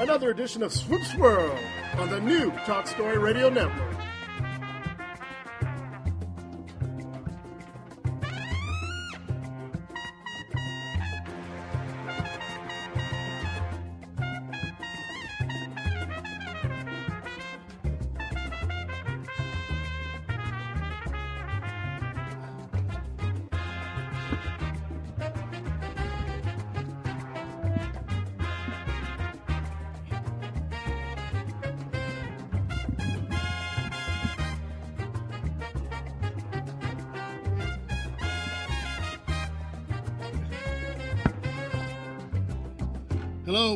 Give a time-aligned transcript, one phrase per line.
[0.00, 1.58] another edition of Swoops World
[1.98, 4.03] on the new Talk Story Radio Network.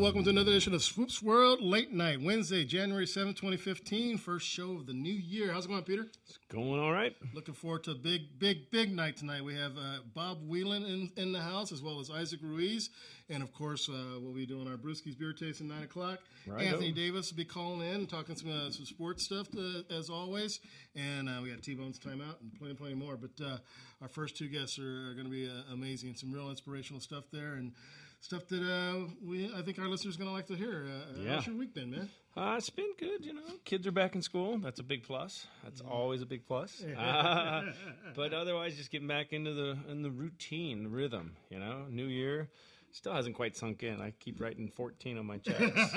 [0.09, 4.71] Welcome to another edition of Swoops World Late Night, Wednesday, January 7th, 2015, first show
[4.71, 5.53] of the new year.
[5.53, 6.07] How's it going, Peter?
[6.27, 7.15] It's going all right.
[7.35, 9.45] Looking forward to a big, big, big night tonight.
[9.45, 12.89] We have uh, Bob Wieland in, in the house, as well as Isaac Ruiz.
[13.29, 16.21] And of course, uh, we'll be doing our Brewski's Beer Taste at 9 o'clock.
[16.47, 16.95] Right Anthony on.
[16.95, 20.61] Davis will be calling in, talking some, uh, some sports stuff, uh, as always.
[20.97, 23.19] And uh, we got T Bone's Timeout and plenty, plenty more.
[23.19, 23.59] But uh,
[24.01, 26.15] our first two guests are, are going to be uh, amazing.
[26.15, 27.57] Some real inspirational stuff there.
[27.57, 27.73] And
[28.21, 30.87] Stuff that uh, we, I think our listeners are going to like to hear.
[30.87, 31.35] Uh, Yeah.
[31.37, 32.11] How's your week been, man?
[32.37, 33.43] Uh, it's been good, you know.
[33.65, 34.59] Kids are back in school.
[34.59, 35.47] That's a big plus.
[35.65, 36.83] That's always a big plus.
[36.85, 37.63] Uh,
[38.17, 41.37] but otherwise, just getting back into the in the routine, the rhythm.
[41.49, 42.49] You know, New Year
[42.93, 44.01] still hasn't quite sunk in.
[44.01, 45.61] I keep writing 14 on my checks,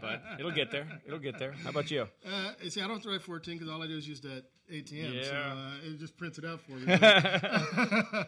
[0.00, 0.86] but it'll get there.
[1.06, 1.52] It'll get there.
[1.52, 2.06] How about you?
[2.26, 4.44] Uh, see, I don't have to write 14 because all I do is use that
[4.70, 5.24] ATM.
[5.24, 5.52] So Yeah.
[5.52, 6.92] uh, it just prints it out for me.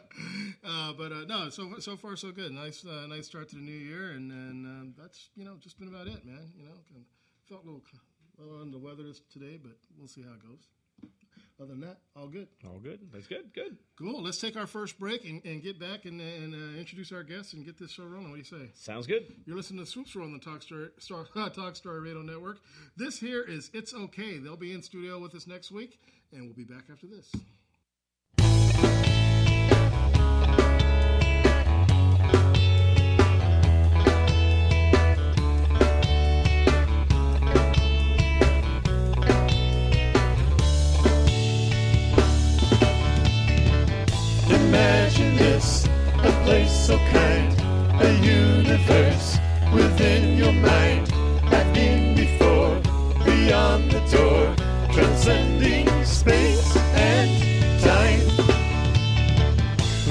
[0.65, 2.53] uh, but uh, no, so so far so good.
[2.53, 5.79] Nice uh, nice start to the new year, and and um, that's you know just
[5.79, 6.51] been about it, man.
[6.57, 6.73] You know,
[7.49, 7.83] felt a little,
[8.39, 10.69] little under the weather today, but we'll see how it goes.
[11.63, 12.49] Other than that, all good.
[12.67, 12.99] All good.
[13.13, 13.55] That's good.
[13.55, 13.77] Good.
[13.97, 14.21] Cool.
[14.21, 17.53] Let's take our first break and, and get back and, and uh, introduce our guests
[17.53, 18.31] and get this show rolling.
[18.31, 18.73] What do you say?
[18.75, 19.33] Sounds good.
[19.47, 22.59] You're listening to Swoops World on the Talk Story, Star, Talk Story Radio Network.
[22.97, 24.39] This here is It's Okay.
[24.39, 26.01] They'll be in studio with us next week,
[26.33, 27.31] and we'll be back after this.
[46.93, 47.53] So kind,
[48.03, 49.39] a universe
[49.73, 51.11] within your mind.
[51.45, 52.75] I've been before,
[53.25, 54.55] beyond the door,
[54.93, 56.77] transcending space
[57.17, 57.31] and
[57.81, 58.21] time.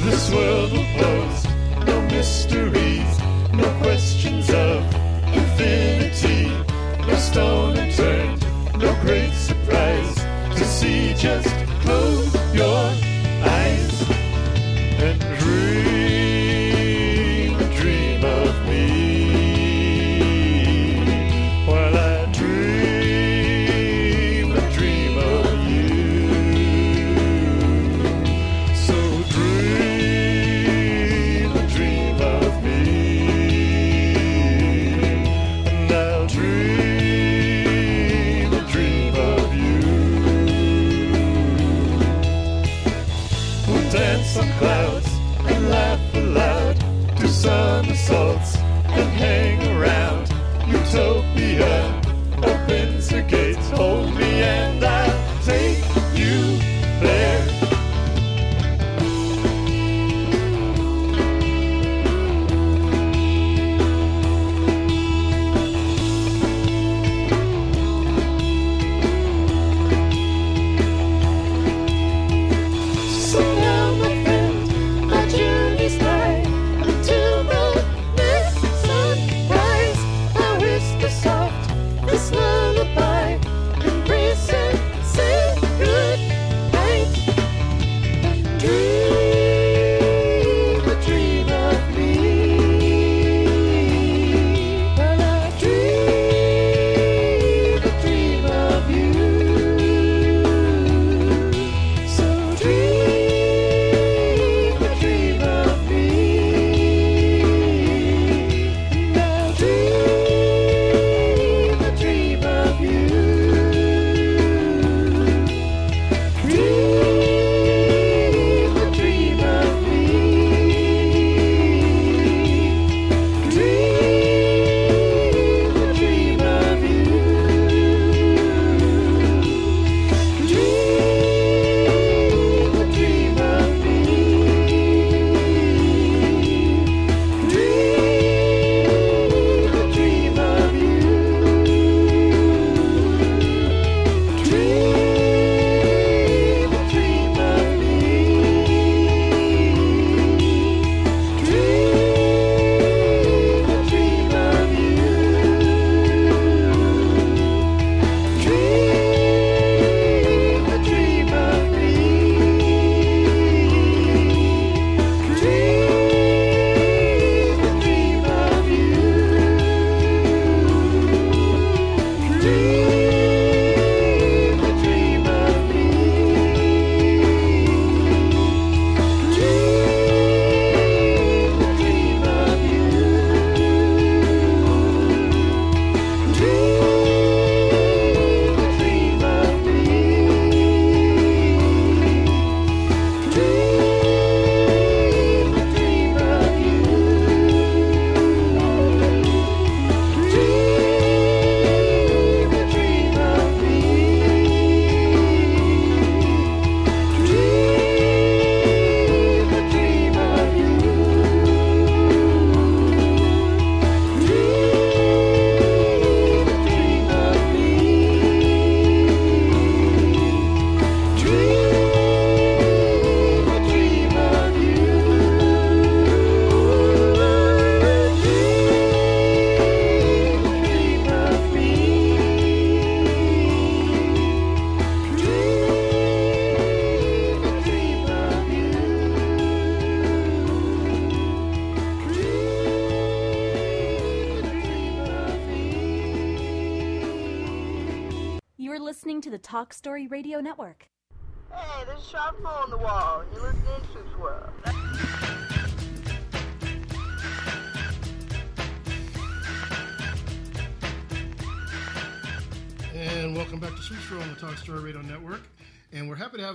[0.07, 1.45] This world will pose
[1.85, 3.11] no mysteries,
[3.53, 4.83] no questions of
[5.41, 6.47] infinity,
[7.07, 8.41] no stone unturned,
[8.79, 10.15] no great surprise
[10.57, 11.13] to see.
[11.13, 11.60] Just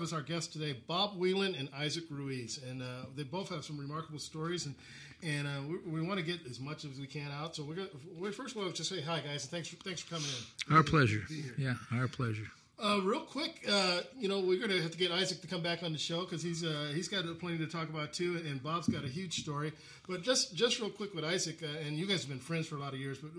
[0.06, 2.60] as our guests today Bob Wieland and Isaac Ruiz.
[2.68, 4.66] And uh, they both have some remarkable stories.
[4.66, 4.74] And
[5.22, 7.56] and uh, we, we want to get as much as we can out.
[7.56, 10.02] So we're going to, first of all, just say hi, guys, and thanks for, thanks
[10.02, 10.28] for coming
[10.68, 10.76] in.
[10.76, 11.22] Our pleasure.
[11.56, 12.44] Yeah, our pleasure.
[12.78, 15.62] Uh, real quick, uh, you know, we're going to have to get Isaac to come
[15.62, 18.62] back on the show because he's uh, he's got plenty to talk about too, and
[18.62, 19.72] Bob's got a huge story.
[20.06, 22.76] But just just real quick with Isaac, uh, and you guys have been friends for
[22.76, 23.30] a lot of years, but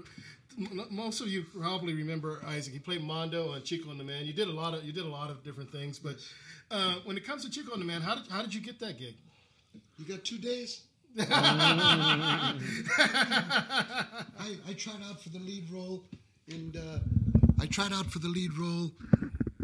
[0.57, 2.73] m- most of you probably remember Isaac.
[2.73, 4.25] He played Mondo on Chico and the Man.
[4.25, 6.15] You did a lot of you did a lot of different things, but
[6.71, 8.79] uh, when it comes to Chico and the Man, how did how did you get
[8.79, 9.15] that gig?
[9.97, 10.81] You got two days?
[11.19, 12.53] I,
[14.67, 16.03] I tried out for the lead role,
[16.51, 16.99] and uh,
[17.59, 18.91] I tried out for the lead role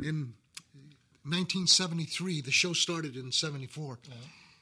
[0.01, 0.33] in
[1.25, 2.41] 1973.
[2.41, 4.00] The show started in '74,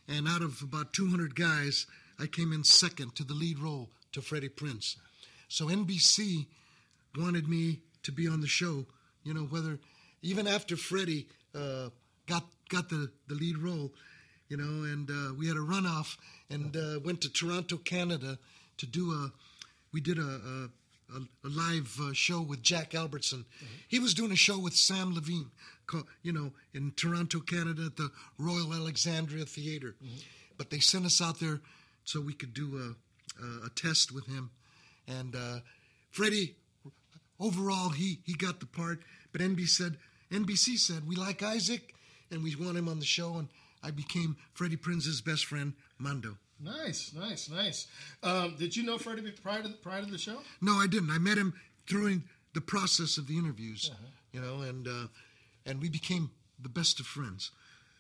[0.10, 1.86] and out of about 200 guys,
[2.20, 4.98] I came in second to the lead role to Freddie Prinze.
[5.48, 6.48] So NBC
[7.18, 8.86] wanted me to be on the show.
[9.24, 9.80] You know, whether
[10.22, 11.90] even after Freddie uh,
[12.28, 13.92] got got the, the lead role,
[14.48, 16.18] you know, and uh, we had a runoff
[16.50, 18.38] and uh, went to Toronto, Canada,
[18.78, 19.32] to do a.
[19.94, 20.70] We did a a,
[21.16, 23.46] a, a live uh, show with Jack Albertson.
[23.88, 25.50] He was doing a show with Sam Levene,
[26.24, 29.96] you know, in Toronto, Canada, at the Royal Alexandria Theater.
[30.58, 31.60] But they sent us out there
[32.06, 32.96] so we could do a
[33.44, 34.52] a, a test with him,
[35.08, 35.60] and uh,
[36.12, 36.56] Freddie
[37.40, 39.00] overall he he got the part
[39.32, 39.98] but NBC said
[40.32, 41.94] NBC said we like Isaac
[42.32, 43.48] and we want him on the show and
[43.84, 46.38] I became Freddie Prinze's best friend Mondo.
[46.64, 47.88] Nice, nice, nice.
[48.22, 50.38] Um, did you know Freddie prior to prior to the show?
[50.62, 51.10] No, I didn't.
[51.10, 51.54] I met him
[51.88, 52.24] during
[52.54, 53.92] the process of the interviews,
[54.32, 55.08] you know, and uh,
[55.66, 56.30] and we became
[56.62, 57.52] the best of friends.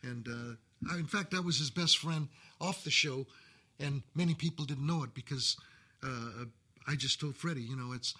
[0.03, 2.27] And uh, I, in fact, I was his best friend
[2.59, 3.25] off the show,
[3.79, 5.57] and many people didn't know it because
[6.03, 6.45] uh,
[6.88, 8.13] I just told Freddie, you know, it's.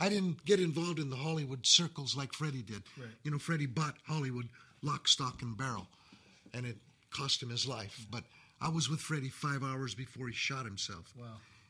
[0.00, 2.84] I didn't get involved in the Hollywood circles like Freddie did.
[2.96, 3.08] Right.
[3.24, 4.48] You know, Freddie bought Hollywood
[4.82, 5.86] lock, stock, and barrel,
[6.54, 6.76] and it
[7.10, 8.06] cost him his life.
[8.10, 8.24] But
[8.60, 11.12] I was with Freddie five hours before he shot himself.
[11.18, 11.26] Wow.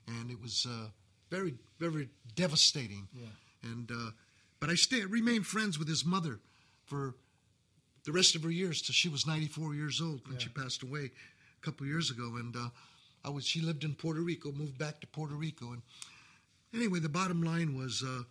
[0.07, 0.89] And it was uh,
[1.31, 3.09] very, very devastating.
[3.13, 3.71] Yeah.
[3.71, 4.11] And uh,
[4.61, 6.41] but I stay remained friends with his mother
[6.87, 7.15] for
[8.05, 11.11] the rest of her years till she was 94 years old when she passed away
[11.61, 12.37] a couple years ago.
[12.37, 12.69] And uh,
[13.25, 15.83] I was she lived in Puerto Rico, moved back to Puerto Rico, and
[16.75, 18.23] anyway, the bottom line was uh,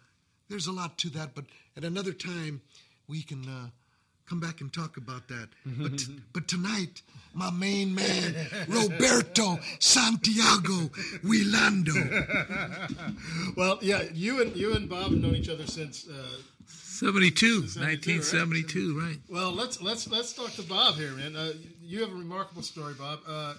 [0.50, 2.62] there's a lot to that, but at another time
[3.08, 3.70] we can uh,
[4.28, 5.50] come back and talk about that.
[5.66, 6.04] But
[6.34, 7.02] but tonight,
[7.34, 8.36] my main man
[8.68, 10.90] Roberto Santiago
[11.24, 11.98] Wilando.
[13.56, 16.08] Well, yeah, you and you and Bob have known each other since.
[16.08, 16.38] Uh,
[16.70, 17.80] 72, 72,
[18.12, 19.18] 1972, right?
[19.30, 21.36] well, let's let's let's talk to Bob here, man.
[21.36, 23.20] Uh, you have a remarkable story, Bob.
[23.28, 23.54] Uh,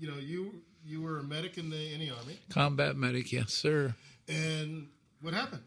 [0.00, 0.54] you know, you
[0.86, 3.94] you were a medic in the in the army, Combat medic, yes, sir.
[4.28, 4.86] and
[5.20, 5.62] what happened?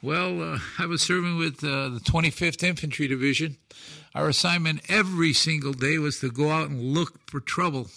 [0.00, 3.56] Well, uh, I was serving with uh, the 25th Infantry Division.
[4.14, 7.88] Our assignment every single day was to go out and look for trouble.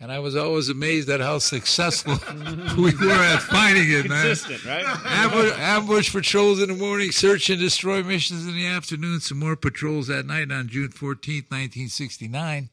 [0.00, 2.12] And I was always amazed at how successful
[2.76, 4.26] we were at finding it, man.
[4.26, 4.84] Consistent, right?
[5.06, 9.56] Ambush, ambush patrols in the morning, search and destroy missions in the afternoon, some more
[9.56, 12.68] patrols at night on June 14th, 1969.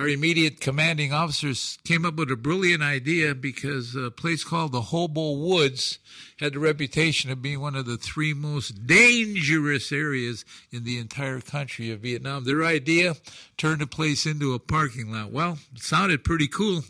[0.00, 4.80] Our immediate commanding officers came up with a brilliant idea because a place called the
[4.80, 5.98] Hobo Woods
[6.38, 11.42] had the reputation of being one of the three most dangerous areas in the entire
[11.42, 12.44] country of Vietnam.
[12.44, 13.16] Their idea
[13.58, 15.32] turned the place into a parking lot.
[15.32, 16.82] Well, it sounded pretty cool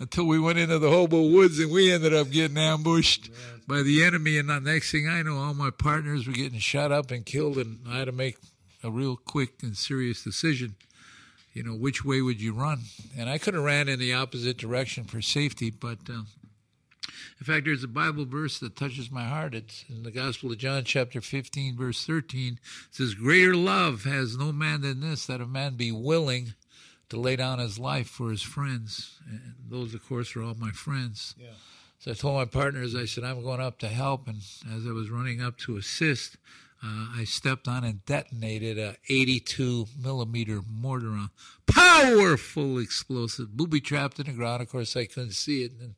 [0.00, 3.30] until we went into the Hobo Woods and we ended up getting ambushed
[3.68, 4.38] by the enemy.
[4.38, 7.58] And the next thing I know, all my partners were getting shot up and killed,
[7.58, 8.38] and I had to make
[8.82, 10.74] a real quick and serious decision
[11.56, 12.82] you know, which way would you run?
[13.16, 16.24] And I could have ran in the opposite direction for safety, but uh,
[17.40, 19.54] in fact, there's a Bible verse that touches my heart.
[19.54, 22.54] It's in the Gospel of John, chapter 15, verse 13.
[22.54, 26.52] It says, Greater love has no man than this, that a man be willing
[27.08, 29.18] to lay down his life for his friends.
[29.26, 31.34] And those, of course, are all my friends.
[31.38, 31.48] Yeah.
[32.00, 34.28] So I told my partners, I said, I'm going up to help.
[34.28, 34.42] And
[34.76, 36.36] as I was running up to assist,
[36.82, 41.30] uh, I stepped on and detonated a 82 millimeter mortar, a
[41.66, 44.62] powerful explosive, booby trapped in the ground.
[44.62, 45.72] Of course, I couldn't see it.
[45.80, 45.94] And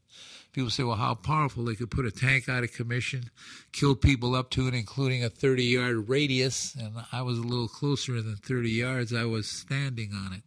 [0.53, 1.65] people say, well, how powerful?
[1.65, 3.31] They could put a tank out of commission,
[3.73, 6.75] kill people up to and including a 30 yard radius.
[6.75, 9.13] And I was a little closer than 30 yards.
[9.13, 10.43] I was standing on it.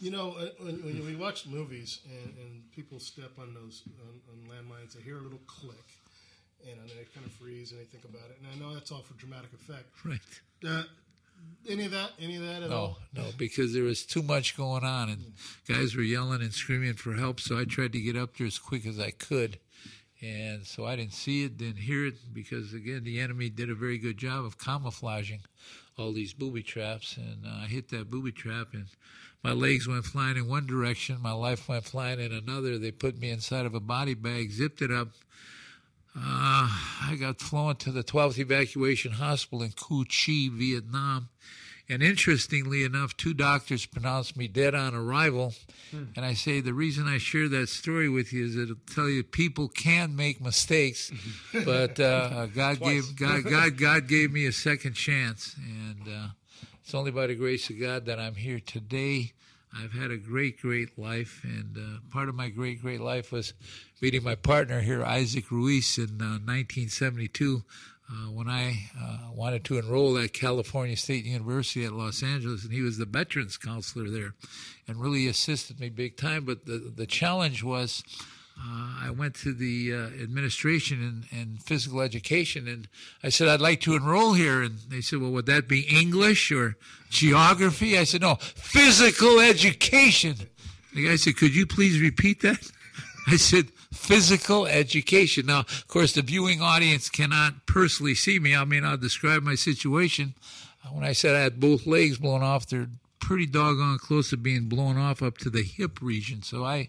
[0.00, 4.20] You know, uh, when, when we watch movies and, and people step on those on,
[4.30, 5.99] on landmines, they hear a little click,
[6.68, 8.38] and they kind of freeze and they think about it.
[8.42, 9.86] And I know that's all for dramatic effect.
[10.04, 10.20] Right.
[10.66, 10.82] Uh,
[11.68, 12.10] any of that?
[12.20, 12.98] Any of that at No, all?
[13.14, 15.32] no, because there was too much going on, and
[15.68, 17.40] guys were yelling and screaming for help.
[17.40, 19.58] So I tried to get up there as quick as I could,
[20.20, 23.74] and so I didn't see it, didn't hear it, because again, the enemy did a
[23.74, 25.40] very good job of camouflaging
[25.96, 28.86] all these booby traps, and uh, I hit that booby trap, and
[29.42, 32.78] my legs went flying in one direction, my life went flying in another.
[32.78, 35.08] They put me inside of a body bag, zipped it up.
[36.16, 36.68] Uh,
[37.02, 41.28] I got flown to the 12th Evacuation Hospital in Cu Chi, Vietnam.
[41.88, 45.54] And interestingly enough, two doctors pronounced me dead on arrival.
[45.92, 49.24] And I say the reason I share that story with you is it'll tell you
[49.24, 51.10] people can make mistakes,
[51.64, 56.28] but uh, God gave God, God God gave me a second chance, and uh,
[56.80, 59.32] it's only by the grace of God that I'm here today.
[59.76, 63.54] I've had a great, great life, and uh, part of my great, great life was
[64.00, 67.62] meeting my partner here, Isaac Ruiz, in uh, 1972
[68.10, 72.72] uh, when I uh, wanted to enroll at California State University at Los Angeles, and
[72.72, 74.34] he was the veterans counselor there,
[74.88, 76.44] and really assisted me big time.
[76.44, 78.02] But the the challenge was.
[78.58, 82.88] Uh, I went to the uh, administration and, physical education, and
[83.22, 84.62] I said I'd like to enroll here.
[84.62, 86.76] And they said, "Well, would that be English or
[87.08, 90.36] geography?" I said, "No, physical education."
[90.94, 92.70] The guy said, "Could you please repeat that?"
[93.26, 95.46] I said, physical education.
[95.46, 98.54] Now, of course, the viewing audience cannot personally see me.
[98.56, 100.34] I mean, I'll describe my situation.
[100.84, 102.88] Uh, When I said I had both legs blown off, they're
[103.20, 106.42] pretty doggone close to being blown off up to the hip region.
[106.42, 106.88] So I,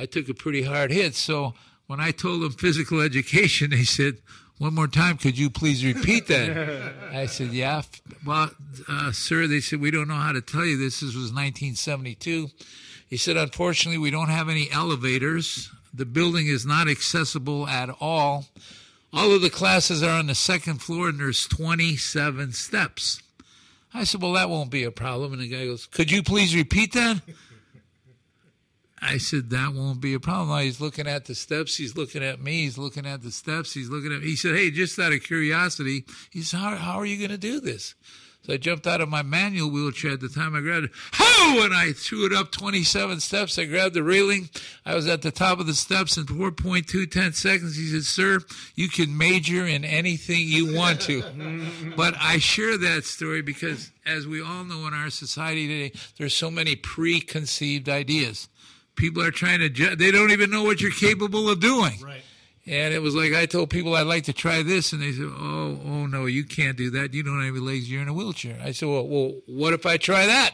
[0.00, 1.14] I took a pretty hard hit.
[1.14, 1.52] So
[1.86, 4.16] when I told them physical education, they said,
[4.56, 6.94] one more time, could you please repeat that?
[7.12, 7.82] I said, yeah.
[8.24, 8.50] Well,
[8.88, 11.00] uh, sir, they said, we don't know how to tell you this.
[11.00, 12.48] This was 1972.
[13.08, 15.70] He said, unfortunately, we don't have any elevators.
[15.92, 18.46] The building is not accessible at all.
[19.12, 23.20] All of the classes are on the second floor, and there's 27 steps.
[23.92, 25.34] I said, well, that won't be a problem.
[25.34, 27.20] And the guy goes, could you please repeat that?
[29.02, 30.60] I said, that won't be a problem.
[30.60, 31.76] He's looking at the steps.
[31.76, 32.64] He's looking at me.
[32.64, 33.72] He's looking at the steps.
[33.72, 34.26] He's looking at me.
[34.26, 37.38] He said, hey, just out of curiosity, he said, how, how are you going to
[37.38, 37.94] do this?
[38.42, 40.54] So I jumped out of my manual wheelchair at the time.
[40.54, 40.90] I grabbed it.
[41.14, 41.62] Ho!
[41.62, 43.58] And I threw it up 27 steps.
[43.58, 44.48] I grabbed the railing.
[44.84, 47.76] I was at the top of the steps in 4.210 seconds.
[47.76, 48.40] He said, sir,
[48.74, 51.22] you can major in anything you want to.
[51.96, 56.34] but I share that story because, as we all know in our society today, there's
[56.34, 58.48] so many preconceived ideas.
[58.96, 61.98] People are trying to, ju- they don't even know what you're capable of doing.
[62.02, 62.22] Right.
[62.66, 65.24] And it was like I told people I'd like to try this, and they said,
[65.28, 67.14] "Oh, oh no, you can't do that.
[67.14, 67.90] You don't have any legs.
[67.90, 70.52] You're in a wheelchair." I said, "Well, well, what if I try that?"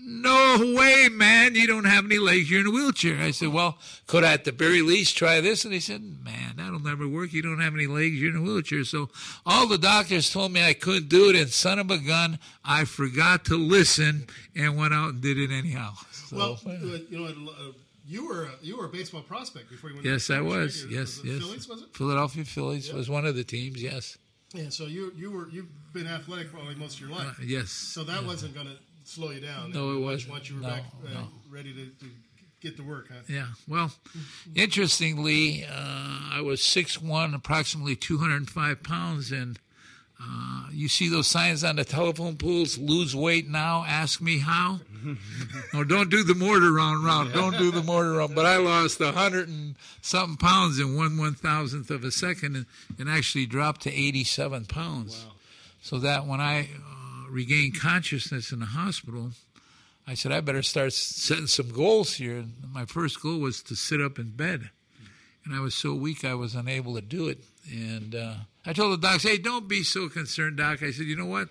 [0.00, 1.56] No way, man.
[1.56, 2.48] You don't have any legs.
[2.48, 3.20] You're in a wheelchair.
[3.20, 3.76] I said, "Well,
[4.06, 7.32] could I at the very least try this?" And they said, "Man, that'll never work.
[7.32, 8.14] You don't have any legs.
[8.14, 9.10] You're in a wheelchair." So
[9.44, 12.84] all the doctors told me I couldn't do it, and son of a gun, I
[12.84, 15.94] forgot to listen and went out and did it anyhow.
[16.28, 16.70] So, Well, uh,
[17.10, 17.72] you know, uh,
[18.06, 20.06] you were a, you were a baseball prospect before you went.
[20.06, 20.84] yes, to I was.
[20.84, 20.92] right?
[20.92, 21.42] Yes, Was yes.
[21.42, 21.88] Phillies was it?
[21.94, 23.82] Philadelphia Phillies was one of the teams.
[23.82, 24.18] Yes,
[24.54, 24.68] Yeah.
[24.70, 27.38] So you you were you've been athletic probably most of your life.
[27.38, 27.70] Uh, yes.
[27.70, 29.72] so that wasn't going to slow you down.
[29.72, 30.32] No, it wasn't.
[30.32, 31.28] Once you were No, back uh, no.
[31.50, 32.06] ready to, to
[32.60, 33.20] get to work, huh?
[33.28, 33.46] Yeah.
[33.66, 33.90] Well,
[34.54, 35.70] interestingly, uh,
[36.32, 39.58] I was 6'1", approximately 205 pounds, and
[40.20, 44.80] uh, you see those signs on the telephone poles, lose weight now, ask me how.
[45.72, 47.32] no, don't do the mortar round round.
[47.32, 48.34] Don't do the mortar round.
[48.34, 52.56] But I lost a hundred and something pounds in one one thousandth of a second,
[52.56, 52.66] and,
[52.98, 55.26] and actually dropped to 87 pounds.
[55.80, 59.30] So that when I uh, regained consciousness in the hospital,
[60.06, 62.38] I said, I better start setting some goals here.
[62.38, 64.70] And my first goal was to sit up in bed.
[65.44, 67.38] And I was so weak, I was unable to do it.
[67.70, 68.34] And uh,
[68.66, 70.82] I told the docs, hey, don't be so concerned, doc.
[70.82, 71.48] I said, you know what?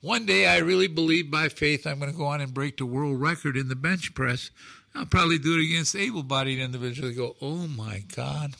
[0.00, 2.86] One day I really believe by faith I'm going to go on and break the
[2.86, 4.50] world record in the bench press.
[4.94, 7.12] I'll probably do it against able bodied individuals.
[7.12, 8.54] They go, oh my God.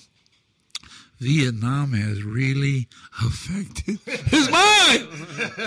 [1.19, 2.89] Vietnam has really
[3.23, 5.09] affected his mind.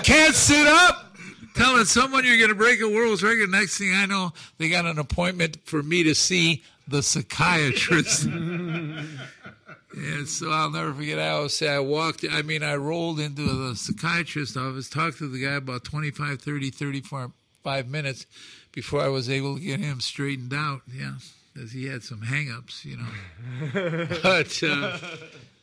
[0.04, 1.16] Can't sit up.
[1.56, 3.50] Telling someone you're going to break a world record.
[3.52, 8.28] Next thing I know, they got an appointment for me to see the psychiatrist.
[9.96, 11.20] and so I'll never forget.
[11.20, 15.28] I always say I walked, I mean, I rolled into the psychiatrist's office, talked to
[15.28, 18.26] the guy about 25, 30, 35 minutes
[18.72, 20.82] before I was able to get him straightened out.
[20.92, 21.14] Yeah,
[21.54, 24.08] because he had some hang-ups, you know.
[24.24, 24.98] but uh,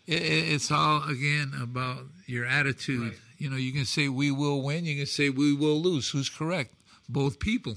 [0.07, 3.15] it, it's all again about your attitude.
[3.39, 4.85] You know, you can say we will win.
[4.85, 6.11] You can say we will lose.
[6.11, 6.75] Who's correct?
[7.09, 7.77] Both people.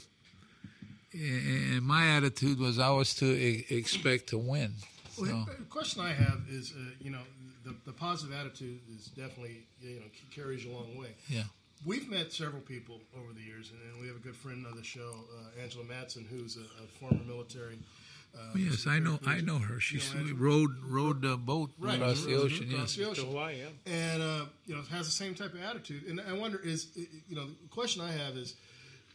[1.14, 3.28] And my attitude was always to
[3.74, 4.74] expect to win.
[5.20, 7.22] Well, the question I have is, uh, you know,
[7.66, 11.10] the, the positive attitude is definitely you know carries you a long way.
[11.30, 11.44] Yeah.
[11.86, 14.78] We've met several people over the years, and, and we have a good friend on
[14.78, 17.76] the show, uh, Angela Madsen, who's a, a former military.
[17.76, 19.20] Uh, Oh, yes, I know.
[19.28, 19.80] I know her.
[19.80, 20.00] She
[20.34, 21.96] rode rowed the boat Right.
[21.96, 22.68] across the ocean.
[22.74, 23.06] Across Yes.
[23.06, 23.26] the ocean.
[23.28, 23.94] Hawaii, yeah.
[23.94, 26.04] and uh, you know has the same type of attitude.
[26.08, 26.88] And I wonder is
[27.30, 28.56] you know the question I have is,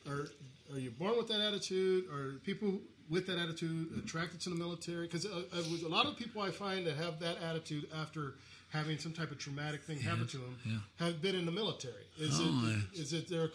[0.08, 0.28] are
[0.72, 2.04] are you born with that attitude?
[2.12, 2.78] or people
[3.10, 5.06] with that attitude attracted to the military?
[5.06, 8.34] Because uh, uh, with a lot of people I find that have that attitude after
[8.70, 10.76] having some type of traumatic thing happen to them yeah.
[11.06, 12.04] have been in the military.
[12.18, 13.48] Is Oh, it is it there a,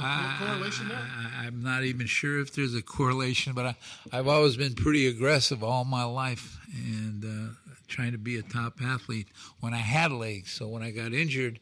[0.00, 0.98] I- correlation there?
[0.98, 3.76] I, I'm not even sure if there's a correlation, but I,
[4.12, 7.52] I've always been pretty aggressive all my life and uh,
[7.86, 9.28] trying to be a top athlete
[9.60, 10.50] when I had legs.
[10.50, 11.60] So when I got injured,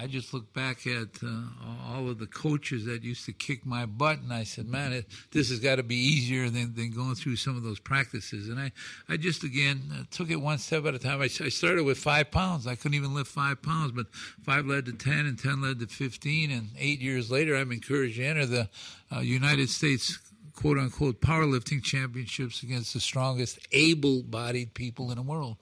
[0.00, 1.42] I just looked back at uh,
[1.86, 5.06] all of the coaches that used to kick my butt, and I said, "Man, it,
[5.30, 8.58] this has got to be easier than, than going through some of those practices." And
[8.58, 8.72] I,
[9.10, 11.20] I just again uh, took it one step at a time.
[11.20, 12.66] I, I started with five pounds.
[12.66, 14.06] I couldn't even lift five pounds, but
[14.42, 16.50] five led to ten, and ten led to fifteen.
[16.50, 18.68] And eight years later, I'm encouraged to enter the
[19.14, 20.18] uh, United States
[20.54, 25.56] quote unquote powerlifting championships against the strongest able-bodied people in the world.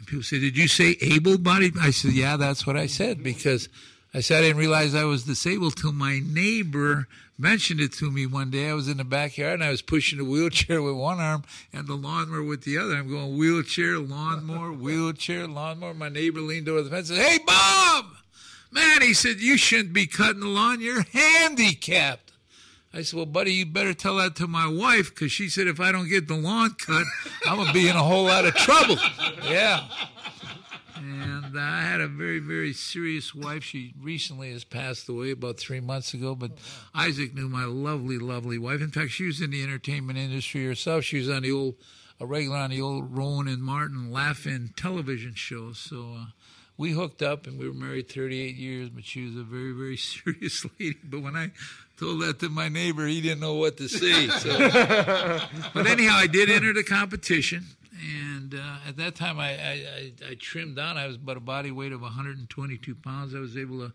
[0.00, 1.74] And people say, Did you say able bodied?
[1.78, 3.68] I said, Yeah, that's what I said because
[4.12, 7.06] I said I didn't realize I was disabled till my neighbor
[7.38, 8.68] mentioned it to me one day.
[8.68, 11.86] I was in the backyard and I was pushing a wheelchair with one arm and
[11.86, 12.94] the lawnmower with the other.
[12.94, 15.94] I'm going wheelchair, lawnmower, wheelchair, lawnmower.
[15.94, 18.06] My neighbor leaned over the fence and said, Hey, Bob!
[18.72, 20.80] Man, he said, You shouldn't be cutting the lawn.
[20.80, 22.29] You're handicapped.
[22.92, 25.80] I said, Well, buddy, you better tell that to my wife because she said if
[25.80, 27.04] I don't get the lawn cut,
[27.46, 28.96] I'm going to be in a whole lot of trouble.
[29.44, 29.86] Yeah.
[30.96, 33.64] And I had a very, very serious wife.
[33.64, 36.52] She recently has passed away about three months ago, but
[36.94, 38.82] Isaac knew my lovely, lovely wife.
[38.82, 41.04] In fact, she was in the entertainment industry herself.
[41.04, 41.76] She was on the old,
[42.18, 45.72] a regular on the old Rowan and Martin Laugh-In television show.
[45.72, 46.24] So, uh,
[46.80, 49.96] we hooked up and we were married 38 years, but she was a very, very
[49.98, 50.96] serious lady.
[51.04, 51.50] But when I
[52.00, 54.28] told that to my neighbor, he didn't know what to say.
[54.28, 54.58] So.
[55.74, 57.66] but anyhow, I did enter the competition.
[58.02, 60.96] And uh, at that time, I, I, I, I trimmed down.
[60.96, 63.34] I was about a body weight of 122 pounds.
[63.34, 63.92] I was able to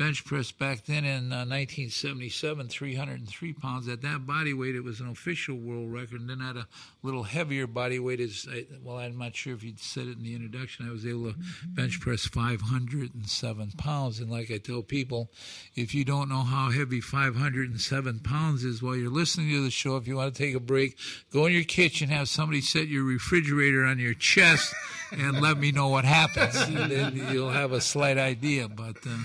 [0.00, 3.86] bench press back then in uh, 1977, 303 pounds.
[3.86, 6.22] At that body weight, it was an official world record.
[6.22, 6.66] And then at a
[7.02, 8.48] little heavier body weight, is
[8.82, 10.88] well, I'm not sure if you said it in the introduction.
[10.88, 14.20] I was able to bench press 507 pounds.
[14.20, 15.28] And like I tell people,
[15.74, 19.98] if you don't know how heavy 507 pounds is while you're listening to the show,
[19.98, 20.96] if you want to take a break,
[21.30, 24.74] go in your kitchen, have somebody set your refrigerator on your chest,
[25.12, 26.56] and let me know what happens.
[26.56, 28.66] And then you'll have a slight idea.
[28.66, 29.18] But uh,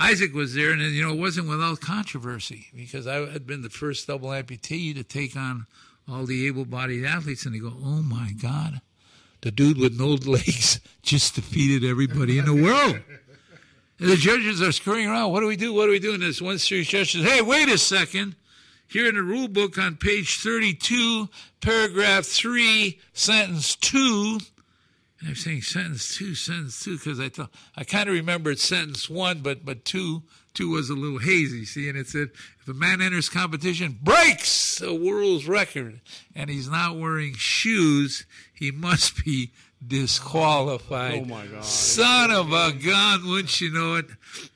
[0.00, 3.68] Isaac was there, and you know, it wasn't without controversy because I had been the
[3.68, 5.66] first double amputee to take on
[6.10, 8.80] all the able-bodied athletes, and they go, "Oh my God,
[9.42, 12.98] the dude with no legs just defeated everybody in the world."
[13.98, 15.32] And the judges are screwing around.
[15.32, 15.74] What do we do?
[15.74, 16.14] What do we do?
[16.14, 18.36] And this one serious judge says, "Hey, wait a second.
[18.88, 21.28] Here in the rule book on page 32,
[21.60, 24.40] paragraph 3, sentence 2,
[25.20, 29.08] and I'm saying sentence two, sentence two, because I thought I kind of remembered sentence
[29.08, 30.22] one, but but two
[30.54, 31.64] two was a little hazy.
[31.64, 32.30] See, and it said
[32.60, 36.00] if a man enters competition, breaks a world's record,
[36.34, 39.52] and he's not wearing shoes, he must be
[39.86, 41.22] disqualified.
[41.22, 41.64] Oh, my God.
[41.64, 43.26] Son of a gun!
[43.26, 44.06] Wouldn't you know it?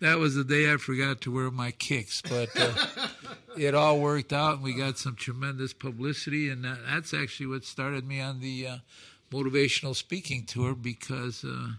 [0.01, 2.49] That was the day I forgot to wear my kicks, but.
[2.57, 2.73] Uh,
[3.57, 7.65] it all worked out, and we got some tremendous publicity, and that, that's actually what
[7.65, 8.77] started me on the uh,
[9.35, 11.73] motivational speaking tour because uh,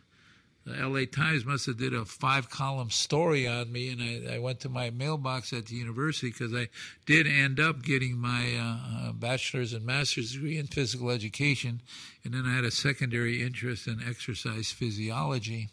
[0.66, 1.06] the L.A.
[1.06, 4.90] Times must have did a five-column story on me, and I, I went to my
[4.90, 6.70] mailbox at the university because I
[7.06, 11.82] did end up getting my uh, uh, bachelor's and master's degree in physical education,
[12.24, 15.70] and then I had a secondary interest in exercise physiology.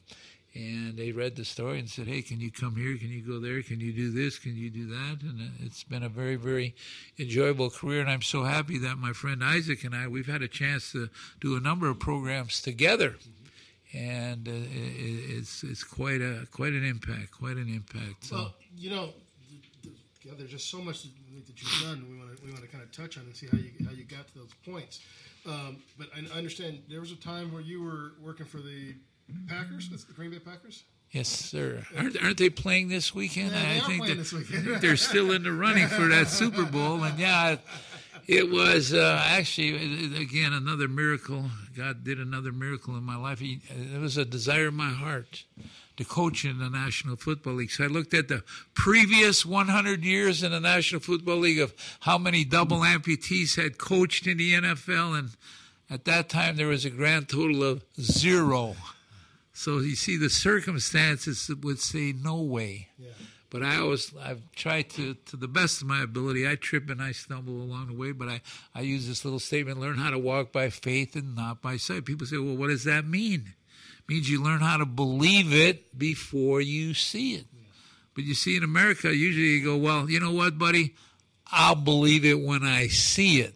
[0.54, 2.98] And they read the story and said, "Hey, can you come here?
[2.98, 3.62] Can you go there?
[3.62, 4.38] Can you do this?
[4.38, 6.74] Can you do that?" And it's been a very, very
[7.18, 8.02] enjoyable career.
[8.02, 11.08] And I'm so happy that my friend Isaac and I we've had a chance to
[11.40, 13.16] do a number of programs together,
[13.94, 18.24] and uh, it, it's it's quite a quite an impact, quite an impact.
[18.24, 18.36] So.
[18.36, 19.08] Well, you know,
[20.22, 21.10] yeah, there's just so much that
[21.62, 22.06] you've done.
[22.10, 23.92] We want to we want to kind of touch on and see how you how
[23.92, 25.00] you got to those points.
[25.44, 28.94] Um, but I understand there was a time where you were working for the
[29.48, 30.84] Packers, That's the Green Bay Packers.
[31.10, 31.84] Yes, sir.
[31.96, 33.52] Aren't, aren't they playing this weekend?
[33.52, 34.66] Yeah, they I are think playing this weekend.
[34.80, 37.04] They're still in the running for that Super Bowl.
[37.04, 37.56] And yeah,
[38.26, 39.74] it was uh, actually
[40.16, 41.44] again another miracle.
[41.76, 43.40] God did another miracle in my life.
[43.40, 45.44] He, it was a desire in my heart
[45.96, 47.70] to coach in the National Football League.
[47.70, 48.42] So I looked at the
[48.74, 54.26] previous 100 years in the National Football League of how many double amputees had coached
[54.26, 55.30] in the NFL, and
[55.90, 58.76] at that time there was a grand total of zero.
[59.62, 62.88] So you see, the circumstances would say no way.
[62.98, 63.10] Yeah.
[63.48, 66.48] But I always, I've tried to, to the best of my ability.
[66.48, 68.40] I trip and I stumble along the way, but I,
[68.74, 72.06] I use this little statement: learn how to walk by faith and not by sight.
[72.06, 73.52] People say, well, what does that mean?
[74.00, 77.46] It means you learn how to believe it before you see it.
[78.14, 80.96] But you see, in America, usually you go, well, you know what, buddy?
[81.52, 83.54] I'll believe it when I see it.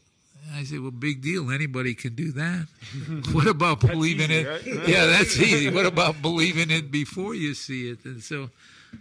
[0.54, 1.50] I said, well, big deal.
[1.50, 2.66] Anybody can do that.
[3.32, 4.48] what about believing easy, it?
[4.48, 4.88] right?
[4.88, 5.70] Yeah, that's easy.
[5.70, 8.04] What about believing it before you see it?
[8.04, 8.50] And so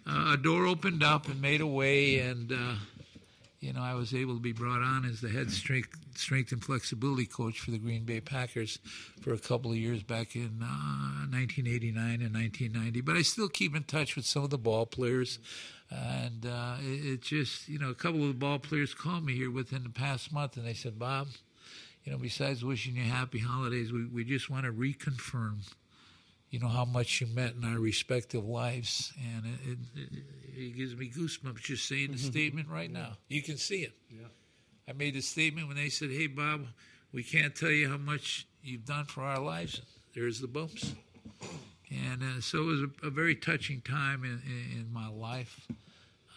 [0.08, 2.76] uh, a door opened up and made a way, and uh,
[3.66, 6.64] you know I was able to be brought on as the head strength, strength and
[6.64, 8.78] flexibility coach for the Green Bay Packers
[9.22, 13.02] for a couple of years back in uh, 1989 and 1990.
[13.02, 15.40] But I still keep in touch with some of the ball players.
[15.90, 19.36] And uh, it, it just, you know, a couple of the ball players called me
[19.36, 21.28] here within the past month, and they said, "Bob,
[22.04, 25.60] you know, besides wishing you happy holidays, we, we just want to reconfirm
[26.50, 30.24] you know how much you meant in our respective lives, and it, it, it,
[30.56, 33.18] it gives me goosebumps just saying the statement right now.
[33.28, 33.94] You can see it.
[34.10, 34.28] Yeah.
[34.88, 36.68] I made the statement when they said, "Hey, Bob,
[37.12, 39.82] we can't tell you how much you've done for our lives."
[40.14, 40.94] There's the bumps,
[41.92, 45.68] and uh, so it was a, a very touching time in, in, in my life.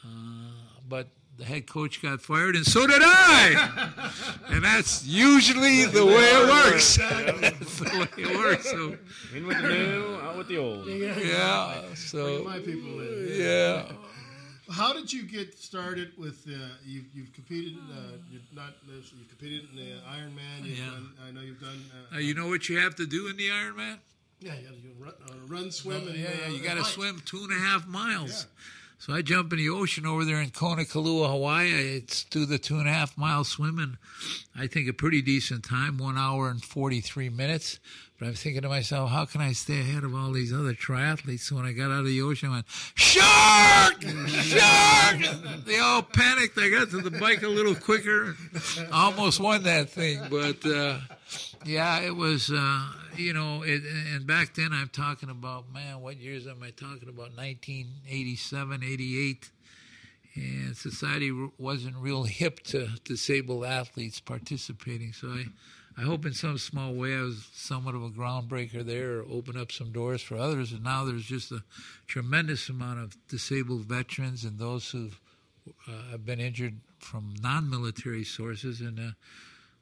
[0.04, 0.52] Uh,
[0.88, 1.08] but
[1.38, 4.12] the head coach got fired, and so did I.
[4.48, 6.96] and that's usually the way it works.
[6.96, 7.84] that's the
[8.16, 8.70] way it works.
[8.70, 8.96] So.
[9.34, 10.86] In with the new, out with the old.
[10.86, 11.94] Yeah.
[11.94, 13.28] So My people in.
[13.30, 13.92] yeah.
[14.70, 16.44] How did you get started with?
[16.46, 17.78] Uh, you've, you've competed.
[17.90, 18.74] Uh, you've not.
[18.86, 20.64] You've competed in the Ironman.
[20.64, 20.86] You've Yeah.
[20.90, 21.82] done, I know you've done.
[21.92, 23.98] Uh, Now you know what you have to do in the Ironman.
[24.40, 26.46] yeah, you got to run, uh, run, swim, and yeah, yeah.
[26.48, 28.44] uh, You got to swim two and a half miles.
[28.44, 28.64] Yeah.
[29.00, 31.70] So I jump in the ocean over there in Kona, Kailua, Hawaii.
[31.70, 33.98] It's do the two and a half mile swim, swimming.
[34.56, 37.78] I think a pretty decent time, one hour and forty three minutes.
[38.18, 41.40] But I'm thinking to myself, how can I stay ahead of all these other triathletes?
[41.40, 44.02] So when I got out of the ocean, I went, Shark!
[44.26, 45.64] Shark!
[45.64, 46.58] they all panicked.
[46.58, 48.34] I got to the bike a little quicker.
[48.90, 50.20] I almost won that thing.
[50.28, 50.98] But uh,
[51.64, 53.82] yeah, it was, uh, you know, it,
[54.14, 57.36] and back then I'm talking about, man, what years am I talking about?
[57.36, 59.50] 1987, 88.
[60.34, 65.12] And society wasn't real hip to disabled athletes participating.
[65.12, 65.44] So I,
[65.96, 69.56] I hope in some small way I was somewhat of a groundbreaker there or open
[69.56, 70.72] up some doors for others.
[70.72, 71.64] And now there's just a
[72.06, 75.10] tremendous amount of disabled veterans and those who
[75.88, 78.80] uh, have been injured from non-military sources.
[78.80, 79.10] And uh,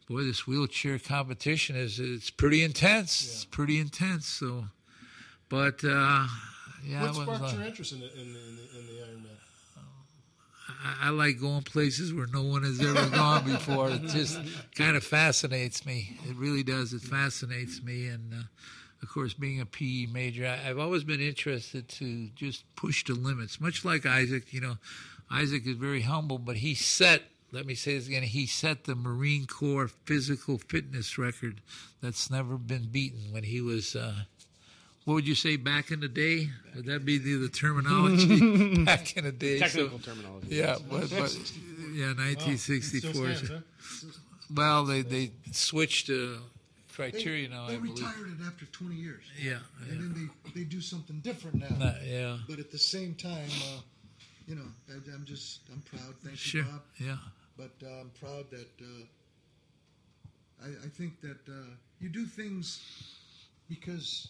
[0.09, 3.25] boy, this wheelchair competition is it's pretty intense.
[3.25, 4.27] It's pretty intense.
[4.27, 4.67] So,
[5.49, 6.27] but uh,
[6.85, 9.37] yeah, What sparked your interest in the, in the, in the, in the Ironman?
[10.85, 13.91] I, I like going places where no one has ever gone before.
[13.91, 14.39] It just
[14.75, 16.19] kind of fascinates me.
[16.29, 16.93] It really does.
[16.93, 18.07] It fascinates me.
[18.07, 18.43] And uh,
[19.03, 23.15] of course, being a PE major, I, I've always been interested to just push the
[23.15, 23.61] limits.
[23.61, 24.77] Much like Isaac, you know,
[25.31, 27.23] Isaac is very humble, but he set.
[27.53, 28.23] Let me say this again.
[28.25, 31.61] He set the Marine Corps physical fitness record
[32.03, 33.95] that's never been beaten when he was.
[33.97, 34.15] Uh,
[35.05, 36.51] what would you say back in the day?
[36.75, 39.59] Would that be the, the terminology back in the day?
[39.61, 40.49] So- Technical terminology.
[40.51, 41.33] yeah, but, but
[41.95, 43.13] yeah, Still 1964.
[43.35, 43.59] stands, huh?
[44.55, 46.39] Well, they they switched uh,
[46.93, 47.69] criteria now.
[47.69, 47.95] They I believe.
[47.97, 49.23] retired it after 20 years.
[49.41, 51.77] Yeah, And yeah, then they, they do something different now.
[51.79, 53.81] Nah, yeah, But at the same time, uh,
[54.49, 56.15] you know, I, I'm just, I'm proud.
[56.25, 56.81] Thank sure, you, Bob.
[56.99, 57.17] yeah,
[57.57, 59.05] But uh, I'm proud that uh,
[60.65, 62.81] I, I think that uh, you do things
[63.69, 64.29] because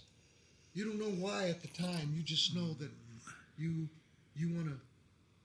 [0.75, 2.13] you don't know why at the time.
[2.15, 2.91] You just know that
[3.59, 3.89] you
[4.37, 4.77] you want to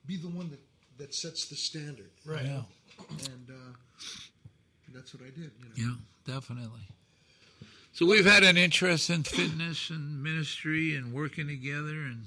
[0.05, 0.59] be the one that,
[0.97, 2.09] that sets the standard.
[2.25, 2.45] Right.
[2.45, 2.61] yeah,
[3.09, 3.77] And uh,
[4.93, 5.51] that's what I did.
[5.77, 5.97] You know.
[6.27, 6.81] yeah, definitely.
[7.93, 12.23] So we've had an interest in fitness and ministry and working together and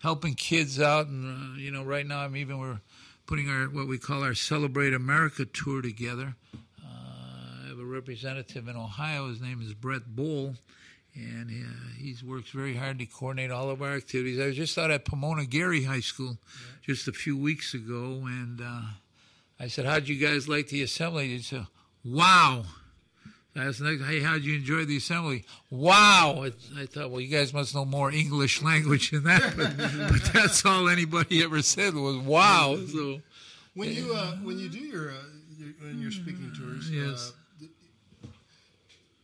[0.00, 1.06] helping kids out.
[1.06, 2.80] And uh, you know, right now I'm even we're
[3.28, 6.34] putting our what we call our Celebrate America tour together.
[6.82, 9.28] Uh, I have a representative in Ohio.
[9.28, 10.54] His name is Brett Bull,
[11.14, 14.40] and uh, he works very hard to coordinate all of our activities.
[14.40, 16.38] I was just out at Pomona Garey High School
[16.82, 18.80] just a few weeks ago, and uh,
[19.60, 21.66] I said, "How'd you guys like the assembly?" He said,
[22.02, 22.64] "Wow."
[23.54, 25.44] Next, hey, how'd you enjoy the assembly?
[25.70, 26.44] Wow.
[26.44, 29.76] I, I thought, well, you guys must know more English language than that, but,
[30.12, 32.78] but that's all anybody ever said was wow.
[32.92, 33.20] So,
[33.74, 35.14] When you uh, when you do your, uh,
[35.58, 37.32] your when your speaking tours, Yes.
[38.22, 38.26] uh,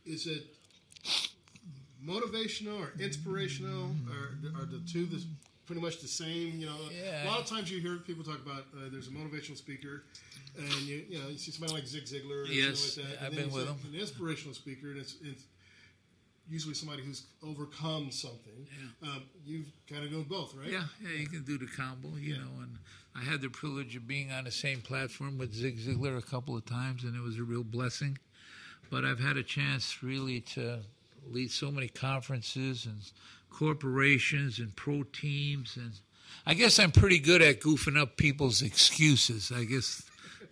[0.05, 0.43] is it
[2.05, 5.23] motivational or inspirational, or are the two the,
[5.65, 6.59] pretty much the same?
[6.59, 7.25] You know, Yeah.
[7.25, 10.03] a lot of times you hear people talk about uh, there's a motivational speaker,
[10.57, 13.25] and you you know you see somebody like Zig Ziglar, or Yes, something like that.
[13.25, 13.75] I've been with him.
[13.93, 15.43] An inspirational speaker, and it's, it's
[16.47, 18.67] usually somebody who's overcome something.
[19.01, 20.69] Um, you've kind of done both, right?
[20.69, 22.61] Yeah, yeah, you can do the combo, you know.
[22.61, 22.77] And
[23.15, 26.55] I had the privilege of being on the same platform with Zig Ziglar a couple
[26.55, 28.17] of times, and it was a real blessing.
[28.91, 30.81] But I've had a chance really to
[31.27, 32.97] lead so many conferences and
[33.57, 35.93] corporations and pro teams, and
[36.45, 39.51] I guess I'm pretty good at goofing up people's excuses.
[39.55, 40.03] I guess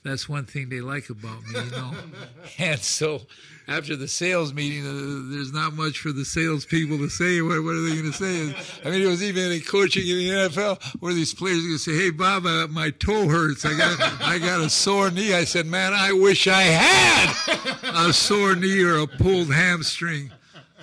[0.03, 1.91] that's one thing they like about me, you know.
[2.57, 3.21] and so
[3.67, 7.41] after the sales meeting, uh, there's not much for the salespeople to say.
[7.41, 8.55] What, what are they going to say?
[8.85, 11.73] I mean, it was even in coaching in the NFL where these players are going
[11.73, 13.65] to say, "Hey, Bob, uh, my toe hurts.
[13.65, 18.13] I got I got a sore knee." I said, "Man, I wish I had a
[18.13, 20.31] sore knee or a pulled hamstring."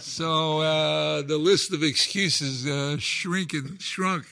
[0.00, 4.26] So uh, the list of excuses uh, shrink and shrunk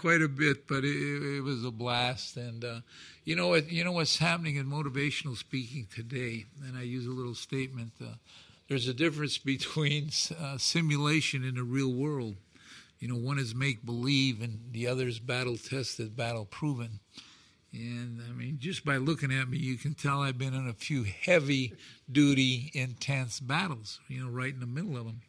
[0.00, 2.36] quite a bit, but it, it was a blast.
[2.36, 2.80] And uh,
[3.24, 3.70] you know what?
[3.70, 7.92] You know what's happening in motivational speaking today, and I use a little statement.
[8.00, 8.14] Uh,
[8.68, 12.36] there's a difference between uh, simulation and the real world.
[12.98, 17.00] You know, one is make believe, and the other is battle tested, battle proven.
[17.74, 20.72] And I mean, just by looking at me, you can tell I've been in a
[20.72, 21.72] few heavy
[22.10, 25.22] duty, intense battles, you know, right in the middle of them.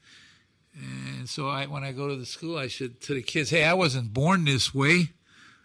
[0.76, 3.64] And so I, when I go to the school, I said to the kids, Hey,
[3.64, 5.10] I wasn't born this way.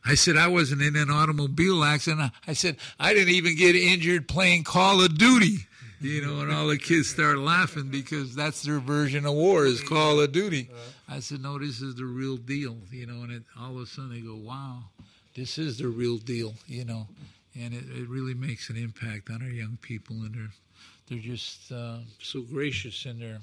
[0.07, 2.33] I said, I wasn't in an automobile accident.
[2.47, 5.67] I said, I didn't even get injured playing Call of Duty.
[6.01, 9.83] You know, and all the kids start laughing because that's their version of war is
[9.83, 10.71] Call of Duty.
[10.73, 11.17] Uh-huh.
[11.17, 12.79] I said, no, this is the real deal.
[12.91, 14.85] You know, and it, all of a sudden they go, wow,
[15.35, 16.55] this is the real deal.
[16.67, 17.09] You know,
[17.59, 20.53] and it, it really makes an impact on our young people, and they're
[21.09, 23.39] they're just uh, so gracious in their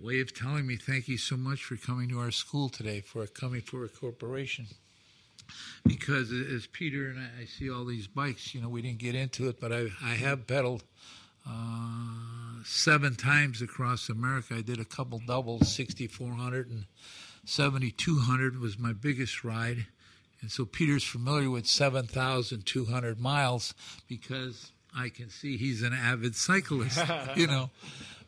[0.00, 3.26] way of telling me, thank you so much for coming to our school today, for
[3.26, 4.66] coming for a corporation.
[5.84, 9.14] Because as Peter and I, I see all these bikes, you know, we didn't get
[9.14, 10.82] into it, but I, I have pedaled
[11.48, 14.54] uh, seven times across America.
[14.56, 16.84] I did a couple doubles, 6,400 and
[17.44, 19.86] 7,200 was my biggest ride.
[20.40, 23.74] And so Peter's familiar with 7,200 miles
[24.08, 26.98] because I can see he's an avid cyclist,
[27.36, 27.70] you know.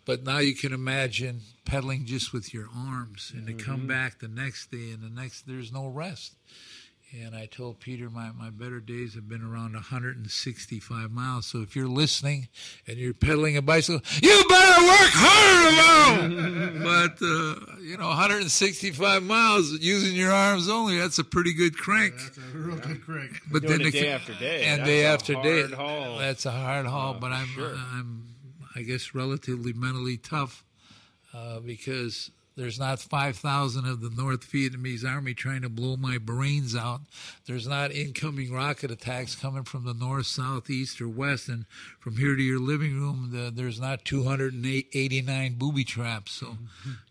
[0.05, 3.89] But now you can imagine pedaling just with your arms and to come mm-hmm.
[3.89, 6.35] back the next day and the next, there's no rest.
[7.15, 11.45] And I told Peter my, my better days have been around 165 miles.
[11.45, 12.49] So if you're listening
[12.89, 16.31] and you're pedaling a bicycle, you better work harder
[16.79, 16.79] tomorrow.
[17.19, 22.15] but, uh, you know, 165 miles using your arms only, that's a pretty good crank.
[22.17, 23.33] That's a real good crank.
[23.53, 24.65] But Doing then it the- day after day.
[24.65, 26.19] and That's day a after day, hard haul.
[26.19, 27.15] that's a hard haul.
[27.17, 27.75] Oh, but I'm, sure.
[27.75, 28.29] I'm,
[28.75, 30.65] I guess, relatively mentally tough
[31.35, 36.77] uh, because there's not 5,000 of the North Vietnamese army trying to blow my brains
[36.77, 37.01] out.
[37.47, 41.49] There's not incoming rocket attacks coming from the north, south, east, or west.
[41.49, 41.65] And
[41.99, 46.33] from here to your living room, the, there's not 289 booby traps.
[46.33, 46.59] So,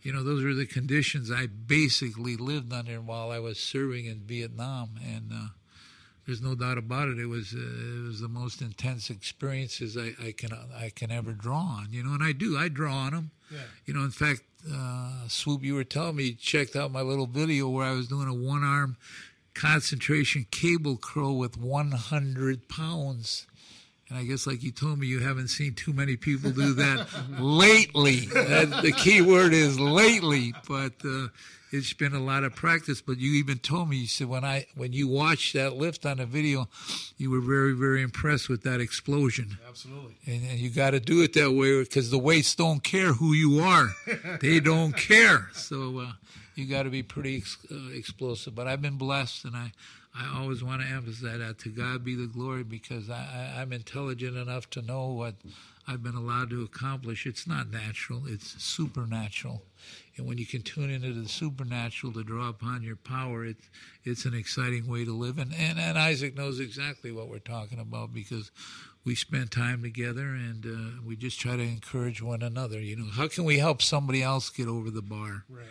[0.01, 4.19] you know, those are the conditions I basically lived under while I was serving in
[4.19, 4.91] Vietnam.
[5.04, 5.47] And, uh,
[6.25, 7.19] there's no doubt about it.
[7.19, 11.34] It was uh, it was the most intense experiences I, I can I can ever
[11.34, 11.88] draw on.
[11.89, 12.58] You know, and I do.
[12.58, 13.32] I draw on them.
[13.51, 13.60] Yeah.
[13.86, 17.26] You know, in fact, uh, Swoop, you were telling me you checked out my little
[17.26, 18.97] video where I was doing a one arm
[19.54, 23.47] concentration cable curl with 100 pounds.
[24.10, 27.08] And I guess, like you told me, you haven't seen too many people do that
[27.39, 28.26] lately.
[28.26, 31.28] That, the key word is lately, but uh,
[31.71, 33.01] it's been a lot of practice.
[33.01, 36.17] But you even told me, you said when I when you watched that lift on
[36.17, 36.67] the video,
[37.17, 39.57] you were very very impressed with that explosion.
[39.67, 40.15] Absolutely.
[40.25, 43.34] And, and you got to do it that way because the weights don't care who
[43.34, 43.89] you are;
[44.41, 45.49] they don't care.
[45.53, 46.12] So uh,
[46.55, 48.55] you got to be pretty ex- uh, explosive.
[48.55, 49.71] But I've been blessed, and I,
[50.15, 53.71] I always want to emphasize that to God be the glory because I, I, I'm
[53.71, 55.36] intelligent enough to know what
[55.88, 57.25] I've been allowed to accomplish.
[57.25, 59.63] It's not natural; it's supernatural.
[60.17, 63.69] And when you can tune into the supernatural to draw upon your power, it's
[64.04, 65.38] it's an exciting way to live.
[65.38, 68.52] And, and and Isaac knows exactly what we're talking about because
[69.04, 72.80] we spend time together and uh, we just try to encourage one another.
[72.80, 75.45] You know, how can we help somebody else get over the bar?
[75.50, 75.65] Right.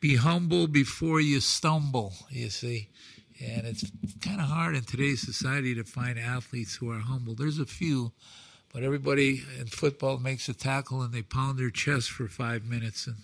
[0.00, 2.12] Be humble before you stumble.
[2.30, 2.90] You see.
[3.40, 3.84] And it's
[4.20, 7.36] kind of hard in today's society to find athletes who are humble.
[7.36, 8.12] There's a few,
[8.72, 13.06] but everybody in football makes a tackle and they pound their chest for five minutes
[13.06, 13.16] and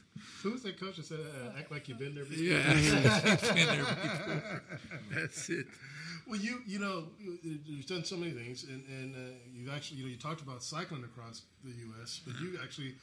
[0.42, 2.44] Who was that coach that said, uh, act like you've been there before?
[2.44, 4.62] Yeah, you've been there before.
[5.12, 5.66] That's it.
[6.26, 9.18] Well, you you know you- you've done so many things, and and uh,
[9.54, 12.94] you actually you know you talked about cycling across the U.S., but you actually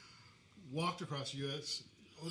[0.71, 1.83] walked across the U.S.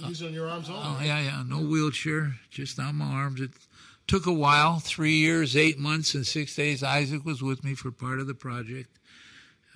[0.08, 0.82] using your arms only.
[0.84, 1.42] Oh yeah, yeah.
[1.46, 3.40] No wheelchair, just on my arms.
[3.40, 3.50] It
[4.08, 6.82] took a while, three years, eight months, and six days.
[6.82, 8.98] Isaac was with me for part of the project,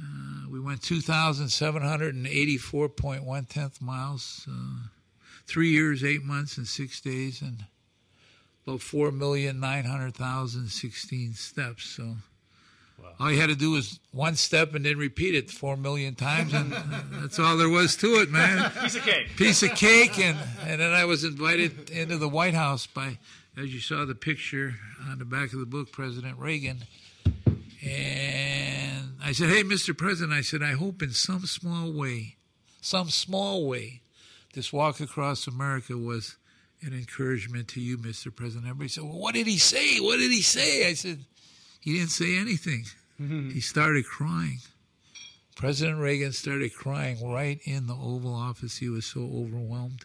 [0.04, 4.88] Uh, we went 2,784.1 tenth miles, uh,
[5.46, 7.64] three years, eight months, and six days, and
[8.66, 11.84] about 4,900,016 steps.
[11.84, 12.16] So
[13.20, 16.52] all you had to do was one step and then repeat it four million times,
[16.52, 16.72] and
[17.12, 18.70] that's all there was to it, man.
[18.80, 19.36] Piece of cake.
[19.36, 23.18] Piece of cake, and, and then I was invited into the White House by,
[23.56, 24.74] as you saw the picture
[25.08, 26.84] on the back of the book, President Reagan.
[27.84, 28.53] And
[29.24, 29.96] I said, Hey, Mr.
[29.96, 32.36] President, I said, I hope in some small way,
[32.82, 34.02] some small way,
[34.52, 36.36] this walk across America was
[36.82, 38.34] an encouragement to you, Mr.
[38.34, 38.66] President.
[38.66, 39.98] Everybody said, Well, what did he say?
[39.98, 40.86] What did he say?
[40.88, 41.24] I said,
[41.80, 42.84] He didn't say anything.
[43.20, 43.50] Mm-hmm.
[43.50, 44.58] He started crying.
[45.56, 48.76] President Reagan started crying right in the Oval Office.
[48.76, 50.04] He was so overwhelmed.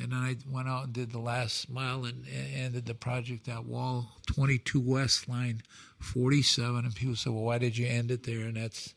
[0.00, 3.48] And then I went out and did the last mile and, and ended the project
[3.48, 5.62] at Wall 22 West, line
[5.98, 6.84] 47.
[6.84, 8.40] And people said, Well, why did you end it there?
[8.40, 8.94] And that's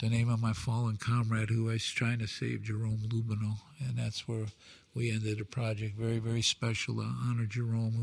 [0.00, 3.56] the name of my fallen comrade who I was trying to save, Jerome Lubino.
[3.78, 4.46] And that's where
[4.94, 5.96] we ended the project.
[5.96, 7.94] Very, very special to honor Jerome,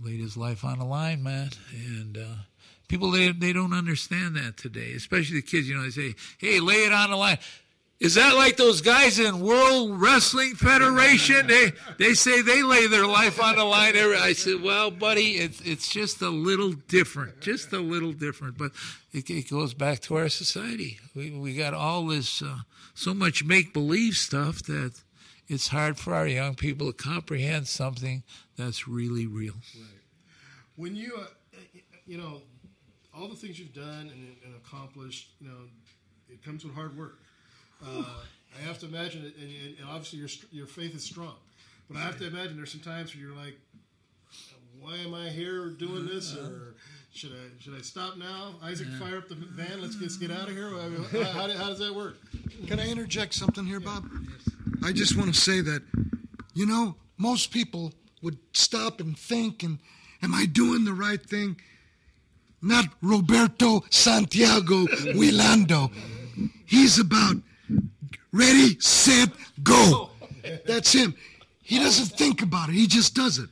[0.00, 1.50] who laid his life on the line, man.
[1.72, 2.34] And uh,
[2.88, 5.68] people, they, they don't understand that today, especially the kids.
[5.68, 7.38] You know, they say, hey, lay it on the line.
[8.00, 11.46] Is that like those guys in World Wrestling Federation?
[11.46, 13.94] They they say they lay their life on the line.
[13.96, 18.58] I said, well, buddy, it's it's just a little different, just a little different.
[18.58, 18.72] But
[19.12, 20.98] it, it goes back to our society.
[21.14, 22.58] We we got all this uh,
[22.94, 25.00] so much make believe stuff that
[25.46, 28.22] it's hard for our young people to comprehend something
[28.56, 29.54] that's really real.
[30.76, 31.26] when you uh,
[32.06, 32.42] you know
[33.14, 35.68] all the things you've done and, and accomplished you know
[36.28, 37.20] it comes with hard work
[37.86, 38.04] uh,
[38.58, 41.34] i have to imagine it and, and and obviously your your faith is strong
[41.88, 43.58] but i have to imagine there's some times where you're like
[44.80, 46.74] why am i here doing this or
[47.14, 48.56] should I should I stop now?
[48.60, 49.80] Isaac, fire up the van.
[49.80, 50.66] Let's get, let's get out of here.
[50.76, 52.16] I mean, how, how, how does that work?
[52.66, 54.04] Can I interject something here, Bob?
[54.84, 55.82] I just want to say that,
[56.54, 59.78] you know, most people would stop and think, and
[60.24, 61.56] am I doing the right thing?
[62.60, 65.92] Not Roberto Santiago Wilando.
[66.66, 67.36] He's about
[68.32, 69.30] ready, set,
[69.62, 70.10] go.
[70.66, 71.14] That's him.
[71.62, 73.48] He doesn't think about it, he just does it.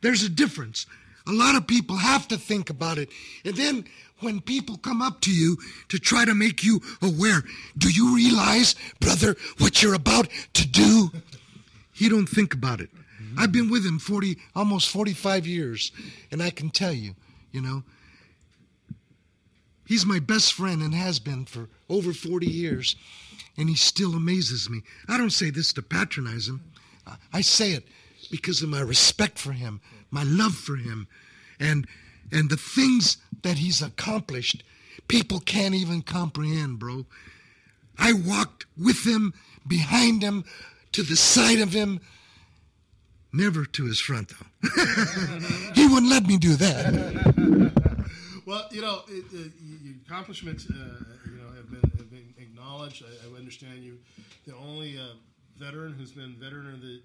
[0.00, 0.86] There's a difference.
[1.28, 3.08] A lot of people have to think about it.
[3.44, 3.84] And then
[4.18, 5.56] when people come up to you
[5.88, 7.42] to try to make you aware,
[7.78, 11.10] do you realize, brother, what you're about to do?
[11.92, 12.90] He don't think about it.
[13.38, 15.92] I've been with him 40 almost 45 years,
[16.30, 17.14] and I can tell you,
[17.50, 17.82] you know,
[19.86, 22.96] he's my best friend and has been for over 40 years,
[23.56, 24.82] and he still amazes me.
[25.08, 26.62] I don't say this to patronize him.
[27.32, 27.86] I- say it
[28.30, 29.80] because of my respect for him,
[30.10, 31.08] my love for him,
[31.58, 31.86] and
[32.30, 34.62] and the things that he's accomplished.
[35.08, 37.04] People can't even comprehend, bro.
[37.98, 39.34] I walked with him,
[39.66, 40.44] behind him,
[40.92, 42.00] to the side of him,
[43.32, 44.68] never to his front though.
[45.74, 47.72] he wouldn't let me do that.
[48.46, 49.48] Well, you know, it, uh,
[49.82, 50.74] your accomplishments, uh,
[51.26, 52.11] you know, have been have been
[52.42, 53.04] acknowledged.
[53.04, 53.98] I, I understand you,
[54.46, 55.14] the only uh,
[55.58, 57.02] veteran who's been veteran of the.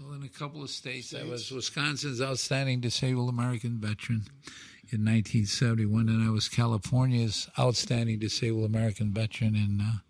[0.00, 1.30] Well, in a couple of states, I States?
[1.30, 4.24] was Wisconsin's outstanding disabled American veteran
[4.90, 10.00] in 1971, and I was California's outstanding disabled American veteran in uh,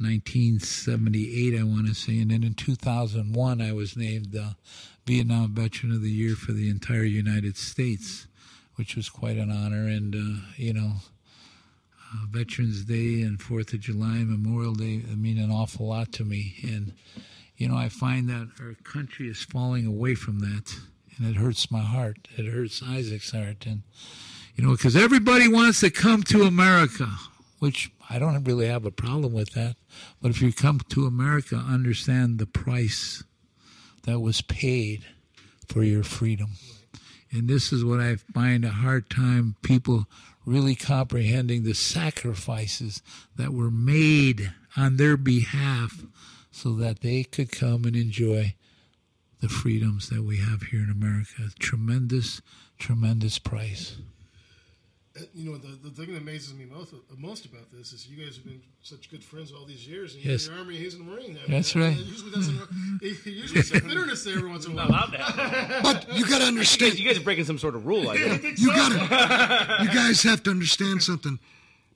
[0.00, 2.20] 1978, I want to say.
[2.20, 4.50] And then in 2001, I was named uh,
[5.06, 8.28] Vietnam Veteran of the Year for the entire United States,
[8.76, 9.88] which was quite an honor.
[9.88, 10.92] And, uh, you know,
[12.12, 16.56] uh, Veterans Day and Fourth of July, Memorial Day mean an awful lot to me.
[16.62, 16.92] And
[17.56, 20.74] you know, I find that our country is falling away from that,
[21.16, 22.28] and it hurts my heart.
[22.36, 23.82] It hurts Isaac's heart, and
[24.54, 27.08] you know, because everybody wants to come to America,
[27.58, 29.76] which I don't really have a problem with that.
[30.22, 33.22] But if you come to America, understand the price
[34.04, 35.04] that was paid
[35.68, 36.50] for your freedom.
[37.30, 40.06] And this is what I find a hard time people
[40.48, 43.02] really comprehending the sacrifices
[43.36, 46.04] that were made on their behalf
[46.50, 48.54] so that they could come and enjoy
[49.40, 51.50] the freedoms that we have here in America.
[51.58, 52.40] Tremendous,
[52.78, 53.98] tremendous price.
[55.34, 58.36] You know, the, the thing that amazes me most, most about this is you guys
[58.36, 60.46] have been such good friends all these years, and Yes.
[60.46, 61.30] you're in the army, he's in the Marine.
[61.30, 61.96] I mean, That's right.
[61.96, 62.60] that Usually, doesn't,
[63.02, 64.88] he usually some bitterness there every once in a while.
[64.88, 65.80] Allowed that.
[65.82, 66.92] But you got to You understand.
[66.92, 68.58] guys, you guys are breaking some sort of rule, I think.
[68.58, 69.84] You got to.
[69.84, 71.38] You guys have to understand something.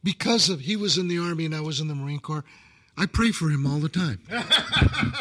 [0.04, 2.44] Because of he was in the army and I was in the Marine Corps,
[2.98, 4.18] I pray for him all the time.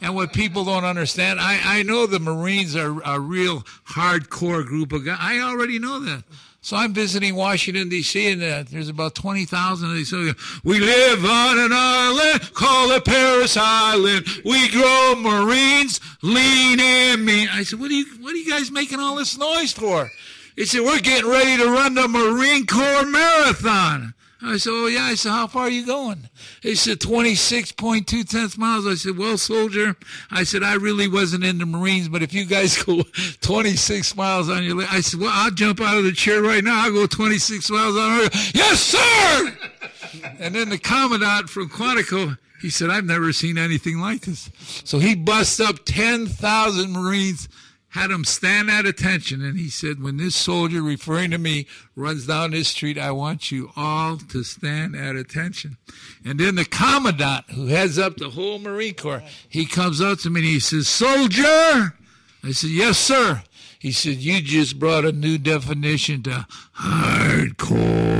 [0.00, 4.92] And what people don't understand, I, I know the Marines are a real hardcore group
[4.92, 5.16] of guys.
[5.18, 6.24] I already know that.
[6.64, 8.32] So I'm visiting Washington D.C.
[8.32, 10.08] and uh, there's about twenty thousand of these.
[10.08, 10.30] So
[10.64, 14.26] we live on an island called the Parris Island.
[14.46, 17.50] We grow Marines, lean and mean.
[17.52, 18.06] I said, "What are you?
[18.18, 20.10] What are you guys making all this noise for?"
[20.56, 24.13] He said, "We're getting ready to run the Marine Corps Marathon."
[24.46, 26.28] I said, "Oh yeah." I said, "How far are you going?"
[26.60, 29.96] He said, 26.2 tenths miles." I said, "Well, soldier,"
[30.30, 33.02] I said, "I really wasn't in the Marines, but if you guys go
[33.40, 36.84] 26 miles on your," I said, "Well, I'll jump out of the chair right now.
[36.84, 39.58] I'll go 26 miles on her." Yes, sir.
[40.38, 44.50] and then the commandant from Quantico, he said, "I've never seen anything like this."
[44.84, 47.48] So he busts up 10,000 Marines
[47.94, 51.64] had him stand at attention and he said when this soldier referring to me
[51.94, 55.76] runs down this street i want you all to stand at attention.
[56.24, 60.30] And then the commandant who heads up the whole marine corps he comes up to
[60.30, 61.94] me and he says soldier!
[62.42, 63.44] I said yes sir.
[63.78, 68.14] He said you just brought a new definition to hardcore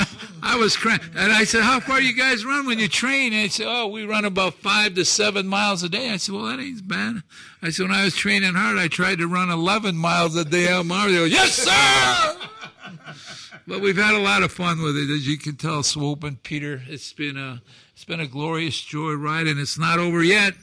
[0.46, 1.00] I was crying.
[1.16, 3.32] And I said, How far you guys run when you train?
[3.32, 6.10] And he said, Oh, we run about five to seven miles a day.
[6.10, 7.22] I said, Well, that ain't bad.
[7.62, 10.68] I said, When I was training hard, I tried to run 11 miles a day
[10.68, 11.24] out Mario.
[11.24, 12.48] Yes, sir!
[13.66, 16.40] but we've had a lot of fun with it, as you can tell, Swoop and
[16.42, 16.82] Peter.
[16.86, 17.60] It's been a,
[17.92, 20.54] it's been a glorious joy ride, and it's not over yet.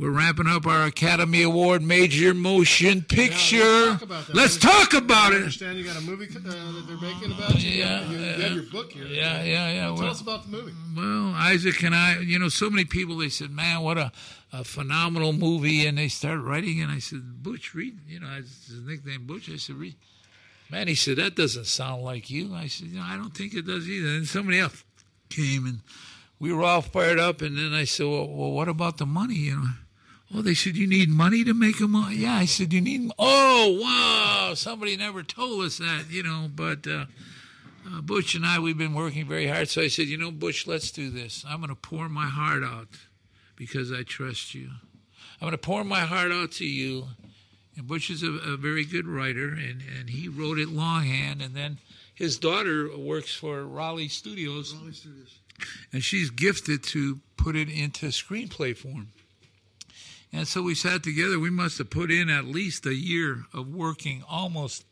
[0.00, 3.58] We're ramping up our Academy Award major motion picture.
[3.58, 4.34] talk about.
[4.34, 5.38] Let's talk about I it.
[5.40, 7.68] understand you got a movie uh, that they're making about you.
[7.70, 8.36] Yeah, you, you yeah.
[8.38, 9.04] have your book here.
[9.04, 9.84] Yeah, yeah, yeah.
[9.88, 10.72] Tell Well, us about the movie.
[10.96, 14.10] Well, Isaac and I, you know, so many people, they said, man, what a,
[14.54, 15.84] a phenomenal movie.
[15.86, 19.50] And they started writing, and I said, Butch, read, you know, his nickname Butch.
[19.50, 19.96] I said, read.
[20.70, 22.54] Man, he said, that doesn't sound like you.
[22.54, 24.08] I said, you know, I don't think it does either.
[24.08, 24.82] And somebody else
[25.28, 25.80] came, and
[26.38, 27.42] we were all fired up.
[27.42, 29.68] And then I said, well, well what about the money, you know?
[30.32, 32.16] Oh, they said, you need money to make a movie?
[32.16, 36.86] Yeah, I said, you need, oh, wow, somebody never told us that, you know, but,
[36.86, 37.06] uh,
[37.86, 39.68] uh, Butch and I, we've been working very hard.
[39.68, 41.44] So I said, you know, Butch, let's do this.
[41.48, 42.88] I'm going to pour my heart out
[43.56, 44.70] because I trust you.
[45.40, 47.08] I'm going to pour my heart out to you.
[47.76, 51.40] And Butch is a, a very good writer, and, and he wrote it longhand.
[51.40, 51.78] And then
[52.14, 54.74] his daughter works for Raleigh Studios,
[55.92, 59.08] and she's gifted to put it into screenplay form.
[60.32, 61.38] And so we sat together.
[61.38, 64.84] We must have put in at least a year of working almost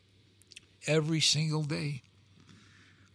[0.86, 2.02] every single day.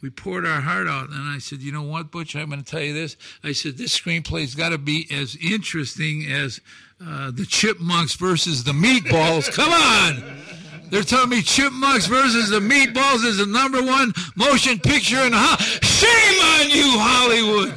[0.02, 2.36] We poured our heart out and i said you know what butch?
[2.36, 3.16] I'm going to tell you this.
[3.42, 6.60] I said this screenplay's got to be as interesting as
[7.06, 9.50] uh, the chipmunks versus the meatballs.
[9.54, 10.42] Come on!
[10.90, 15.56] They're telling me chipmunks versus the meatballs is the number one motion picture in ho-
[15.82, 17.74] shame on you hollywood!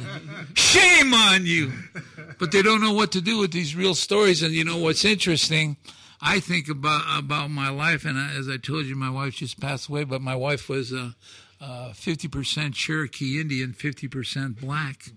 [0.53, 1.71] Shame on you
[2.39, 5.05] but they don't know what to do with these real stories and you know what's
[5.05, 5.77] interesting
[6.21, 9.87] I think about about my life, and as I told you, my wife just passed
[9.87, 10.03] away.
[10.03, 11.13] But my wife was a
[11.93, 15.11] fifty percent Cherokee Indian, fifty percent black,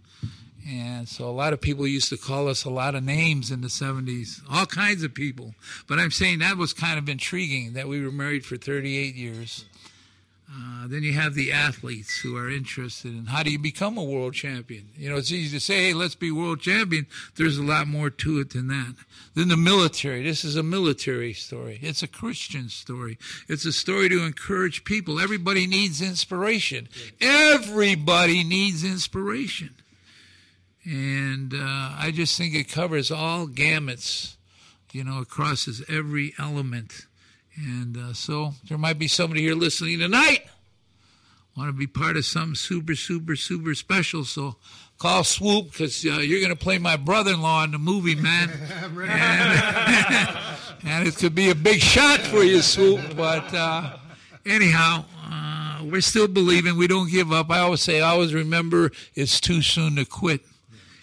[0.68, 3.62] and so a lot of people used to call us a lot of names in
[3.62, 5.54] the seventies, all kinds of people.
[5.86, 9.14] But I'm saying that was kind of intriguing that we were married for thirty eight
[9.14, 9.64] years.
[10.53, 14.03] Uh, then you have the athletes who are interested in how do you become a
[14.03, 14.88] world champion.
[14.96, 17.07] You know, it's easy to say, hey, let's be world champion.
[17.36, 18.96] There's a lot more to it than that.
[19.34, 20.24] Then the military.
[20.24, 21.78] This is a military story.
[21.82, 23.16] It's a Christian story.
[23.48, 25.20] It's a story to encourage people.
[25.20, 26.88] Everybody needs inspiration.
[27.20, 29.76] Everybody needs inspiration.
[30.84, 34.34] And uh, I just think it covers all gamuts,
[34.92, 37.07] you know, it crosses every element.
[37.62, 40.42] And uh, so there might be somebody here listening tonight
[41.56, 44.24] want to be part of something super, super, super special.
[44.24, 44.56] So
[44.98, 48.50] call Swoop because uh, you're going to play my brother-in-law in the movie, man.
[48.80, 50.38] and,
[50.84, 53.16] and it could be a big shot for you, Swoop.
[53.16, 53.98] But uh,
[54.46, 56.76] anyhow, uh, we're still believing.
[56.76, 57.50] We don't give up.
[57.50, 60.40] I always say, I always remember it's too soon to quit.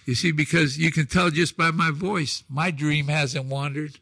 [0.06, 4.00] You see, because you can tell just by my voice, my dream hasn't wandered.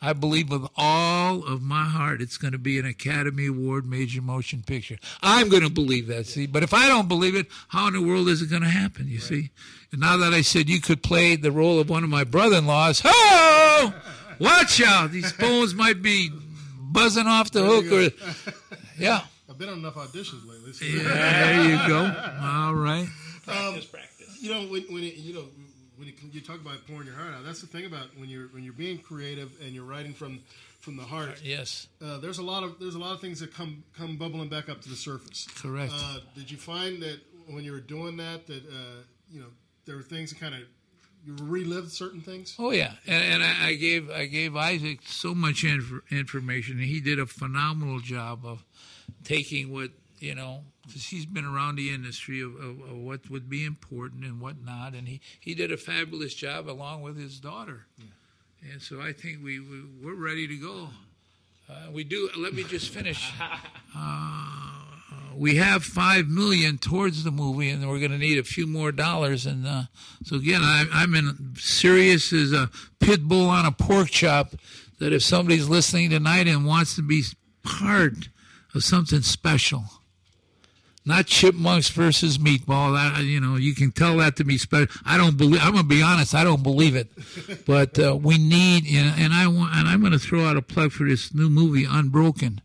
[0.00, 4.22] I believe with all of my heart it's going to be an Academy Award major
[4.22, 4.96] motion picture.
[5.22, 6.46] I'm going to believe that, see.
[6.46, 9.08] But if I don't believe it, how in the world is it going to happen,
[9.08, 9.50] you see?
[9.90, 12.56] And now that I said you could play the role of one of my brother
[12.58, 13.94] in laws, oh,
[14.38, 15.10] watch out.
[15.10, 16.30] These phones might be
[16.80, 18.52] buzzing off the hook or,
[18.98, 19.22] yeah.
[19.50, 20.72] I've been on enough auditions lately.
[20.74, 22.04] so- Yeah, there you go.
[22.40, 23.08] All right.
[23.46, 24.08] practice
[24.40, 25.44] you know when, when it, you know
[25.98, 28.46] when you, you talk about pouring your heart out that's the thing about when you're
[28.48, 30.40] when you're being creative and you're writing from
[30.80, 33.52] from the heart Yes, uh, there's a lot of there's a lot of things that
[33.52, 35.92] come come bubbling back up to the surface correct.
[35.94, 39.48] uh, did you find that when you were doing that that uh, you know
[39.86, 40.60] there were things that kind of
[41.24, 42.54] you relived certain things.
[42.58, 46.86] Oh yeah, and, and I, I gave I gave Isaac so much inf- information, and
[46.86, 48.64] he did a phenomenal job of
[49.24, 49.90] taking what
[50.20, 50.62] you know.
[50.88, 54.56] 'Cause he's been around the industry of, of, of what would be important and what
[54.64, 57.86] not, and he, he did a fabulous job along with his daughter.
[58.72, 60.88] And so I think we, we we're ready to go.
[61.70, 62.30] Uh, we do.
[62.36, 63.32] Let me just finish.
[65.36, 68.90] we have five million towards the movie, and we're going to need a few more
[68.90, 69.46] dollars.
[69.46, 69.82] And uh,
[70.24, 74.54] so again, I, I'm in serious as a pit bull on a pork chop.
[74.98, 77.22] That if somebody's listening tonight and wants to be
[77.62, 78.28] part
[78.74, 79.84] of something special,
[81.08, 82.94] not chipmunks versus meatball.
[82.94, 84.88] That, you know, you can tell that to be special.
[85.04, 85.60] I don't believe.
[85.62, 86.34] I'm gonna be honest.
[86.34, 87.08] I don't believe it.
[87.66, 90.62] But uh, we need, you know, and I want, and I'm gonna throw out a
[90.62, 92.60] plug for this new movie, Unbroken.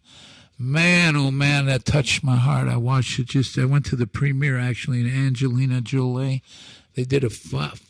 [0.59, 2.67] Man, oh man, that touched my heart.
[2.67, 3.57] I watched it just.
[3.57, 6.43] I went to the premiere actually, and Angelina Jolie.
[6.95, 7.81] They did a ph-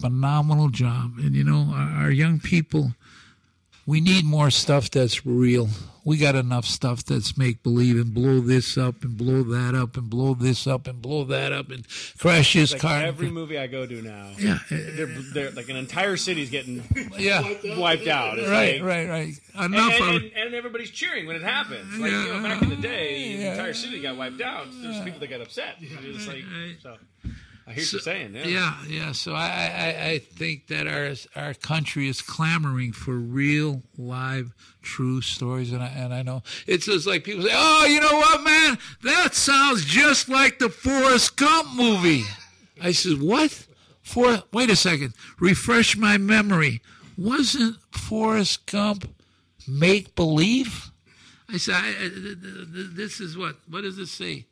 [0.00, 2.92] phenomenal job, and you know, our, our young people
[3.86, 5.68] we need more stuff that's real.
[6.04, 9.96] We got enough stuff that's make believe and blow this up and blow that up
[9.96, 11.86] and blow this up and blow that up and
[12.18, 13.02] crash his Like car.
[13.02, 16.82] every movie I go to now, yeah, they're, they're like an entire city's getting
[17.18, 17.42] yeah,
[17.78, 18.38] wiped out.
[18.38, 19.34] It's right, like- right, right.
[19.64, 21.96] Enough and, of and, and everybody's cheering when it happens.
[21.98, 22.42] Like you know, Yeah.
[22.42, 24.66] back in the day, the entire city got wiped out.
[24.80, 25.76] There's people that got upset.
[25.80, 26.42] It's like,
[26.82, 26.96] so
[27.66, 28.34] I hear what you're saying.
[28.34, 28.46] Yeah.
[28.46, 29.12] yeah, yeah.
[29.12, 34.52] So I, I, I think that our our country is clamoring for real, live,
[34.82, 38.16] true stories, and I and I know it's just like people say, "Oh, you know
[38.16, 38.78] what, man?
[39.02, 42.24] That sounds just like the Forrest Gump movie."
[42.80, 43.66] I said, "What?
[44.02, 46.82] For wait a second, refresh my memory.
[47.16, 49.08] Wasn't Forrest Gump
[49.68, 50.90] make believe?"
[51.48, 53.56] I said, I, I, th- th- th- "This is what?
[53.68, 54.46] What does it say?"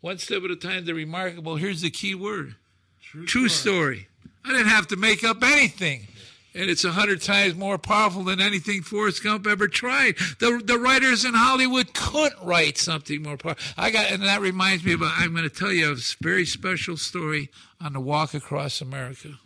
[0.00, 1.56] One step at a time, the remarkable.
[1.56, 2.54] Here's the key word
[3.00, 4.08] true, story.
[4.44, 6.08] I didn't have to make up anything.
[6.54, 10.16] And it's a hundred times more powerful than anything Forrest Gump ever tried.
[10.38, 13.62] The the writers in Hollywood couldn't write something more powerful.
[13.76, 15.12] I got, and that reminds me about.
[15.16, 19.38] I'm going to tell you a very special story on the walk across America.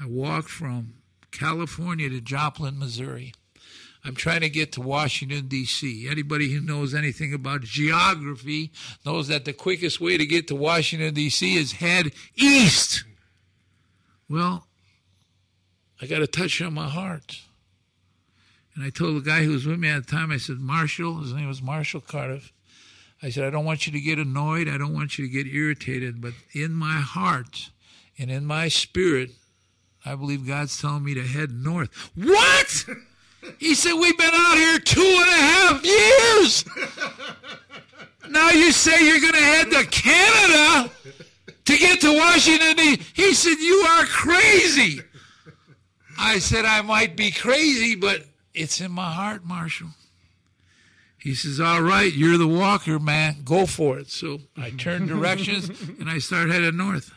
[0.00, 0.94] I walked from
[1.32, 3.32] California to Joplin, Missouri.
[4.04, 6.08] I'm trying to get to Washington, D.C.
[6.08, 8.70] Anybody who knows anything about geography
[9.04, 11.56] knows that the quickest way to get to Washington, D.C.
[11.56, 13.04] is head east.
[14.30, 14.66] Well,
[16.00, 17.40] I got a touch on my heart.
[18.74, 21.16] And I told the guy who was with me at the time, I said, Marshall,
[21.16, 22.52] his name was Marshall Cardiff.
[23.20, 24.68] I said, I don't want you to get annoyed.
[24.68, 26.20] I don't want you to get irritated.
[26.20, 27.70] But in my heart
[28.16, 29.30] and in my spirit,
[30.04, 32.10] I believe God's telling me to head north.
[32.14, 32.84] What?
[33.58, 36.64] He said, We've been out here two and a half years.
[38.30, 40.90] Now you say you're going to head to Canada
[41.64, 42.76] to get to Washington.
[43.14, 45.00] He said, You are crazy.
[46.18, 49.88] I said, I might be crazy, but it's in my heart, Marshall.
[51.18, 53.36] He says, All right, you're the walker, man.
[53.44, 54.10] Go for it.
[54.10, 55.68] So I turned directions
[56.00, 57.12] and I started heading north.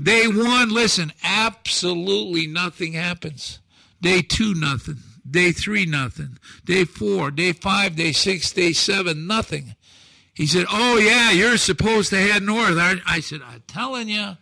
[0.00, 3.58] Day one, listen, absolutely nothing happens.
[4.00, 4.98] Day two, nothing.
[5.30, 6.38] Day three, nothing.
[6.64, 9.74] Day four, day five, day six, day seven, nothing.
[10.34, 12.78] He said, Oh, yeah, you're supposed to head north.
[12.78, 14.36] I, I said, I'm telling you.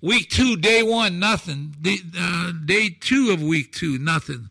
[0.00, 1.74] Week two, day one, nothing.
[1.80, 4.50] Day, uh, day two of week two, nothing.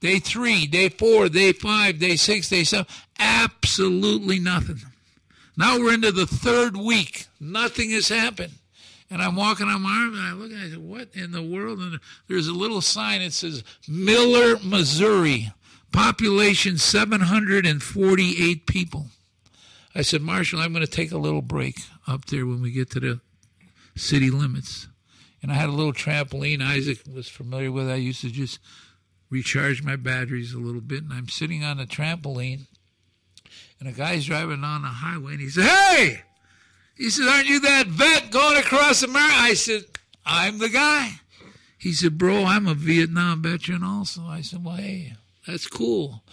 [0.00, 2.86] Day three, day four, day five, day six, day seven,
[3.18, 4.80] absolutely nothing.
[5.56, 7.26] Now we're into the third week.
[7.40, 8.52] Nothing has happened.
[9.10, 11.42] And I'm walking on my arm and I look and I said, What in the
[11.42, 11.78] world?
[11.78, 11.98] And
[12.28, 15.52] there's a little sign that says Miller, Missouri,
[15.92, 19.06] population 748 people.
[19.94, 22.90] I said, Marshall, I'm going to take a little break up there when we get
[22.90, 23.20] to the
[23.96, 24.86] city limits.
[25.42, 27.88] And I had a little trampoline Isaac was familiar with.
[27.88, 28.58] I used to just
[29.30, 31.02] recharge my batteries a little bit.
[31.02, 32.66] And I'm sitting on the trampoline,
[33.80, 36.22] and a guy's driving on the highway, and he said, Hey!
[36.98, 39.34] He said, Aren't you that vet going across America?
[39.36, 39.84] I said,
[40.26, 41.12] I'm the guy.
[41.78, 44.22] He said, Bro, I'm a Vietnam veteran also.
[44.22, 45.14] I said, Well, hey,
[45.46, 46.24] that's cool.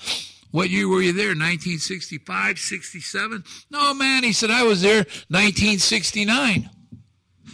[0.50, 1.28] What year were you there?
[1.28, 3.44] 1965, 67?
[3.70, 4.24] No, man.
[4.24, 6.70] He said, I was there 1969.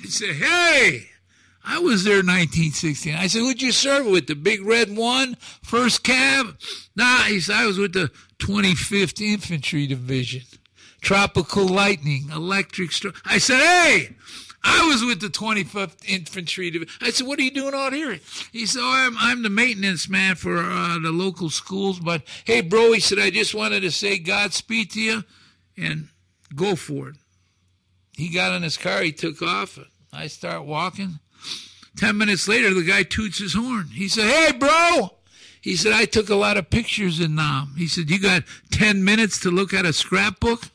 [0.01, 1.07] He said, Hey,
[1.65, 3.19] I was there 1969.
[3.19, 4.27] I said, Who'd you serve with?
[4.27, 6.55] The Big Red One, First Cav?
[6.95, 8.09] Nah, he said, I was with the
[8.39, 10.43] 25th Infantry Division.
[11.01, 13.15] Tropical Lightning, Electric Storm.
[13.25, 14.15] I said, Hey,
[14.63, 16.93] I was with the 25th Infantry Division.
[17.01, 18.19] I said, What are you doing out here?
[18.51, 21.99] He said, Oh, I'm, I'm the maintenance man for uh, the local schools.
[21.99, 25.23] But hey, bro, he said, I just wanted to say Godspeed to you
[25.77, 26.09] and
[26.55, 27.15] go for it.
[28.15, 29.79] He got in his car, he took off.
[30.13, 31.19] I start walking.
[31.97, 33.87] Ten minutes later, the guy toots his horn.
[33.93, 35.17] He said, Hey, bro!
[35.61, 37.75] He said, I took a lot of pictures in Nam.
[37.77, 40.69] He said, You got 10 minutes to look at a scrapbook?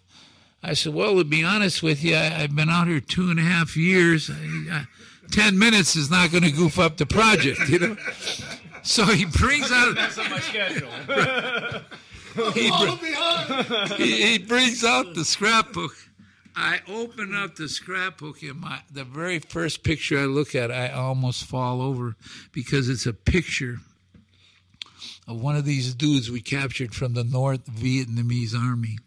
[0.66, 3.38] I said, Well, to be honest with you, I, I've been out here two and
[3.38, 4.28] a half years.
[4.28, 4.34] I,
[4.70, 4.86] I,
[5.30, 7.96] 10 minutes is not going to goof up the project, you know?
[8.82, 9.96] So he brings out.
[9.96, 10.88] That's on my schedule.
[12.52, 15.90] he, br- Follow he, he brings out the scrapbook.
[16.54, 20.90] I open up the scrapbook, and my the very first picture I look at, I
[20.90, 22.14] almost fall over
[22.52, 23.78] because it's a picture
[25.26, 28.98] of one of these dudes we captured from the North Vietnamese army.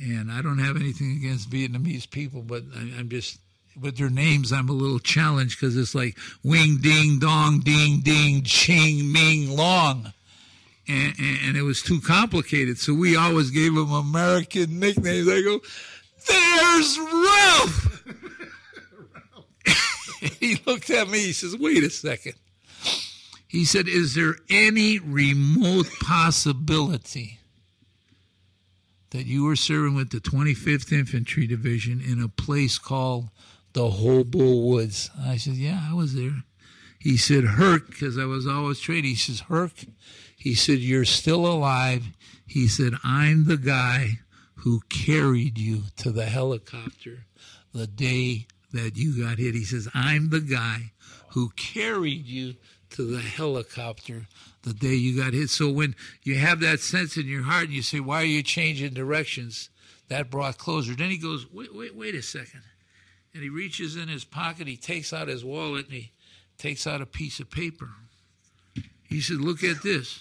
[0.00, 3.38] And I don't have anything against Vietnamese people, but I, I'm just
[3.80, 8.42] with their names, I'm a little challenged because it's like Wing Ding Dong Ding Ding
[8.42, 10.12] Ching Ming Long
[10.88, 12.78] and, and, and it was too complicated.
[12.78, 15.28] So we always gave them American nicknames.
[15.28, 15.60] I go,
[16.28, 18.04] "There's Ralph."
[20.40, 21.18] he looked at me.
[21.20, 22.34] He says, "Wait a second.
[23.46, 27.38] He said, "Is there any remote possibility
[29.12, 33.30] that you were serving with the 25th Infantry Division in a place called
[33.72, 36.44] the Hobo Woods?" I said, "Yeah, I was there."
[37.02, 39.10] He said, Herc, because I was always training.
[39.10, 39.72] He says, Herc,
[40.36, 42.04] he said, You're still alive.
[42.46, 44.20] He said, I'm the guy
[44.56, 47.26] who carried you to the helicopter
[47.74, 49.54] the day that you got hit.
[49.54, 50.92] He says, I'm the guy
[51.30, 52.54] who carried you
[52.92, 54.26] to the helicopter
[54.62, 55.50] the day you got hit.
[55.50, 58.42] So when you have that sense in your heart and you say, Why are you
[58.42, 59.70] changing directions?
[60.08, 60.94] That brought closure.
[60.94, 62.62] Then he goes, Wait, wait, wait a second.
[63.34, 66.12] And he reaches in his pocket, he takes out his wallet, and he
[66.58, 67.88] takes out a piece of paper.
[69.08, 70.20] He said, Look at this.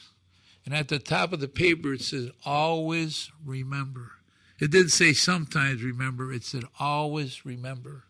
[0.65, 4.11] And at the top of the paper, it says, Always remember.
[4.59, 8.03] It didn't say sometimes remember, it said, Always remember.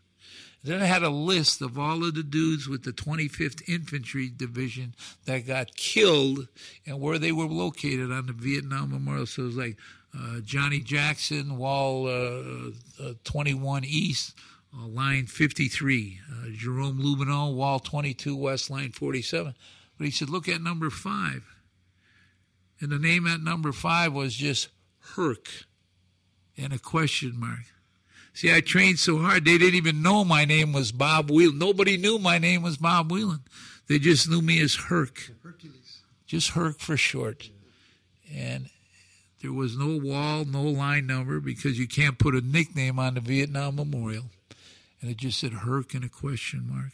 [0.63, 4.93] Then I had a list of all of the dudes with the 25th Infantry Division
[5.25, 6.47] that got killed
[6.85, 9.25] and where they were located on the Vietnam Memorial.
[9.25, 9.77] So it was like
[10.15, 12.71] uh, Johnny Jackson, Wall uh,
[13.03, 14.35] uh, 21 East,
[14.77, 16.19] uh, line 53.
[16.29, 19.55] Uh, Jerome Lubino, Wall 22 West, line 47.
[19.97, 21.43] But he said, look at number five.
[22.79, 24.69] And the name at number five was just
[25.15, 25.65] Herc
[26.57, 27.70] and a question mark.
[28.33, 31.59] See, I trained so hard, they didn't even know my name was Bob Wieland.
[31.59, 33.41] Nobody knew my name was Bob Wieland.
[33.87, 35.99] They just knew me as Herc, Hercules.
[36.25, 37.49] just Herc for short.
[38.33, 38.69] And
[39.41, 43.19] there was no wall, no line number because you can't put a nickname on the
[43.19, 44.25] Vietnam Memorial.
[45.01, 46.93] And it just said Herc and a question mark.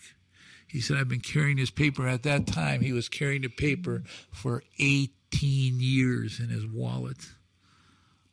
[0.67, 2.07] He said, I've been carrying this paper.
[2.07, 7.29] At that time, he was carrying the paper for 18 years in his wallet.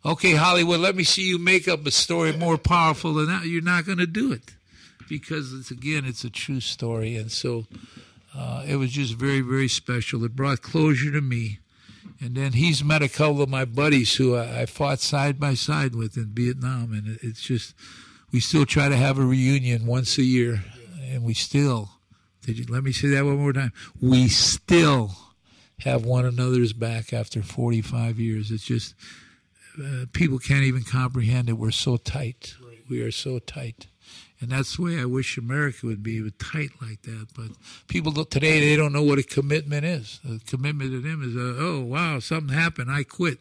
[0.07, 3.46] Okay, Hollywood, let me see you make up a story more powerful than that.
[3.46, 4.55] You're not going to do it
[5.09, 7.64] because it's again, it's a true story, and so
[8.36, 10.22] uh, it was just very, very special.
[10.24, 11.61] It brought closure to me,
[12.20, 15.55] and then he's met a couple of my buddies who I, I fought side by
[15.55, 17.74] side with in Vietnam, and it, it's just
[18.30, 20.64] we still try to have a reunion once a year,
[21.00, 21.88] and we still.
[22.42, 23.72] Did you let me say that one more time?
[24.02, 25.12] We still
[25.78, 28.50] have one another's back after 45 years.
[28.50, 28.94] It's just
[29.82, 31.54] uh, people can't even comprehend it.
[31.54, 32.54] We're so tight.
[32.88, 33.86] We are so tight.
[34.40, 37.28] And that's the way I wish America would be, tight like that.
[37.34, 37.48] But
[37.88, 40.20] people today, they don't know what a commitment is.
[40.28, 42.90] A commitment to them is, uh, oh, wow, something happened.
[42.90, 43.38] I quit,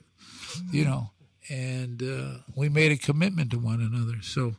[0.71, 1.09] you know.
[1.49, 4.21] And uh, we made a commitment to one another.
[4.21, 4.55] So,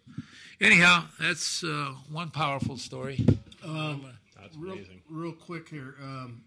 [0.60, 3.24] anyhow, that's uh, one powerful story.
[3.64, 5.00] That's Real, amazing.
[5.08, 5.94] real quick here.
[6.02, 6.42] Um,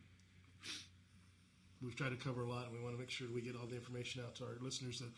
[1.83, 3.67] we've tried to cover a lot, and we want to make sure we get all
[3.67, 5.09] the information out to our listeners that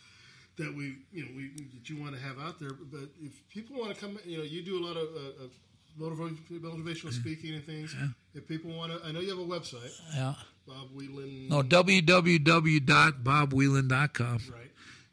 [0.64, 2.72] that we, you know, we that you want to have out there.
[2.74, 5.07] But if people want to come, you know, you do a lot of.
[5.16, 5.51] Uh, of
[5.99, 7.93] motivational speaking and things.
[8.34, 10.34] If people want to, I know you have a website, Yeah.
[10.66, 11.49] Bob Wieland.
[11.49, 14.39] No, www.bobwieland.com.
[14.51, 14.72] Right.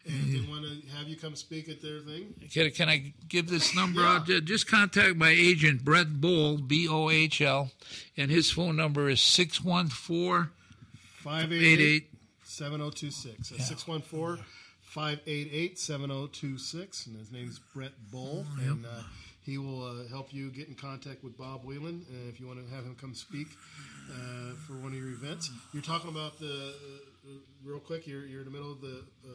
[0.08, 2.32] And they want to have you come speak at their thing.
[2.52, 4.26] Can, can I give this number out?
[4.26, 7.72] Ju- Just contact my agent, Brett Bohl, B O H L,
[8.16, 10.50] and his phone number is 614
[11.26, 12.08] 588
[12.44, 13.48] 7026.
[13.48, 14.44] 614
[14.82, 17.06] 588 7026.
[17.06, 18.46] And his name's Brett Bohl.
[18.60, 19.02] And uh,
[19.42, 22.64] he will uh, help you get in contact with Bob Wieland uh, if you want
[22.64, 23.48] to have him come speak
[24.08, 25.50] uh, for one of your events.
[25.72, 29.02] You're talking about the, uh, uh, real quick, you're, you're in the middle of the.
[29.24, 29.30] Uh,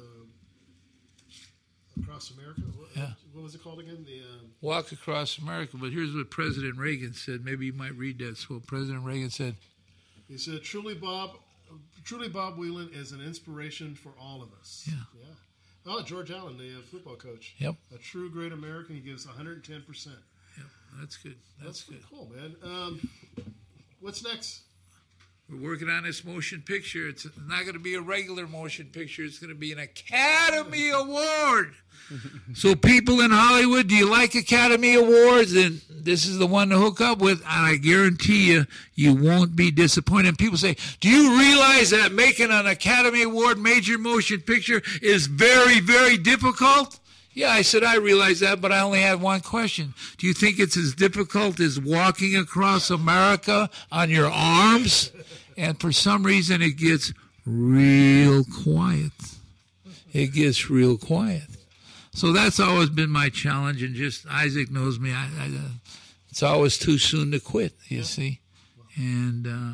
[2.02, 3.10] Across America, what, Yeah.
[3.34, 4.06] what was it called again?
[4.08, 5.76] The um, Walk Across America.
[5.76, 7.44] But here's what President Reagan said.
[7.44, 8.38] Maybe you might read that.
[8.38, 9.56] So President Reagan said,
[10.30, 11.32] He said, "Truly, Bob,
[12.04, 14.96] truly, Bob Wieland is an inspiration for all of us." Yeah.
[15.20, 15.34] yeah.
[15.86, 17.56] Oh, George Allen, the uh, football coach.
[17.58, 17.76] Yep.
[17.96, 18.96] A true great American.
[18.96, 20.18] He gives 110 percent.
[20.58, 20.64] Yeah.
[21.00, 21.36] That's good.
[21.62, 22.10] That's, That's good.
[22.10, 22.56] cool, man.
[22.64, 23.10] Um,
[24.00, 24.62] what's next?
[25.52, 27.10] We're working on this motion picture.
[27.10, 29.24] It's not going to be a regular motion picture.
[29.24, 31.74] It's going to be an Academy Award.
[32.54, 35.54] so, people in Hollywood, do you like Academy Awards?
[35.54, 37.40] And this is the one to hook up with.
[37.42, 40.30] And I guarantee you, you won't be disappointed.
[40.30, 45.28] And people say, Do you realize that making an Academy Award major motion picture is
[45.28, 46.98] very, very difficult?
[47.34, 49.94] Yeah, I said, I realize that, but I only had one question.
[50.18, 55.12] Do you think it's as difficult as walking across America on your arms?
[55.62, 57.14] And for some reason, it gets
[57.46, 59.12] real quiet.
[60.12, 61.44] It gets real quiet.
[62.14, 65.12] So that's always been my challenge, and just Isaac knows me.
[65.12, 65.70] I, I, uh,
[66.30, 68.40] it's always too soon to quit, you see,
[68.96, 69.74] and uh,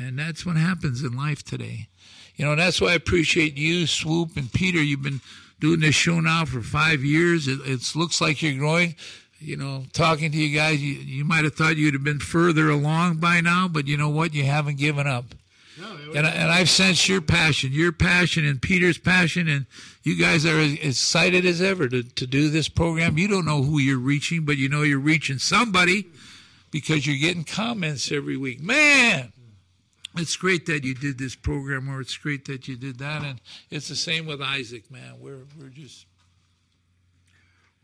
[0.00, 1.88] and that's what happens in life today.
[2.36, 4.82] You know, that's why I appreciate you, Swoop, and Peter.
[4.82, 5.20] You've been
[5.60, 7.46] doing this show now for five years.
[7.46, 8.94] It, it looks like you're growing.
[9.38, 12.70] You know, talking to you guys, you, you might have thought you'd have been further
[12.70, 14.32] along by now, but you know what?
[14.32, 15.26] You haven't given up.
[15.78, 19.66] No, And, I, and I've sensed your passion, your passion, and Peter's passion, and
[20.02, 23.18] you guys are as excited as ever to, to do this program.
[23.18, 26.06] You don't know who you're reaching, but you know you're reaching somebody
[26.70, 28.62] because you're getting comments every week.
[28.62, 29.34] Man,
[30.16, 33.38] it's great that you did this program, or it's great that you did that, and
[33.70, 34.90] it's the same with Isaac.
[34.90, 36.06] Man, we're we're just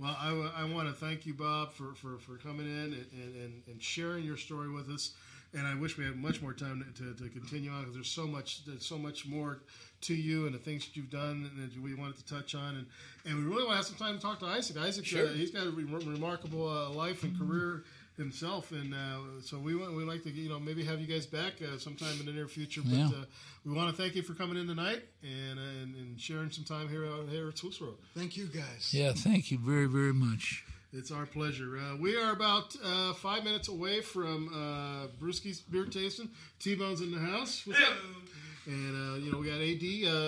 [0.03, 3.80] Well, I, want to thank you, Bob, for, for, for coming in and, and, and,
[3.80, 5.12] sharing your story with us.
[5.55, 8.11] And I wish we had much more time to, to, to continue on because there's
[8.11, 9.59] so much there's so much more
[10.00, 12.74] to you and the things that you've done and that we wanted to touch on.
[12.74, 12.86] And,
[13.26, 14.76] and we really want to have some time to talk to Isaac.
[14.76, 17.84] Isaac, uh, he's got a re- remarkable uh, life and career
[18.17, 21.27] himself, and uh, so we want we like to you know maybe have you guys
[21.27, 22.83] back uh, sometime in the near future.
[22.85, 23.07] But Yeah.
[23.09, 23.25] uh,
[23.65, 26.65] we want to thank you for coming in tonight and uh, and, and sharing some
[26.65, 27.99] time here out here at Swoops World.
[28.15, 28.93] Thank you, guys.
[28.93, 29.13] yeah.
[29.13, 30.65] Thank you very very much.
[30.95, 31.79] It's our pleasure.
[31.79, 36.29] Uh, we are about uh, five minutes away from uh, Brewski's Beer Tasting.
[36.59, 37.63] T Bone's in the house.
[37.67, 37.89] What's up?
[38.67, 39.83] And, uh, you know, we got AD.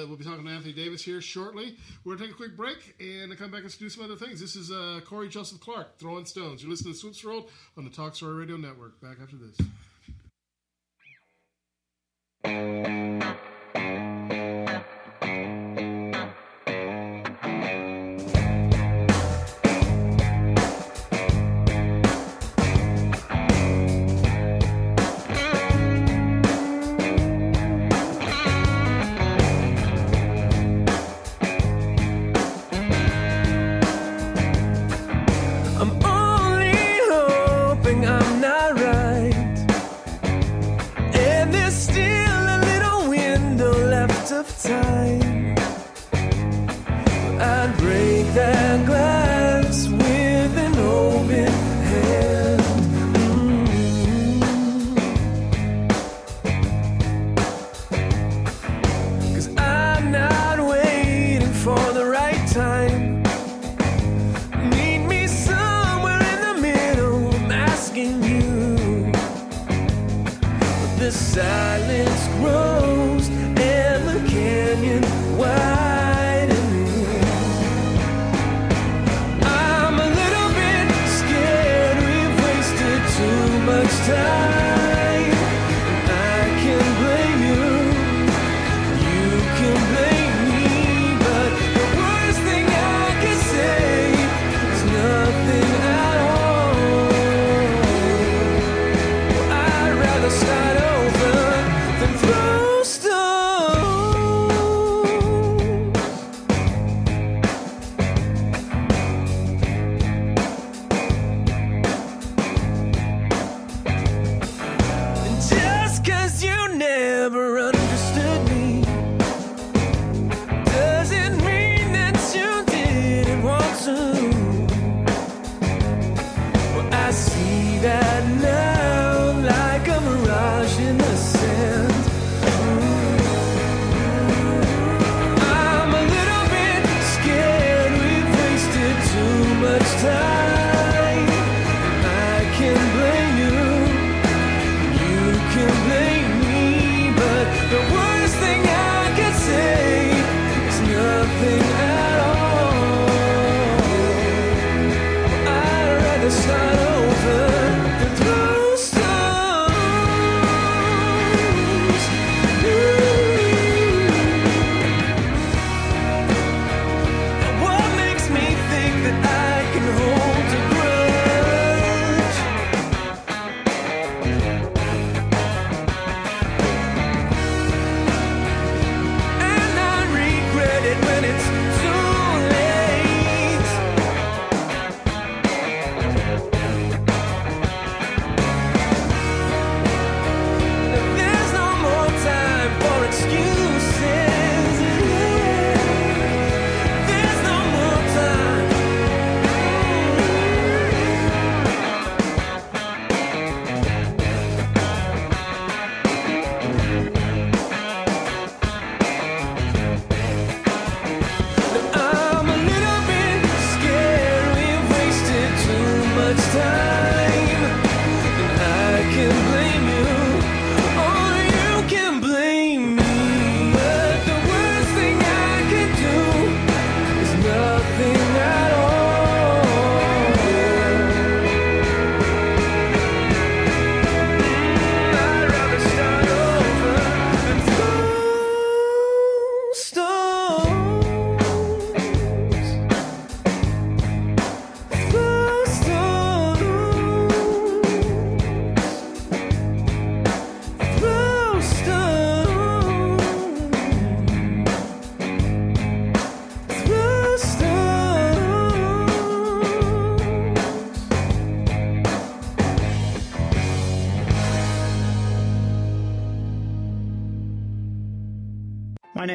[0.04, 1.76] Uh, we'll be talking to Anthony Davis here shortly.
[2.04, 4.40] We're going to take a quick break and come back and do some other things.
[4.40, 6.62] This is uh, Corey Joseph Clark, Throwing Stones.
[6.62, 9.00] You're listening to Swoops World on the Talk Story Radio Network.
[9.00, 9.56] Back after this.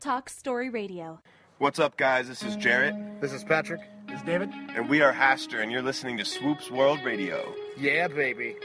[0.00, 1.20] Talk Story Radio.
[1.58, 2.26] What's up, guys?
[2.26, 2.94] This is Jarrett.
[3.20, 3.82] This is Patrick.
[4.08, 4.48] This is David.
[4.74, 7.52] And we are Haster, and you're listening to Swoops World Radio.
[7.78, 8.56] Yeah, baby.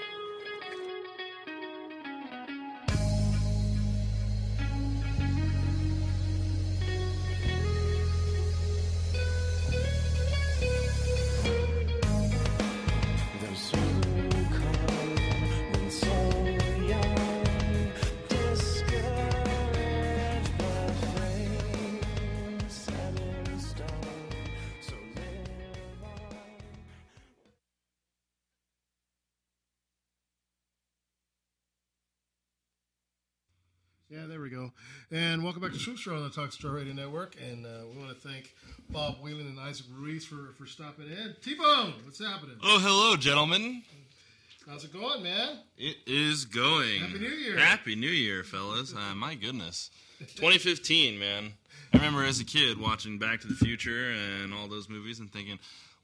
[34.45, 34.71] We go.
[35.09, 37.35] And welcome back to Swoop Show on the Talk Story Radio Network.
[37.41, 38.53] And uh, we want to thank
[38.91, 41.35] Bob Wieland and Isaac Ruiz for, for stopping in.
[41.41, 42.55] T Bone, what's happening?
[42.63, 43.81] Oh, hello, gentlemen.
[44.69, 45.61] How's it going, man?
[45.79, 46.99] It is going.
[46.99, 47.57] Happy New Year.
[47.57, 48.93] Happy New Year, fellas.
[48.93, 49.89] Uh, my goodness.
[50.19, 51.53] 2015, man.
[51.91, 55.33] I remember as a kid watching Back to the Future and all those movies and
[55.33, 55.57] thinking,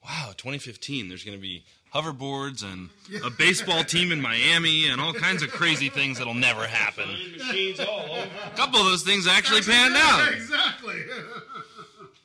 [0.03, 1.63] wow, 2015, there's going to be
[1.93, 2.89] hoverboards and
[3.23, 7.09] a baseball team in Miami and all kinds of crazy things that'll never happen.
[7.09, 10.31] A couple of those things actually panned out.
[10.33, 10.95] Exactly.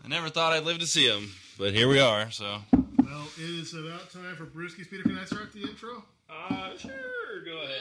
[0.05, 2.59] I never thought I'd live to see them, but here we are, so.
[2.73, 4.87] Well, it is about time for Brewski's.
[4.87, 6.05] Peter, can I start the intro?
[6.31, 7.77] Uh, sure, go ahead.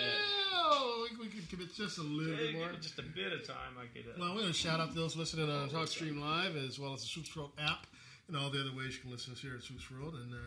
[0.55, 2.71] Oh, we, we could give it just a little Yeah, bit more.
[2.81, 3.77] just a bit of time.
[3.79, 4.07] I could.
[4.09, 6.93] Uh, Well, we're going to shout out to those listening on TalkStream Live as well
[6.93, 7.85] as the Swoops World app
[8.27, 10.15] and all the other ways you can listen to us here at Swoops World.
[10.15, 10.37] And uh,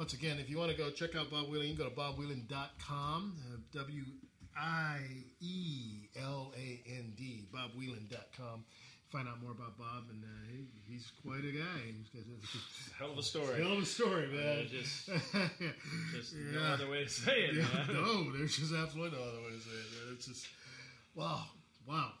[0.00, 1.94] once again, if you want to go check out Bob Wieland, you can go to
[1.94, 4.02] bobwieland.com, uh, W
[4.58, 4.98] I
[5.40, 8.64] E L A N D, bobwieland.com.
[9.12, 11.92] Find out more about Bob, and uh, he, he's quite a guy.
[11.98, 13.62] He's got a Hell of a story.
[13.62, 14.40] Hell of a story, man.
[14.40, 15.06] Uh, just,
[16.14, 17.56] just no other way to say it.
[17.56, 17.86] Yeah, man.
[17.92, 20.06] no, there's just absolutely no other way to say it.
[20.06, 20.14] Man.
[20.16, 20.46] It's just,
[21.14, 21.44] wow,
[21.86, 22.12] wow.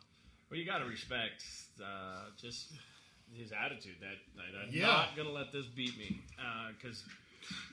[0.50, 1.44] Well, you got to respect
[1.82, 2.72] uh, just
[3.32, 4.86] his attitude that, that I'm Yeah.
[4.86, 6.20] not going to let this beat me.
[6.76, 7.04] Because,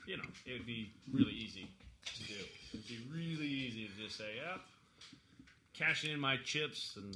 [0.05, 1.67] you know, it would be really easy
[2.05, 2.33] to do.
[2.73, 4.57] It would be really easy to just say, yeah,
[5.73, 7.15] cashing in my chips and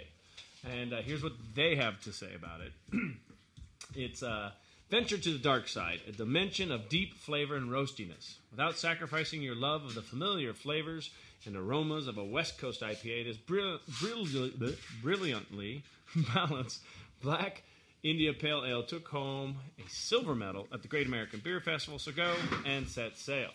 [0.70, 2.74] And uh, here's what they have to say about it.
[3.96, 4.52] it's uh,
[4.90, 8.36] venture to the dark side, a dimension of deep flavor and roastiness.
[8.52, 11.12] Without sacrificing your love of the familiar flavors
[11.46, 15.84] and aromas of a West Coast IPA, it is brill- brill- brilliantly
[16.34, 16.82] balanced.
[17.22, 17.64] Black
[18.04, 22.12] India Pale Ale took home a silver medal at the Great American Beer Festival, so
[22.12, 22.34] go
[22.66, 23.50] and set sail.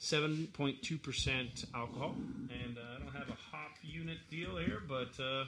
[0.00, 2.14] 7.2% alcohol,
[2.64, 5.44] and uh, I don't have a hop unit deal here, but uh,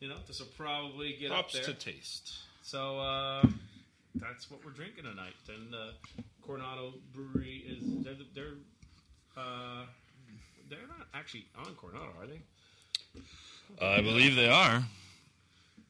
[0.00, 2.30] you know this will probably get Props up to taste.
[2.62, 3.46] So uh,
[4.14, 5.34] that's what we're drinking tonight.
[5.48, 8.54] And uh, Coronado Brewery is they're they're
[9.36, 9.84] uh,
[10.68, 12.40] they're not actually on Coronado, are they?
[13.84, 14.82] I believe they are.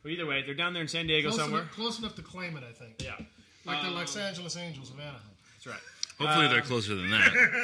[0.02, 1.62] Well, either way, they're down there in San Diego Close somewhere.
[1.62, 2.94] enough, close enough to claim it, I think.
[3.02, 3.16] Yeah.
[3.66, 5.20] Like the Um, Los Angeles Angels of Anaheim.
[5.54, 5.80] That's right.
[6.18, 7.20] Hopefully Uh, they're closer than that.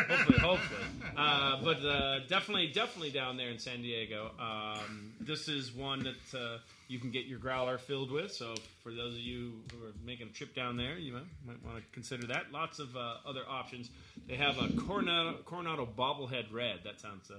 [0.09, 0.81] hopefully, hopefully.
[1.17, 4.31] Uh, but uh, definitely, definitely down there in San Diego.
[4.39, 6.59] Um, this is one that uh,
[6.89, 8.33] you can get your growler filled with.
[8.33, 11.65] So for those of you who are making a trip down there, you might, might
[11.65, 12.53] want to consider that.
[12.53, 13.91] Lots of uh, other options.
[14.29, 16.81] They have a Coronado, Coronado Bobblehead Red.
[16.85, 17.35] That sounds uh,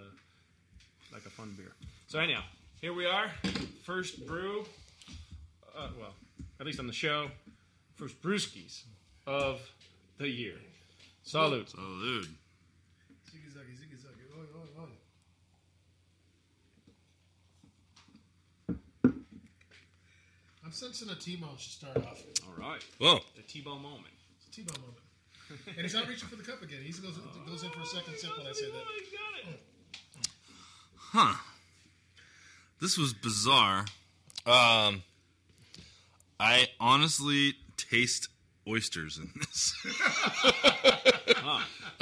[1.13, 1.71] like a fun beer.
[2.07, 2.43] So anyhow,
[2.81, 3.31] here we are.
[3.83, 4.65] First brew.
[5.77, 6.13] Uh, well,
[6.59, 7.29] at least on the show,
[7.95, 8.83] first brewskis
[9.25, 9.61] of
[10.17, 10.55] the year.
[11.23, 11.69] Salute.
[11.69, 12.29] Salute.
[20.67, 22.21] I'm sensing a T-bone should start off.
[22.45, 22.83] All right.
[22.97, 23.19] Whoa.
[23.37, 24.13] The T-bone moment.
[24.35, 24.97] It's a T-bone moment.
[25.65, 26.79] and he's not reaching for the cup again.
[26.83, 29.53] He goes, goes in for a second sip when I say that.
[30.97, 31.35] Huh.
[32.81, 33.85] This was bizarre.
[34.45, 35.03] Um,
[36.37, 38.27] I honestly taste
[38.67, 39.73] oysters in this.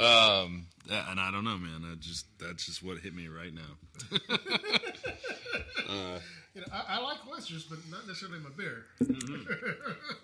[0.00, 1.82] um, and I don't know, man.
[1.90, 4.18] I just that's just what hit me right now.
[5.88, 6.18] uh,
[6.54, 8.84] You know, I, I like oysters, but not necessarily my beer.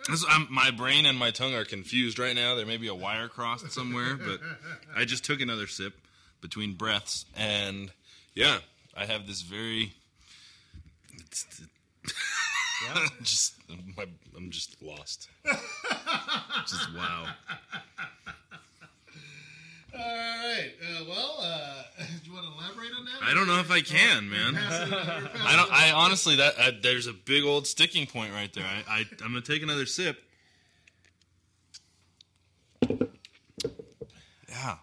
[0.09, 2.55] this, I'm, my brain and my tongue are confused right now.
[2.55, 4.41] There may be a wire crossed somewhere, but
[4.97, 5.95] I just took another sip
[6.41, 7.91] between breaths, and
[8.35, 8.59] yeah,
[8.97, 9.93] I have this very.
[11.19, 11.47] It's,
[13.23, 13.55] just
[13.97, 14.07] my,
[14.37, 15.29] I'm just lost.
[16.67, 17.27] just wow.
[19.95, 20.71] All right.
[20.81, 23.23] Uh, well, uh, do you want to elaborate on that?
[23.23, 24.55] I don't know if I can, man.
[24.55, 25.73] Pass it over, pass I don't.
[25.73, 28.65] I honestly, that uh, there's a big old sticking point right there.
[28.65, 30.19] I, I I'm gonna take another sip.
[34.49, 34.77] Yeah,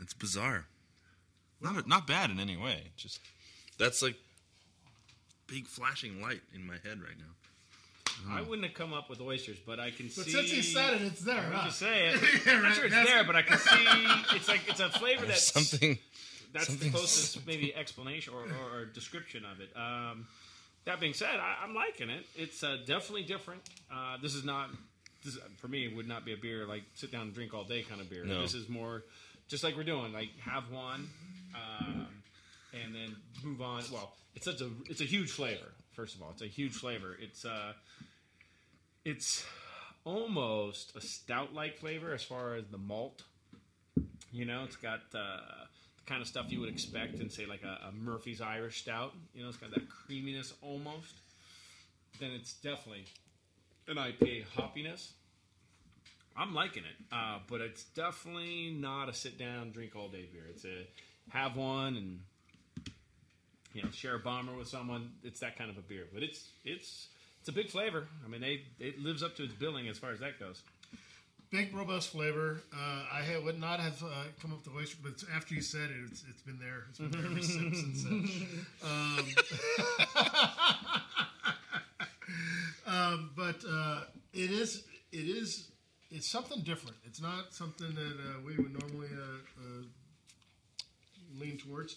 [0.00, 0.66] it's bizarre.
[1.60, 2.90] Not not bad in any way.
[2.96, 3.20] Just
[3.78, 4.16] that's like
[5.46, 7.34] big flashing light in my head right now.
[8.30, 10.20] I wouldn't have come up with oysters, but I can But see.
[10.22, 11.64] But since he said it, it's there, I'm huh?
[11.66, 12.16] just saying.
[12.46, 13.86] Yeah, I'm sure it's that's- there, but I can see.
[14.36, 15.98] It's like it's a flavor There's that's something.
[16.52, 19.70] That's something- the closest maybe explanation or, or, or description of it.
[19.76, 20.26] Um,
[20.84, 22.24] that being said, I, I'm liking it.
[22.36, 23.62] It's uh, definitely different.
[23.92, 24.70] Uh, this is not.
[25.24, 27.62] This, for me, it would not be a beer like sit down and drink all
[27.64, 28.24] day kind of beer.
[28.24, 28.42] No.
[28.42, 29.02] This is more
[29.48, 30.12] just like we're doing.
[30.12, 31.08] Like have one,
[31.54, 32.06] um,
[32.84, 33.82] and then move on.
[33.92, 35.72] Well, it's such a it's a huge flavor.
[35.92, 37.16] First of all, it's a huge flavor.
[37.20, 37.72] It's uh,
[39.04, 39.44] it's
[40.04, 43.22] almost a stout like flavor as far as the malt.
[44.32, 45.38] You know, it's got uh,
[45.96, 49.12] the kind of stuff you would expect in, say, like a, a Murphy's Irish Stout.
[49.34, 51.14] You know, it's got that creaminess almost.
[52.18, 53.04] Then it's definitely
[53.88, 55.10] an IPA hoppiness.
[56.34, 60.44] I'm liking it, uh, but it's definitely not a sit down, drink all day beer.
[60.48, 60.86] It's a
[61.28, 62.20] have one and
[63.74, 65.10] you know share a bomber with someone.
[65.22, 67.08] It's that kind of a beer, but it's it's
[67.40, 68.06] it's a big flavor.
[68.24, 70.62] I mean, they it lives up to its billing as far as that goes.
[71.50, 72.62] Big robust flavor.
[72.72, 74.06] Uh, I had, would not have uh,
[74.40, 76.84] come up with the oyster, but it's, after you said it, it's, it's been there.
[76.88, 78.02] It's been there ever since.
[78.02, 78.30] since
[78.82, 79.26] um,
[82.86, 85.68] um, but uh, it is it is
[86.10, 86.96] it's something different.
[87.04, 89.82] It's not something that uh, we would normally uh, uh,
[91.40, 91.96] lean towards.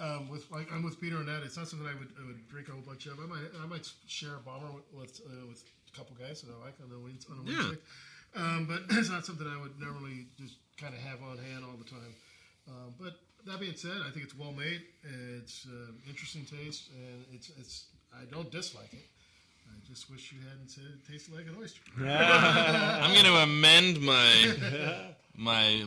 [0.00, 1.42] Um, with like I'm with Peter on that.
[1.44, 3.18] It's not something I would, I would drink a whole bunch of.
[3.20, 6.50] I might I might share a bomber with with, uh, with a couple guys that
[6.52, 7.32] I like on a Wednesday.
[7.32, 7.56] On a Yeah.
[7.58, 7.78] Wednesday.
[8.36, 11.76] Um, but it's not something I would normally just kind of have on hand all
[11.78, 12.14] the time.
[12.66, 13.14] Um, but
[13.46, 14.82] that being said, I think it's well made.
[15.38, 17.86] It's uh, interesting taste, and it's it's.
[18.12, 19.06] I don't dislike it.
[19.70, 21.80] I just wish you hadn't said it tasted like an oyster.
[21.98, 24.54] I'm going to amend my
[25.36, 25.84] my.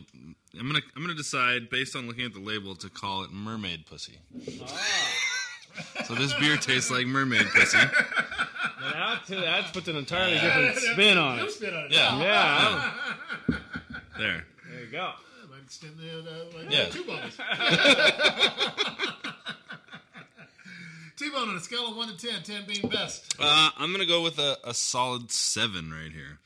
[0.60, 3.86] I'm gonna I'm gonna decide based on looking at the label to call it mermaid
[3.86, 4.18] pussy.
[6.06, 7.78] so this beer tastes like mermaid pussy.
[7.78, 11.52] Now that, that puts an entirely different spin on New it.
[11.52, 11.92] spin on it.
[11.92, 12.20] Yeah.
[12.20, 12.94] Yeah.
[14.18, 14.46] There.
[14.72, 15.12] There you go.
[15.44, 16.86] I might extend the uh, like Yeah.
[16.86, 17.38] two bones.
[21.18, 23.36] T-bone on a scale of one to 10, 10 being best.
[23.40, 26.38] Uh, I'm gonna go with a, a solid seven right here.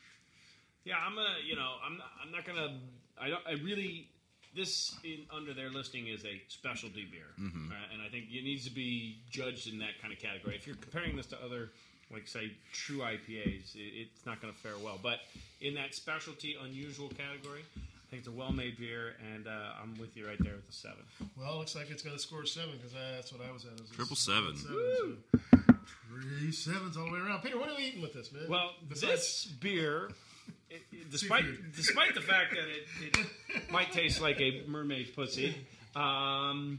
[0.84, 1.36] Yeah, I'm gonna.
[1.44, 2.10] You know, I'm not.
[2.24, 2.78] I'm not gonna.
[3.20, 3.42] I don't.
[3.46, 4.08] I really.
[4.54, 7.70] This in under their listing is a specialty beer, Mhm.
[7.70, 10.56] uh, and I think it needs to be judged in that kind of category.
[10.56, 11.70] If you're comparing this to other,
[12.12, 15.00] like say, true IPAs, it, it's not going to fare well.
[15.02, 15.20] But
[15.62, 20.14] in that specialty, unusual category, I think it's a well-made beer, and uh, I'm with
[20.18, 21.02] you right there with the seven.
[21.34, 23.72] Well, it looks like it's going to score seven because that's what I was at.
[23.72, 24.54] It was a Triple seven.
[24.58, 25.16] so-
[26.10, 27.40] Three sevens all the way around.
[27.40, 28.48] Peter, what are we eating with this, man?
[28.48, 30.10] Well, this beer,
[30.74, 31.44] it, it- despite
[31.76, 35.54] despite the fact that it, it might taste like a mermaid pussy,
[35.94, 36.78] um,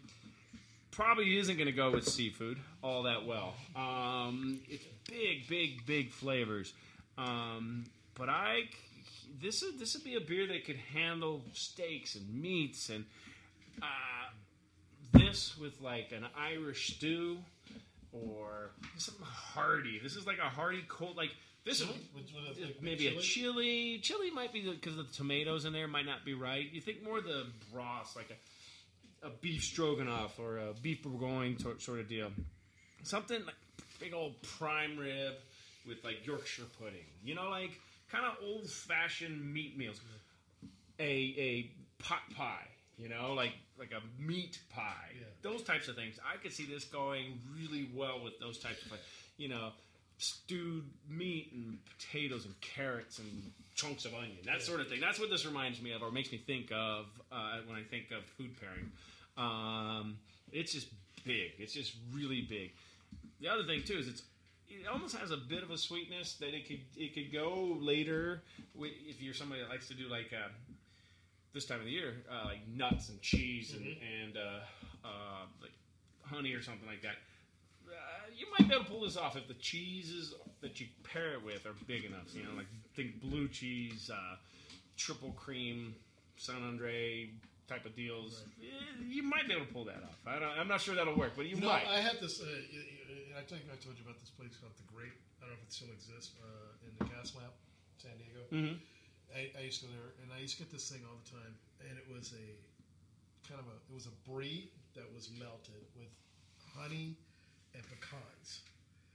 [0.91, 3.53] probably isn't going to go with seafood all that well.
[3.75, 6.73] Um, it's big, big, big flavors.
[7.17, 8.63] Um, but I,
[9.41, 13.05] this is this would be a beer that could handle steaks and meats and
[13.81, 13.85] uh,
[15.11, 17.37] this with like an Irish stew
[18.11, 19.99] or something hearty.
[20.01, 21.31] This is like a hearty cold like
[21.65, 23.21] this is one like maybe a chili?
[23.21, 23.99] chili.
[24.01, 26.71] Chili might be because the tomatoes in there might not be right.
[26.71, 28.29] You think more the broth, like
[29.23, 32.31] a, a beef stroganoff or a beef bourguignon tor- sort of deal.
[33.03, 33.55] Something like
[33.99, 35.33] big old prime rib
[35.87, 37.05] with like Yorkshire pudding.
[37.23, 37.71] You know, like
[38.11, 40.01] kind of old fashioned meat meals.
[40.99, 41.71] A a
[42.03, 42.67] pot pie.
[42.97, 45.11] You know, like like a meat pie.
[45.41, 46.19] Those types of things.
[46.23, 49.01] I could see this going really well with those types of like,
[49.37, 49.71] you know,
[50.23, 54.37] stewed meat and potatoes and carrots and chunks of onion.
[54.45, 54.99] That sort of thing.
[54.99, 58.11] That's what this reminds me of, or makes me think of uh, when I think
[58.11, 58.91] of food pairing.
[59.37, 60.17] Um,
[60.51, 60.87] it's just
[61.25, 61.51] big.
[61.57, 62.71] It's just really big.
[63.41, 64.23] The other thing too is it's
[64.69, 68.41] it almost has a bit of a sweetness that it could it could go later
[68.79, 70.47] if you're somebody that likes to do like uh,
[71.53, 75.71] this time of the year uh, like nuts and cheese and, and uh, uh, like
[76.23, 77.15] honey or something like that.
[77.87, 81.33] Uh, you might be able to pull this off if the cheeses that you pair
[81.33, 82.33] it with are big enough.
[82.33, 84.35] You know, like think blue cheese, uh,
[84.97, 85.95] triple cream,
[86.37, 87.29] San Andre
[87.67, 88.43] type of deals.
[88.61, 88.65] Eh,
[89.07, 90.17] You might be able to pull that off.
[90.27, 91.87] I don't, I'm not sure that'll work, but you, know, might.
[91.87, 92.41] I had this.
[92.41, 95.13] Uh, y- y- and I think I told you about this place called the Great.
[95.41, 97.53] I don't know if it still exists uh, in the Gaslamp,
[97.97, 98.43] San Diego.
[98.51, 98.79] Mhm.
[99.33, 101.29] I, I used to go there, and I used to get this thing all the
[101.33, 101.53] time,
[101.89, 102.45] and it was a
[103.49, 106.11] kind of a it was a brie that was melted with
[106.77, 107.15] honey
[107.75, 108.61] and pecans.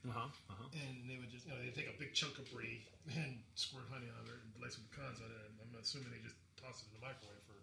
[0.08, 0.68] Uh-huh, uh-huh.
[0.78, 3.86] And they would just, you know, they take a big chunk of brie and squirt
[3.90, 5.42] honey on it and lay some pecans on it.
[5.50, 7.58] And I'm assuming they just toss it in the microwave for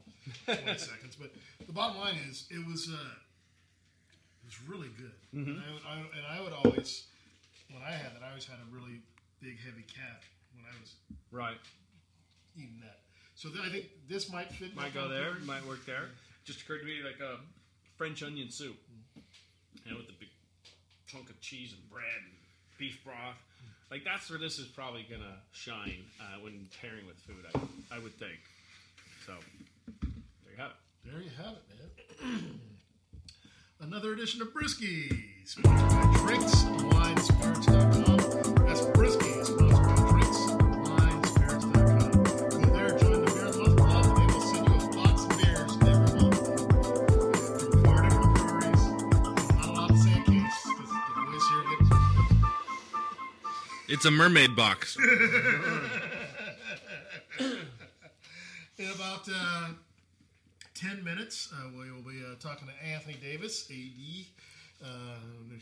[0.67, 1.15] 20 seconds.
[1.15, 1.31] But
[1.65, 3.15] the bottom line is, it was, uh,
[4.43, 5.15] it was really good.
[5.33, 5.57] Mhm.
[5.57, 7.07] And, I, would- I, and I would always,
[7.71, 8.99] when I had that, I always had a really
[9.41, 10.21] big, heavy cat
[10.55, 10.93] when I was
[11.31, 11.57] Right.
[12.55, 12.99] eating that.
[13.35, 14.75] So th- I think this might fit.
[14.75, 15.35] Might go there.
[15.43, 16.07] Might work there.
[16.45, 17.39] Just occurred to me like a
[17.97, 18.77] French onion soup.
[19.83, 20.13] You know, with the
[21.07, 22.33] chunk of cheese and bread and
[22.77, 23.37] beef broth.
[23.91, 27.45] Like that's where this is probably gonna shine uh, when pairing with food.
[27.53, 28.39] I, I would think.
[29.25, 29.33] So
[30.43, 31.11] there you have it.
[31.11, 31.63] There you have it,
[32.23, 32.59] man.
[33.81, 35.09] Another edition of Brewskis.
[36.25, 38.17] Drinks, Wine, Spirits.com.
[38.65, 39.24] That's Brewskis,
[53.95, 54.97] It's a mermaid box.
[57.39, 59.69] In about uh,
[60.73, 64.25] 10 minutes, uh, we will be uh, talking to Anthony Davis, AD.
[64.85, 65.15] Uh,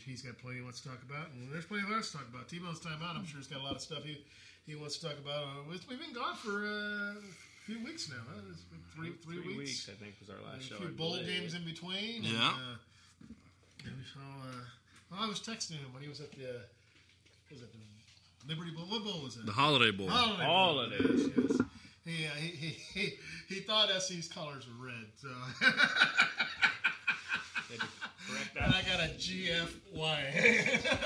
[0.04, 2.26] he's got plenty he wants to talk about, and there's plenty of us to talk
[2.28, 2.48] about.
[2.48, 3.14] T-Bone's time out.
[3.14, 4.24] I'm sure he's got a lot of stuff he,
[4.66, 5.44] he wants to talk about.
[5.44, 7.22] Uh, we've we've been gone for uh, a
[7.66, 8.16] few weeks now.
[8.34, 8.40] Huh?
[8.50, 9.86] It's been three, three, Three weeks.
[9.86, 11.28] weeks, I think, was our last And show, A few I bowl believe.
[11.28, 12.24] games in between.
[12.24, 12.50] Yeah.
[12.50, 14.66] And, uh, and so, uh,
[15.12, 16.66] well, I was texting him when he was at the, uh,
[17.54, 17.78] was it the
[18.46, 18.84] Liberty Bowl?
[18.86, 19.46] What bowl was it?
[19.46, 20.08] The Holiday Bowl.
[20.08, 20.98] Holiday Holiday.
[20.98, 21.16] Bowl.
[21.16, 21.60] Yes, yes.
[22.04, 23.14] He, uh, he, he, he,
[23.48, 25.28] he thought SC's colors were red, so.
[28.60, 29.94] and I got a GFY.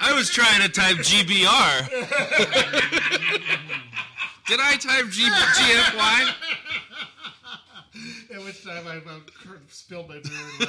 [0.00, 1.90] I was trying to type GBR.
[4.46, 6.34] Did I type G- GFY?
[8.34, 9.30] At which time I about
[9.68, 10.68] spilled my beer.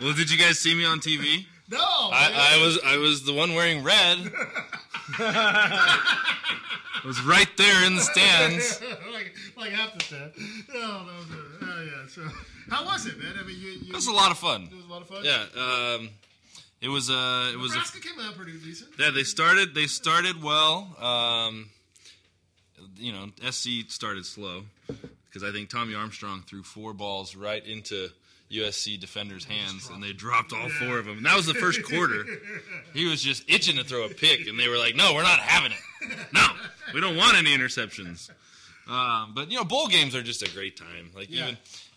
[0.00, 1.46] Well, did you guys see me on TV?
[1.70, 4.18] No, I, I was I was the one wearing red.
[5.18, 8.80] I was right there in the stands.
[9.12, 10.32] like, like half the stand.
[10.72, 11.38] No, no, no.
[11.62, 12.08] Oh, yeah.
[12.08, 12.22] So,
[12.68, 13.32] how was it, man?
[13.38, 14.68] I mean, you, you, It was a lot of fun.
[14.70, 15.24] It was a lot of fun.
[15.24, 16.10] Yeah, um,
[16.80, 18.90] it was uh, it was a, Nebraska came out pretty decent.
[18.98, 19.10] yeah.
[19.10, 20.96] They started they started well.
[21.00, 21.70] Um,
[22.96, 28.10] you know, SC started slow because I think Tommy Armstrong threw four balls right into
[28.50, 31.18] USC defenders' hands, and they dropped all four of them.
[31.18, 32.24] And that was the first quarter.
[32.92, 35.38] He was just itching to throw a pick, and they were like, "No, we're not
[35.38, 35.78] having it.
[36.32, 36.44] No,
[36.92, 38.28] we don't want any interceptions."
[38.88, 41.12] Um, but you know, bowl games are just a great time.
[41.14, 41.44] Like Yeah.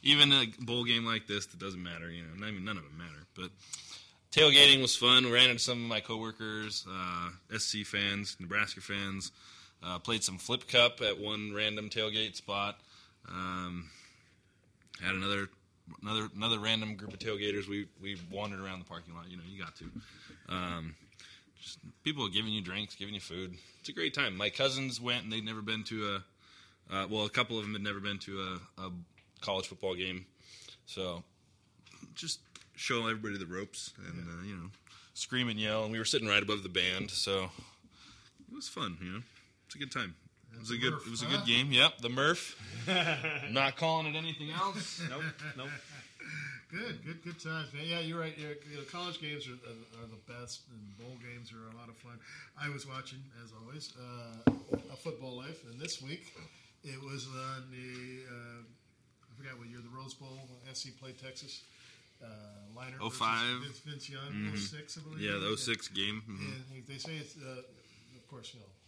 [0.04, 2.12] even even a bowl game like this, that doesn't matter.
[2.12, 3.26] You know, I mean, none of them matter.
[3.34, 3.50] But
[4.32, 5.26] tailgating was fun.
[5.26, 9.32] We ran into some of my coworkers, uh, SC fans, Nebraska fans.
[9.82, 12.80] Uh, played some flip cup at one random tailgate spot.
[13.28, 13.90] Um,
[15.02, 15.50] had another
[16.02, 17.68] another another random group of tailgaters.
[17.68, 19.30] We we wandered around the parking lot.
[19.30, 19.86] You know, you got to.
[20.50, 20.96] Um,
[21.60, 23.56] just people giving you drinks, giving you food.
[23.80, 24.36] It's a great time.
[24.36, 26.24] My cousins went and they'd never been to a.
[26.94, 28.92] Uh, well, a couple of them had never been to a, a
[29.40, 30.26] college football game,
[30.86, 31.24] so
[32.14, 32.40] just
[32.76, 34.70] show everybody the ropes and uh, you know
[35.14, 35.84] scream and yell.
[35.84, 37.50] And we were sitting right above the band, so
[38.50, 38.98] it was fun.
[39.02, 39.22] You know,
[39.66, 40.16] it's a good time.
[40.54, 40.94] It was a good.
[40.94, 41.38] Murph, it was a huh?
[41.38, 41.72] good game.
[41.72, 42.56] Yep, the Murph.
[43.52, 45.02] Not calling it anything else.
[45.10, 45.24] Nope.
[45.58, 45.70] Nope.
[46.72, 47.84] Good, good, good times, man.
[47.86, 48.34] Yeah, you're right.
[48.36, 51.78] You're, you know, college games are, are, are the best, and bowl games are a
[51.78, 52.18] lot of fun.
[52.60, 54.52] I was watching, as always, uh,
[54.92, 56.34] a football life, and this week
[56.84, 60.50] it was on the uh, I forgot what year the Rose Bowl.
[60.74, 61.62] SC played Texas.
[62.24, 62.26] Uh,
[62.76, 63.60] Leinart Oh versus five.
[63.62, 64.58] Vince, Vince Young, Mhm.
[64.58, 65.22] 06, I believe.
[65.22, 66.24] Yeah, the 06 game.
[66.26, 66.40] Mhm.
[66.56, 67.62] And they- they say it's, uh,
[68.16, 68.83] of course, you know, they're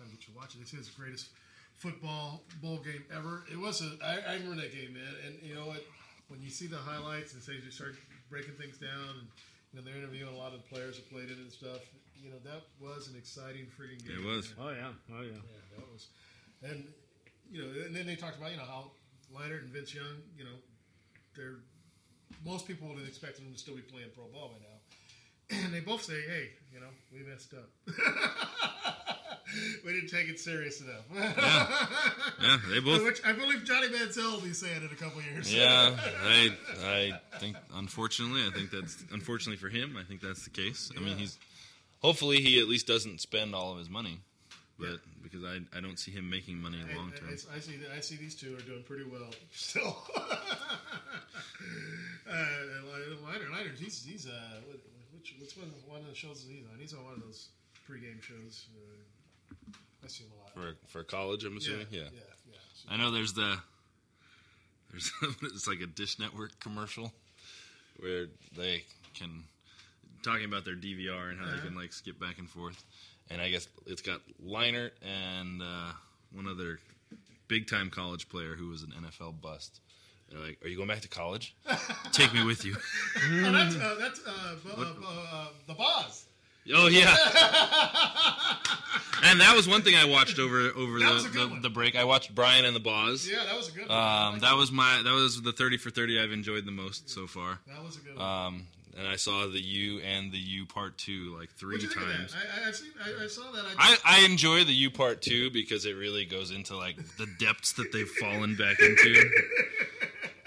[0.00, 0.64] trying to get you to watch it.
[0.64, 1.28] They say it's the greatest
[1.76, 3.44] football bowl game ever.
[3.52, 5.12] It was a, I, I remember that game, man.
[5.28, 5.84] And you know what?
[6.28, 7.96] When you see the highlights and say you start
[8.30, 9.28] breaking things down, and
[9.72, 11.84] you know they're interviewing a lot of the players that played it and stuff.
[12.16, 14.16] You know that was an exciting freaking game.
[14.16, 14.56] It was.
[14.56, 14.64] man.
[14.64, 15.36] Oh yeah, oh yeah.
[15.36, 16.08] Yeah, that was.
[16.62, 16.84] And
[17.50, 18.92] you know, and then they talked about you know how
[19.34, 20.56] Leinart and Vince Young, you know,
[21.36, 21.60] they're
[22.46, 24.78] most people would have expected them to still be playing pro ball by now.
[25.64, 27.66] And they both say, "Hey, you know, we messed up.
[29.84, 31.04] we didn't take it serious enough."
[32.40, 35.52] Yeah, they both- Which I believe Johnny Manziel will be saying in a couple years.
[35.54, 36.54] Yeah, I
[36.84, 39.96] I think unfortunately, I think that's unfortunately for him.
[39.98, 40.90] I think that's the case.
[40.96, 41.38] I mean, he's
[42.00, 44.20] hopefully he at least doesn't spend all of his money,
[44.78, 47.28] but because I I don't see him making money I, long term.
[47.30, 47.78] I, I see.
[47.96, 49.96] I see these two are doing pretty well still.
[52.28, 54.60] uh, Leinart, Leinart, he's he's uh,
[55.14, 56.78] which which one one of the shows is he on?
[56.78, 57.48] He's on one of those
[57.88, 58.66] pregame shows.
[58.74, 58.80] Uh,
[60.04, 60.76] I see him a lot.
[60.76, 61.44] for for college.
[61.44, 61.86] I'm assuming.
[61.90, 62.20] Yeah, Yeah,
[62.50, 62.58] yeah,
[62.88, 63.58] I know there's the
[64.90, 65.12] there's
[65.42, 67.12] it's like a Dish Network commercial
[67.98, 69.44] where they can
[70.22, 71.66] talking about their DVR and how they Uh-huh.
[71.66, 72.82] can like skip back and forth,
[73.30, 75.92] and I guess it's got Leinart and uh,
[76.32, 76.78] one other
[77.48, 79.80] big time college player who was an NFL bust.
[80.30, 81.54] They're like, "Are you going back to college?
[82.12, 86.26] Take me with you." oh, that's uh, that's uh, bu- uh, uh, the Boz.
[86.74, 87.10] Oh yeah.
[89.24, 91.96] and that was one thing I watched over over That the, the, the break.
[91.96, 93.28] I watched Brian and the Boz.
[93.30, 93.98] Yeah, that was a good one.
[93.98, 97.08] Um, like that was my that was the thirty for thirty I've enjoyed the most
[97.08, 97.58] so far.
[97.66, 98.26] That was a good one.
[98.46, 98.66] Um,
[98.98, 102.12] and I saw the U and the U part two like three What'd think of
[102.12, 102.34] times.
[102.34, 102.64] that?
[102.64, 103.64] I, I, seen, I, I saw that.
[103.78, 107.72] I, I enjoy the U part two because it really goes into like the depths
[107.74, 109.14] that they've fallen back into.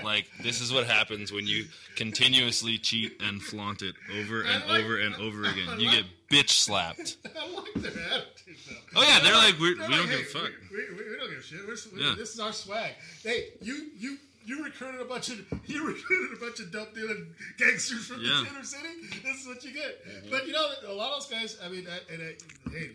[0.03, 1.65] Like this is what happens when you
[1.95, 5.69] continuously cheat and flaunt it over and like- over and over again.
[5.69, 7.17] I You get bitch slapped.
[7.25, 8.99] I like their attitude though.
[8.99, 10.51] Oh, yeah, they're like, we're- They're we don't like, give a fuck.
[10.71, 11.59] We, we, we don't give a shit.
[11.67, 12.15] We're, Yeah.
[12.17, 12.93] This is our swag.
[13.23, 17.27] Hey, you you you recruited a bunch of you recruited a bunch of dope dealing
[17.57, 18.43] gangsters from Yeah.
[18.45, 18.89] the inner city.
[19.23, 20.03] This is what you get.
[20.29, 21.57] But you know, a lot of those guys.
[21.63, 22.91] I mean, I, and I, hey,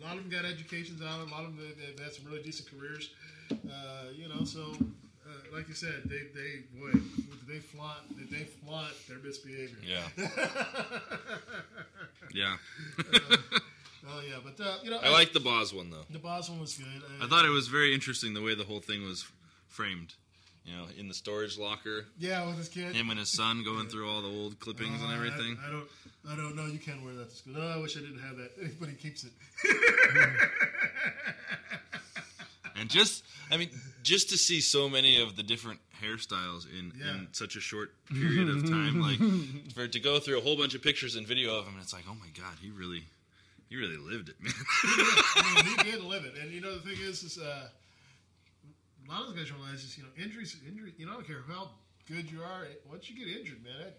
[0.00, 1.28] a lot of them got educations out of them.
[1.28, 3.10] A lot of them they, they had some really decent careers.
[3.52, 4.74] Uh, you know, so.
[5.34, 9.76] Uh, like you said, they they boy, did they flaunt did they flaunt their misbehavior?
[9.82, 10.08] Yeah.
[12.32, 12.56] Yeah.
[14.08, 16.04] oh yeah, but uh, you know, I like the Boz one though.
[16.10, 16.86] The Boz one was good.
[17.22, 19.24] I thought it was very interesting the way the whole thing was
[19.68, 20.14] framed.
[20.64, 22.06] You know, in the storage locker.
[22.18, 22.96] Yeah, with his kid.
[22.96, 25.58] Him and his son going through all the old clippings and Oh, I- everything.
[25.64, 25.86] I, don't.
[26.28, 26.66] I don't know.
[26.66, 27.52] You can't wear that to school.
[27.52, 28.50] No, I wish I didn't have that.
[28.80, 29.32] But he keeps it.
[32.76, 33.70] And just, I mean,
[34.02, 37.14] just to see so many of the different hairstyles in, Yeah.
[37.14, 39.18] in such a short period of time, like
[39.74, 41.82] for it to go through a whole bunch of pictures and video of him, and
[41.82, 43.04] it's like, oh my god, he really,
[43.68, 44.52] he really lived it, man.
[44.84, 46.34] I mean, he did live it.
[46.40, 47.68] And you know the thing is, is uh,
[49.06, 50.56] a lot of guys realize is you know injuries.
[50.66, 50.92] Injury.
[50.98, 51.70] You know, I don't care how
[52.08, 52.66] good you are.
[52.90, 53.98] Once you get injured, man, that,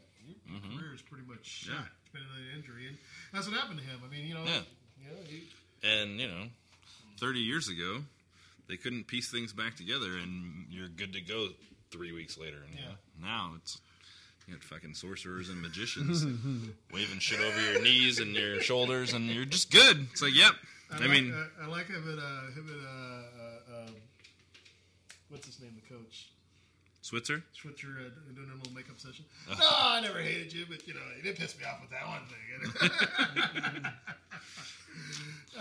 [0.49, 0.79] your Mhm.
[0.79, 1.85] career is pretty much shot, Yeah.
[2.05, 2.87] depending on the injury.
[2.87, 2.97] And
[3.33, 3.99] that's what happened to him.
[4.03, 4.61] I mean, you know, Yeah.
[5.01, 5.43] you know, he,
[5.83, 6.49] And you know,
[7.17, 8.03] thirty years ago,
[8.67, 11.49] they couldn't piece things back together, and you're good to go
[11.91, 12.57] three weeks later.
[12.65, 12.89] And, you Yeah.
[12.89, 13.79] know, now it's
[14.47, 16.23] you got fucking sorcerers and magicians
[16.93, 20.07] waving shit over your knees and your shoulders, and you're just good.
[20.11, 20.53] It's like, yep.
[20.91, 23.95] I, like, mean, uh, I like him and uh, him and uh, uh, um,
[25.29, 26.29] what's his name, the coach.
[27.05, 27.43] Switzer.
[27.53, 29.25] Switzer uh, doing a little makeup session.
[29.47, 29.55] Oh.
[29.59, 32.07] No, I never hated you, but you know, you did piss me off with that
[32.07, 33.85] one thing.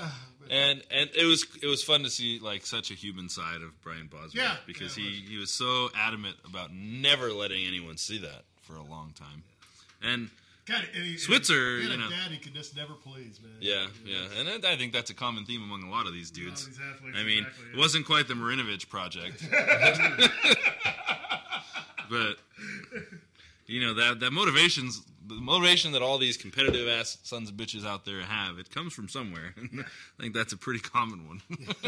[0.50, 3.78] and and it was it was fun to see like such a human side of
[3.82, 8.16] Brian Bosworth Yeah, because yeah, he he was so adamant about never letting anyone see
[8.20, 9.42] that for a long time,
[10.02, 10.30] and
[10.66, 13.38] God, and he, Switzer, he had you know, a dad he could just never please,
[13.42, 13.52] man.
[13.60, 16.30] yeah, yeah, and I I think that's a common theme among a lot of these
[16.30, 16.68] dudes.
[16.68, 19.44] athletes, I mean, exactly, it wasn't quite the Marinovich project,
[22.10, 22.36] but
[23.66, 27.86] you know that that motivations the motivation that all these competitive ass sons of bitches
[27.86, 31.40] out there have it comes from somewhere i think that's a pretty common one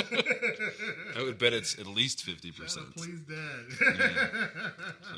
[1.17, 3.67] i would bet it's at least 50% Please, Dad.
[5.03, 5.17] so.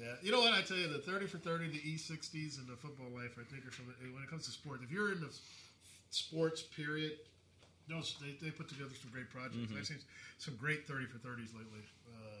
[0.00, 2.76] Yeah, you know what I tell you, the thirty for thirty, the E60s, and the
[2.76, 3.84] football life, I think are some.
[4.14, 5.28] When it comes to sports, if you're in the
[6.08, 7.20] sports period,
[7.86, 9.56] those they, they put together some great projects.
[9.68, 9.76] Mhm.
[9.76, 9.98] I've seen
[10.38, 11.84] some great thirty for thirties lately.
[12.08, 12.39] Uh, you know, they're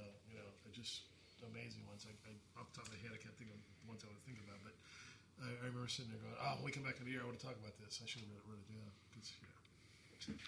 [0.80, 1.04] just
[1.46, 2.04] amazing ones.
[2.08, 4.22] I, I off the top of my head, I can't think of ones I would
[4.24, 4.74] think about, but
[5.44, 7.26] I, I remember sitting there going, "Oh, when we come back in the year, I
[7.28, 8.00] want to talk about this.
[8.02, 10.36] I should have wrote it down." 'cause, yeah.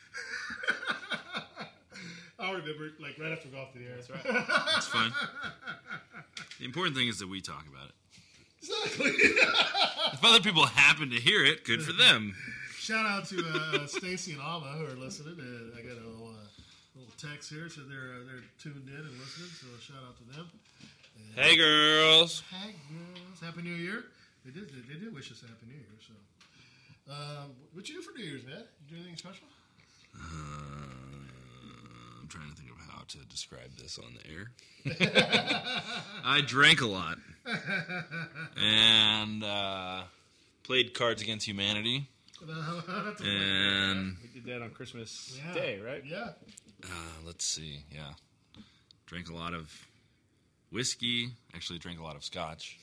[2.38, 3.94] I'll remember like right after we go off the air.
[3.96, 4.20] That's right.
[4.76, 5.12] It's fine.
[6.58, 7.94] The important thing is that we talk about it.
[8.62, 9.10] Exactly.
[10.12, 12.34] If other people happen to hear it, good for them.
[12.78, 15.36] Shout out to uh, Stacy and Alma who are listening.
[15.38, 16.46] Uh, I got a little, uh,
[17.22, 19.50] little text here, so they're uh, they're tuned in and listening.
[19.60, 20.46] So shout out to them.
[20.50, 20.58] And-
[21.34, 22.42] Hey, girls.
[22.50, 23.40] Hey girls!
[23.40, 24.04] Happy New Year!
[24.44, 25.86] They did they, they did wish us a Happy New Year.
[26.06, 28.64] So, um, what you do for New Year's, man?
[28.88, 29.44] You do anything special?
[30.14, 30.20] Uh,
[32.20, 34.50] I'm trying to think of how to describe this on the air.
[36.24, 37.18] I drank a lot
[38.56, 40.02] and uh,
[40.64, 42.08] played Cards Against Humanity.
[42.48, 45.54] And we did that on Christmas Yeah.
[45.54, 46.02] Day, right?
[46.04, 46.30] Yeah.
[46.84, 46.88] uh,
[47.24, 48.12] let's see, yeah,
[49.06, 49.70] drank a lot of
[50.70, 51.30] whiskey.
[51.54, 52.78] Actually, drank a lot of scotch.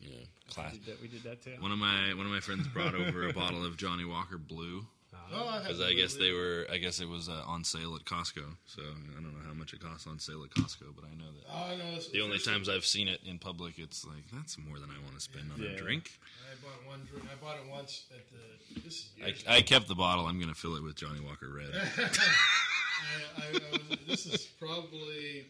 [0.00, 0.72] Yeah, know, class.
[0.72, 1.52] We did that, we did that too.
[1.60, 4.86] One of my one of my friends brought over a bottle of Johnnie Walker Blue.
[5.34, 8.04] Oh, I Because I guess they were, I guess it was uh, on sale at
[8.04, 8.44] Costco.
[8.66, 11.30] So I don't know how much it costs on sale at Costco, but I know
[11.32, 14.56] that Oh, I know, the only times I've seen it in public, it's like that's
[14.58, 15.70] more than I want to spend on Yeah.
[15.70, 16.10] a drink.
[16.46, 17.26] I bought one drink.
[17.30, 18.80] I bought it once at the.
[18.82, 20.26] This is I, years I kept the bottle.
[20.26, 21.70] I'm going to fill it with Johnnie Walker Red.
[21.74, 25.46] I, I, I was, this is probably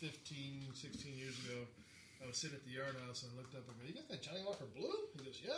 [0.00, 1.60] 15, 16 years ago.
[2.22, 4.08] I was sitting at the yard house and I looked up and go, "You got
[4.08, 5.52] that Johnnie Walker Blue?" He goes, "Yeah."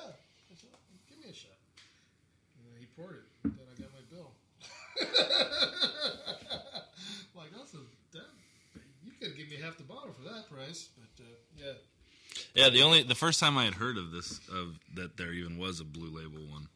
[0.50, 0.70] I said,
[1.08, 1.55] "Give me a shot."
[2.98, 3.04] It.
[3.44, 4.32] Then I got my bill.
[7.36, 7.78] like that's a
[8.12, 8.24] that,
[9.04, 11.28] you could give me half the bottle for that price, but uh,
[11.58, 11.74] yeah.
[12.54, 15.58] Yeah, the only the first time I had heard of this of that there even
[15.58, 16.68] was a blue label one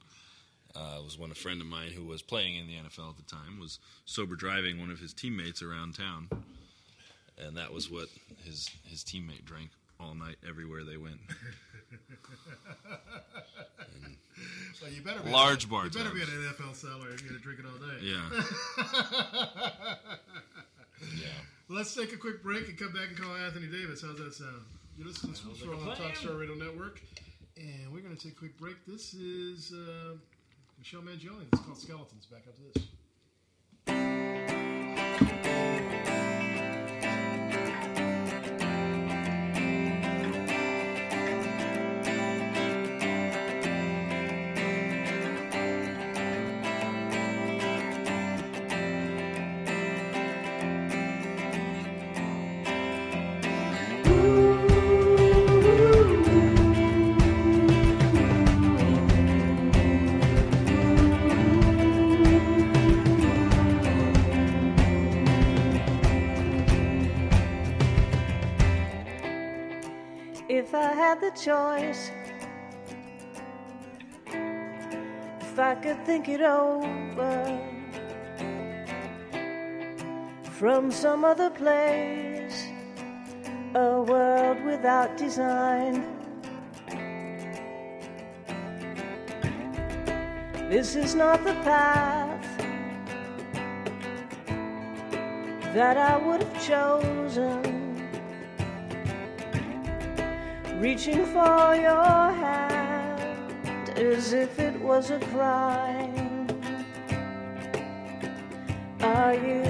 [0.74, 3.22] uh, was when a friend of mine who was playing in the NFL at the
[3.22, 6.28] time was sober driving one of his teammates around town,
[7.38, 8.08] and that was what
[8.44, 9.70] his his teammate drank
[10.00, 11.18] all night everywhere they went.
[14.72, 16.28] So you better be Large You bar better be an.
[16.28, 18.00] NFL seller if you're gonna drink it all day.
[18.02, 18.22] Yeah.
[21.16, 21.28] Yeah.
[21.68, 24.02] Let's take a quick break and come back and call Anthony Davis.
[24.02, 24.62] How's that sound?
[24.98, 26.14] You listen to Swoops like on the Talk plan.
[26.14, 27.00] Star Radio Network,
[27.56, 28.76] and we're gonna take a quick break.
[28.86, 30.14] This is uh,
[30.78, 31.46] Michelle Mangione.
[31.52, 32.26] It's called Skeletons.
[32.26, 34.59] Back after this.
[71.20, 72.10] The choice,
[75.40, 77.60] if I could think it over
[80.52, 82.64] from some other place,
[83.74, 86.04] a world without design.
[90.70, 92.46] This is not the path
[95.74, 97.79] that I would have chosen
[100.80, 106.46] reaching for your hand as if it was a crime.
[109.02, 109.69] Are you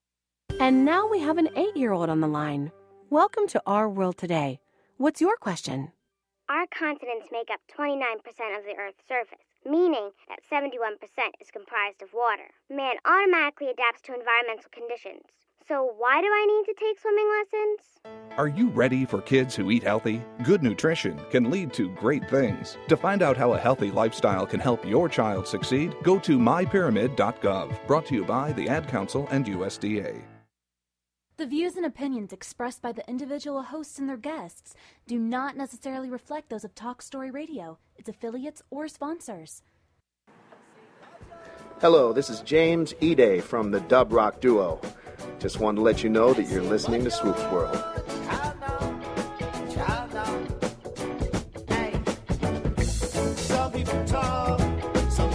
[0.61, 2.71] And now we have an eight year old on the line.
[3.09, 4.59] Welcome to Our World Today.
[4.97, 5.91] What's your question?
[6.49, 7.97] Our continents make up 29%
[8.55, 10.69] of the Earth's surface, meaning that 71%
[11.39, 12.43] is comprised of water.
[12.69, 15.23] Man automatically adapts to environmental conditions.
[15.67, 18.37] So, why do I need to take swimming lessons?
[18.37, 20.21] Are you ready for kids who eat healthy?
[20.43, 22.77] Good nutrition can lead to great things.
[22.87, 27.87] To find out how a healthy lifestyle can help your child succeed, go to mypyramid.gov.
[27.87, 30.21] Brought to you by the Ad Council and USDA.
[31.41, 34.75] The views and opinions expressed by the individual hosts and their guests
[35.07, 39.63] do not necessarily reflect those of Talk Story Radio, its affiliates, or sponsors.
[41.79, 44.79] Hello, this is James Ede from the Dub Rock Duo.
[45.39, 47.75] Just wanted to let you know that you're listening to Swoops World.
[55.09, 55.31] Some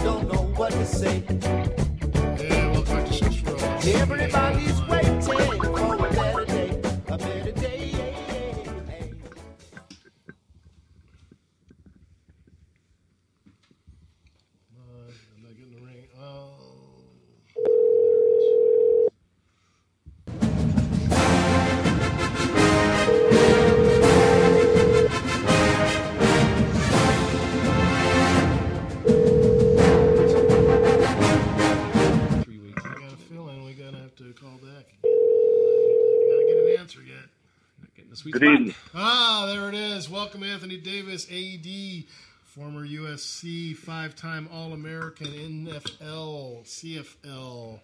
[38.39, 38.75] Good evening.
[38.93, 40.11] Ah, there it is.
[40.11, 42.03] Welcome, Anthony Davis, AD,
[42.43, 47.79] former USC, five-time All-American, NFL, CFL,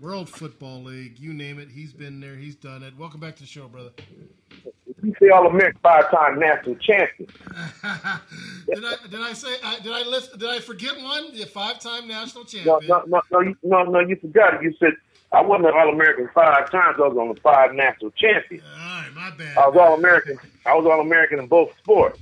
[0.00, 1.68] World Football League, you name it.
[1.70, 2.34] He's been there.
[2.34, 2.98] He's done it.
[2.98, 3.90] Welcome back to the show, brother.
[5.00, 7.28] You say All American, five time national champion.
[8.66, 11.32] Did I did I say I, did I list, did I forget one?
[11.36, 12.88] The five time national No, champion.
[12.88, 14.62] no, no, no, you, no, no, you forgot it.
[14.64, 14.92] You said
[15.32, 16.96] I wasn't an All American five times.
[16.98, 18.62] I was on the five national champion.
[18.64, 19.56] All right, my bad.
[19.56, 20.38] I was All American.
[20.66, 22.18] I was All American in both sports.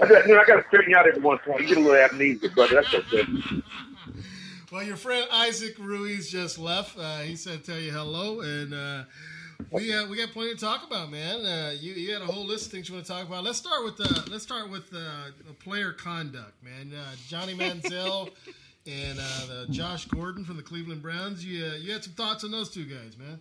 [0.00, 1.62] I got, you know, I got to straighten you out every once in a while.
[1.62, 2.76] You get a little amnesia, brother.
[2.76, 3.24] That's okay.
[4.72, 6.96] Well, your friend Isaac Ruiz just left.
[6.96, 9.02] Uh, he said tell you hello, and uh,
[9.72, 11.44] we uh, we got plenty to talk about, man.
[11.44, 13.42] Uh, you you had a whole list of things you want to talk about.
[13.42, 16.92] Let's start with uh, let's start with uh, player conduct, man.
[16.96, 18.30] Uh, Johnny Manziel
[18.90, 21.44] and uh, Josh Gordon from the Cleveland Browns.
[21.44, 23.40] You uh, you had some thoughts on those two guys, man.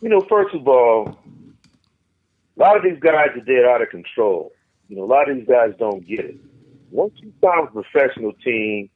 [0.00, 1.18] You know, first of all,
[2.56, 4.52] a lot of these guys are dead out of control.
[4.88, 6.36] You know, a lot of these guys don't get it.
[6.90, 8.90] Once you sign a professional team,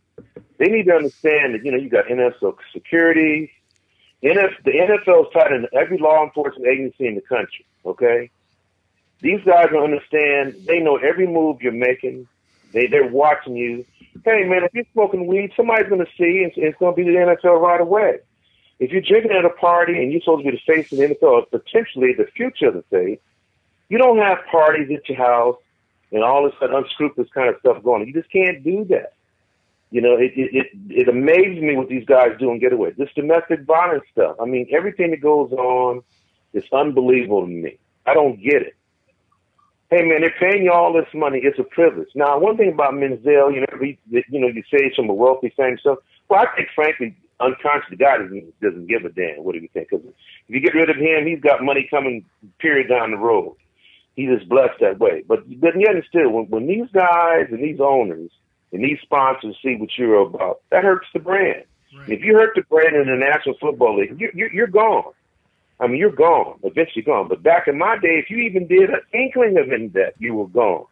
[0.58, 3.50] they need to understand that, you know, you got NFL security.
[4.22, 8.30] NF, the NFL is tied into every law enforcement agency in the country, okay?
[9.20, 10.54] These guys don't understand.
[10.66, 12.26] They know every move you're making.
[12.74, 13.86] They, they're watching you.
[14.24, 17.10] Hey, man, if you're smoking weed, somebody's going to see, and it's going to be
[17.10, 18.18] the NFL right away.
[18.80, 21.04] If you're drinking at a party and you're supposed to be the face of the
[21.06, 23.20] NFL, or potentially the future of the face,
[23.88, 25.56] you don't have parties at your house
[26.10, 28.08] and all this unscrupulous kind of stuff going on.
[28.08, 29.14] You just can't do that.
[29.90, 32.90] You know, it it it, it amazes me what these guys do and get away.
[32.98, 34.36] This domestic violence stuff.
[34.40, 36.02] I mean, everything that goes on
[36.52, 37.78] is unbelievable to me.
[38.04, 38.74] I don't get it.
[39.90, 41.40] Hey man, they're paying you all this money.
[41.42, 42.08] It's a privilege.
[42.14, 45.76] Now, one thing about Manziel, you know, he, you know, you say a wealthy family
[45.80, 45.98] stuff.
[46.28, 49.44] Well, I think frankly, unconsciously, God doesn't doesn't give a damn.
[49.44, 49.90] What do you think?
[49.90, 50.04] Because
[50.48, 52.24] if you get rid of him, he's got money coming.
[52.58, 53.56] Period down the road.
[54.16, 55.22] He's just blessed that way.
[55.26, 58.30] But but yet and still, when, when these guys and these owners
[58.72, 61.64] and these sponsors see what you're about, that hurts the brand.
[62.08, 65.12] If you hurt the brand in the National Football League, you, you, you're gone.
[65.80, 67.28] I mean, you're gone, eventually gone.
[67.28, 70.34] But back in my day, if you even did an inkling of any that, you
[70.34, 70.86] were gone.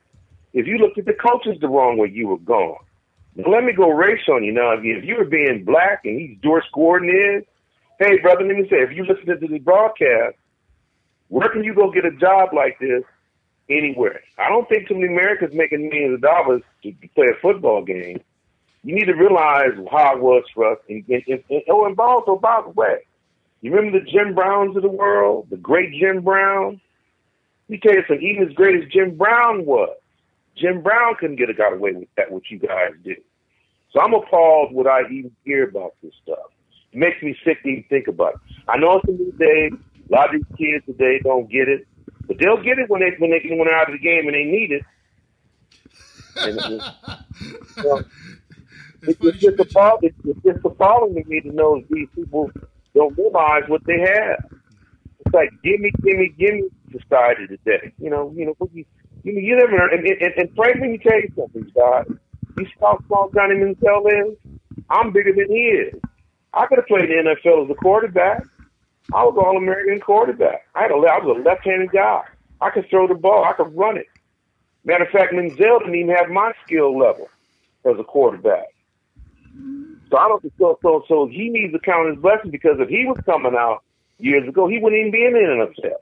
[0.53, 2.79] If you looked at the coaches the wrong way, you were gone.
[3.37, 4.73] Now, let me go race on you now.
[4.73, 7.45] If you, were being black and he's Doris Gordon is,
[7.99, 10.37] hey, brother, let me say, if you listen to the broadcast,
[11.29, 13.05] where can you go get a job like this
[13.71, 14.21] anywhere?
[14.37, 18.21] I don't think too many Americans making millions of dollars to play a football game.
[18.85, 20.79] You need to realize how it was for us.
[20.89, 22.99] And, and, and, and, oh, and also, by the way,
[23.63, 26.81] you remember the Jim Browns of the world, the great Jim Brown?
[27.69, 29.97] Let me tell you something, even as great as Jim Brown was,
[30.57, 33.15] Jim Brown couldn't get a got away with that, what you guys do.
[33.93, 36.51] So I'm appalled when I even hear about this stuff.
[36.93, 38.41] It makes me sick to even think about it.
[38.69, 39.71] I know it's a new day.
[39.71, 41.87] A lot of these kids today don't get it,
[42.27, 44.35] but they'll get it when they when they when they're out of the game and
[44.35, 44.83] they need it.
[46.35, 46.83] And, and,
[47.77, 48.03] you know,
[49.03, 50.15] it's, it's just appalling.
[50.25, 52.51] It's just appalling to me to know these people
[52.95, 54.45] don't realize what they have.
[55.25, 57.93] It's like gimme, gimme, gimme society today.
[57.99, 58.85] You know, you know, you,
[59.23, 59.89] you, you never.
[59.89, 62.07] And, and, and frankly, me tell you something, Scott.
[62.59, 64.37] You how small Johnny Manziel is?
[64.91, 65.95] I'm bigger than he is.
[66.53, 68.45] I could have played in the NFL as a quarterback.
[69.15, 70.67] I was all American quarterback.
[70.75, 72.23] I had a I was a left handed guy.
[72.61, 74.07] I could throw the ball, I could run it.
[74.85, 77.29] Matter of fact, Manziel didn't even have my skill level
[77.85, 78.67] as a quarterback.
[80.13, 83.07] So I don't so so so he needs to count his blessings because if he
[83.07, 83.83] was coming out
[84.19, 85.97] years ago, he wouldn't even be in the NFL.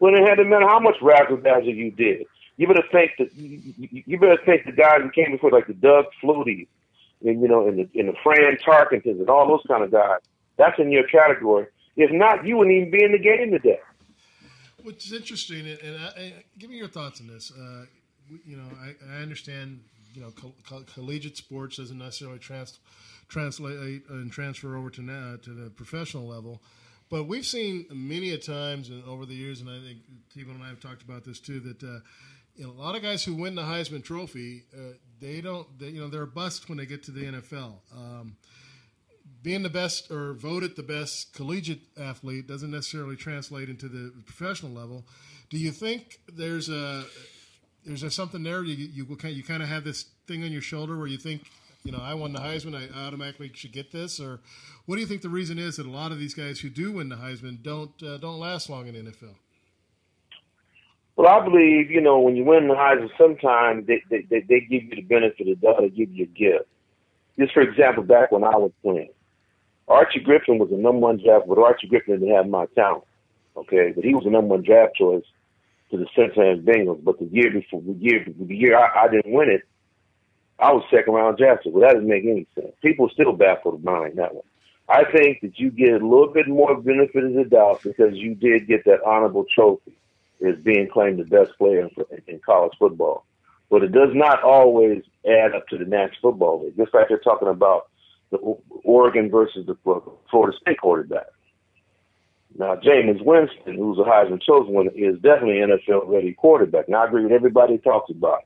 [0.00, 2.26] Wouldn't have had to matter how much razzle dazzle you did.
[2.56, 6.06] You better think that you, better think the guys who came before, like the Doug
[6.20, 6.66] Flutie,
[7.24, 10.18] and you know, and the and the Fran Tarkentons and all those kind of guys.
[10.56, 11.66] That's in your category.
[11.96, 13.78] If not, you wouldn't even be in the game today.
[14.82, 17.52] Which is interesting, and, and I, I, give me your thoughts on this.
[17.52, 17.84] Uh,
[18.44, 19.82] you know, I, I understand.
[20.14, 22.80] You know, co- co- collegiate sports doesn't necessarily trans-
[23.28, 26.62] translate and transfer over to now to the professional level,
[27.10, 29.98] but we've seen many a times over the years, and I think
[30.30, 31.60] Stephen and I have talked about this too.
[31.60, 32.00] That uh,
[32.56, 35.66] you know, a lot of guys who win the Heisman Trophy, uh, they don't.
[35.78, 37.76] They, you know, they're bust when they get to the NFL.
[37.94, 38.36] Um,
[39.42, 44.72] being the best or voted the best collegiate athlete doesn't necessarily translate into the professional
[44.72, 45.04] level.
[45.48, 47.04] Do you think there's a
[47.88, 48.62] there's a something there?
[48.62, 51.42] You you you kind of have this thing on your shoulder where you think,
[51.84, 54.40] you know, I won the Heisman, I automatically should get this, or
[54.86, 56.92] what do you think the reason is that a lot of these guys who do
[56.92, 59.34] win the Heisman don't uh, don't last long in the NFL?
[61.16, 64.60] Well, I believe you know when you win the Heisman, sometimes they they, they, they
[64.60, 66.68] give you the benefit of the doubt, they give you a gift.
[67.38, 69.10] Just for example, back when I was playing,
[69.88, 73.04] Archie Griffin was the number one draft, but Archie Griffin didn't have my talent.
[73.56, 75.24] Okay, but he was the number one draft choice
[75.90, 77.02] to the Cincinnati Bengals.
[77.02, 79.62] But the year before, the year the year I, I didn't win it,
[80.58, 81.72] I was second round drafted.
[81.72, 82.72] Well, that doesn't make any sense.
[82.82, 84.44] People still baffled by that one.
[84.88, 88.34] I think that you get a little bit more benefit of the doubt because you
[88.34, 89.92] did get that honorable trophy
[90.46, 91.90] as being claimed the best player in,
[92.26, 93.24] in college football.
[93.70, 96.76] But it does not always add up to the National Football League.
[96.76, 97.88] Just like they're talking about
[98.30, 98.38] the
[98.82, 99.76] Oregon versus the
[100.30, 101.26] Florida State quarterback.
[102.56, 106.88] Now, Jameis Winston, who's a Heisman chosen one, is definitely an NFL ready quarterback.
[106.88, 108.44] Now, I agree with everybody who talks about.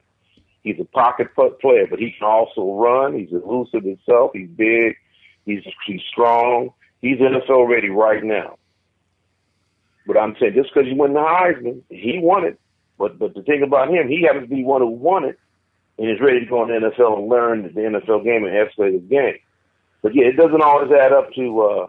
[0.63, 3.19] He's a pocket player, but he can also run.
[3.19, 4.31] He's elusive himself.
[4.33, 4.97] He's big.
[5.45, 6.71] He's he's strong.
[7.01, 8.59] He's NFL ready right now.
[10.07, 12.61] But I'm saying just because he won the Heisman, he won it.
[12.99, 15.39] But but the thing about him, he happens to be one who won it
[15.99, 18.95] and is ready to go in the NFL and learn the NFL game and escalate
[18.95, 19.39] his game.
[20.03, 21.87] But yeah, it doesn't always add up to uh,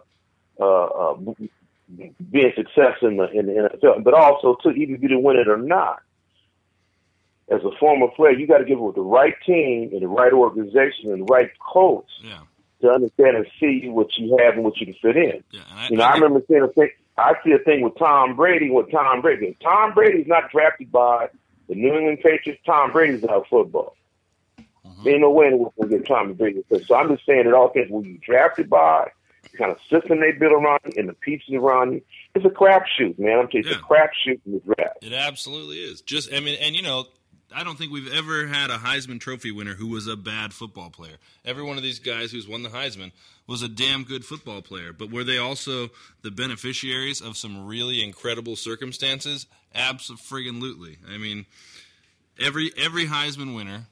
[0.60, 1.16] uh, uh,
[2.30, 4.04] being success in the in the NFL.
[4.04, 6.00] But also, to even if you didn't win it or not,
[7.48, 10.08] as a former player, you got to give it with the right team and the
[10.08, 12.40] right organization and the right coach yeah.
[12.80, 15.44] to understand and see what you have and what you can fit in.
[15.50, 16.90] Yeah, I, you know, I, I remember seeing a thing.
[17.16, 18.70] I see a thing with Tom Brady.
[18.70, 21.28] With Tom Brady, Tom Brady's not drafted by
[21.68, 22.62] the New England Patriots.
[22.66, 23.94] Tom Brady's out of football.
[24.58, 25.08] Mm-hmm.
[25.08, 26.64] Ain't no way anyone can get Tom Brady.
[26.86, 29.10] So I'm just saying it all depends who you drafted by,
[29.50, 32.02] the kind of system they build around you, and the pieces around you.
[32.34, 33.38] It's a crapshoot, man.
[33.38, 34.98] I'm telling you, it's a crapshoot in the draft.
[35.02, 36.00] It absolutely is.
[36.00, 37.06] Just I mean, and you know,
[37.54, 40.90] I don't think we've ever had a Heisman Trophy winner who was a bad football
[40.90, 41.16] player.
[41.44, 43.12] Every one of these guys who's won the Heisman
[43.46, 44.92] was a damn good football player.
[44.92, 45.90] But were they also
[46.22, 49.46] the beneficiaries of some really incredible circumstances?
[49.74, 50.24] Absolutely.
[50.24, 50.96] Friggin' lootly.
[51.08, 51.46] I mean,
[52.40, 53.86] every every Heisman winner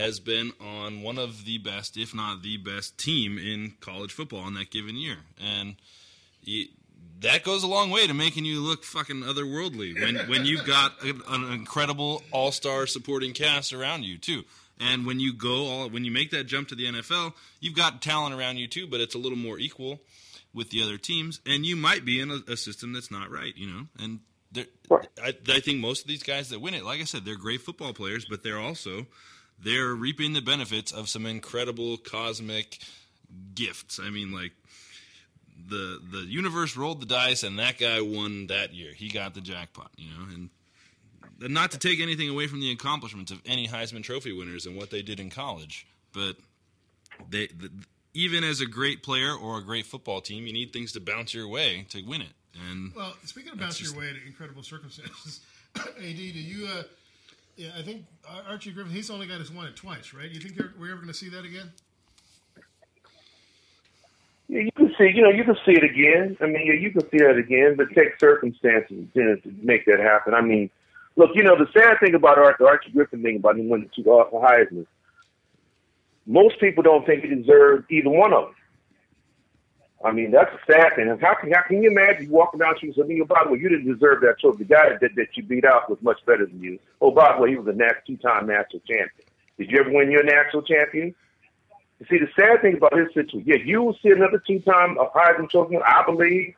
[0.00, 4.46] has been on one of the best, if not the best, team in college football
[4.48, 5.76] in that given year, and.
[6.42, 6.68] You,
[7.20, 11.02] that goes a long way to making you look fucking otherworldly when when you've got
[11.02, 14.44] an, an incredible all star supporting cast around you too.
[14.80, 18.00] And when you go all when you make that jump to the NFL, you've got
[18.00, 20.00] talent around you too, but it's a little more equal
[20.52, 23.56] with the other teams, and you might be in a, a system that's not right,
[23.56, 23.86] you know.
[23.98, 24.20] And
[25.22, 27.60] I, I think most of these guys that win it, like I said, they're great
[27.60, 29.06] football players, but they're also
[29.62, 32.78] they're reaping the benefits of some incredible cosmic
[33.54, 34.00] gifts.
[34.02, 34.52] I mean, like
[35.68, 38.92] the the universe rolled the dice and that guy won that year.
[38.92, 40.50] He got the jackpot, you know, and,
[41.42, 44.90] not to take anything away from the accomplishments of any Heisman Trophy winners and what
[44.90, 46.36] they did in college, but
[47.30, 47.70] they the,
[48.12, 51.32] even as a great player or a great football team, you need things to bounce
[51.32, 52.32] your way to win it.
[52.70, 55.40] And well, speaking of bounce your way to incredible circumstances,
[55.76, 56.66] AD, do you?
[56.66, 56.82] Uh,
[57.56, 58.04] yeah, I think
[58.48, 58.92] Archie Griffin.
[58.92, 60.30] He's only guy that's won it twice, right?
[60.30, 61.70] You think we're ever going to see that again?
[64.48, 66.36] Yeah, you can see, you know, you can see it again.
[66.40, 70.34] I mean, yeah, you can see that again, but take circumstances to make that happen.
[70.34, 70.70] I mean,
[71.14, 73.90] look, you know, the sad thing about Art, the Archie Griffin thing about him winning
[73.94, 74.86] two uh, Heisman,
[76.26, 78.54] most people don't think he deserved either one of them.
[80.02, 81.08] I mean, that's a sad thing.
[81.20, 83.42] How can, how can you imagine you walking down the street and saying, oh, by
[83.44, 84.64] the way, you didn't deserve that trophy.
[84.64, 86.78] The guy that, that you beat out was much better than you.
[87.02, 89.10] Oh, by the way, he was a two-time national champion.
[89.58, 91.14] Did you ever win your national champion?
[91.98, 95.50] You see, the sad thing about his situation, yeah, you will see another two-time Heisman
[95.50, 96.54] Trophy, I believe.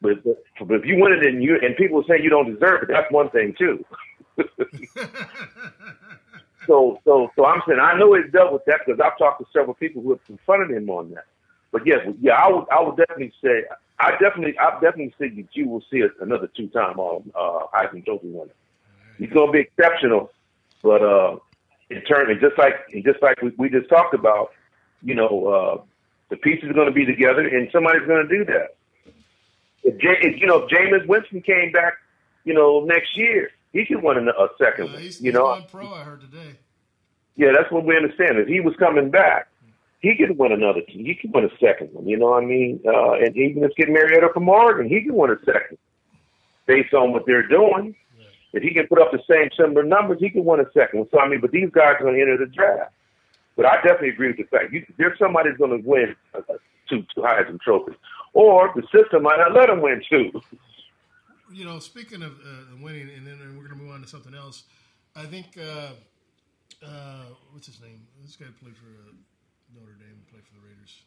[0.00, 2.88] But, but if you win it and you and people say you don't deserve it,
[2.88, 3.84] that's one thing too.
[6.66, 9.46] so, so, so I'm saying I know he's dealt with that because I've talked to
[9.52, 11.26] several people who have confronted him on that.
[11.72, 13.64] But yes, yeah, I would, I would definitely say,
[13.98, 18.52] I definitely, I definitely think that you will see another two-time uh, Heisman Trophy winner.
[19.18, 20.30] He's going to be exceptional,
[20.82, 21.36] but uh,
[21.90, 24.50] in turn, and just like and just like we, we just talked about,
[25.02, 25.82] you know, uh,
[26.28, 28.74] the pieces are going to be together, and somebody's going to do that.
[29.84, 31.94] If, J, if you know, if Jameis Winston came back,
[32.44, 35.02] you know, next year, he could win a, a second Uh, one.
[35.02, 35.92] he's, You he's know, pro.
[35.94, 36.56] I heard today.
[37.36, 38.38] yeah, that's what we understand.
[38.38, 39.48] If he was coming back,
[40.02, 40.80] he could win another.
[40.88, 42.06] He could win a second one.
[42.06, 42.80] You know what I mean?
[42.84, 45.78] Uh, and even if get Mariota from Oregon, he could win a second,
[46.66, 47.94] based on what they're doing.
[48.52, 51.08] If he can put up the same similar numbers, he can win a second one.
[51.10, 52.92] So I mean, but these guys are going to enter the draft.
[53.56, 56.38] But I definitely agree with the fact you, there's somebody who's going to win uh,
[56.38, 56.58] uh,
[56.88, 57.96] two two Heisman trophies,
[58.34, 60.32] or the system might not let him win two.
[61.52, 64.34] You know, speaking of uh, winning, and then we're going to move on to something
[64.34, 64.64] else.
[65.14, 65.90] I think uh,
[66.84, 68.00] uh, what's his name?
[68.22, 69.12] This guy played for uh,
[69.74, 71.02] Notre Dame, and played for the Raiders.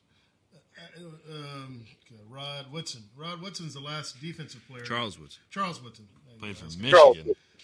[0.78, 1.82] Uh, um,
[2.30, 3.04] Rod Woodson.
[3.16, 4.84] Rod Woodson's the last defensive player.
[4.84, 5.42] Charles Woodson.
[5.50, 6.08] Charles Woodson.
[6.40, 6.92] Played for Michigan.
[6.92, 7.18] Charles.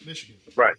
[0.06, 0.36] Michigan.
[0.56, 0.76] Right.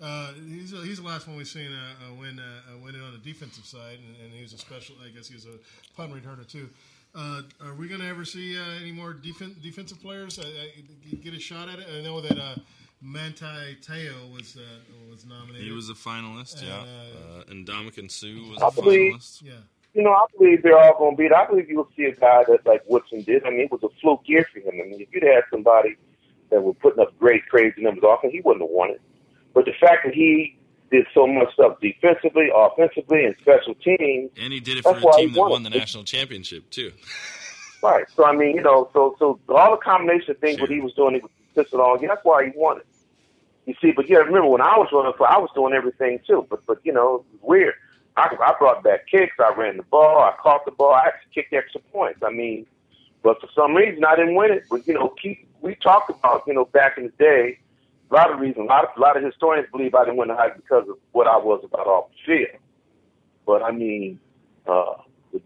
[0.00, 2.42] Uh, he's he's the last one we've seen uh, uh, win uh,
[2.74, 4.96] uh, win it on the defensive side, and, and he was a special.
[5.04, 5.58] I guess he was a
[5.96, 6.68] punt returner too.
[7.14, 11.16] Uh, are we going to ever see uh, any more defen- defensive players uh, uh,
[11.22, 11.86] get a shot at it?
[11.96, 12.56] I know that uh,
[13.02, 14.60] Manti Te'o was uh,
[15.10, 15.66] was nominated.
[15.66, 16.74] He was a finalist, And, yeah.
[16.76, 19.42] uh, Uh, and Ndamukong Suh was I a believe- finalist.
[19.42, 19.52] Yeah.
[19.94, 21.32] you know, I believe they're all going to be it.
[21.32, 23.44] I believe you'll see a guy that like Woodson did.
[23.44, 24.80] I mean, it was a fluke year for him.
[24.80, 25.96] I mean, if you'd had somebody
[26.50, 29.00] that were putting up great, crazy numbers often, he wouldn't have won it.
[29.54, 30.56] But the fact that he
[30.90, 35.00] did so much stuff defensively, offensively, and special teams, And he did it for a
[35.00, 35.70] team he that won won it.
[35.70, 36.92] the national championship too.
[37.82, 38.04] right?
[38.14, 40.94] So I mean, you know, so so all the combination of things what he was
[40.94, 42.00] doing, he was consistent on.
[42.00, 42.86] Yeah, that's why he won it.
[43.66, 46.46] You see, but yeah, remember when I was running for, I was doing everything too.
[46.50, 47.74] But but you know, it was weird.
[48.16, 49.36] I, I brought back kicks.
[49.38, 50.18] I ran the ball.
[50.18, 50.92] I caught the ball.
[50.92, 52.20] I actually kicked extra points.
[52.22, 52.66] I mean,
[53.22, 54.64] but for some reason I didn't win it.
[54.70, 57.58] But you know, keep we talked about you know back in the day.
[58.10, 58.66] A lot of reasons.
[58.66, 60.96] A lot of, a lot of historians believe I didn't win the Heisman because of
[61.12, 62.60] what I was about off the field.
[63.46, 64.20] But I mean,
[64.66, 64.94] uh,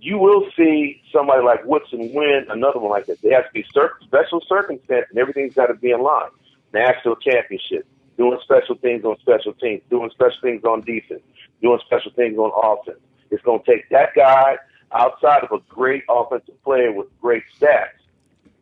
[0.01, 3.22] you will see somebody like Woodson win another one like that.
[3.22, 6.30] There has to be cir- special circumstance, and everything's got to be in line.
[6.72, 7.86] National championship,
[8.16, 11.22] doing special things on special teams, doing special things on defense,
[11.62, 13.01] doing special things on offense.
[13.30, 14.56] It's going to take that guy
[14.93, 17.88] outside of a great offensive player with great stats.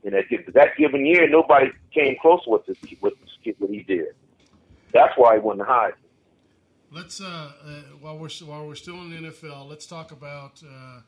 [0.04, 0.24] And that,
[0.54, 4.08] that given year, nobody came close with this, with this, what he did.
[4.92, 5.94] That's why he won the Heisman.
[6.92, 7.68] Let's uh, uh,
[8.00, 11.00] while we're while we're still in the NFL, let's talk about uh,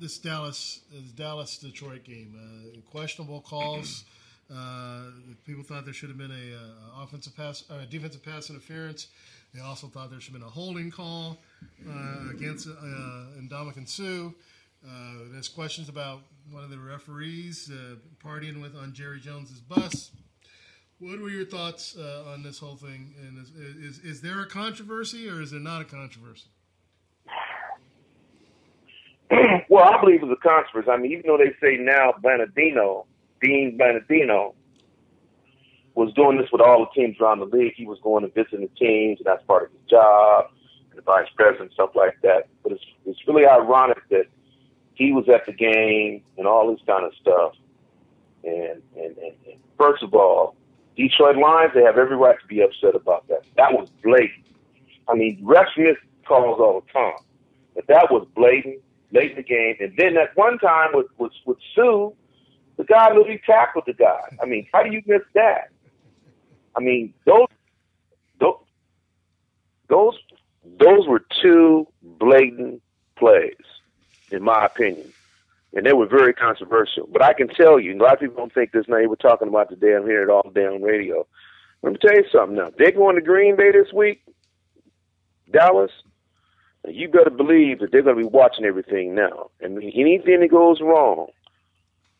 [0.00, 2.34] this Dallas this Dallas Detroit game.
[2.36, 4.04] Uh, questionable calls.
[4.52, 5.10] Uh,
[5.44, 9.08] people thought there should have been a uh, offensive pass, uh, defensive pass interference.
[9.52, 11.38] They also thought there should have been a holding call
[11.88, 12.72] uh, against uh,
[13.40, 14.30] Ndamukong Suh.
[14.86, 16.20] Uh, there's questions about
[16.50, 20.12] one of the referees uh, partying with on Jerry Jones's bus.
[20.98, 23.14] What were your thoughts on this whole thing?
[23.20, 26.48] And is, is is there a controversy or is there not a controversy?
[29.68, 30.88] well, I believe it's a controversy.
[30.90, 33.04] I mean, even though they say now Bernardino,
[33.40, 34.54] Dean Bernardino,
[35.96, 37.72] was doing this with all the teams around the league.
[37.74, 40.50] He was going and visiting the teams, and that's part of his job,
[40.90, 42.48] and the vice president, stuff like that.
[42.62, 44.26] But it's it's really ironic that
[44.94, 47.52] he was at the game and all this kind of stuff.
[48.44, 50.54] And and, and, and first of all,
[50.96, 53.44] Detroit Lions, they have every right to be upset about that.
[53.56, 54.44] That was blatant.
[55.08, 55.96] I mean, refs miss
[56.26, 57.24] calls all the time,
[57.74, 58.82] but that was blatant,
[59.12, 59.76] late in the game.
[59.80, 62.10] And then that one time with with, with Suh,
[62.76, 64.36] the guy literally tackled the guy.
[64.42, 65.70] I mean, how do you miss that?
[66.76, 67.48] I mean, those
[68.38, 68.56] those
[69.88, 70.14] those,
[70.78, 72.82] those were two blatant
[73.16, 73.54] plays,
[74.30, 75.12] in my opinion.
[75.74, 77.06] And they were very controversial.
[77.12, 78.96] But I can tell you, a lot of people don't think this now.
[79.06, 79.94] We're talking about today.
[79.94, 81.26] I'm hearing it all day on radio.
[81.82, 82.70] Let me tell you something now.
[82.78, 84.22] They're going to Green Bay this week,
[85.50, 85.90] Dallas.
[86.88, 89.50] You better believe that they're going to be watching everything now.
[89.60, 91.26] And anything that goes wrong,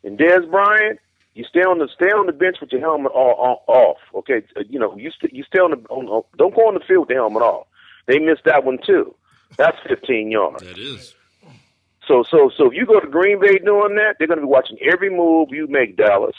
[0.04, 0.98] and Dez Bryant,
[1.34, 3.98] you stay on the stay on the bench with your helmet all, all, off.
[4.14, 6.74] Okay, Uh, you know you st- you stay on the on, on, don't go on
[6.74, 7.66] the field with the helmet off.
[8.06, 9.14] They missed that one too.
[9.56, 10.62] That's 15 yards.
[10.62, 11.14] That is.
[12.06, 14.50] So so so if you go to Green Bay doing that, they're going to be
[14.50, 16.36] watching every move you make, Dallas.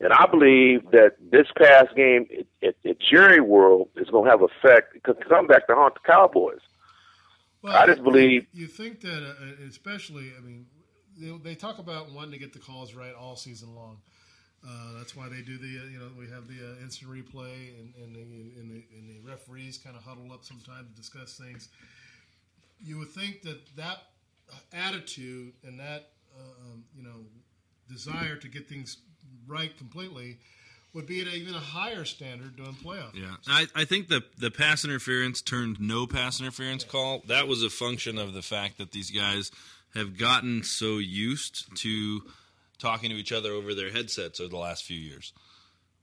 [0.00, 2.26] And I believe that this past game
[2.62, 4.94] at, at Jerry World is going to have effect.
[4.94, 6.60] Because come back to haunt the Cowboys.
[7.64, 10.66] I just believe You think that, uh, especially, I mean,
[11.18, 13.98] they, they talk about wanting to get the calls right all season long.
[14.66, 17.78] Uh, that's why they do the, uh, you know, we have the uh, instant replay
[17.78, 18.20] and, and, the,
[18.60, 21.68] and, the, and the referees kind of huddle up sometimes to discuss things.
[22.80, 23.98] You would think that that
[24.72, 27.24] attitude and that, uh, um, you know,
[27.88, 28.98] desire to get things
[29.46, 30.38] right completely
[30.94, 33.14] would be at a, even a higher standard during playoffs.
[33.14, 37.22] Yeah, I, I think the the pass interference turned no pass interference call.
[37.28, 39.50] That was a function of the fact that these guys
[39.94, 42.22] have gotten so used to
[42.78, 45.32] talking to each other over their headsets over the last few years.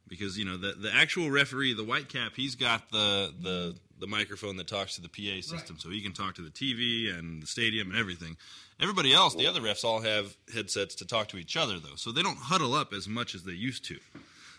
[0.08, 4.06] Because you know the the actual referee, the white cap, he's got the the the
[4.06, 7.42] microphone that talks to the PA system, so he can talk to the TV and
[7.42, 8.38] the stadium and everything.
[8.80, 12.12] Everybody else, the other refs, all have headsets to talk to each other though, so
[12.12, 13.98] they don't huddle up as much as they used to.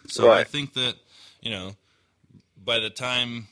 [0.08, 0.96] So I think that
[1.40, 1.76] you know
[2.56, 3.46] by the time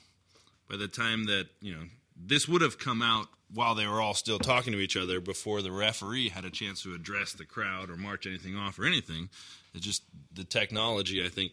[0.68, 1.82] by the time that you know
[2.16, 5.62] this would have come out while they were all still talking to each other before
[5.62, 9.28] the referee had a chance to address the crowd or march anything off or anything
[9.74, 10.02] it just
[10.32, 11.52] the technology i think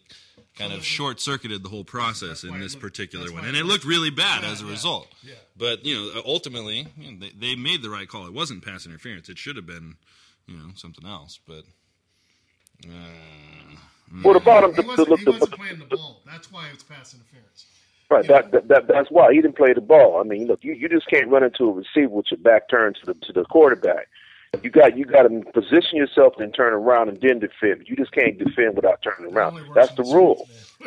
[0.58, 3.46] kind of short circuited the whole process in this particular one.
[3.46, 5.08] and it looked really bad as a result.
[5.58, 8.28] But you know ultimately you know, they, they made the right call.
[8.28, 9.30] It wasn't pass interference.
[9.30, 9.96] It should have been
[10.48, 11.64] you know something else but
[12.86, 13.76] uh,
[14.24, 16.22] Well, the bottom, He the, the, wasn't, he the, wasn't playing the ball.
[16.26, 17.66] That's why it's pass interference.
[18.12, 18.28] Right.
[18.28, 20.20] That, that, that that's why he didn't play the ball.
[20.20, 22.98] I mean, look, you, you just can't run into a receiver with your back turned
[22.98, 24.10] to the to the quarterback.
[24.62, 27.88] You got you got to position yourself and turn around and then defend.
[27.88, 29.62] You just can't defend without turning around.
[29.74, 30.46] That's the rule.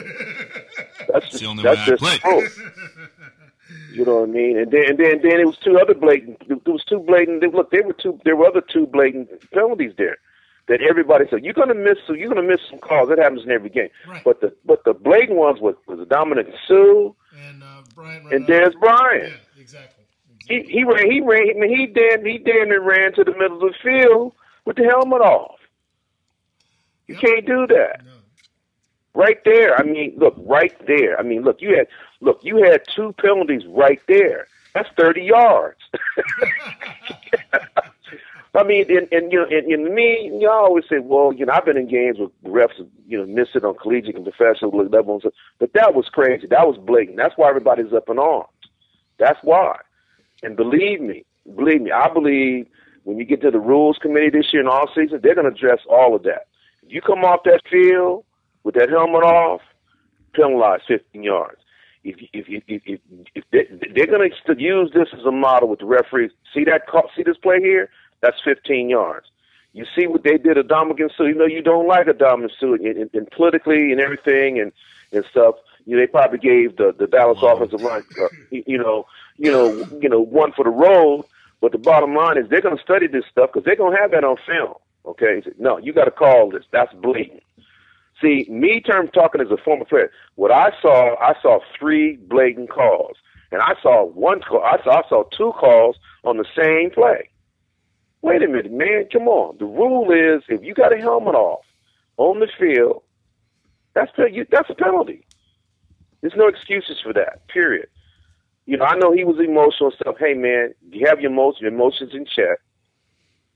[1.12, 2.18] That's the only that's way I just play.
[2.18, 2.48] the rule.
[3.94, 4.58] You know what I mean?
[4.58, 6.46] And then and then then it was two other blatant.
[6.46, 7.42] There was two blatant.
[7.54, 8.20] Look, there were two.
[8.24, 10.18] There were other two blatant penalties there
[10.68, 11.98] that everybody said you're gonna miss.
[12.08, 13.08] You're gonna miss some calls.
[13.08, 13.90] That happens in every game.
[14.24, 17.14] But the but the blatant ones was was Ndamukong Suh
[17.48, 19.32] and uh, Brian and Dez Bryant.
[19.32, 20.04] Yeah, exactly.
[20.48, 21.10] He he ran.
[21.10, 21.50] He ran.
[21.56, 24.32] I mean, he damn he damn near ran to the middle of the field
[24.64, 25.58] with the helmet off.
[27.06, 28.02] You can't do that.
[29.14, 29.78] Right there.
[29.78, 31.18] I mean, look, right there.
[31.18, 31.86] I mean, look, you had
[32.20, 34.48] look, you had two penalties right there.
[34.74, 35.78] That's thirty yards.
[38.56, 41.32] I mean, and, and you know, and, and me, you know, I always say, well,
[41.32, 44.70] you know, I've been in games with refs, you know, missing on collegiate and professional
[44.70, 45.20] level,
[45.58, 46.46] but that was crazy.
[46.46, 47.16] That was blatant.
[47.16, 48.48] That's why everybody's up in arms.
[49.18, 49.78] That's why.
[50.42, 51.24] And believe me,
[51.56, 52.66] believe me, I believe
[53.02, 55.56] when you get to the rules committee this year and all season, they're going to
[55.56, 56.46] address all of that.
[56.84, 58.24] If you come off that field
[58.62, 59.62] with that helmet off,
[60.32, 61.58] penalize 15 yards.
[62.02, 63.00] If if if, if,
[63.34, 66.86] if they, they're going to use this as a model with the referees, see that
[66.86, 67.88] call, see this play here?
[68.24, 69.26] That's 15 yards.
[69.74, 71.24] You see what they did to Ndamukong Suh.
[71.24, 74.72] You know you don't like a Ndamukong Suh, and, and, and politically and everything and
[75.12, 75.56] and stuff.
[75.84, 79.04] You know they probably gave the the Dallas offensive line, uh, you know,
[79.36, 81.26] you know, you know, one for the road.
[81.60, 84.00] But the bottom line is they're going to study this stuff because they're going to
[84.00, 84.74] have that on film.
[85.04, 86.64] Okay, no, you got to call this.
[86.72, 87.42] That's blatant.
[88.22, 92.70] See, me term talking as a former player, what I saw, I saw three blatant
[92.70, 93.16] calls,
[93.52, 94.62] and I saw one call.
[94.64, 97.28] I saw, I saw two calls on the same play.
[98.24, 99.54] Wait a minute, man, come on.
[99.58, 101.60] The rule is if you got a helmet off
[102.16, 103.02] on the field,
[103.92, 105.26] that's a, that's a penalty.
[106.22, 107.46] There's no excuses for that.
[107.48, 107.86] Period.
[108.64, 110.16] You know, I know he was emotional and stuff.
[110.18, 112.60] Hey, man, you have your emotions, your emotions in check.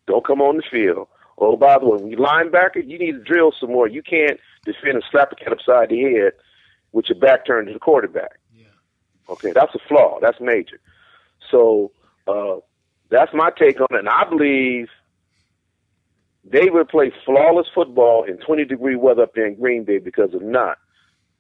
[0.07, 1.09] Don't come on the field.
[1.39, 3.89] Oh, by the way, when you linebacker, you need to drill some more.
[3.89, 6.32] You can't defend and slap a cat upside the head
[6.93, 8.39] with your back turned to the quarterback.
[8.55, 8.66] Yeah.
[9.31, 10.19] Okay, that's a flaw.
[10.20, 10.78] That's major.
[11.51, 11.90] So
[12.27, 12.57] uh,
[13.11, 13.99] that's my take on it.
[13.99, 14.89] And I believe
[16.45, 20.35] they would play flawless football in 20 degree weather up there in Green Bay because
[20.35, 20.79] of not.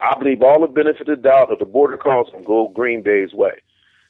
[0.00, 3.02] I believe all the benefit of the doubt of the border calls will go Green
[3.02, 3.60] Bay's way.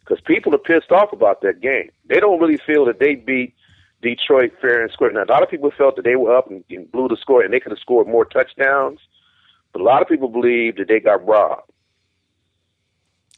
[0.01, 1.91] Because people are pissed off about that game.
[2.07, 3.55] They don't really feel that they beat
[4.03, 5.13] Detroit fair and square.
[5.13, 7.43] Now, a lot of people felt that they were up and, and blew the score
[7.43, 9.01] and they could have scored more touchdowns.
[9.73, 11.71] But a lot of people believe that they got robbed.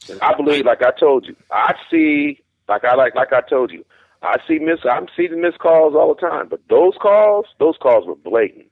[0.09, 3.71] And I believe, like I told you, I see, like I like, like I told
[3.71, 3.85] you,
[4.23, 6.49] I see miss, I'm seeing missed calls all the time.
[6.49, 8.67] But those calls, those calls were blatant.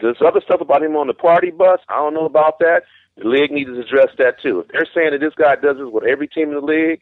[0.00, 1.80] There's other stuff about him on the party bus.
[1.88, 2.82] I don't know about that.
[3.16, 4.60] The league needs to address that too.
[4.60, 7.00] If they're saying that this guy does this with every team in the league,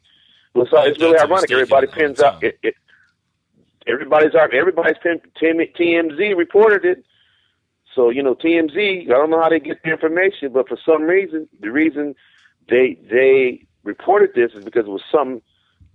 [0.55, 1.51] well, it's, really ironic.
[1.51, 2.43] Everybody pins out.
[2.43, 2.75] It, it,
[3.87, 7.05] everybody's everybody's pin, TMZ reported it.
[7.95, 9.03] So you know TMZ.
[9.03, 12.15] I don't know how they get the information, but for some reason, the reason
[12.69, 15.43] they they reported this is because it was some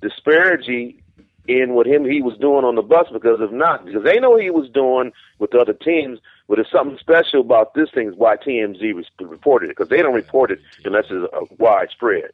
[0.02, 1.03] disparity
[1.48, 3.08] in what him he was doing on the bus.
[3.12, 6.56] Because if not, because they know what he was doing with the other teams, but
[6.56, 10.52] there's something special about this thing is why TMZ reported it because they don't report
[10.52, 12.32] it unless it's widespread.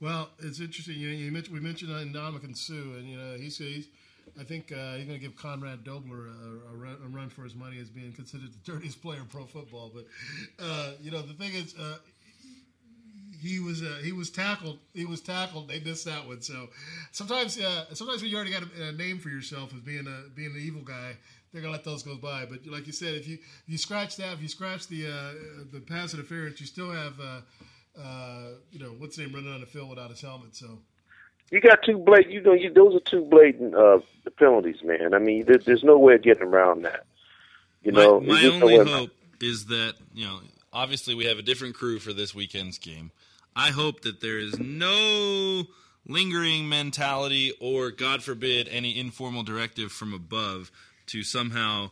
[0.00, 0.94] Well, it's interesting.
[0.94, 3.88] You, you mentioned, we mentioned Ndamukong Suh, and you know he's, he's
[4.38, 7.42] I think uh, he's going to give Conrad Dobler a, a, run, a, run, for
[7.42, 9.90] his money as being considered the dirtiest player in pro football.
[9.92, 10.06] But
[10.64, 11.98] uh, you know the thing is, uh,
[13.40, 14.78] he was uh, he was tackled.
[14.94, 15.68] He was tackled.
[15.68, 16.40] They missed that one.
[16.40, 16.68] So
[17.12, 20.28] sometimes uh, sometimes when you already got a, a, name for yourself as being a
[20.34, 21.16] being an evil guy,
[21.52, 22.46] they're gonna let those go by.
[22.46, 25.04] But like you said, if you if you scratch that, if you scratch the
[25.72, 27.14] the pass interference, you still have
[28.70, 30.54] you know what's the name running on the field without his helmet.
[30.54, 30.78] So
[31.50, 32.32] you got two blatant.
[32.32, 34.00] You know, you, those are two blatant uh,
[34.38, 35.14] penalties, man.
[35.14, 37.04] I mean, there, there's no way of getting around that.
[37.82, 39.10] You know, my, my only hope
[39.40, 40.40] is that you know,
[40.72, 43.12] obviously, we have a different crew for this weekend's game.
[43.56, 45.64] I hope that there is no
[46.06, 50.70] lingering mentality, or God forbid, any informal directive from above
[51.06, 51.90] to somehow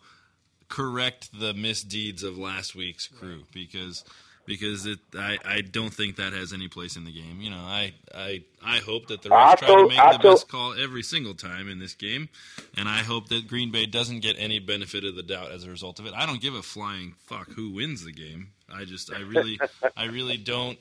[0.68, 4.04] correct the misdeeds of last week's crew, because
[4.46, 7.40] because it I, I don't think that has any place in the game.
[7.40, 10.48] You know, I I, I hope that the refs try to make I the best
[10.48, 12.28] call every single time in this game,
[12.76, 15.70] and I hope that Green Bay doesn't get any benefit of the doubt as a
[15.70, 16.14] result of it.
[16.14, 18.52] I don't give a flying fuck who wins the game.
[18.72, 19.60] I just I really
[19.96, 20.78] I really don't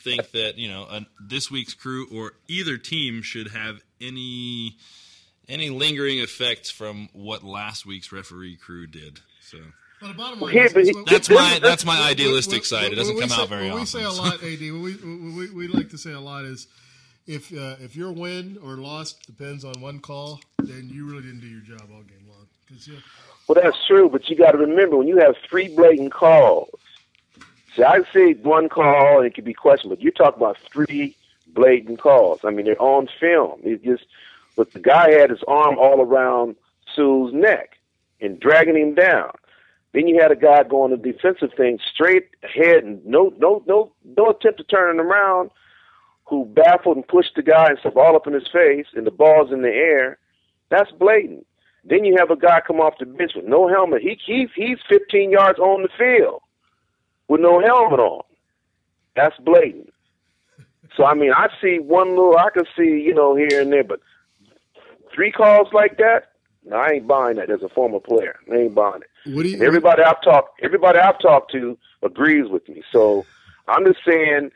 [0.00, 4.76] think that you know a, this week's crew or either team should have any
[5.48, 9.20] any lingering effects from what last week's referee crew did.
[9.40, 9.58] So.
[10.00, 12.92] Well, the bottom line is, is that's my that's my idealistic side.
[12.92, 13.80] It doesn't come say, out very often.
[13.80, 14.60] We say a lot, Ad.
[14.60, 16.66] What we, we, we like to say a lot is,
[17.26, 21.40] if uh, if your win or loss depends on one call, then you really didn't
[21.40, 22.46] do your job all game long.
[22.68, 22.98] Cause, you
[23.48, 26.68] well, that's true, but you got to remember when you have three blatant calls.
[27.74, 30.00] See, I say one call and it could be questionable.
[30.02, 31.16] You talk about three
[31.48, 32.40] blatant calls.
[32.44, 33.60] I mean, they're on film.
[33.64, 34.04] It just,
[34.56, 36.56] but the guy had his arm all around
[36.94, 37.78] Suh's neck
[38.20, 39.32] and dragging him down.
[39.92, 43.92] Then you had a guy going the defensive thing straight ahead and no, no, no,
[44.04, 45.50] no attempt to turn him around.
[46.26, 49.10] Who baffled and pushed the guy and stuff all up in his face, and the
[49.10, 50.16] ball's in the air.
[50.70, 51.46] That's blatant.
[51.84, 54.00] Then you have a guy come off the bench with no helmet.
[54.00, 56.40] He, he he's 15 yards on the field
[57.28, 58.22] with no helmet on.
[59.16, 59.92] That's blatant.
[60.96, 62.36] So I mean, I see one little.
[62.36, 64.00] I can see you know here and there, but
[65.14, 66.30] three calls like that.
[66.64, 68.36] No, I ain't buying that as a former player.
[68.50, 69.34] I ain't buying it.
[69.34, 69.54] What do you?
[69.54, 72.82] And everybody I've talked, everybody I've talked to agrees with me.
[72.90, 73.26] So
[73.68, 74.50] I'm just saying,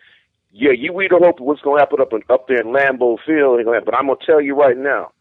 [0.51, 3.19] yeah, you we don't hope what's going to happen up in, up there in Lambeau
[3.27, 3.91] Field, ain't gonna happen.
[3.93, 5.13] but I'm gonna tell you right now,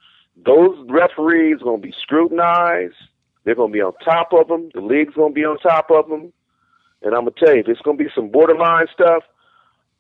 [0.46, 2.96] those referees going to be scrutinized.
[3.44, 4.70] They're going to be on top of them.
[4.74, 6.34] The league's going to be on top of them.
[7.02, 9.24] And I'm gonna tell you, if it's going to be some borderline stuff,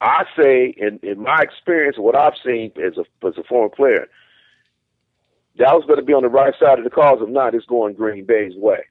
[0.01, 4.07] I say, in, in my experience, what I've seen as a as a former player,
[5.57, 7.19] Dallas better be on the right side of the cause.
[7.21, 8.85] If not, it's going Green Bay's way.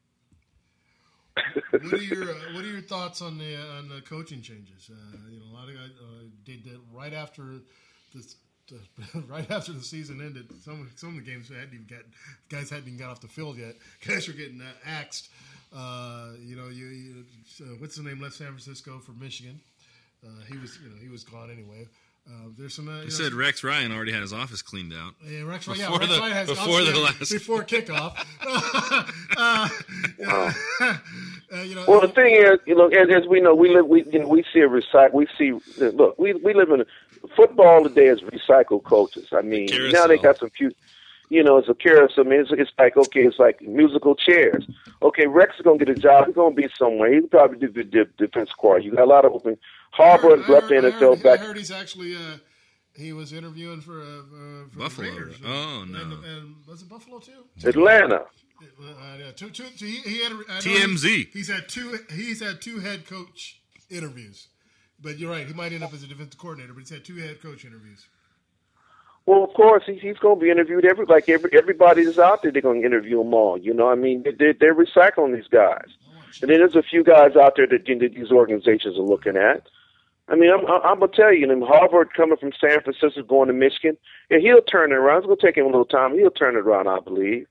[1.70, 4.90] what are your uh, What are your thoughts on the uh, on the coaching changes?
[4.90, 7.42] Uh, you know, a lot of guys uh, did that right after
[8.14, 8.34] the,
[8.68, 10.50] the right after the season ended.
[10.62, 12.04] Some some of the games hadn't even got
[12.48, 13.74] guys hadn't even got off the field yet.
[14.06, 15.28] Guys were getting uh, axed.
[15.74, 17.24] Uh, you know, you, you
[17.60, 19.60] uh, what's his name left San Francisco for Michigan.
[20.24, 21.86] Uh, he was you know he was gone anyway.
[22.28, 22.88] Uh, there's some.
[22.88, 25.14] Uh, you They know, said Rex Ryan already had his office cleaned out.
[25.24, 25.80] Yeah, Rex Ryan.
[25.80, 28.26] Yeah, Before Rex the, Ryan has before the last before kickoff.
[29.36, 29.68] uh,
[31.52, 33.86] uh, you know, Well, the thing is, you know, as, as we know, we live,
[33.86, 35.12] we you know, we see a recycle.
[35.12, 36.86] We see, look, we we live in a,
[37.36, 39.28] football today is recycled coaches.
[39.32, 40.72] I mean, now they got some few.
[41.28, 42.24] You know, it's a carousel.
[42.24, 44.64] I mean, it's, it's like okay, it's like musical chairs.
[45.02, 46.26] Okay, Rex is gonna get a job.
[46.26, 47.12] He's gonna be somewhere.
[47.12, 48.84] He'll probably do the de- defense court.
[48.84, 49.58] You got a lot of open.
[49.98, 51.40] Harbaugh left the I NFL heard, back.
[51.40, 52.36] I heard he's actually uh,
[52.96, 55.08] he was interviewing for, uh, uh, for Buffalo.
[55.08, 55.36] Raiders.
[55.44, 56.00] Oh, no.
[56.00, 57.44] And, and was it Buffalo too?
[57.64, 58.24] Atlanta.
[58.80, 61.02] Uh, yeah, two, two, two, he, he had, TMZ.
[61.04, 61.98] He's, he's had two.
[62.14, 64.48] He's had two head coach interviews,
[65.00, 65.46] but you're right.
[65.46, 68.06] He might end up as a defensive coordinator, but he's had two head coach interviews.
[69.26, 70.84] Well, of course, he's, he's going to be interviewed.
[70.84, 73.58] Every like every everybody that's out there, they're going to interview them all.
[73.58, 75.88] You know, I mean, they, they're recycling these guys,
[76.40, 79.66] and then there's a few guys out there that, that these organizations are looking at.
[80.28, 83.54] I mean, I'm, I'm gonna tell you, and Harbaugh coming from San Francisco going to
[83.54, 83.96] Michigan,
[84.30, 85.18] and he'll turn it around.
[85.18, 86.16] It's gonna take him a little time.
[86.16, 87.46] He'll turn it around, I believe.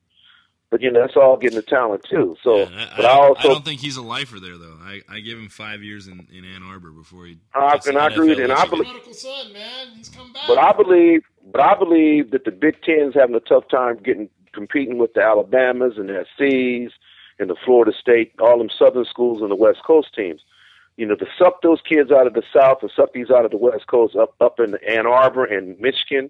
[0.76, 2.36] But you know, that's all getting the talent too.
[2.44, 4.78] So, I, but I also I don't think he's a lifer there, though.
[4.82, 7.38] I, I give him five years in, in Ann Arbor before he.
[7.56, 8.44] Uh, I, and I agree with NFL.
[8.44, 10.44] And I believe, son, man, he's come back.
[10.50, 14.28] but I believe, but I believe that the Big Ten's having a tough time getting
[14.52, 16.92] competing with the Alabamas and the SCs
[17.40, 20.42] and the Florida State, all them Southern schools and the West Coast teams.
[20.98, 23.52] You know, to suck those kids out of the South and suck these out of
[23.52, 26.30] the West Coast up up in Ann Arbor and Michigan.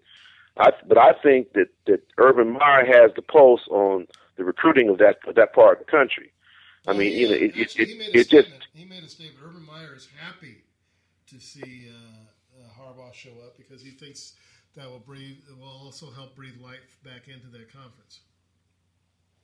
[0.57, 4.05] I, but I think that that Urban Meyer has the pulse on
[4.37, 6.31] the recruiting of that of that part of the country.
[6.87, 9.39] I mean, you know, it it, it, it just he made a statement.
[9.43, 10.63] Urban Meyer is happy
[11.27, 14.33] to see uh, uh, Harbaugh show up because he thinks
[14.75, 18.21] that will breathe will also help breathe life back into that conference.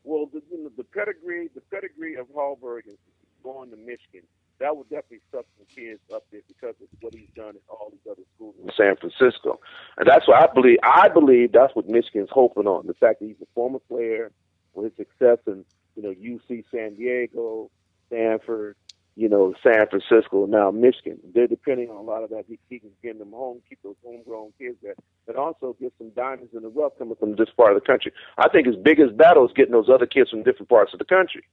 [0.04, 2.98] Well, the, you know, the pedigree, the pedigree of Harbaugh is
[3.44, 4.28] going to Michigan.
[4.60, 7.90] That would definitely suck some kids up there because of what he's done at all
[7.92, 9.60] these other schools in San Francisco,
[9.98, 10.78] and that's what I believe.
[10.84, 12.86] I believe that's what Michigan's hoping on.
[12.86, 14.32] The fact that he's a former player
[14.74, 15.66] with his success in
[15.96, 17.70] you know UC San Diego,
[18.08, 18.76] Stanford,
[19.16, 21.20] you know San Francisco, now Michigan.
[21.34, 22.46] They're depending on a lot of that.
[22.48, 24.96] He, he can get them home, keep those homegrown kids there,
[25.26, 28.12] but also get some diamonds in the rough coming from this part of the country.
[28.38, 31.06] I think his biggest battle is getting those other kids from different parts of the
[31.06, 31.44] country.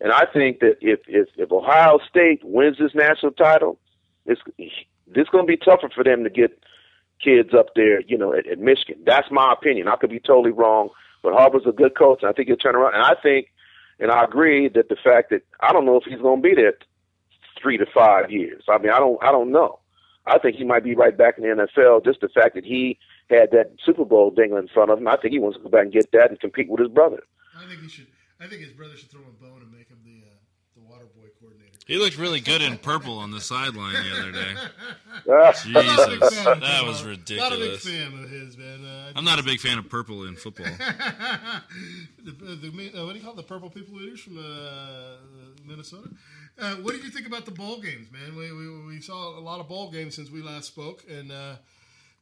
[0.00, 3.78] And I think that if if, if Ohio State wins this national title,
[4.26, 4.40] it's
[5.06, 6.58] this going to be tougher for them to get
[7.22, 9.02] kids up there, you know, at, at Michigan.
[9.06, 9.88] That's my opinion.
[9.88, 10.90] I could be totally wrong,
[11.22, 12.94] but Harbaugh's a good coach, and I think he'll turn around.
[12.94, 13.48] And I think,
[13.98, 16.54] and I agree that the fact that I don't know if he's going to be
[16.54, 16.74] there
[17.60, 18.64] three to five years.
[18.68, 19.78] I mean, I don't, I don't know.
[20.26, 22.04] I think he might be right back in the NFL.
[22.04, 25.16] Just the fact that he had that Super Bowl dangling in front of him, I
[25.16, 27.22] think he wants to go back and get that and compete with his brother.
[27.56, 28.06] I think he should.
[28.40, 30.34] I think his brother should throw him a bone and make him the uh,
[30.88, 31.78] water boy coordinator.
[31.86, 34.54] He looked really good in purple on the sideline the other day.
[35.26, 37.50] Not a big Jesus, that him, was uh, ridiculous.
[37.50, 38.84] Not a big fan of his, man.
[38.84, 40.66] Uh, I'm not a big fan of purple in football.
[42.24, 43.36] the, the, uh, what do you call it?
[43.36, 45.16] the purple people eaters from uh,
[45.64, 46.08] Minnesota?
[46.58, 48.36] Uh, what did you think about the bowl games, man?
[48.36, 51.56] We, we, we saw a lot of bowl games since we last spoke, and uh,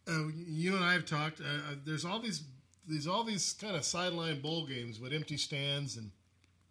[0.08, 1.40] uh, you and I have talked.
[1.40, 2.44] Uh, uh, there's all these
[2.86, 6.10] these all these kind of sideline bowl games with empty stands and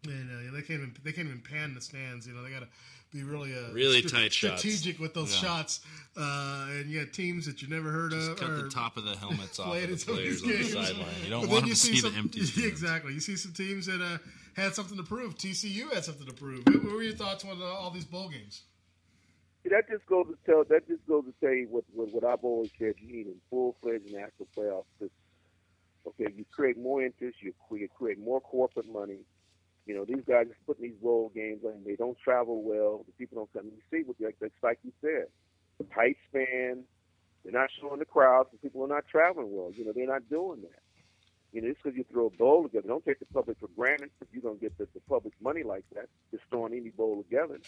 [0.05, 2.25] and uh, they can't even they can't even pan the stands.
[2.27, 2.67] You know, they got to
[3.11, 4.59] be really uh, Really stra- tight shots.
[4.61, 5.41] strategic with those Yeah.
[5.49, 5.81] shots.
[6.15, 8.37] Uh, and you got teams that you never heard Just of.
[8.37, 10.85] cut the top of the helmets off of the some of these players on the
[10.85, 11.07] sideline.
[11.23, 12.67] You don't But want them to see some, the empty stands.
[12.67, 13.13] Exactly.
[13.13, 14.17] You see some teams that uh,
[14.59, 15.35] had something to prove.
[15.37, 16.65] TCU had something to prove.
[16.67, 18.61] What what were your thoughts on uh, all these bowl games?
[19.65, 22.43] That just goes to tell that just goes to tell you what what, what I've
[22.43, 22.93] always said.
[22.99, 25.09] You need a full fledged national playoff system.
[26.07, 29.19] Okay, you create more interest, you create, create more corporate money.
[29.89, 31.81] You know, these guys just putting these bowl games on.
[31.83, 33.03] They don't travel well.
[33.07, 33.71] The people don't come.
[33.73, 35.25] You see what like like you said,
[35.79, 36.83] the tight span.
[37.43, 38.49] They're not showing the crowds.
[38.51, 39.71] The people are not traveling well.
[39.73, 40.83] You know, they're not doing that.
[41.53, 44.11] You know, it's because you throw a bowl together, don't take the public for granted.
[44.21, 47.59] If you're gonna get the, the public money like that, just throwing any bowl together.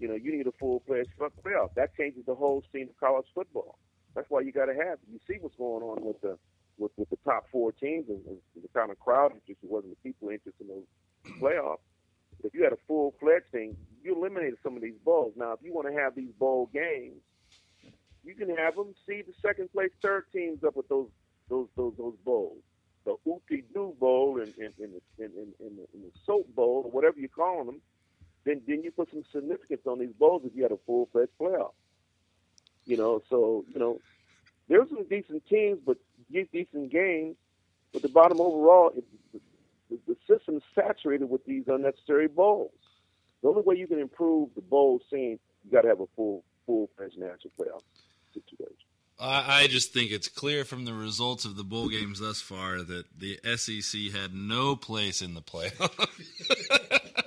[0.00, 1.72] You know, you need a full fledged playoff.
[1.76, 3.78] That changes the whole scene of college football.
[4.14, 4.98] That's why you got to have.
[5.10, 6.36] You see what's going on with the
[6.76, 9.62] with, with the top four teams and, and the kind of crowd interest.
[9.62, 10.84] It wasn't the people interested in those
[11.40, 11.78] playoffs.
[12.44, 15.34] If you had a full fledged thing, you eliminated some of these bowls.
[15.36, 17.20] Now, if you want to have these bowl games,
[18.24, 21.08] you can have them see the second place, third teams up with those
[21.48, 22.58] those those those bowls.
[23.04, 26.54] The Oopie Doo Bowl and in, in, the, in, in, in, the, in the Soap
[26.54, 27.80] Bowl or whatever you call them.
[28.44, 31.30] Then then you put some significance on these bowls if you had a full fledged
[31.40, 31.72] playoff.
[32.86, 34.00] You know, so you know
[34.68, 35.96] there's some decent teams, but
[36.32, 37.36] de- decent games.
[37.92, 39.04] But the bottom overall, it,
[39.92, 42.72] the, the system's saturated with these unnecessary bowls.
[43.42, 46.44] The only way you can improve the bowl scene, you got to have a full
[46.66, 47.82] full fledged national playoff
[48.32, 48.76] situation.
[49.18, 52.82] I, I just think it's clear from the results of the bowl games thus far
[52.82, 56.08] that the SEC had no place in the playoff.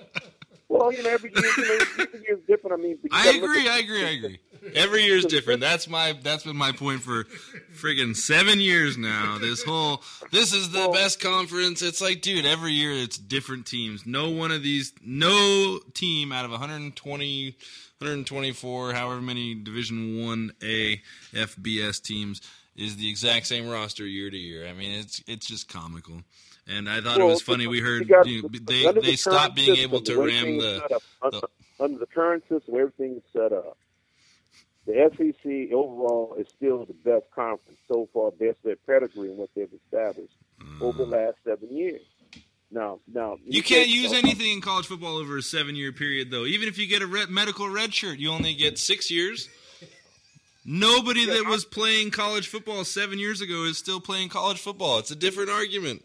[0.85, 2.79] Well, you know, every year, you know, every year is different.
[2.79, 3.67] I mean, I agree.
[3.67, 4.05] I agree.
[4.05, 4.39] I agree.
[4.73, 5.61] Every year is different.
[5.61, 6.13] That's my.
[6.23, 7.25] That's been my point for
[7.75, 9.37] friggin' seven years now.
[9.39, 10.03] This whole.
[10.31, 11.81] This is the best conference.
[11.81, 14.05] It's like, dude, every year it's different teams.
[14.05, 14.93] No one of these.
[15.03, 17.45] No team out of 120,
[17.99, 21.01] 124, however many Division One A
[21.33, 22.41] FBS teams
[22.75, 24.67] is the exact same roster year to year.
[24.67, 26.21] I mean, it's it's just comical.
[26.67, 27.67] And I thought it was funny.
[27.67, 30.99] We heard got- you know, they the they stopped being able to the ram the
[31.21, 31.41] un-
[31.79, 33.77] under the current system, everything's set up.
[34.85, 39.49] The SEC overall is still the best conference so far, best their pedigree and what
[39.55, 40.35] they've established
[40.79, 41.11] over the mm.
[41.11, 42.01] last seven years.
[42.71, 46.45] Now, now You can't use anything in college football over a seven-year period, though.
[46.45, 49.49] Even if you get a red, medical red shirt, you only get six years.
[50.65, 54.97] Nobody that was playing college football seven years ago is still playing college football.
[54.97, 56.03] It's a different argument.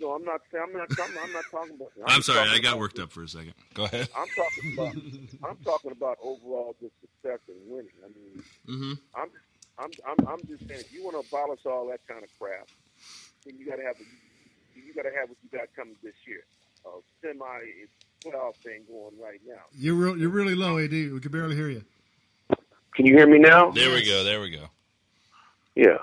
[0.00, 0.40] No, I'm not.
[0.54, 0.88] I'm not.
[0.98, 1.92] I'm, I'm not talking about.
[2.06, 3.52] I'm sorry, I got about- worked up for a second.
[3.74, 4.08] Go ahead.
[4.16, 4.94] I'm talking about.
[5.50, 7.90] I'm talking about overall just success and winning.
[8.04, 8.92] I mean, Mm-hmm.
[9.14, 9.28] I'm,
[9.78, 12.68] I'm, I'm, I'm just saying, if you want to abolish all that kind of crap,
[13.44, 16.14] then you got to have, a, you got to have what you got coming this
[16.26, 16.44] year.
[16.86, 16.88] A
[17.22, 17.44] semi
[18.24, 19.62] playoff thing going right now.
[19.72, 20.90] You're real, you're really low, AD.
[20.92, 21.82] We can barely hear you.
[22.94, 23.70] Can you hear me now?
[23.70, 24.24] There we go.
[24.24, 24.64] There we go.
[25.74, 25.98] Yeah.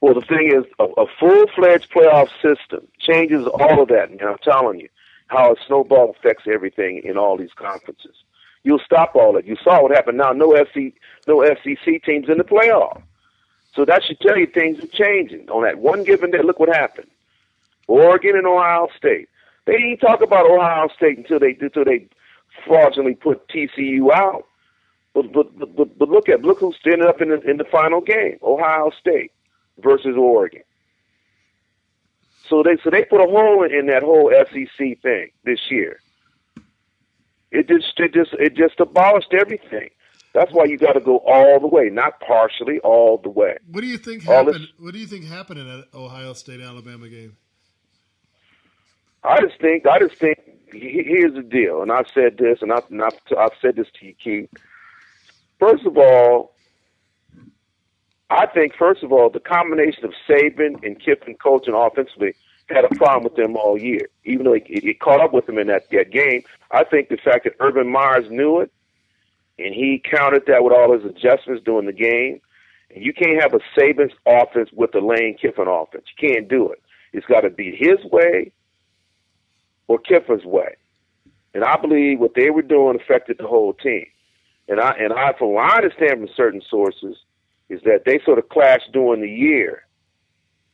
[0.00, 4.10] Well, the thing is, a, a full-fledged playoff system changes all of that.
[4.10, 4.88] And I'm telling you,
[5.26, 8.14] how a snowball affects everything in all these conferences.
[8.62, 9.46] You'll stop all that.
[9.46, 10.18] You saw what happened.
[10.18, 10.92] Now, no SEC,
[11.26, 13.02] no SEC teams in the playoff.
[13.74, 15.48] So that should tell you things are changing.
[15.50, 17.08] On that one given day, look what happened.
[17.86, 19.28] Oregon and Ohio State.
[19.66, 22.06] They didn't talk about Ohio State until they until they
[22.66, 24.44] fraudulently put TCU out.
[25.14, 28.00] But but but, but, look at look who's ended up in the in the final
[28.00, 28.38] game.
[28.42, 29.32] Ohio State
[29.78, 30.62] versus Oregon.
[32.48, 36.00] So they so they put a hole in that whole SEC thing this year.
[37.50, 39.90] It just it just it just abolished everything.
[40.34, 43.56] That's why you got to go all the way, not partially, all the way.
[43.70, 44.54] What do you think happened?
[44.54, 47.36] this- What do you think happened in that Ohio State Alabama game?
[49.24, 50.38] I just think I just think
[50.70, 54.06] here's the deal, and I've said this, and I've and I've, I've said this to
[54.06, 54.50] you, Keith.
[55.58, 56.54] First of all,
[58.30, 62.34] I think first of all the combination of Saban and Kiffin coaching offensively
[62.68, 64.08] had a problem with them all year.
[64.24, 67.16] Even though it, it, caught up with them in that, that game, I think the
[67.16, 68.70] fact that Urban Myers knew it
[69.58, 72.40] and he countered that with all his adjustments during the game.
[72.94, 76.04] And you can't have a Saban's offense with a Lane Kiffin offense.
[76.16, 76.82] You can't do it.
[77.12, 78.52] It's got to be his way
[79.88, 80.76] or Kiffin's way.
[81.54, 84.06] And I believe what they were doing affected the whole team.
[84.68, 87.16] And I and I from what I understand from certain sources
[87.68, 89.84] is that they sort of clashed during the year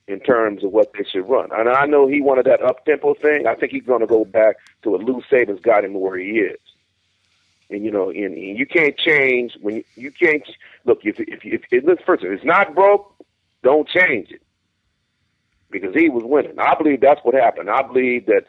[0.06, 1.48] in terms of what they should run.
[1.52, 3.46] And I know he wanted that up tempo thing.
[3.46, 6.38] I think he's gonna go back to what Lou Saban's got him to where he
[6.38, 6.58] is.
[7.70, 10.42] And you know, and, and you can't change when you, you can't
[10.84, 13.14] look if if if, if first if it's not broke,
[13.62, 14.42] don't change it
[15.70, 16.58] because he was winning.
[16.58, 17.70] I believe that's what happened.
[17.70, 18.44] I believe that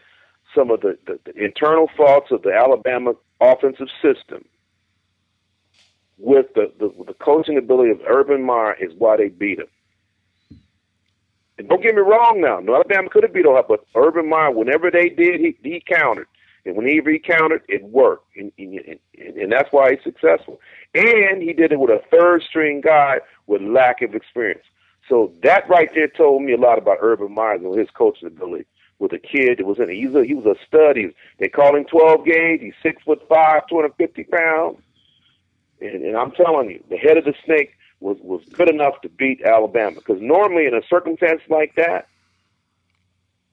[0.53, 4.45] some of the, the, the internal faults of the Alabama offensive system
[6.17, 9.67] with the, the, the coaching ability of Urban Meyer is why they beat him.
[11.57, 14.51] And don't get me wrong now, no Alabama could have beat Ohio, but Urban Meyer,
[14.51, 16.27] whenever they did, he, he countered.
[16.65, 18.35] And when he recountered, it worked.
[18.35, 20.59] And, and, and that's why he's successful.
[20.93, 24.63] And he did it with a third string guy with lack of experience.
[25.07, 28.65] So that right there told me a lot about Urban Meyer and his coaching ability
[28.97, 29.89] with a kid that was in.
[29.89, 30.97] He was a, he was a stud.
[30.97, 32.61] He they call him 12 gauge.
[32.61, 34.77] He's six foot five, 250 pounds.
[35.87, 39.09] And, and I'm telling you, the head of the snake was was good enough to
[39.09, 39.95] beat Alabama.
[39.95, 42.07] Because normally in a circumstance like that,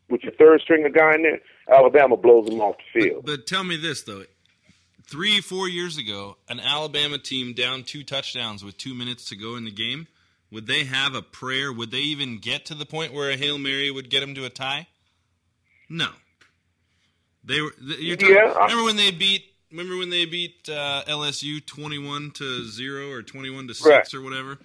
[0.09, 1.41] with your third stringer guy in there,
[1.73, 3.25] Alabama blows them off the field.
[3.25, 4.25] But tell me this though.
[5.05, 9.57] Three, four years ago, an Alabama team down two touchdowns with two minutes to go
[9.57, 10.07] in the game,
[10.51, 11.73] would they have a prayer?
[11.73, 14.45] Would they even get to the point where a Hail Mary would get them to
[14.45, 14.87] a tie?
[15.89, 16.09] No.
[17.45, 17.75] They were.
[17.81, 19.52] You're talking, Yeah, I- remember when they beat?
[19.73, 24.59] Remember when they beat uh, LSU twenty-one to zero or twenty-one to six or whatever?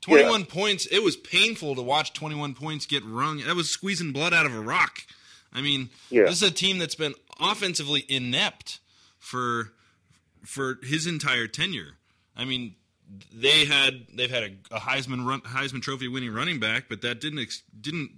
[0.00, 0.86] Twenty-one points.
[0.86, 3.38] It was painful to watch twenty-one points get wrung.
[3.38, 5.00] That was squeezing blood out of a rock.
[5.52, 6.22] I mean, Yeah.
[6.24, 8.78] this is a team that's been offensively inept
[9.18, 9.72] for
[10.44, 11.98] for his entire tenure.
[12.36, 12.74] I mean,
[13.32, 17.20] they had they've had a, a Heisman run, Heisman Trophy winning running back, but that
[17.20, 18.12] didn't ex, didn't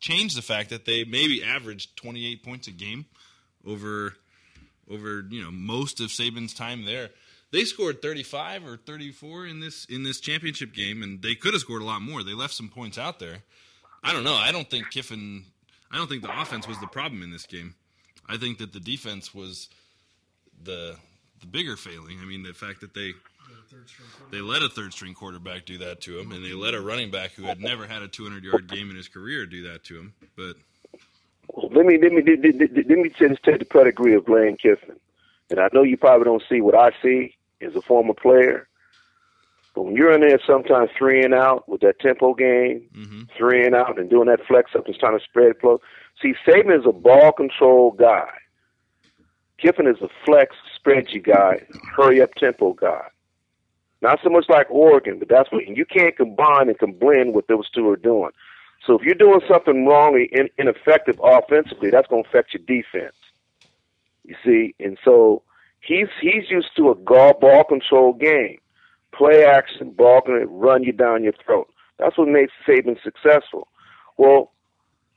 [0.00, 3.06] change the fact that they maybe averaged 28 points a game
[3.66, 4.14] over
[4.90, 7.10] over you know most of Saban's time there.
[7.52, 11.60] They scored 35 or 34 in this in this championship game, and they could have
[11.60, 12.24] scored a lot more.
[12.24, 13.38] They left some points out there.
[14.02, 14.34] I don't know.
[14.34, 15.44] I don't think Kiffin.
[15.92, 17.76] I don't think the offense was the problem in this game.
[18.28, 19.68] I think that the defense was
[20.62, 20.96] the
[21.40, 22.18] the bigger failing.
[22.20, 23.12] I mean, the fact that they
[24.30, 27.10] they let a third string quarterback do that to him, and they let a running
[27.10, 29.98] back who had never had a 200 yard game in his career do that to
[29.98, 30.14] him.
[30.36, 30.56] But
[31.56, 34.56] let me let me let, let, let- let me just take the pedigree of Lane
[34.56, 34.96] Kiffin.
[35.50, 38.68] And I know you probably don't see what I see as a former player.
[39.74, 43.22] But when you're in there sometimes three and out with that tempo game, mm-hmm.
[43.36, 45.80] three and out and doing that flex up and trying to spread flow.
[46.22, 48.30] See, Saban is a ball control guy.
[49.58, 51.62] Kiffin is a flex spreadsy guy,
[51.96, 53.06] hurry up tempo guy.
[54.00, 57.34] Not so much like Oregon, but that's what and you can't combine and can blend
[57.34, 58.30] what those two are doing.
[58.86, 63.14] So if you're doing something wrongly, in, ineffective offensively, that's going to affect your defense.
[64.24, 65.42] You see, and so
[65.80, 68.58] he's he's used to a ball control game,
[69.12, 71.68] play action, ball going run you down your throat.
[71.98, 73.68] That's what makes Saban successful.
[74.16, 74.52] Well,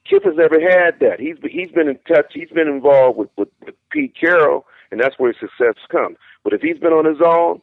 [0.10, 1.19] Kip has never had that.
[1.19, 2.31] He's he's been in touch.
[2.34, 6.18] He's been involved with, with, with Pete Carroll, and that's where his success comes.
[6.44, 7.61] But if he's been on his own,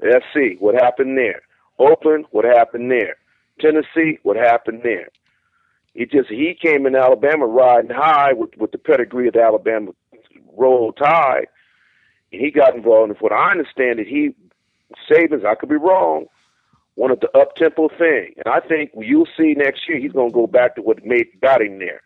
[0.00, 1.42] let's see what happened there.
[1.78, 3.16] Oakland, what happened there?
[3.60, 5.08] Tennessee, what happened there?
[5.96, 9.92] It just he came in Alabama riding high with with the pedigree of the Alabama
[10.54, 11.46] roll tide,
[12.32, 13.10] and he got involved.
[13.10, 14.34] And what I understand, it he
[15.10, 15.46] Saban's.
[15.46, 16.26] I could be wrong.
[16.96, 20.34] Wanted the up tempo thing, and I think you'll see next year he's going to
[20.34, 22.02] go back to what made got him there.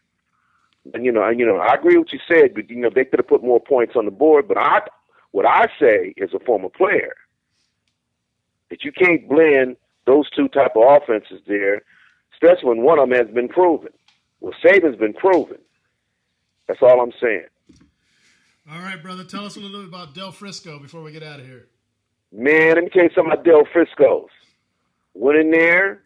[0.95, 2.91] And you know, and you know, I agree with what you said, but you know
[2.95, 4.47] they could have put more points on the board.
[4.47, 4.83] But I,
[5.33, 7.15] what I say as a former player,
[8.69, 9.77] that you can't blend
[10.07, 11.83] those two type of offenses there,
[12.41, 13.91] especially when one of them has been proven.
[14.41, 15.59] Well, Saban's been proven.
[16.67, 17.47] That's all I'm saying.
[18.71, 19.25] All right, brother.
[19.25, 21.67] Tell us a little bit about Del Frisco before we get out of here.
[22.33, 24.31] Man, let me tell you something about Del Frisco's.
[25.15, 26.03] Went in there,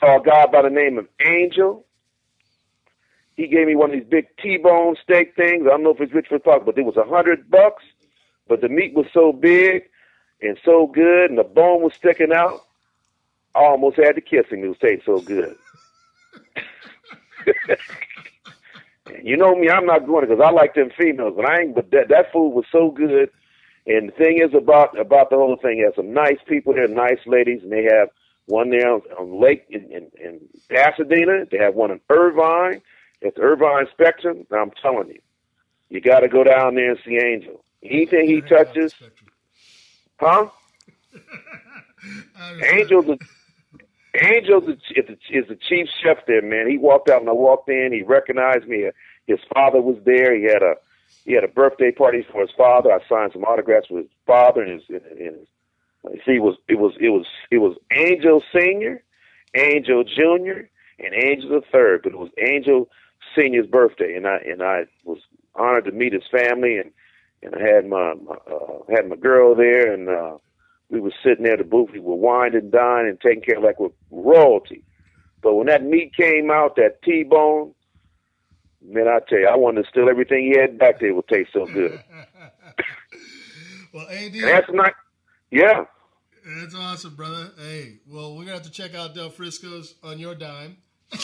[0.00, 1.84] saw a guy by the name of Angel.
[3.36, 5.66] He gave me one of these big T-bone steak things.
[5.66, 7.84] I don't know if it's Richmond Park, but it was a hundred bucks.
[8.48, 9.82] But the meat was so big
[10.40, 12.64] and so good, and the bone was sticking out.
[13.54, 14.64] I almost had to kiss him.
[14.64, 15.56] It was tasting so good.
[19.22, 21.74] You know me, I'm not going because I like them females, but I ain't.
[21.74, 23.30] But that that food was so good.
[23.86, 27.20] And the thing is about about the whole thing, has some nice people there, nice
[27.26, 28.08] ladies, and they have
[28.46, 30.40] one there on, on Lake in, in, in
[30.70, 31.44] Pasadena.
[31.50, 32.82] They have one in Irvine.
[33.20, 34.46] It's Irvine Spectrum.
[34.50, 35.20] Now I'm telling you,
[35.88, 37.64] you got to go down there and see Angel.
[37.82, 38.94] Anything he touches,
[40.18, 40.48] huh?
[42.72, 43.18] Angel's a,
[44.22, 46.68] Angel's a, is, the, chief chef there, man.
[46.68, 47.92] He walked out and I walked in.
[47.92, 48.90] He recognized me.
[49.26, 50.34] His father was there.
[50.34, 50.74] He had a
[51.24, 52.90] he had a birthday party for his father.
[52.90, 54.82] I signed some autographs with his father and his.
[54.88, 55.48] And his
[56.26, 59.02] it was it was it was it was Angel Senior,
[59.54, 62.02] Angel Junior, and Angel the Third.
[62.02, 62.88] But it was Angel
[63.36, 65.18] Senior's birthday, and I and I was
[65.54, 66.90] honored to meet his family, and
[67.42, 70.38] and I had my, my uh, had my girl there, and uh,
[70.90, 71.90] we were sitting there at the booth.
[71.92, 73.92] We were wine and dine and taking care of like with
[74.28, 74.82] royalty.
[75.42, 77.72] But when that meat came out, that T-bone,
[78.84, 81.10] man, I tell you, I wanted to steal everything he had back there.
[81.10, 82.02] It would taste so good.
[83.94, 84.92] Well, AD, And that's not.
[85.50, 85.84] Yeah.
[86.60, 87.52] that's awesome, brother.
[87.58, 90.76] Hey, well, we're gonna have to check out Del Frisco's on your dime.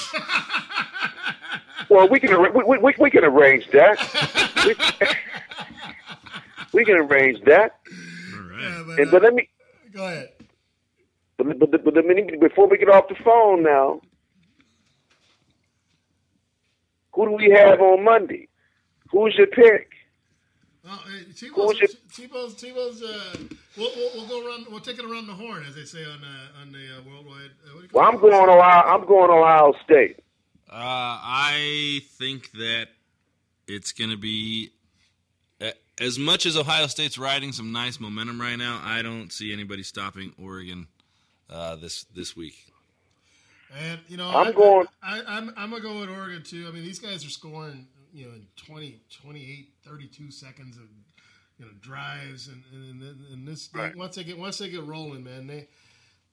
[1.91, 3.99] Well, we can we, we, we- we can arrange that.
[4.65, 4.75] we,
[6.81, 7.79] we can arrange that.
[8.97, 9.49] And, but let me.
[9.93, 10.31] Go ahead.
[11.36, 14.01] But, but, but, let me- before we get off the phone now,
[17.12, 18.48] who do we have on Monday?
[19.11, 19.90] Who's your pick?
[20.86, 21.78] Oh, hey, Tebow's,
[22.12, 23.39] Tebow's, Tebow's, uh,
[23.77, 26.19] we'll, we'll, we'll go around, we'll take it around the horn, as they say on,
[26.23, 27.51] uh, on the uh, worldwide.
[27.66, 28.82] Uh, what do you call Well, I'm going Ohio.
[28.85, 30.19] I'm going to Ohio State.
[30.70, 32.89] Uh, I think that
[33.66, 34.73] it's going to be
[35.61, 38.81] a- as much as Ohio State's riding some nice momentum right now.
[38.85, 40.89] I don't see anybody stopping Oregon
[41.55, 42.55] uh, this this week.
[43.77, 46.67] And you know, I'm I, going- I, I, am I'm gonna go with Oregon too.
[46.69, 50.85] I mean, these guys are scoring, you know, in 20, 28, 32 seconds of,
[51.59, 55.25] you know, drives, and and, and, and this once they get once they get rolling,
[55.25, 55.69] man, they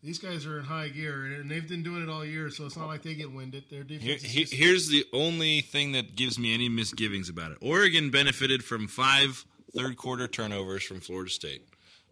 [0.03, 2.75] these guys are in high gear, and they've been doing it all year, so it's
[2.77, 3.65] not like they get winded.
[3.69, 4.03] Their defense.
[4.03, 7.57] Here, is he- just- here's the only thing that gives me any misgivings about it.
[7.61, 9.45] Oregon benefited from five
[9.75, 11.63] third quarter turnovers from Florida State.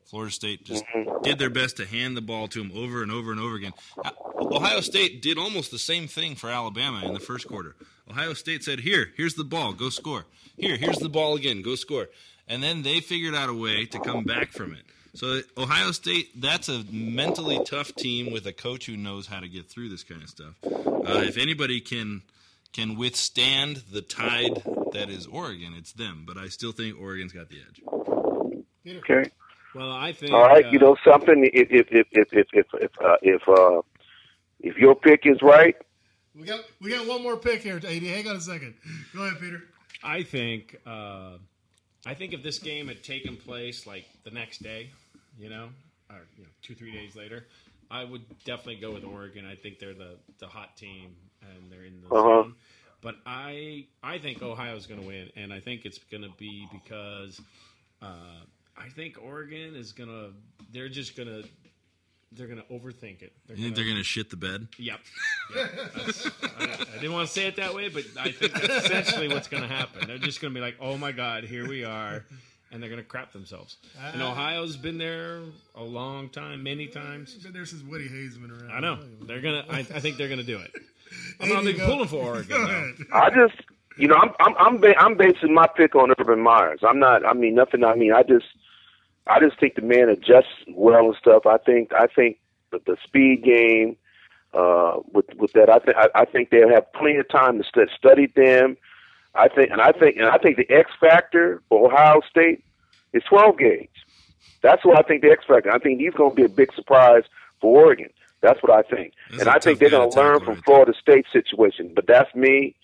[0.10, 0.84] Florida State just
[1.22, 3.74] did their best to hand the ball to him over and over and over again.
[4.04, 4.10] Uh,
[4.40, 7.76] Ohio State did almost the same thing for Alabama in the first quarter.
[8.10, 10.26] Ohio State said, "Here, here's the ball, go score.
[10.58, 12.10] Here, here's the ball again, go score."
[12.48, 14.82] And then they figured out a way to come back from it.
[15.14, 19.48] So Ohio State, that's a mentally tough team with a coach who knows how to
[19.48, 20.56] get through this kind of stuff.
[20.64, 22.24] Uh, if anybody can
[22.74, 24.64] can withstand the tide
[24.94, 26.24] that is Oregon, it's them.
[26.26, 27.82] But I still think Oregon's got the edge.
[28.88, 29.30] Okay.
[29.76, 30.32] Well, I think.
[30.34, 30.66] All right.
[30.66, 31.50] uh, You know something?
[31.54, 33.82] If if if if if if if, uh, if, uh,
[34.60, 35.76] if your pick is right,
[36.36, 37.84] we got we got one more pick here, AD.
[37.84, 38.76] Hang on a second.
[39.16, 39.64] Go ahead, Peter.
[40.04, 41.38] I think uh,
[42.06, 44.90] I think if this game had taken place like the next day,
[45.38, 45.70] you know,
[46.10, 47.46] or you know, two three days later,
[47.92, 49.46] I would definitely go with Oregon.
[49.46, 52.44] I think they're the the hot team and they're in the Uh-huh.
[52.44, 52.56] zone.
[53.02, 56.68] But I I think Ohio's going to win, and I think it's going to be
[56.72, 57.40] because
[58.02, 58.42] uh,
[58.80, 60.32] I think Oregon is going to
[60.72, 61.48] they're just going to
[62.32, 63.34] they're going to overthink it.
[63.50, 64.68] You think they're going to shit the bed?
[64.78, 65.00] Yep.
[65.56, 66.30] Yeah, that's-
[66.60, 69.48] I, I didn't want to say it that way, but I think that's essentially what's
[69.48, 70.08] going to happen.
[70.08, 72.24] They're just going to be like, "Oh my God, here we are,"
[72.72, 73.78] and they're going to crap themselves.
[74.14, 75.42] And Uh, Ohio's been there
[75.74, 77.34] a long time, many times.
[77.36, 78.72] Been there since Woody Hayes been around.
[78.72, 79.66] I know they're gonna.
[79.70, 80.72] I, I think they're gonna do it.
[81.42, 81.92] I'm There not you even go.
[81.94, 82.48] pulling for Oregon.
[82.50, 82.72] Go though.
[82.72, 82.96] ahead.
[83.12, 83.60] I just
[83.98, 86.82] you know I'm I'm I'm, ba- I'm basing my pick on Urban Meyers.
[86.88, 87.26] I'm not.
[87.26, 87.84] I mean nothing.
[87.84, 88.46] I mean I just
[89.28, 91.46] I just think the man adjusts well and stuff.
[91.46, 92.40] I think I think
[92.72, 93.98] the, the speed game
[94.54, 95.70] uh, with with that.
[95.70, 98.78] I think I, think they'll have plenty of time to stu- study them.
[99.36, 102.64] I think and I think and I think the X factor for Ohio State
[103.14, 103.90] is 12 gauge.
[104.62, 105.72] That's what I think the X factor.
[105.72, 107.24] I think he's going to be a big surprise
[107.62, 108.10] for Oregon.
[108.42, 111.26] That's what I think, That's and I think they're going to learn from Florida State
[111.32, 111.92] situation.
[111.94, 112.76] But that's me,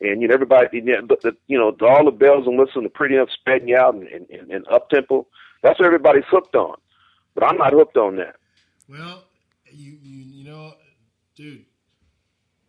[0.00, 0.78] and you know everybody.
[0.78, 3.30] You know, but the, you know all the bells and whistles, and the pretty up,
[3.30, 5.26] spreading out, and, and, and, and up tempo.
[5.64, 6.76] That's what everybody's hooked on.
[7.34, 8.36] But I'm not hooked on that.
[8.86, 9.24] Well,
[9.72, 10.74] you you you know,
[11.34, 11.64] dude,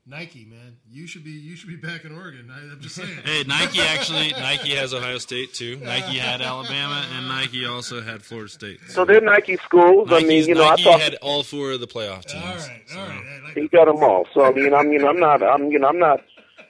[0.08, 2.50] Nike man, you should be you should be back in Oregon.
[2.50, 3.10] I, I'm just saying.
[3.26, 5.76] Hey, Nike actually Nike has Ohio State too.
[5.84, 8.80] Nike had Alabama, and Nike also had Florida State.
[8.88, 10.08] So they're Nike schools.
[10.10, 12.70] I mean, you know, Nike I thought had all four of the playoff teams.
[12.96, 13.22] All right,
[13.56, 14.26] he got them all.
[14.34, 16.22] So I mean, I'm you know I'm not I'm you know I'm not,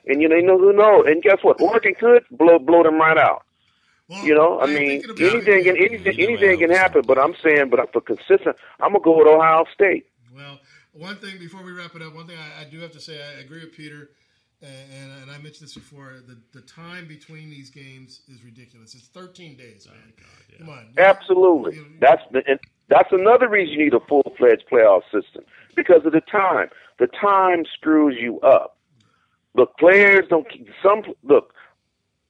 [0.08, 1.06] and you know you know who knows?
[1.06, 1.62] And guess what?
[1.62, 3.45] Oregon could blow blow them right out.
[4.10, 7.02] You know, I mean, anything can anything anything can happen.
[7.08, 10.06] But I'm saying, but for consistent, I'm gonna go with Ohio State.
[10.36, 10.60] Well,
[10.94, 13.20] one thing before we wrap it up, one thing I, I do have to say,
[13.22, 14.10] I agree with Peter,
[14.62, 16.14] and, and, and I mentioned this before.
[16.28, 18.94] The the time between these games is ridiculous.
[18.94, 20.14] It's 13 days, oh, man.
[20.60, 20.88] Come on.
[20.98, 21.80] Absolutely.
[22.00, 25.44] That's the and that's another reason you need a full fledged playoff system
[25.76, 26.70] because of the time.
[27.00, 28.78] The time screws you up.
[29.56, 30.48] Look, players don't.
[30.50, 31.54] keep- Some look.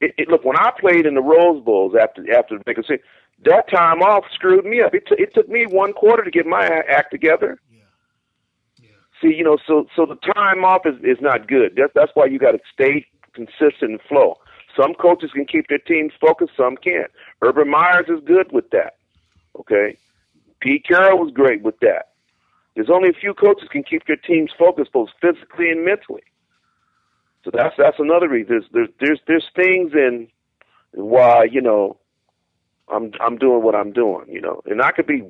[0.01, 2.77] It, it, look, when I played in the Rose Bowls after after the big
[3.43, 4.93] that time off screwed me up.
[4.93, 7.59] It, t- it took me one quarter to get my act together.
[9.21, 11.73] See, you know, so so the time off is is not good.
[11.77, 14.37] That's that's why you got to stay consistent and flow.
[14.79, 17.09] Some coaches can keep their teams focused, some can't.
[17.41, 18.95] Urban Meyers is good with that.
[19.57, 19.97] Okay,
[20.59, 22.09] Pete Carroll was great with that.
[22.75, 26.23] There's only a few coaches can keep their teams focused, both physically and mentally.
[27.45, 28.49] So that's that's another reason.
[28.49, 30.27] There's there's there's, there's things in
[30.93, 31.97] why you know
[32.91, 34.25] I'm I'm doing what I'm doing.
[34.27, 35.23] You know, and I could be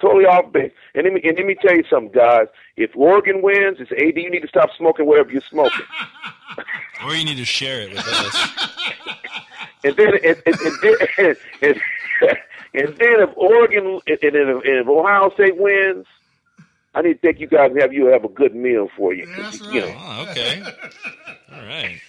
[0.00, 0.72] totally off base.
[0.94, 2.46] And let me and let me tell you something, guys.
[2.76, 4.16] If Oregon wins, it's AD.
[4.16, 5.86] You need to stop smoking whatever you're smoking.
[7.02, 8.48] Or you need to share it with us.
[9.84, 11.36] and then and, and, and, then,
[12.74, 16.04] and, then if Oregon and and if Ohio State wins,
[16.94, 19.26] I need to take you guys and have you have a good meal for you.
[19.36, 20.62] That's You know, Oh, okay.
[21.52, 22.00] All right.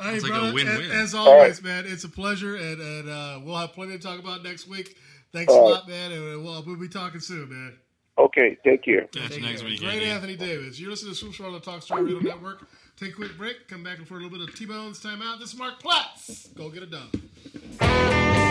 [0.00, 0.90] Hey, like brother, a win-win.
[0.90, 1.84] As, as always, right.
[1.84, 4.96] man, it's a pleasure, and, and uh, we'll have plenty to talk about next week.
[5.32, 5.70] Thanks All a right.
[5.80, 7.74] lot, man, and we'll, we'll be talking soon, man.
[8.18, 9.02] Okay, take care.
[9.08, 10.06] Catch you next week, Great Andy.
[10.06, 10.80] Anthony Davis.
[10.80, 12.66] You're listening to Swoops on the Talk Story Radio Network.
[12.98, 13.68] Take a quick break.
[13.68, 15.38] Come back for a little bit of T-Bones timeout.
[15.38, 16.48] This is Mark Platts.
[16.48, 18.49] Go get it done.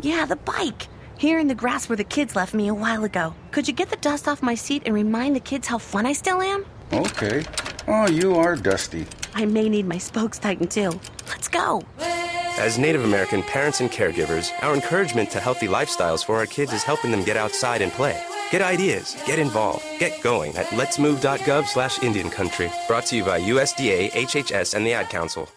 [0.00, 0.88] Yeah, the bike.
[1.18, 3.34] Here in the grass where the kids left me a while ago.
[3.50, 6.12] Could you get the dust off my seat and remind the kids how fun I
[6.12, 6.64] still am?
[6.92, 7.44] Okay.
[7.88, 9.06] Oh, you are dusty.
[9.34, 10.98] I may need my spokes tightened too.
[11.28, 11.82] Let's go.
[11.98, 16.82] As Native American parents and caregivers, our encouragement to healthy lifestyles for our kids is
[16.82, 18.20] helping them get outside and play.
[18.50, 22.70] Get ideas, get involved, get going at letsmove.gov slash Indian Country.
[22.86, 25.48] Brought to you by USDA, HHS, and the Ad Council.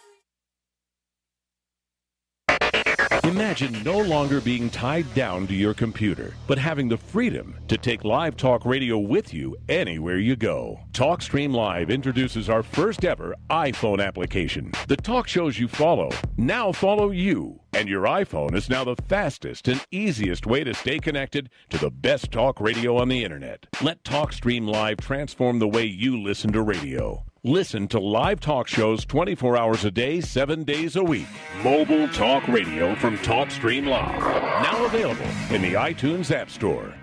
[3.42, 8.04] Imagine no longer being tied down to your computer, but having the freedom to take
[8.04, 10.78] live talk radio with you anywhere you go.
[10.92, 14.70] TalkStream Live introduces our first ever iPhone application.
[14.86, 19.66] The talk shows you follow now follow you, and your iPhone is now the fastest
[19.66, 23.66] and easiest way to stay connected to the best talk radio on the internet.
[23.82, 27.24] Let TalkStream Live transform the way you listen to radio.
[27.44, 31.26] Listen to live talk shows 24 hours a day, 7 days a week.
[31.64, 34.20] Mobile talk radio from TalkStream Live.
[34.20, 36.94] Now available in the iTunes App Store.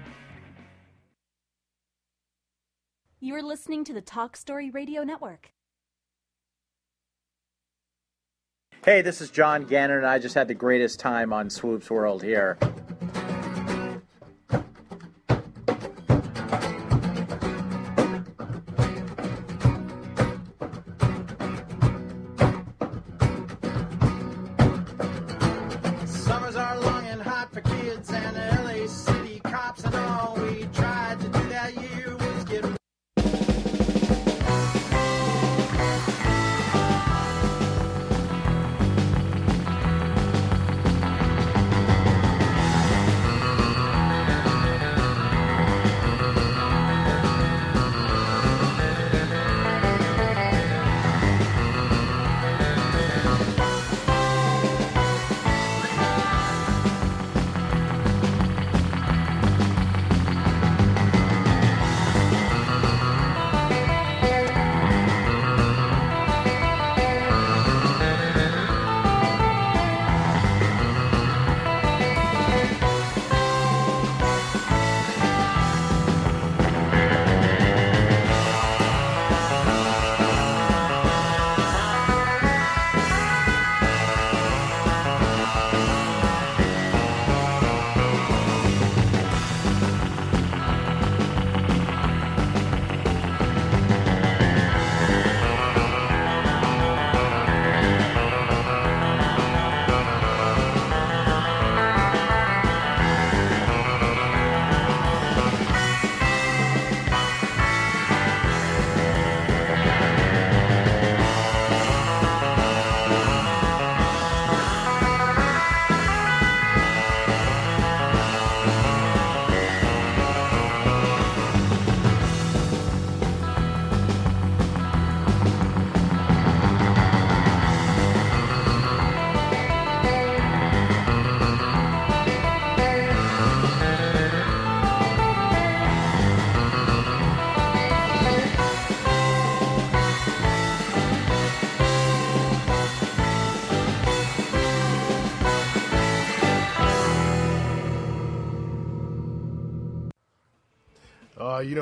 [3.20, 5.52] You are listening to the Talk Story Radio Network.
[8.86, 12.24] Hey, this is John Gannon, and I just had the greatest time on Swoops World
[12.24, 12.58] here.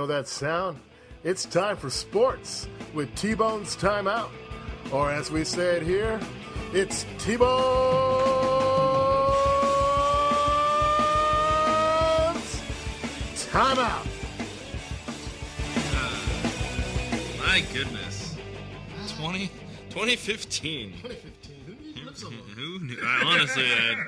[0.07, 0.79] Know that sound?
[1.23, 4.29] It's time for sports with T Bone's Timeout.
[4.91, 6.19] Or as we say it here,
[6.73, 7.51] it's T Bone's
[13.51, 14.05] Timeout.
[17.39, 18.35] My goodness.
[19.17, 19.47] 20,
[19.89, 20.93] 2015.
[21.01, 21.55] 2015.
[21.65, 22.37] Who knew you lived so long?
[22.55, 22.97] Who knew?
[23.03, 24.05] I, honestly, I,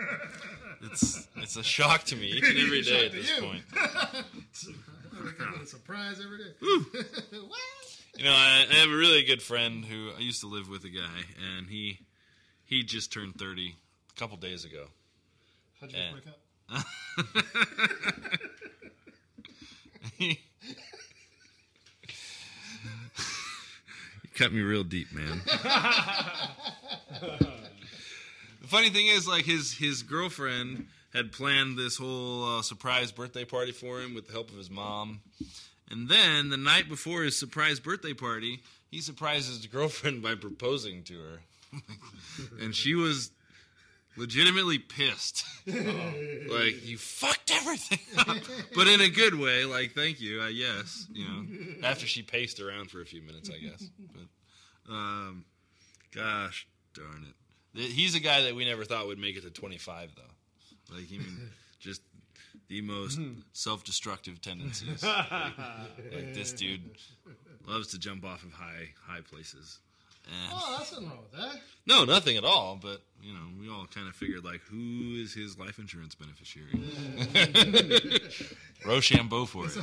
[0.84, 3.64] it's it's a shock to me each and every day at this point.
[5.20, 6.54] I a surprise every day.
[8.18, 10.84] You know, I, I have a really good friend who I used to live with
[10.84, 11.24] a guy,
[11.58, 12.00] and he
[12.66, 13.76] he just turned thirty
[14.14, 14.88] a couple days ago.
[15.80, 16.20] How'd you And- eh.
[16.20, 16.86] break up?
[20.18, 20.40] he,
[24.24, 25.42] you cut me real deep, man.
[28.62, 33.46] The funny thing is, like his his girlfriend had planned this whole uh, surprise birthday
[33.46, 35.22] party for him with the help of his mom,
[35.90, 38.60] and then the night before his surprise birthday party,
[38.92, 41.80] he surprised his girlfriend by proposing to her,
[42.62, 43.32] and she was
[44.18, 45.46] legitimately pissed.
[45.68, 48.38] like you fucked everything up,
[48.76, 49.66] but in a good way.
[49.66, 51.46] Like thank you, uh, yes, you know.
[51.84, 53.90] After she paced around for a few minutes, I guess.
[54.14, 55.46] But um,
[56.14, 60.12] gosh darn it, he's a guy that we never thought would make it to 25,
[60.16, 60.22] though.
[60.92, 62.02] Like I mean, just
[62.68, 63.34] the most hmm.
[63.54, 65.04] self-destructive tendencies.
[65.04, 66.82] Like, like this dude
[67.68, 69.80] loves to jump off of high high places.
[70.26, 71.60] And Oh, that's nothing wrong with that.
[71.88, 72.78] no, nothing at all.
[72.80, 76.70] But you know, we all kind of figured like, who is his life insurance beneficiary?
[78.86, 79.74] Rochambeau for it.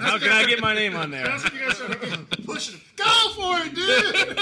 [0.00, 1.24] How can I get my name on there?
[1.24, 2.82] That's what you guys started pushing it.
[2.96, 4.38] Go for it, dude.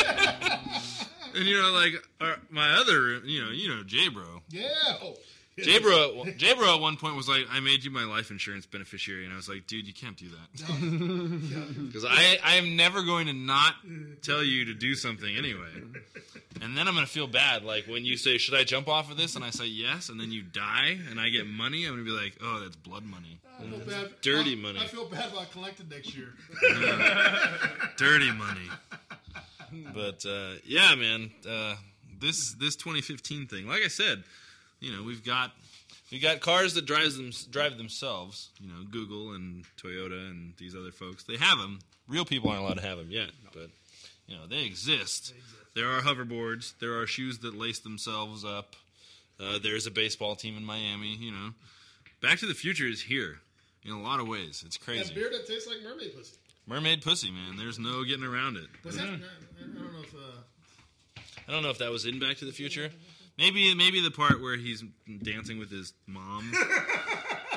[1.34, 4.42] And you know, like our, my other, you know, you know, J Bro.
[4.50, 4.68] yeah.
[5.02, 5.14] Oh.
[5.62, 8.66] J Bro, J Bro at one point was like, "I made you my life insurance
[8.66, 13.02] beneficiary," and I was like, "Dude, you can't do that." Because I, I am never
[13.02, 13.74] going to not
[14.22, 15.68] tell you to do something anyway.
[16.60, 17.62] And then I'm going to feel bad.
[17.64, 19.36] Like when you say, Should I jump off of this?
[19.36, 22.10] And I say yes, and then you die, and I get money, I'm going to
[22.10, 23.38] be like, Oh, that's blood money.
[23.58, 24.10] I feel bad.
[24.22, 24.78] Dirty I- money.
[24.80, 26.28] I feel bad about collecting next year.
[27.96, 28.68] Dirty money.
[29.94, 31.76] But uh, yeah, man, uh,
[32.20, 34.24] this this 2015 thing, like I said,
[34.80, 35.52] you know, we've got
[36.10, 38.50] we got cars that drives them drive themselves.
[38.60, 41.80] You know, Google and Toyota and these other folks, they have them.
[42.08, 43.68] Real people aren't allowed to have them yet, but
[44.26, 45.34] you know, they exist.
[45.74, 46.74] There are hoverboards.
[46.80, 48.74] There are shoes that lace themselves up.
[49.40, 51.14] Uh, there's a baseball team in Miami.
[51.16, 51.50] You know,
[52.20, 53.38] Back to the Future is here
[53.84, 54.62] in a lot of ways.
[54.66, 55.04] It's crazy.
[55.04, 56.36] That beer that tastes like mermaid pussy.
[56.66, 57.56] Mermaid pussy, man.
[57.56, 58.66] There's no getting around it.
[58.84, 59.04] Was that?
[59.04, 60.14] I I don't know if.
[60.14, 62.90] Uh, I don't know if that was in Back to the Future,
[63.38, 64.82] Maybe maybe the part where he's
[65.22, 66.52] dancing with his mom.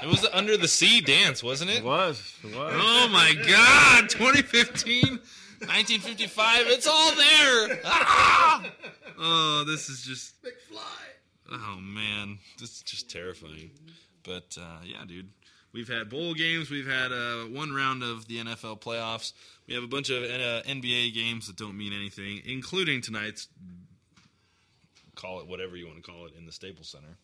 [0.04, 1.78] it was the Under the Sea dance, wasn't it?
[1.78, 2.36] It was.
[2.44, 2.74] It was.
[2.76, 4.08] Oh my God!
[4.10, 6.68] 2015, 1955.
[6.68, 7.80] It's all there.
[7.86, 8.64] Ah!
[9.18, 10.36] Oh, this is just.
[11.52, 13.72] Oh man, this is just terrifying.
[14.24, 15.30] But uh, yeah, dude,
[15.74, 16.70] we've had bowl games.
[16.70, 19.34] We've had uh, one round of the NFL playoffs.
[19.68, 23.48] We have a bunch of uh, NBA games that don't mean anything, including tonight's.
[25.22, 27.16] Call it whatever you want to call it in the Staples Center.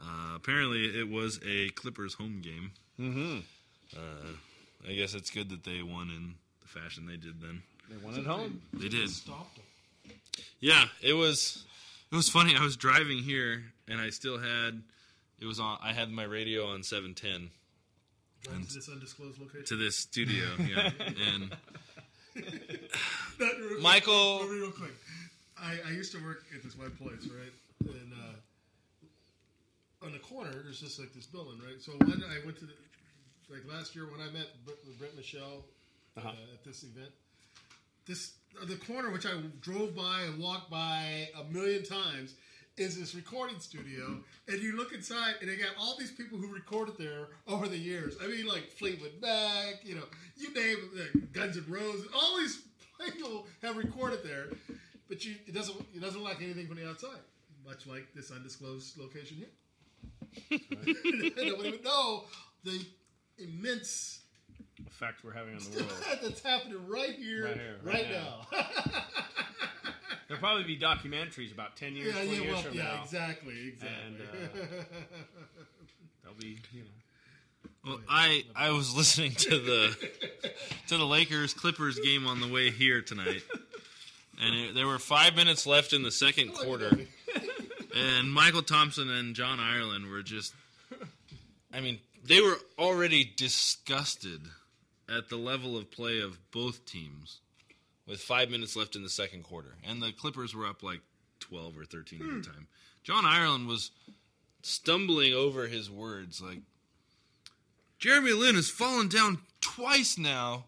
[0.00, 2.70] Uh, apparently, it was a Clippers home game.
[3.00, 3.38] Mm-hmm.
[3.96, 7.40] Uh, I guess it's good that they won in the fashion they did.
[7.40, 8.60] Then They won at home.
[8.72, 9.08] they did.
[9.10, 9.64] Stopped them.
[10.60, 11.64] Yeah, it was.
[12.12, 12.54] It was funny.
[12.56, 14.82] I was driving here, and I still had.
[15.40, 15.78] It was on.
[15.82, 17.50] I had my radio on seven ten
[18.48, 19.64] Right to this undisclosed location.
[19.66, 20.44] to this studio.
[20.60, 20.90] Yeah,
[21.34, 21.56] and
[23.80, 24.92] Mychal- Real, real quick.
[25.58, 27.52] I, I used to work at this one place, right?
[27.80, 31.80] And uh, on the corner, there's just like this building, right?
[31.80, 32.72] So when I went to, the,
[33.50, 35.64] like last year when I met Brett, with Brett Michelle
[36.16, 37.10] uh, at this event,
[38.06, 42.34] this uh, the corner which I drove by and walked by a million times
[42.76, 44.18] is this recording studio,
[44.48, 47.78] and you look inside, and they got all these people who recorded there over the
[47.78, 48.16] years.
[48.22, 50.04] I mean, like Fleetwood Mac, you know,
[50.36, 52.60] you name it, like Guns N' Roses, all these
[53.04, 54.48] people have recorded there,
[55.08, 57.20] but you it doesn't it doesn't look like anything from the outside,
[57.64, 60.60] much like this undisclosed location here.
[61.46, 62.24] Nobody would know
[62.64, 62.84] the
[63.38, 64.20] immense
[64.86, 66.18] Effect we're having on the world.
[66.22, 68.46] that's happening right here, Right here, right, right now.
[70.28, 73.02] There'll probably be documentaries about ten years, yeah, twenty yeah, years well, from yeah, now.
[73.02, 73.96] exactly, exactly.
[74.06, 74.66] And uh,
[76.24, 76.88] they'll be, you know.
[77.84, 79.96] well, I I was listening to the
[80.88, 83.42] to the Lakers Clippers game on the way here tonight,
[84.40, 89.34] and it, there were five minutes left in the second quarter, and Mychal Thompson and
[89.34, 90.54] John Ireland were just.
[91.72, 94.40] I mean, they were already disgusted
[95.14, 97.40] at the level of play of both teams
[98.06, 99.74] with five minutes left in the second quarter.
[99.86, 101.00] And the Clippers were up like
[101.40, 102.40] 12 or 13 at the hmm.
[102.40, 102.66] time.
[103.02, 103.90] John Ireland was
[104.62, 106.60] stumbling over his words like,
[107.98, 110.64] Jeremy Lin has fallen down twice now.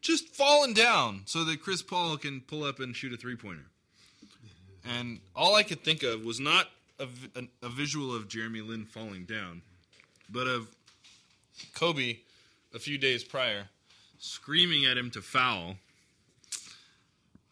[0.00, 3.66] Just fallen down so that Chris Paul can pull up and shoot a three pointer.
[4.84, 6.68] And all I could think of was not
[6.98, 9.62] a, a, a visual of Jeremy Lin falling down,
[10.30, 10.68] but of
[11.74, 12.18] Kobe
[12.74, 13.68] a few days prior
[14.20, 15.76] screaming at him to foul,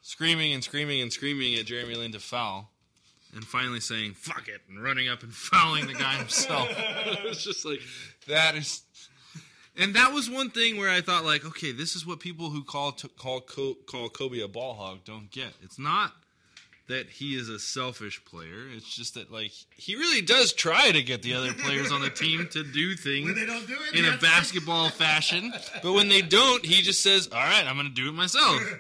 [0.03, 2.71] screaming and screaming and screaming at Jeremy Lin to foul,
[3.35, 6.69] and finally saying "fuck it" and running up and fouling the guy himself.
[6.77, 7.81] it was just like
[8.27, 8.83] that is.
[9.79, 12.65] And that was one thing where I thought, like, okay, this is what people who
[12.65, 15.53] call to, call call Kobe a ball hog don't get.
[15.63, 16.13] It's not
[16.89, 18.69] that he is a selfish player.
[18.75, 22.11] It's just that like he really does try to get the other players on the
[22.11, 25.53] team to do things When they don't do it, in a basketball fashion.
[25.83, 28.61] But when they don't, he just says, "All right, I'm going to do it myself."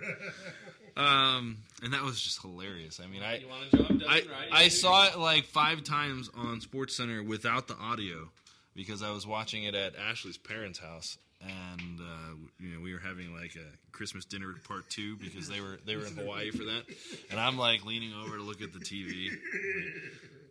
[0.96, 3.00] Um, and that was just hilarious.
[3.04, 4.26] I mean, I You want a job done, I, right?
[4.50, 8.30] I saw it like five times on Sports Center without the audio
[8.76, 13.00] because I was watching it at Ashley's parents' house, and uh, you know we were
[13.00, 16.64] having like a Christmas dinner part two because they were they were in Hawaii for
[16.64, 16.84] that,
[17.30, 19.30] and I'm like leaning over to look at the TV.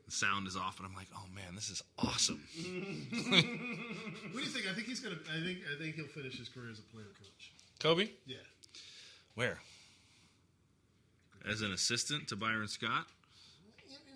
[0.06, 4.46] The sound is off, and I'm like, "Oh man, this is awesome." what do you
[4.46, 4.68] think?
[4.70, 5.16] I think he's gonna.
[5.36, 5.60] I think.
[5.74, 7.52] I think he'll finish his career as a player coach.
[7.80, 8.38] Kobe, Yeah.
[9.36, 9.58] where?
[11.48, 13.06] As an assistant to Byron Scott.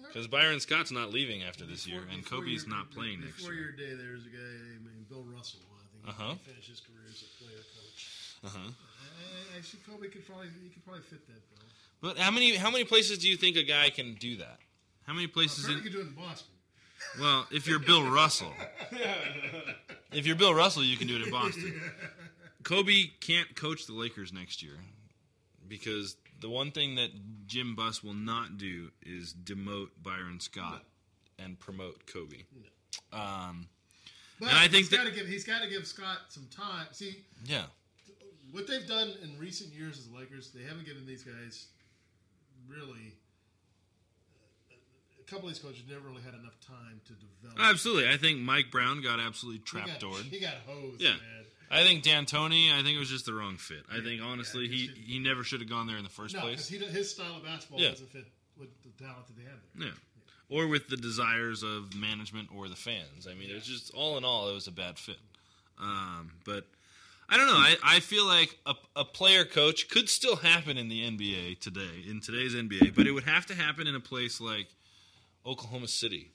[0.10, 3.52] Because Byron Scott's not leaving after this year, and Kobe's your- not playing next year.
[3.52, 5.62] Before your day, there's a guy named Bill Russell.
[5.72, 6.36] I think Uh-huh.
[6.46, 8.08] finished his career as a player coach.
[8.44, 8.72] Uh huh.
[9.54, 11.60] I, I see Kobe could probably he could probably fit that bill.
[12.02, 14.60] But how many how many places do you think a guy can do that?
[15.06, 15.66] How many places?
[15.66, 16.52] Apparently, In, he could do it in Boston.
[17.20, 18.54] well, if you're Bill Russell,
[20.12, 21.80] if you're Bill Russell, you can do it in Boston.
[22.64, 24.78] Kobe can't coach the Lakers next year
[25.68, 27.12] because the one thing that
[27.48, 30.84] Jim Buss will not do is demote Byron Scott
[31.38, 32.44] and promote Kobe.
[33.14, 33.68] Um,
[34.40, 36.48] But and I think he's that got to give he's got to give Scott some
[36.52, 36.88] time.
[36.92, 37.64] See yeah,
[38.52, 40.52] what they've done in recent years as the Lakers.
[40.52, 41.68] They haven't given these guys
[42.68, 43.14] really.
[45.20, 47.60] A couple of these coaches never really had enough time to develop.
[47.70, 48.10] absolutely.
[48.10, 50.00] I think Mike Brown got absolutely He got-
[50.32, 51.00] He got hosed.
[51.00, 51.12] Yeah.
[51.12, 51.46] man.
[51.72, 52.72] I think D'Antoni.
[52.74, 53.84] I think it was just the wrong fit.
[53.92, 56.70] I think honestly, he he never should have gone there in the first No, place.
[56.70, 57.90] because his style of basketball Yeah.
[57.92, 58.26] doesn't fit
[58.58, 59.88] with the talent that they have there.
[59.88, 59.94] Yeah.
[60.50, 63.28] Or with the desires of management or the fans.
[63.30, 65.20] I mean, it was just all in all, it was a bad fit.
[65.78, 66.66] Um, but
[67.30, 67.54] I don't know.
[67.54, 72.04] I, I feel like a, a player coach could still happen in the NBA today,
[72.08, 74.68] in today's NBA, but it would have to happen in a place like
[75.46, 76.32] Oklahoma City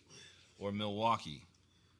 [0.60, 1.42] or Milwaukee.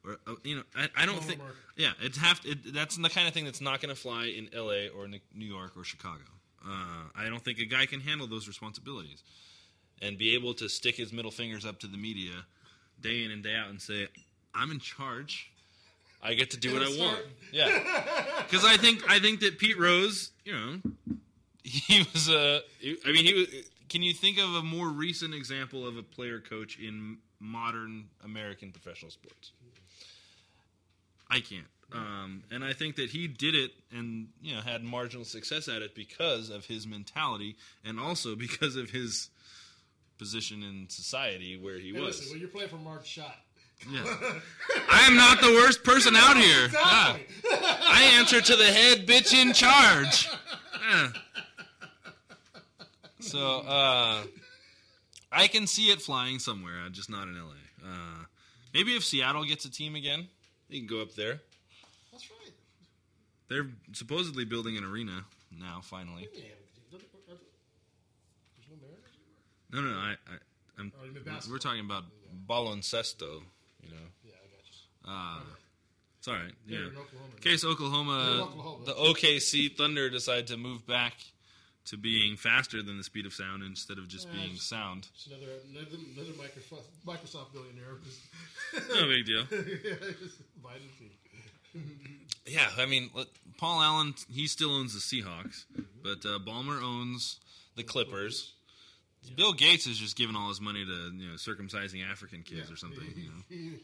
[0.05, 1.41] Or uh, you know, I, I don't think.
[1.77, 4.49] Yeah, it's have it, that's the kind of thing that's not going to fly in
[4.55, 4.89] L.A.
[4.89, 6.25] or New New York or Chicago.
[6.67, 9.23] Uh, I don't think a guy can handle those responsibilities
[10.03, 12.33] and be able to stick his middle fingers up to the media
[13.01, 14.09] day in and day out and say,
[14.55, 15.51] "I'm in charge.
[16.23, 17.21] I get to do what I want."
[17.53, 17.69] Yeah,
[18.49, 20.81] because I think I think that Pete Rose, you know,
[21.63, 22.61] he was a.
[23.07, 23.47] I mean, he was.
[23.89, 28.73] Can you think of a more recent example of a player coach in modern American
[28.73, 29.53] professional sports?
[31.35, 31.67] I can't.
[31.93, 35.81] Um, and I think that he did it and you know had marginal success at
[35.83, 39.31] it because of his mentality and also because of his
[40.19, 42.19] position in society where he Hey, was.
[42.19, 43.37] listen, when you're playing for Marge Schott.
[43.91, 44.03] Yeah.
[44.91, 46.67] I am not the worst person out here.
[46.67, 47.27] Exactly.
[47.51, 47.77] Yeah.
[47.83, 50.29] I answer to the head bitch in charge.
[50.89, 51.09] Yeah.
[53.21, 54.23] So uh,
[55.33, 57.55] I can see it flying somewhere, uh, just not in LA.
[57.85, 58.25] Uh,
[58.73, 60.29] maybe if Seattle gets a team again,
[60.75, 61.41] you can go up there.
[62.13, 62.53] That's right.
[63.49, 65.25] They're supposedly building an arena
[65.59, 65.81] now.
[65.83, 66.41] Finally, Yeah,
[66.91, 67.01] there's
[68.71, 69.11] no Mariners?
[69.73, 70.37] no, no, I, I
[70.79, 71.53] I'm, Oh, you mean basketball.
[71.55, 72.05] we're talking about
[72.49, 73.43] baloncesto.
[73.83, 73.97] You know.
[74.25, 75.41] Yeah, I got you.
[75.51, 75.55] Uh,
[76.19, 76.53] it's all right.
[76.67, 76.79] Yeah.
[76.79, 78.85] Oklahoma, case Oklahoma, Oklahoma.
[78.87, 81.15] the OKC Thunder decide to move back
[81.87, 85.09] to being faster than the speed of sound instead of just Yeah, being it's- sound.
[85.15, 87.99] It's another another, another Microsoft Microsoft billionaire.
[88.93, 89.45] No big deal.
[89.53, 90.39] yeah, just.
[92.47, 93.11] Yeah, I mean,
[93.59, 95.65] Paul Allen, he still owns the Seahawks,
[96.03, 97.41] but uh, Ballmer owns
[97.75, 98.53] the Clippers.
[99.35, 102.77] Bill Gates is just giving all his money to you know circumcising African kids or
[102.77, 103.03] something.
[103.17, 103.77] You know,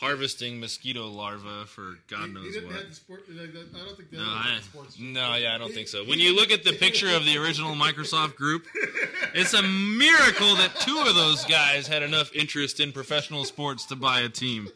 [0.00, 2.94] harvesting mosquito larvae for God he, knows he what.
[2.94, 3.22] sport.
[3.28, 4.98] Like, that- I don't think they No, I, the sports.
[4.98, 6.04] no, yeah, I don't think so.
[6.04, 8.66] When you look at the picture of the original Microsoft group,
[9.34, 13.96] it's a miracle that two of those guys had enough interest in professional sports to
[13.96, 14.68] buy a team.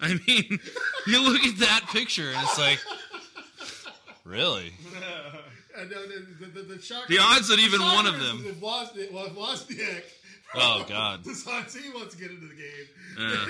[0.00, 0.58] I mean,
[1.06, 2.80] you look at that picture and it's like,
[4.24, 4.72] really?
[5.76, 5.96] And, uh,
[6.38, 10.04] the, the, the, The odds that even one of them- is If Wozniak, well, Wozniak
[10.56, 11.22] Oh, God.
[11.24, 12.86] decides he wants to get into the game.
[13.18, 13.46] Uh,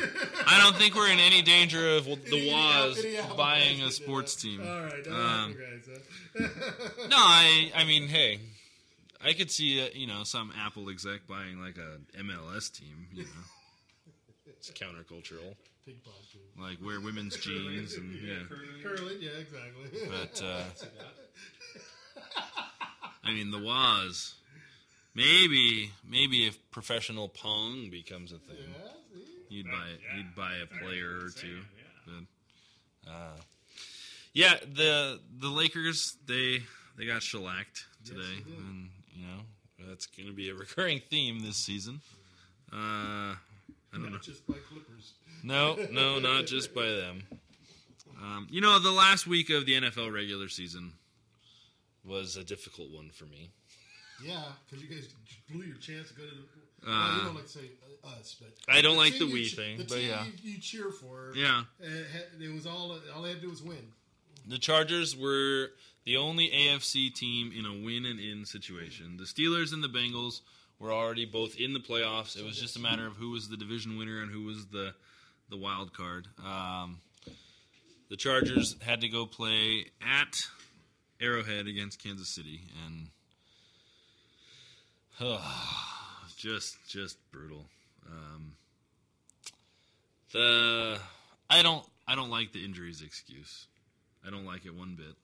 [0.46, 3.04] I don't think we're in any danger of the Waz
[3.36, 4.60] buying a sports team.
[4.60, 5.56] All right, no, Um,
[7.08, 8.40] no, I I mean, hey,
[9.24, 13.06] I could see uh, you know some Apple exec buying like a MLS team.
[13.14, 13.30] You know,
[14.46, 15.54] it's countercultural.
[16.58, 18.34] Like wear women's jeans and yeah.
[18.82, 20.08] Curling, yeah, exactly.
[20.08, 20.64] But uh,
[23.22, 24.34] I mean, the Waz.
[25.14, 28.56] Maybe maybe if professional pong becomes a thing,
[29.48, 31.60] you'd buy you'd buy a player or two.
[32.06, 33.36] But, uh,
[34.32, 36.62] yeah, the the Lakers they
[36.98, 41.56] they got shellacked today, and you know that's going to be a recurring theme this
[41.56, 42.00] season.
[42.72, 43.36] Uh, I
[43.92, 44.18] don't Not know.
[44.18, 45.12] just by Clippers.
[45.44, 47.22] No, no, not just by them.
[48.20, 50.94] Um, you know, the last week of the NFL regular season
[52.04, 53.50] was a difficult one for me.
[54.24, 55.08] Yeah, because you guys
[55.50, 56.30] blew your chance to go to.
[56.30, 57.70] The, Uh, well, you don't like to say
[58.04, 60.24] us, but I don't like the we che- thing, The but team yeah.
[60.24, 61.32] you, you cheer for.
[61.34, 61.64] Yeah.
[61.80, 62.98] had- it was all.
[63.14, 63.92] All they had to do was win.
[64.46, 65.70] The Chargers were
[66.04, 69.16] the only AFC team in a win and in situation.
[69.16, 70.40] The Steelers and the Bengals
[70.78, 72.36] were already both in the playoffs.
[72.36, 74.94] It was just a matter of who was the division winner and who was the
[75.48, 76.26] the wild card.
[76.44, 77.00] Um,
[78.10, 80.46] the Chargers had to go play at
[81.20, 83.08] Arrowhead against Kansas City, and
[86.36, 87.66] just just brutal.
[88.06, 88.52] Um,
[90.32, 90.98] the
[91.48, 93.66] I don't I don't like the injuries excuse.
[94.26, 95.14] I don't like it one bit.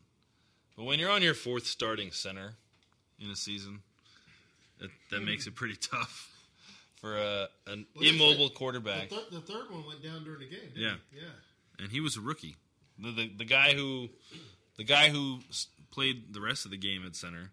[0.76, 2.54] But when you're on your fourth starting center
[3.18, 3.80] in a season,
[4.78, 6.30] that, that makes it pretty tough
[7.00, 9.08] for a, an Well, immobile quarterback.
[9.08, 10.70] The, thir- the third one went down during the game.
[10.74, 10.92] Yeah.
[10.94, 10.98] It?
[11.22, 11.82] Yeah.
[11.84, 12.56] and he was a rookie.
[12.98, 14.08] The, the the guy who
[14.76, 15.40] the guy who
[15.90, 17.50] played the rest of the game at center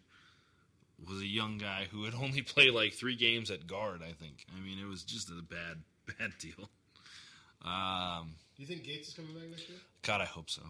[1.05, 4.01] was a young guy who had only played like three games at guard.
[4.01, 4.45] I think.
[4.55, 5.83] I mean, it was just a bad
[6.19, 6.69] bad deal.
[7.65, 9.79] Um, Do you think Gates is coming back next year?
[10.03, 10.61] God, I hope so.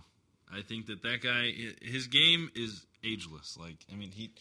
[0.51, 3.57] I think that that guy, his game is ageless.
[3.59, 4.31] Like, I mean, he,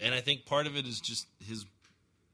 [0.00, 1.64] and I think part of it is just his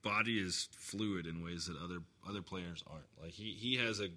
[0.02, 3.06] body is fluid in ways that other other players aren't.
[3.22, 4.08] Like, he he has a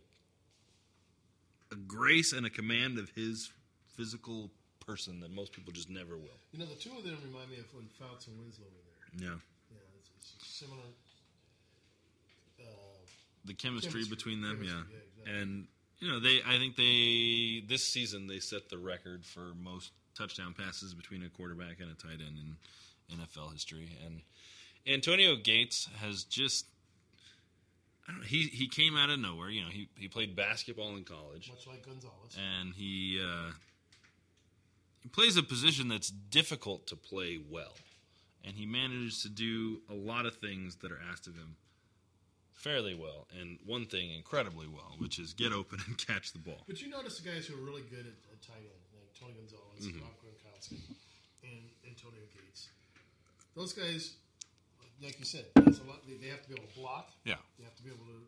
[1.72, 3.51] a grace and a command of his
[3.95, 4.49] physical
[4.85, 6.38] person that most people just never will.
[6.51, 9.30] You know, the two of them remind me of when Fouts and Winslow were there.
[9.30, 9.38] Yeah,
[9.72, 10.82] Yeah, it's, it's similar.
[12.60, 12.64] Uh,
[13.45, 14.98] the chemistry, Chemistry, between them, chemistry, yeah.
[14.98, 15.42] yeah, exactly.
[15.42, 15.68] and
[16.00, 16.40] you know they.
[16.48, 21.30] I think they this season they set the record for most touchdown passes between a
[21.30, 24.22] quarterback and a tight end in NFL history, and
[24.88, 26.66] Antonio Gates has just
[28.08, 29.50] I don't know, he he came out of nowhere.
[29.50, 32.38] You know, he he played basketball in college, Much like Gonzalez.
[32.38, 33.51] and he uh,
[35.02, 37.74] he plays a position that's difficult to play well,
[38.46, 41.56] and he manages to do a lot of things that are asked of him
[42.54, 46.62] fairly well, and one thing incredibly well, which is get open and catch the ball.
[46.68, 49.34] But you notice the guys who are really good at, at tight end, like Tony
[49.34, 50.02] Gonzalez, Mhm.
[50.02, 50.78] Rob Gronkowski,
[51.44, 52.70] and Antonio Gates.
[53.56, 54.14] Those guys,
[55.02, 56.06] like you said, that's a lot.
[56.08, 57.10] They, they have to be able to block.
[57.26, 57.42] Yeah.
[57.58, 58.22] They have to be able to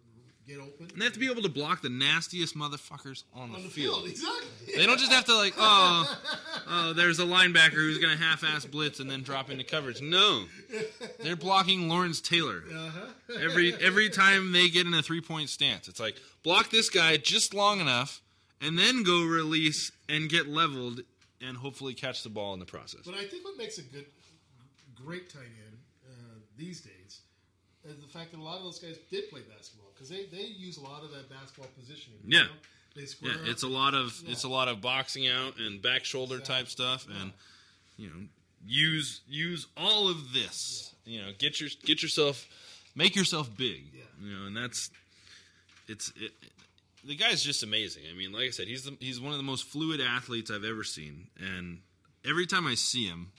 [0.47, 0.89] get open.
[0.91, 3.69] And they have to be able to block the nastiest motherfuckers on the, On the
[3.69, 4.03] field.
[4.03, 4.75] field, exactly.
[4.75, 6.19] They don't just have to like, oh,
[6.67, 10.01] oh, there's a linebacker who's going to half-ass blitz and then drop into coverage.
[10.01, 10.45] No,
[11.19, 13.35] they're blocking Lawrence Taylor Uh-huh.
[13.39, 15.87] every every time they get in a three-point stance.
[15.87, 18.21] It's like block this guy just long enough,
[18.61, 21.01] and then go release and get leveled,
[21.41, 23.01] and hopefully catch the ball in the process.
[23.05, 24.05] But I think what makes a good,
[24.95, 25.77] great tight end
[26.09, 27.21] uh, these days
[27.83, 30.77] the fact that a lot of those guys did play basketball because they, they use
[30.77, 32.19] a lot of that basketball positioning.
[32.25, 32.43] you Yeah.
[32.45, 32.51] know?
[32.95, 34.31] They square Yeah, it's a lot of Yeah.
[34.31, 37.33] it's a lot of boxing out and back shoulder type stuff, and
[37.97, 38.27] you know,
[38.65, 40.93] use use all of this.
[41.05, 42.47] You know, get your get yourself,
[42.95, 43.85] make yourself big.
[44.21, 44.91] You know, and that's
[45.87, 46.31] it's it,
[47.03, 48.03] the guy's just amazing.
[48.09, 50.63] I mean, like I said, he's the, he's one of the most fluid athletes I've
[50.63, 51.79] ever seen, and
[52.23, 53.31] every time I see him,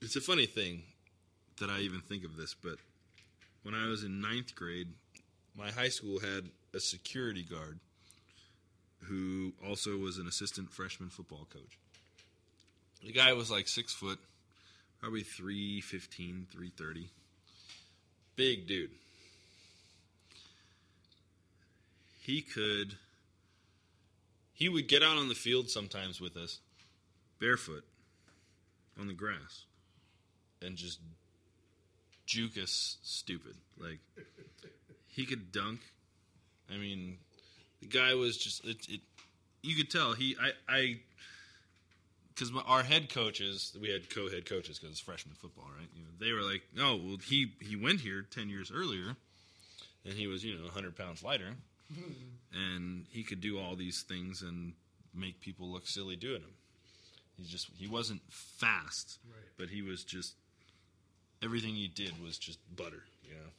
[0.00, 0.82] it's a funny thing
[1.58, 2.76] that I even think of this, but
[3.62, 4.88] when I was in ninth grade,
[5.56, 7.78] my high school had a security guard
[9.04, 11.78] who also was an assistant freshman football coach.
[13.04, 14.18] The guy was like six foot,
[15.00, 17.08] probably 315, 330.
[18.36, 18.90] Big dude.
[22.20, 22.94] He could,
[24.52, 26.60] he would get out on the field sometimes with us,
[27.40, 27.84] barefoot,
[28.98, 29.64] on the grass,
[30.60, 31.00] and just
[32.26, 33.54] juke us stupid.
[33.78, 33.98] Like,
[35.08, 35.80] he could dunk.
[36.72, 37.18] I mean,
[37.80, 38.86] the guy was just it.
[38.88, 39.00] it
[39.62, 41.00] you could tell he I I
[42.34, 45.88] because our head coaches we had co-head coaches because it's freshman football, right?
[45.94, 49.16] You know, they were like, "Oh, well, he he went here ten years earlier,
[50.04, 51.54] and he was you know hundred pounds lighter,
[52.52, 54.72] and he could do all these things and
[55.14, 56.54] make people look silly doing them.
[57.36, 59.44] He's just he wasn't fast, Right.
[59.58, 60.34] but he was just
[61.42, 63.50] everything he did was just butter, you know.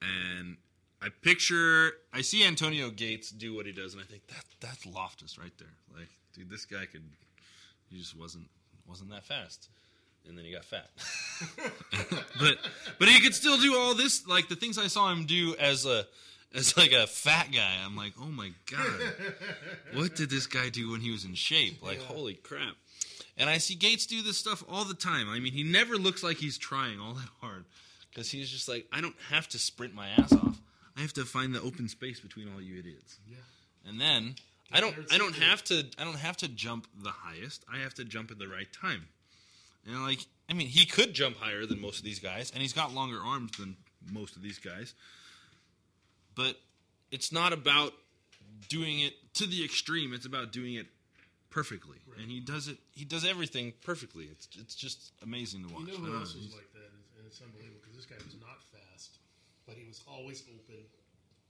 [0.00, 0.56] And
[1.02, 4.86] I picture I see Antonio Gates do what he does, and I think that that's
[4.86, 5.74] Loftus right there.
[5.96, 7.02] Like, dude, this guy could.
[7.90, 8.48] He just wasn't
[8.88, 9.68] wasn't that fast,
[10.28, 10.90] and then he got fat.
[12.40, 12.58] but
[12.98, 15.86] but he could still do all this, like the things I saw him do as
[15.86, 16.06] a
[16.54, 17.76] as like a fat guy.
[17.84, 19.14] I'm like, oh my god,
[19.94, 21.82] what did this guy do when he was in shape?
[21.82, 22.74] Like, holy crap.
[23.38, 25.30] And I see Gates do this stuff all the time.
[25.30, 27.64] I mean, he never looks like he's trying all that hard
[28.10, 30.60] because he's just like, I don't have to sprint my ass off.
[30.96, 33.18] I have to find the open space between all you idiots.
[33.28, 33.36] Yeah.
[33.88, 34.34] And then
[34.72, 37.64] I don't I don't have to I don't have to jump the highest.
[37.72, 39.06] I have to jump at the right time.
[39.86, 42.72] And like I mean, he could jump higher than most of these guys, and he's
[42.72, 43.76] got longer arms than
[44.10, 44.94] most of these guys.
[46.34, 46.56] But
[47.10, 47.92] it's not about
[48.68, 50.12] doing it to the extreme.
[50.12, 50.86] It's about doing it
[51.50, 52.78] perfectly, and he does it.
[52.92, 54.26] He does everything perfectly.
[54.30, 55.86] It's it's just amazing to watch.
[55.86, 56.90] You know who else know, was like that?
[57.18, 59.18] And it's unbelievable because this guy was not fast,
[59.66, 60.80] but he was always open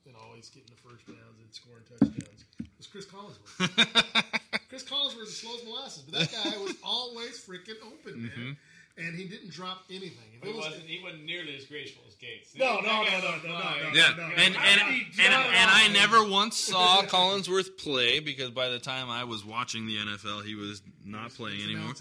[0.06, 2.44] and always getting the first downs and scoring touchdowns.
[2.60, 4.32] It was Chris Collinsworth.
[4.68, 8.32] Chris Collinsworth is as slow as molasses, but that guy was always freaking open, man.
[8.32, 8.56] Mhm.
[8.98, 10.18] And he didn't drop anything.
[10.40, 12.50] If he was, wasn't, he wasn't nearly as graceful as Gates.
[12.56, 14.34] No, no, no, no, no, no, no, Yeah, no, no.
[14.34, 14.80] and and
[15.20, 19.86] and, and I never once saw Collinsworth play because by the time I was watching
[19.86, 21.94] the NFL, he was not playing anymore.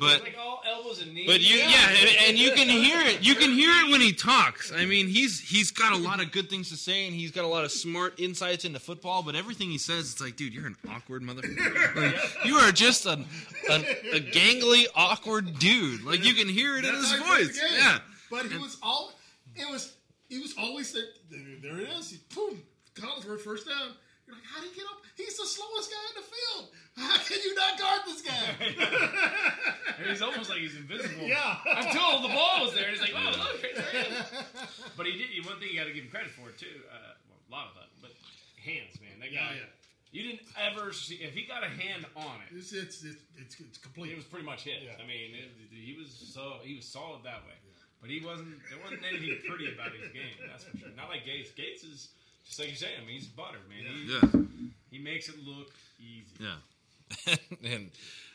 [0.00, 1.26] But like all elbows and knees.
[1.28, 3.22] but you yeah, and, and you can hear it.
[3.24, 4.72] You can hear it when he talks.
[4.72, 7.44] I mean, he's he's got a lot of good things to say, and he's got
[7.44, 9.22] a lot of smart insights into football.
[9.22, 11.94] But everything he says, it's like, dude, you're an awkward motherfucker.
[11.94, 13.24] Like, you are just a,
[13.70, 16.02] a a gangly, awkward dude.
[16.04, 17.72] Like you can hear it in his how he plays voice.
[17.72, 17.98] Yeah.
[18.30, 19.12] But he was all.
[19.54, 19.94] It was.
[20.28, 21.04] He was always there.
[21.30, 22.10] There, there it is.
[22.10, 22.62] He, boom.
[22.94, 23.92] Collinsworth first down.
[24.26, 25.02] You're like, how did he get up?
[25.16, 26.70] He's the slowest guy in the field.
[26.96, 28.40] How can you not guard this guy?
[29.98, 31.26] And he's almost like he's invisible.
[31.26, 31.58] Yeah.
[31.66, 34.24] Until the ball was there, and he's like, "Oh, look, there." he is."
[34.96, 35.44] But he did.
[35.46, 36.66] One thing you got to give him credit for too.
[36.90, 38.10] Uh, well, a lot of that, but
[38.58, 39.20] hands, man.
[39.20, 39.54] That Yeah, guy.
[39.60, 39.70] yeah.
[40.14, 42.54] You didn't ever see if he got a hand on it.
[42.56, 44.12] It's it's it's, it's, it's complete.
[44.12, 44.78] It was pretty much hit.
[44.84, 44.92] Yeah.
[45.02, 47.58] I mean, it, he was so he was solid that way.
[48.00, 48.60] But he wasn't.
[48.70, 50.38] There wasn't anything pretty about his game.
[50.46, 50.88] That's for sure.
[50.96, 51.50] Not like Gates.
[51.52, 52.10] Gates is
[52.44, 52.90] just like you say.
[52.96, 53.92] I mean, he's butter, man.
[53.92, 54.68] He, Yeah.
[54.90, 56.36] He makes it look easy.
[56.38, 57.34] Yeah.
[57.64, 57.90] and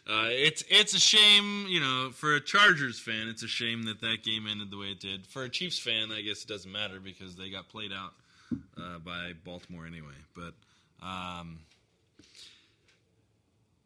[0.05, 4.01] uh, it's it's a shame, you know, for a Chargers fan, it's a shame that
[4.01, 5.25] that game ended the way it did.
[5.27, 8.13] For a Chiefs fan, I guess it doesn't matter because they got played out
[8.77, 10.17] uh, by Baltimore anyway.
[10.35, 10.53] But
[11.01, 11.59] um,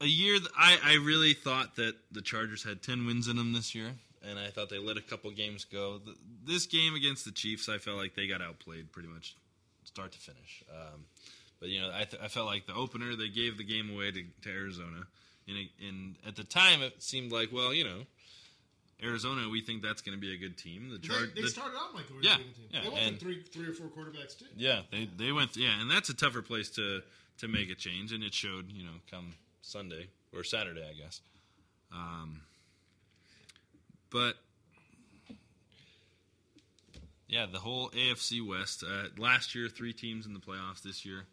[0.02, 3.74] a year, I I really thought that the Chargers had ten wins in them this
[3.74, 3.92] year,
[4.28, 6.00] and I thought they let a couple games go.
[6.04, 9.36] Th this game against the Chiefs, I felt like they got outplayed pretty much,
[9.86, 10.64] start to finish.
[10.70, 11.06] Um,
[11.60, 14.12] but you know, I, th- I felt like the opener they gave the game away
[14.12, 15.08] to, to Arizona,
[15.48, 18.02] and, it, and at the time it seemed like, well, you know,
[19.04, 20.90] Arizona, we think that's going to be a good team.
[20.90, 22.66] The They, Char- they the- started out like they were yeah, a good team.
[22.72, 24.46] yeah, they went and- three, three or four quarterbacks too.
[24.56, 27.02] yeah, they they went yeah, and that's a tougher place to
[27.40, 31.20] to make a change, and it showed you know come Sunday or Saturday, I guess.
[31.92, 32.42] Um,
[34.10, 34.36] but
[37.28, 38.84] yeah, the whole AFC West.
[38.84, 40.82] Uh, last year, three teams in the playoffs.
[40.84, 41.26] This year,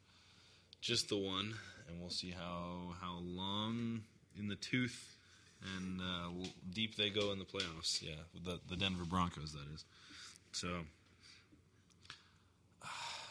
[0.80, 1.54] just the one,
[1.88, 4.02] and we'll see how how long
[4.38, 5.16] in the tooth
[5.76, 8.02] and uh, deep they go in the playoffs.
[8.02, 8.14] Yeah,
[8.44, 9.84] the the Denver Broncos, that is.
[10.52, 10.68] So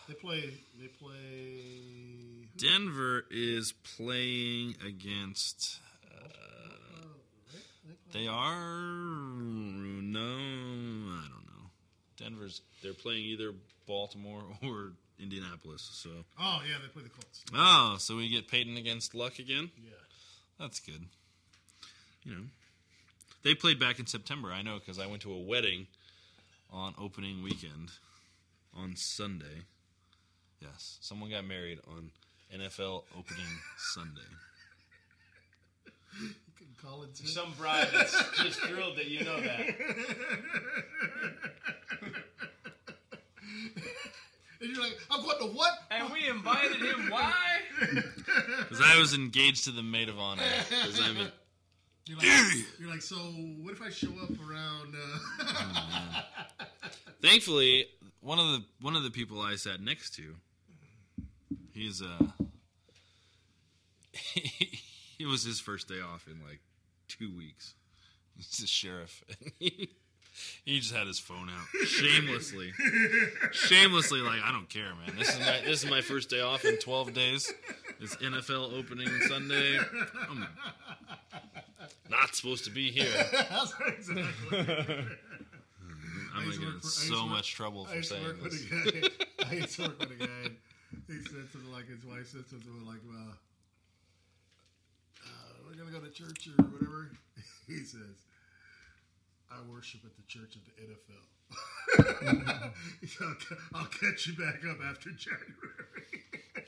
[0.08, 0.54] They play.
[0.80, 2.48] They play.
[2.58, 5.80] Denver is playing against.
[6.06, 7.08] Uh,
[8.12, 11.70] they are no, I don't know.
[12.18, 13.54] Denver's they're playing either
[13.88, 15.88] Baltimore or Indianapolis.
[15.94, 16.10] So
[16.40, 17.44] Oh yeah, they play the Colts.
[17.54, 19.70] oh, so we get Peyton against Luck again.
[19.78, 19.92] Yeah.
[20.60, 21.06] That's good.
[22.30, 22.42] You know,
[23.44, 24.50] they played back in September.
[24.52, 25.88] I know because I went to a wedding
[26.72, 27.92] on opening weekend
[28.78, 29.66] on Sunday.
[30.62, 32.12] Yes, someone got married on
[32.54, 34.22] NFL opening Sunday.
[36.22, 37.18] You can call it.
[37.18, 39.66] Some bride that's just thrilled that you know that.
[44.62, 45.72] And you're like, I'm going to what?
[45.90, 47.10] And we invited him.
[47.10, 47.34] Why?
[48.60, 50.44] Because I was engaged to the maid of honor.
[50.70, 51.32] Because I'm a-
[52.10, 54.96] You're like, you're like, so what if I show up around?
[54.96, 56.22] Uh...
[57.22, 57.86] Thankfully,
[58.20, 60.34] one of the one of the people I sat next to,
[61.72, 62.26] he's uh,
[65.20, 66.62] it was his first day off in like
[67.08, 67.76] two weeks.
[68.36, 69.24] He's a sheriff.
[70.66, 72.72] And he, he just had his phone out shamelessly,
[73.52, 74.22] shamelessly.
[74.22, 75.16] Like I don't care, man.
[75.18, 77.52] This is my this is my first day off in twelve days.
[78.00, 79.78] It's NFL opening Sunday.
[80.30, 80.48] I'm
[82.10, 83.06] not supposed to be here.
[83.98, 84.24] Exactly.
[84.52, 85.08] I'm
[86.36, 88.66] I gonna get in so work- much trouble I for to saying work with this.
[88.72, 89.48] a guy.
[89.50, 90.52] I used to work with a guy.
[91.08, 93.34] He said something like his wife said something like, "Well,
[95.26, 95.30] uh,
[95.68, 97.12] "We're gonna go to church or whatever."
[97.68, 98.16] He says,
[99.52, 101.26] "I worship at the church of the NFL."
[103.22, 105.46] "I'll, I'll catch you back up after January."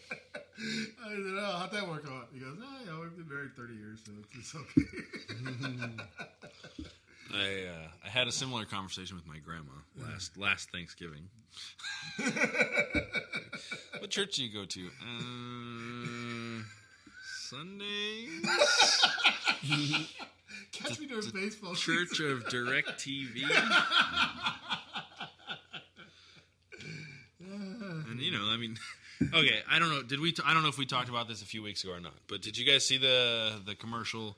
[1.03, 3.75] I said, "Oh, how'd that work out?" He goes, "Oh, yeah, we've been married thirty
[3.75, 4.85] years, so it's, it's okay."
[7.33, 11.29] I uh, I had a similar conversation with my grandma last last Thanksgiving.
[13.99, 14.89] what church do you go to?
[15.01, 16.63] Uh,
[17.49, 18.45] Sundays.
[20.83, 22.31] Catch me during baseball Church season.
[22.31, 23.43] of Direct TV.
[27.39, 28.77] and you know, I mean,
[29.33, 30.03] okay, I don't know.
[30.03, 30.31] Did we?
[30.31, 32.15] T- I don't know if we talked about this a few weeks ago or not.
[32.27, 34.37] But did you guys see the the commercial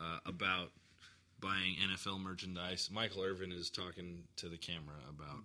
[0.00, 0.70] uh, about
[1.40, 2.90] buying NFL merchandise?
[2.92, 5.42] Michael Irvin is talking to the camera about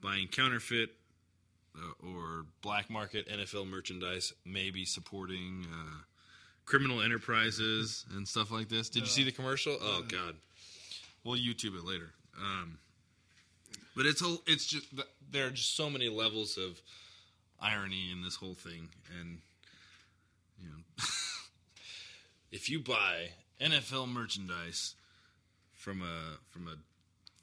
[0.00, 0.90] buying counterfeit
[1.76, 5.98] uh, or black market NFL merchandise, maybe supporting uh,
[6.66, 8.90] criminal enterprises and stuff like this.
[8.90, 9.78] Did you see the commercial?
[9.80, 10.34] Oh God,
[11.24, 12.10] we'll YouTube it later.
[12.38, 12.78] Um,
[13.96, 14.86] but it's a, it's just
[15.30, 16.82] there are just so many levels of
[17.60, 18.88] irony in this whole thing,
[19.20, 19.38] and
[20.60, 20.82] you know,
[22.52, 23.30] if you buy
[23.60, 24.94] NFL merchandise
[25.72, 26.74] from a from a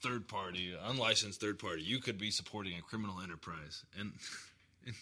[0.02, 3.85] third party, unlicensed third party, you could be supporting a criminal enterprise.
[3.98, 4.11] And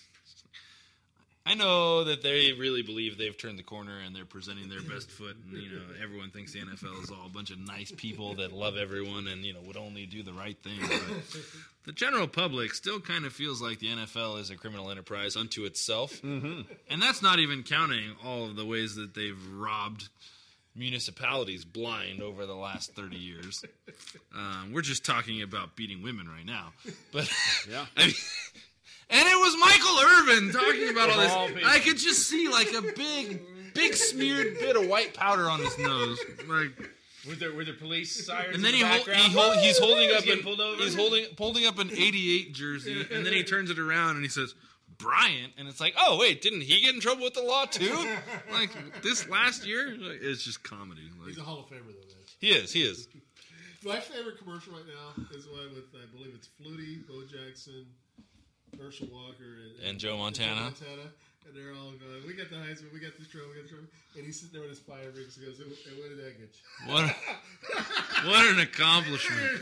[1.45, 5.09] I know that they really believe they've turned the corner and they're presenting their best
[5.09, 8.35] foot, and you know everyone thinks the NFL is all a bunch of nice people
[8.35, 10.77] that love everyone and you know would only do the right thing.
[10.81, 11.41] But
[11.85, 15.65] the general public still kind of feels like the NFL is a criminal enterprise unto
[15.65, 16.65] itself, and
[16.99, 20.09] that's not even counting all of the ways that they've robbed
[20.75, 23.65] municipalities blind over the last 30 years.
[24.33, 26.71] Um, we're just talking about beating women right now.
[27.11, 27.29] But
[27.69, 27.85] Yeah.
[27.97, 28.13] I mean,
[29.11, 31.63] and it was Michael Irvin talking about all Of all this.
[31.65, 33.41] I could just see like a big,
[33.73, 36.17] big smeared bit of white powder on his nose.
[36.47, 36.71] Like,
[37.27, 38.55] With their with their police sirens.
[38.55, 39.21] and then in he, the hol- background.
[39.21, 40.81] he hol- he's holding He's up getting an, pulled over.
[40.83, 44.29] he's holding holding up an 88 jersey and then he turns it around and he
[44.29, 44.55] says
[44.97, 47.95] Bryant, and it's like, oh wait, didn't he get in trouble with the law too?
[48.51, 48.69] like
[49.01, 51.01] this last year, like, it's just comedy.
[51.19, 52.17] Like, He's a Hall of Famer, though, man.
[52.39, 53.07] he is, he is.
[53.83, 57.87] My favorite commercial right now is one with, I believe it's Flutie, Bo Jackson,
[58.81, 59.43] Herschel Walker,
[59.79, 60.61] and, And Joe Montana.
[60.61, 61.13] Montana.
[61.47, 63.75] And they're all going, we got the Heisman, we got this trophy, we got the
[63.75, 63.87] trophy.
[64.15, 66.49] And he's sitting there with his fire rings and goes, and what did that get
[66.53, 66.93] you?
[66.93, 67.15] What,
[68.25, 69.61] what an accomplishment!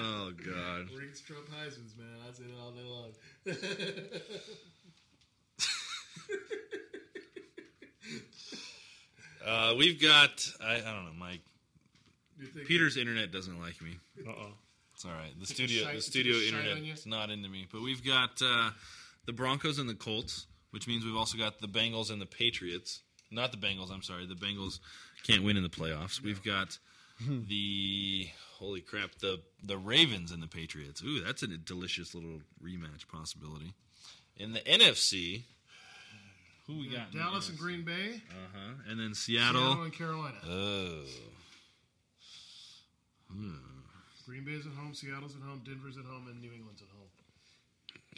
[0.00, 0.88] Oh God.
[0.96, 2.06] Rings trump Heisman's, man.
[2.26, 3.12] I say it all day long.
[9.46, 11.40] Uh, we've got I, I don't know, Mike.
[12.38, 13.98] You think- Peter's internet doesn't like me.
[14.26, 14.52] Uh oh.
[14.94, 15.32] It's all right.
[15.38, 16.92] The Took studio, shite- the studio shite internet on you?
[16.92, 17.66] is not into me.
[17.72, 18.70] But we've got uh,
[19.26, 23.00] the Broncos and the Colts, which means we've also got the Bengals and the Patriots.
[23.30, 23.92] Not the Bengals.
[23.92, 24.26] I'm sorry.
[24.26, 24.80] The Bengals
[25.24, 26.20] can't win in the playoffs.
[26.20, 26.78] We've got
[27.28, 31.02] the holy crap the the Ravens and the Patriots.
[31.04, 33.74] Ooh, that's a delicious little rematch possibility.
[34.36, 35.42] In the NFC,
[36.66, 37.12] who we got?
[37.12, 38.20] Dallas and Green Bay.
[38.30, 38.72] Uh huh.
[38.88, 39.60] And then Seattle.
[39.60, 40.36] Seattle and Carolina.
[40.48, 41.02] Oh.
[43.38, 43.54] Hmm.
[44.26, 47.08] Green Bay's at home, Seattle's at home, Denver's at home, and New England's at home.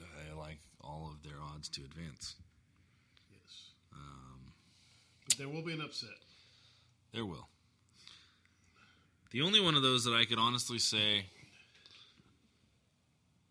[0.00, 2.36] I like all of their odds to advance.
[3.30, 3.70] Yes.
[3.92, 4.52] Um,
[5.28, 6.08] But there will be an upset.
[7.12, 7.46] there will.
[9.30, 11.26] The only one of those that I could honestly say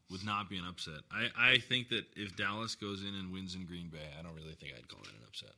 [0.10, 1.02] would not be an upset.
[1.12, 4.36] I, I think that if Dallas goes in and wins in Green Bay, I don't
[4.36, 5.54] really think I'd call it an upset.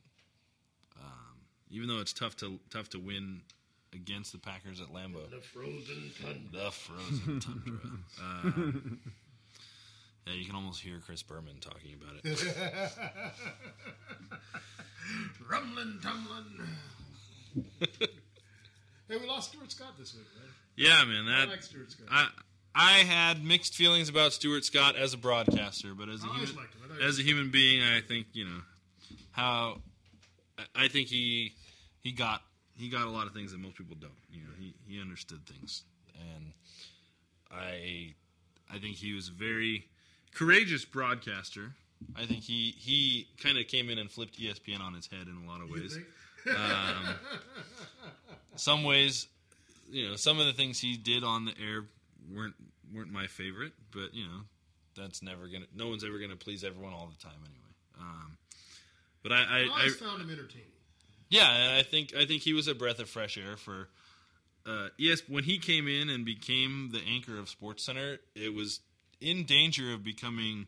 [1.00, 1.38] Um,
[1.70, 3.40] even though it's tough to tough to win
[3.92, 5.30] against the Packers at Lambeau.
[5.30, 6.64] The frozen tundra.
[6.64, 7.78] The frozen tundra.
[8.20, 8.50] Uh,
[10.26, 12.94] yeah, you can almost hear Chris Berman talking about it.
[15.50, 16.44] Rumbling, tumbling.
[17.80, 20.50] hey, we lost Stuart Scott this week, right?
[20.76, 21.26] Yeah, man.
[21.26, 22.08] That I like Stuart Scott.
[22.10, 22.28] I
[22.74, 26.74] I had mixed feelings about Stuart Scott as a broadcaster, but as a human, liked
[26.74, 26.80] him.
[26.84, 28.60] I thought he as a human being, I think you know
[29.32, 29.80] how
[30.74, 31.54] I think he
[32.00, 32.42] he got
[32.82, 34.10] he got a lot of things that most people don't.
[34.32, 35.84] You know, he he understood things,
[36.18, 36.52] and
[37.50, 38.14] I
[38.68, 39.86] I think he was a very
[40.34, 41.74] courageous broadcaster.
[42.16, 45.46] I think he he kind of came in and flipped ESPN on its head in
[45.46, 45.96] a lot of ways.
[46.50, 47.14] Um,
[48.56, 49.28] some ways,
[49.88, 51.84] you know, some of the things he did on the air
[52.34, 52.56] weren't
[52.92, 54.40] weren't my favorite, but you know,
[54.96, 55.66] that's never gonna.
[55.72, 58.00] No one's ever gonna please everyone all the time anyway.
[58.00, 58.36] Um,
[59.22, 60.66] but I, I, I I, found him entertaining.
[61.32, 63.88] Yeah, I think I think he was a breath of fresh air for.
[64.64, 68.78] Uh, yes, when he came in and became the anchor of Sports Center, it was
[69.20, 70.66] in danger of becoming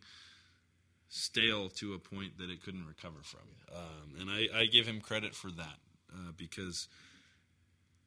[1.08, 3.40] stale to a point that it couldn't recover from.
[3.72, 5.76] Um, and I, I give him credit for that
[6.12, 6.88] uh, because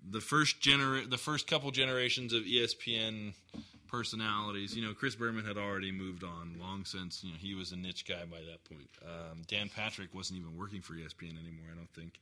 [0.10, 3.34] the first genera- the first couple generations of ESPN
[3.88, 7.24] personalities, you know, Chris Berman had already moved on long since.
[7.24, 8.90] You know, he was a niche guy by that point.
[9.06, 11.68] Um, Dan Patrick wasn't even working for ESPN anymore.
[11.72, 12.20] I don't think.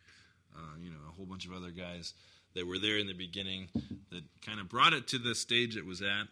[0.56, 2.14] Uh, you know, a whole bunch of other guys
[2.54, 3.68] that were there in the beginning
[4.12, 6.28] that kind of brought it to the stage it was at,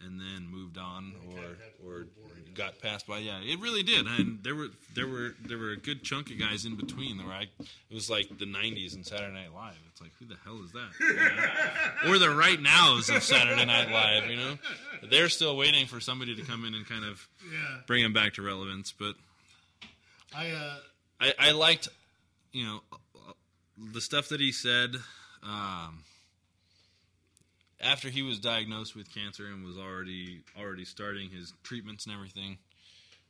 [0.00, 2.06] and then moved on or or
[2.54, 3.18] got passed by.
[3.18, 4.06] Yeah, it really did.
[4.06, 7.16] And there were there were there were a good chunk of guys in between.
[7.18, 7.46] There were I,
[7.90, 9.74] it was like the '90s and Saturday Night Live.
[9.90, 10.90] It's like who the hell is that?
[11.00, 12.12] You know?
[12.14, 14.30] or the right nows of Saturday Night Live.
[14.30, 14.58] You know,
[15.10, 17.78] they're still waiting for somebody to come in and kind of Yeah.
[17.88, 18.92] bring them back to relevance.
[18.92, 19.16] But
[20.36, 20.76] I uh,
[21.20, 21.88] I, I liked,
[22.52, 22.80] you know,
[23.92, 24.96] the stuff that he said
[25.42, 26.04] um,
[27.80, 32.58] after he was diagnosed with cancer and was already already starting his treatments and everything.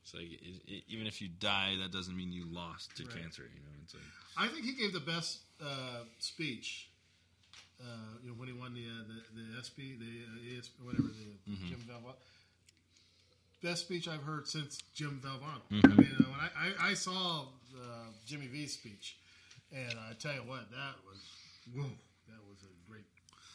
[0.03, 3.13] It's like it, it, even if you die, that doesn't mean you lost to Right.
[3.21, 3.43] cancer.
[3.55, 4.03] You know, it's like
[4.37, 6.89] I think he gave the best uh, speech.
[7.81, 7.85] Uh,
[8.23, 11.53] you know when he won the uh, the, the SP the uh, ES, whatever the
[11.53, 11.69] Mhm.
[11.69, 12.15] Jim Valvano.
[13.63, 15.61] Best speech I've heard since Jim Valvano.
[15.71, 15.85] Mhm.
[15.93, 16.51] I mean, uh, when I,
[16.87, 17.43] I, I saw
[17.77, 19.17] uh, Jimmy V's speech,
[19.73, 21.21] and I tell you what, that was
[21.75, 21.91] whoa,
[22.29, 23.05] that was a great.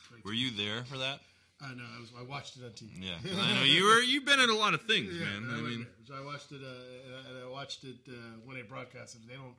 [0.10, 1.20] great Were you there for that?
[1.62, 1.88] I know.
[1.88, 2.12] I was.
[2.20, 3.00] I watched it on TV.
[3.00, 4.02] Yeah, I know you were.
[4.04, 5.48] You've been at a lot of things, Yeah, man.
[5.48, 6.60] I, I mean, so I watched it.
[6.60, 9.24] Uh, and I- watched it uh, when they broadcast it.
[9.30, 9.56] They don't.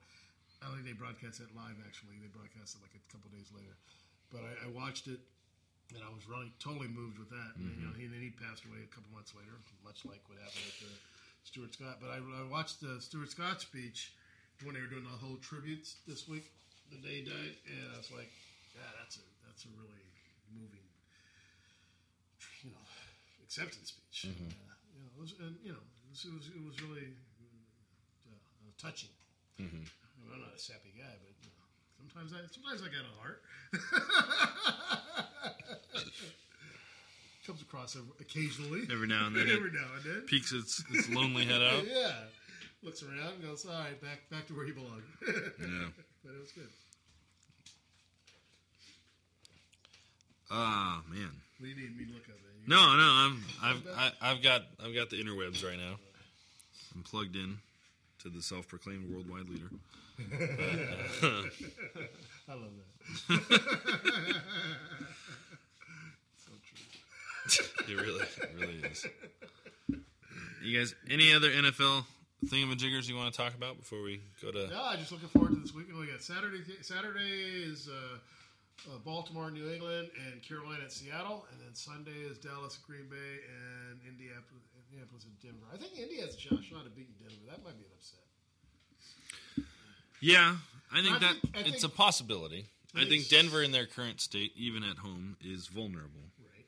[0.60, 1.78] I don't think they broadcast it live.
[1.86, 3.72] Actually, they broadcast it like a couple days later.
[4.28, 5.16] But I, I watched it,
[5.96, 7.56] and I was really totally moved with that.
[7.56, 9.54] And, you know, he, then he passed away a couple months later,
[9.86, 10.96] much like what happened with uh,
[11.48, 12.02] Stuart Scott.
[12.04, 14.12] But I, I watched the Stuart Scott speech
[14.62, 16.52] when they were doing the whole tributes this week,
[16.90, 18.30] the day he died, and I was like,
[18.76, 20.04] yeah, that's a that's a really
[20.54, 20.86] moving,
[22.62, 22.84] you know,
[23.42, 24.30] acceptance speech.
[24.30, 24.50] Mhm.
[24.52, 27.10] Uh, you know, it was, and you know, it was, it was, it was really
[28.30, 28.38] uh,
[28.78, 29.10] touching.
[29.58, 29.82] Mhm.
[29.90, 31.66] I mean, I'm not a sappy guy, but you know,
[31.98, 33.42] sometimes I sometimes I got a heart.
[37.46, 38.88] Comes across occasionally.
[38.90, 40.22] Every now and then, every now and then.
[40.26, 41.84] peeks its its lonely head out.
[41.92, 42.24] yeah.
[42.84, 45.02] Looks around and goes, all right, back back to where you belong.
[45.26, 45.88] Yeah.
[46.22, 46.68] But it was good.
[50.50, 51.30] Ah man.
[51.58, 52.66] What do you need me to look up, man?
[52.66, 55.96] No, no, I'm I've I, I've got I've got the interwebs right now.
[56.94, 57.58] I'm plugged in
[58.22, 59.70] to the self-proclaimed worldwide leader.
[60.16, 60.40] But,
[61.26, 61.42] uh,
[62.48, 62.70] I love
[63.26, 64.42] that.
[66.36, 67.66] so true.
[67.88, 69.06] it really, it really is.
[70.62, 72.04] You guys, any other NFL
[72.46, 74.68] thingamajiggers you want to talk about before we go to?
[74.70, 75.98] Yeah, I'm just looking forward to this weekend.
[75.98, 76.62] We got Saturday.
[76.82, 77.30] Saturday
[77.64, 78.18] is uh,
[78.92, 83.16] uh, Baltimore, New England, and Carolina at Seattle, and then Sunday is Dallas, Green Bay,
[83.48, 85.66] and Indianapolis, Indianapolis and Denver.
[85.72, 87.44] I think Indy has a shot, at beating Denver.
[87.50, 88.20] That might be an upset.
[90.20, 90.56] Yeah,
[90.92, 92.66] I think I that think- I it's think- a possibility.
[92.94, 96.30] I I think think Denver, in their current state, even at home, is vulnerable.
[96.38, 96.64] Right.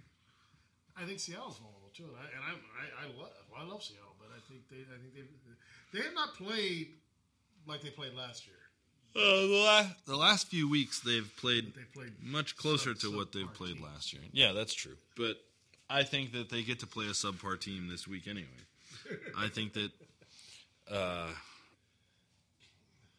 [0.98, 4.05] I think Seattle's vulnerable too, and I and I'm, I I love I love Seattle,
[4.05, 4.05] I
[4.48, 6.88] think they I think they they have not played
[7.66, 8.56] like they played last year.
[9.14, 13.16] Uh, the, last, the last few weeks they've played, They played much closer sub- to
[13.16, 14.20] what they've played last year.
[14.30, 14.96] Yeah, that's true.
[15.16, 15.38] But
[15.88, 18.46] I think that they get to play a subpar team this week anyway.
[19.38, 19.90] I think that
[20.92, 21.28] uh,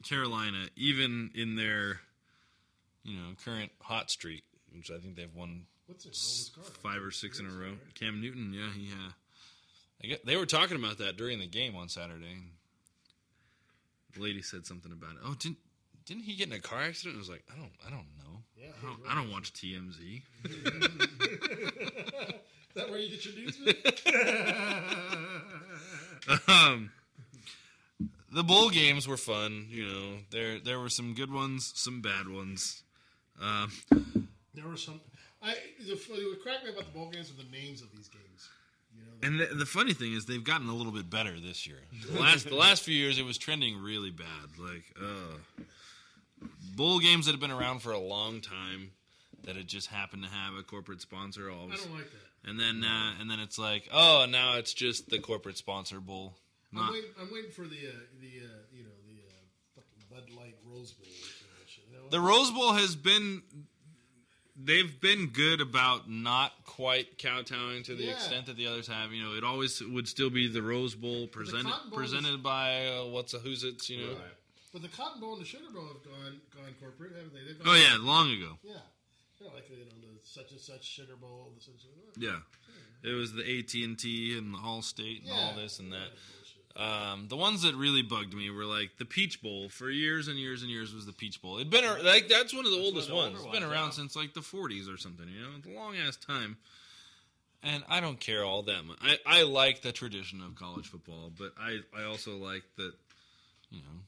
[0.04, 2.00] Carolina, even in their
[3.04, 4.44] you know current hot streak,
[4.76, 6.16] which I think they've won What's it?
[6.84, 7.74] five or six in a row.
[7.96, 8.92] Cam Newton, yeah, he.
[8.92, 9.12] Uh,
[10.24, 12.38] they were talking about that during the game on Saturday.
[14.14, 15.20] The lady said something about it.
[15.26, 15.58] Oh, didn't
[16.06, 17.16] didn't he get in a car accident?
[17.16, 18.44] I was like, I don't, I don't know.
[18.56, 20.22] Yeah, I don't, he's I don't watch TMZ.
[20.46, 20.64] Is
[22.76, 23.60] that where you get your news?
[26.30, 26.40] man?
[26.48, 26.92] um,
[28.32, 29.68] the bowl games were fun.
[29.70, 32.84] You know, there there were some good ones, some bad ones.
[33.42, 33.72] Um,
[34.54, 35.02] there were some.
[35.44, 38.50] I the, what cracked me about the bowl games are the names of these games.
[39.24, 41.80] And the, the funny thing is, they've gotten a little bit better this year.
[42.12, 44.58] The last the last few years, it was trending really bad.
[44.60, 45.38] Like, uh,
[46.76, 48.92] bowl games that have been around for a long time
[49.44, 51.50] that had just happened to have a corporate sponsor.
[51.50, 52.50] All of I don't like that.
[52.50, 56.36] And then uh, and then it's like, oh, now it's just the corporate sponsor bowl.
[56.76, 57.10] I'm waiting.
[57.20, 60.92] I'm waiting for the uh, the uh, you know the uh, fucking Bud Light Rose
[60.92, 61.08] Bowl.
[61.08, 62.10] or some shit, you know?
[62.10, 63.42] the Rose Bowl has been.
[64.60, 68.14] They've been good about not quite kowtowing to the Yeah.
[68.14, 69.14] extent that the others have.
[69.14, 72.42] You know, it always would still be the Rose Bowl presented Cotton Bowl is- presented
[72.42, 74.14] by uh, what's a who's it's you know.
[74.14, 74.34] Right.
[74.74, 77.42] But the Cotton Bowl and the Sugar Bowl have gone gone corporate, haven't they?
[77.44, 78.58] They've Oh gone- yeah, long ago.
[78.64, 78.74] Yeah,
[79.40, 82.24] you know, like you know the such and such Sugar Bowl, the such and such.
[82.24, 86.10] Yeah, it was the AT and T and the Allstate and all this and that.
[86.78, 89.68] Um, the ones that really bugged me were like the Peach Bowl.
[89.68, 91.56] For years and years and years was the Peach Bowl.
[91.56, 93.36] It'd been like that's one of the oldest the ones.
[93.36, 93.92] It's been ones, around yeah.
[93.92, 95.28] since like the 40s or something.
[95.28, 96.58] You know, it's a long ass time.
[97.64, 99.00] And I don't care all that much.
[99.02, 102.94] I, I like the tradition of college football, but I, I also like that,
[103.72, 104.02] you know,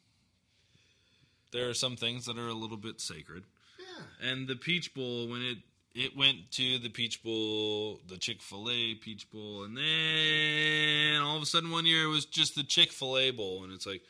[1.52, 3.44] there are some things that are a little bit sacred.
[3.80, 4.30] Yeah.
[4.30, 5.58] And the Peach Bowl, when it
[5.96, 11.38] it went to the Peach Bowl, the Chick Fil A Peach Bowl, and then all
[11.38, 13.86] of a sudden one year it was just the Chick Fil A Bowl, and it's
[13.88, 14.02] like,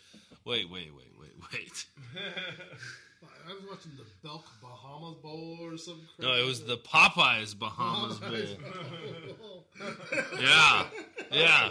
[0.45, 1.85] wait, wait, wait, wait, wait.
[3.49, 6.06] I was watching the Belk Bahamas Bowl or something.
[6.19, 8.30] No, it was the Popeyes Bahamas Bowl.
[9.40, 9.66] Bowl.
[10.40, 10.85] Yeah,
[11.32, 11.69] yeah,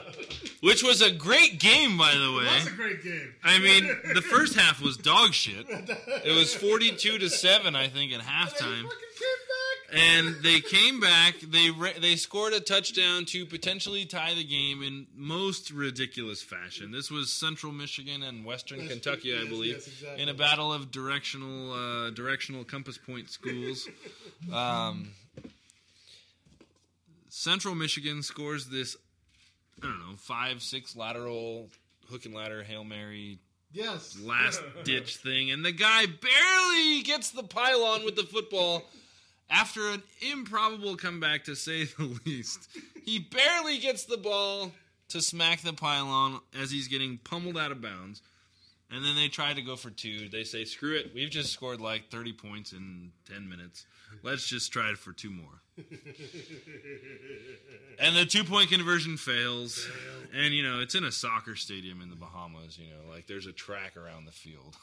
[0.63, 2.45] which was a great game, by the way.
[2.45, 3.35] That's a great game.
[3.45, 5.67] I mean, the first half was dog shit.
[5.69, 8.89] It was forty-two to seven, I think, at halftime.
[9.91, 11.41] And they came back.
[11.41, 16.91] They re- they scored a touchdown to potentially tie the game in most ridiculous fashion.
[16.91, 20.23] This was Central Michigan and Western Yes, Kentucky, I believe, yes, exactly.
[20.23, 23.89] in a battle of directional uh, directional compass point schools.
[24.53, 25.11] Um,
[27.29, 28.97] Central Michigan scores this,
[29.83, 31.69] I don't know, five six lateral
[32.11, 33.39] hook and ladder hail mary
[33.73, 34.19] Yes.
[34.23, 38.85] last ditch thing, and the guy barely gets the pylon with the football
[39.51, 42.69] after an improbable comeback, to say the least.
[43.05, 44.73] He barely gets the ball
[45.09, 48.23] to smack the pylon as he's getting pummeled out of bounds.
[48.91, 50.29] And then they try to go for two.
[50.31, 51.13] They say, screw it.
[51.15, 53.85] We've just scored like 30 points in 10 minutes.
[54.23, 55.61] Let's just try it for two more.
[58.01, 59.89] And the two point conversion fails.
[60.33, 63.47] And, you know, it's in a soccer stadium in the Bahamas, you know, like there's
[63.47, 64.77] a track around the field.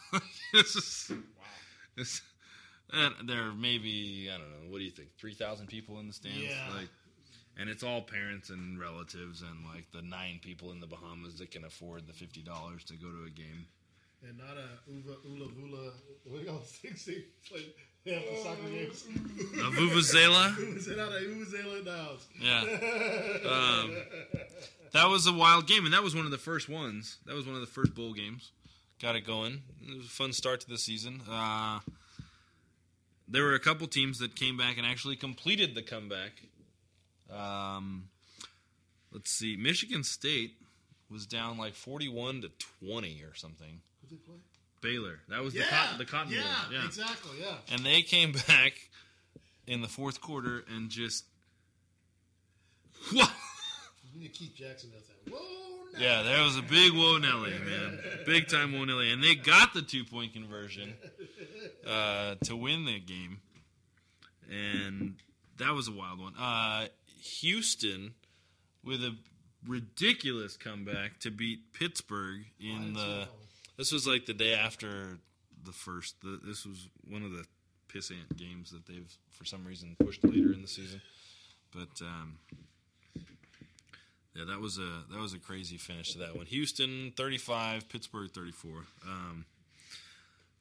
[0.53, 1.11] this is.
[1.95, 2.21] This,
[2.93, 5.09] and there may be, I don't know, what do you think?
[5.19, 6.41] 3,000 people in the stands?
[6.41, 6.75] Yeah.
[6.75, 6.89] Like,
[7.57, 11.51] and it's all parents and relatives and like the nine people in the Bahamas that
[11.51, 13.67] can afford the $50 to go to a game.
[14.27, 15.91] And not a Uva Ula Vula.
[16.23, 17.65] What are those things they play?
[18.05, 19.05] Yeah, the soccer games.
[19.05, 20.55] A vuvuzela?
[20.55, 22.27] Vuvuzela, vuvuzela in the house.
[22.39, 22.63] Yeah.
[23.45, 23.95] Um,
[24.93, 27.17] that was a wild game, and that was one of the first ones.
[27.25, 28.51] That was one of the first bowl games.
[29.01, 29.61] Got it going.
[29.87, 31.21] It was a fun start to the season.
[31.29, 31.79] Uh,
[33.27, 36.31] there were a couple teams that came back and actually completed the comeback.
[37.31, 38.09] Um,
[39.11, 39.55] let's see.
[39.55, 40.53] Michigan State
[41.09, 43.81] was down like forty-one to twenty or something.
[44.01, 44.35] Who did they play?
[44.81, 45.19] Baylor.
[45.29, 46.79] That was yeah, the cotton, the Cotton yeah, Bowl.
[46.79, 47.31] Yeah, exactly.
[47.41, 47.55] Yeah.
[47.71, 48.73] And they came back
[49.67, 51.25] in the fourth quarter and just
[53.11, 53.31] what?
[54.33, 55.31] Keith Jackson does that.
[55.31, 55.39] Whoa!
[55.97, 59.73] Yeah, there was a big whoa Nelly, man, big time whoa Nelly, and they got
[59.73, 60.93] the two point conversion
[61.85, 63.39] uh, to win the game,
[64.49, 65.15] and
[65.57, 66.33] that was a wild one.
[66.37, 66.87] Uh,
[67.21, 68.13] Houston
[68.83, 69.15] with a
[69.67, 73.27] ridiculous comeback to beat Pittsburgh in the.
[73.77, 75.17] This was like the day after
[75.63, 76.21] the first.
[76.21, 77.45] The, this was one of the
[77.87, 81.01] pissant games that they've for some reason pushed later in the season,
[81.73, 82.01] but.
[82.01, 82.37] Um,
[84.35, 86.45] yeah, that was a that was a crazy finish to that one.
[86.47, 88.71] Houston 35, Pittsburgh 34.
[89.07, 89.45] Um,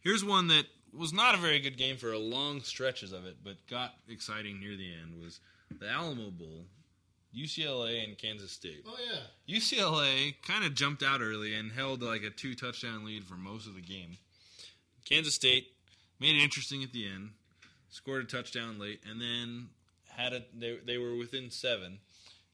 [0.00, 0.66] here's one that
[0.96, 4.60] was not a very good game for a long stretches of it, but got exciting
[4.60, 5.22] near the end.
[5.22, 5.40] Was
[5.78, 6.66] the Alamo Bowl,
[7.36, 8.84] UCLA and Kansas State.
[8.86, 9.56] Oh yeah.
[9.56, 13.66] UCLA kind of jumped out early and held like a two touchdown lead for most
[13.66, 14.16] of the game.
[15.04, 15.68] Kansas State
[16.20, 17.30] made it interesting at the end,
[17.90, 19.68] scored a touchdown late, and then
[20.08, 21.98] had a they they were within seven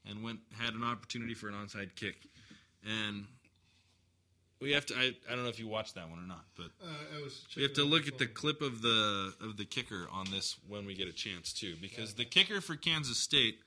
[0.09, 2.17] and went had an opportunity for an onside kick,
[2.85, 3.27] and
[4.60, 4.94] we have to.
[4.97, 7.42] I, I don't know if you watched that one or not, but Uh, I was
[7.56, 8.34] we have to checking look at the phone.
[8.34, 12.14] clip of the of the kicker on this when we get a chance too, because
[12.14, 13.58] the kicker for Kansas State.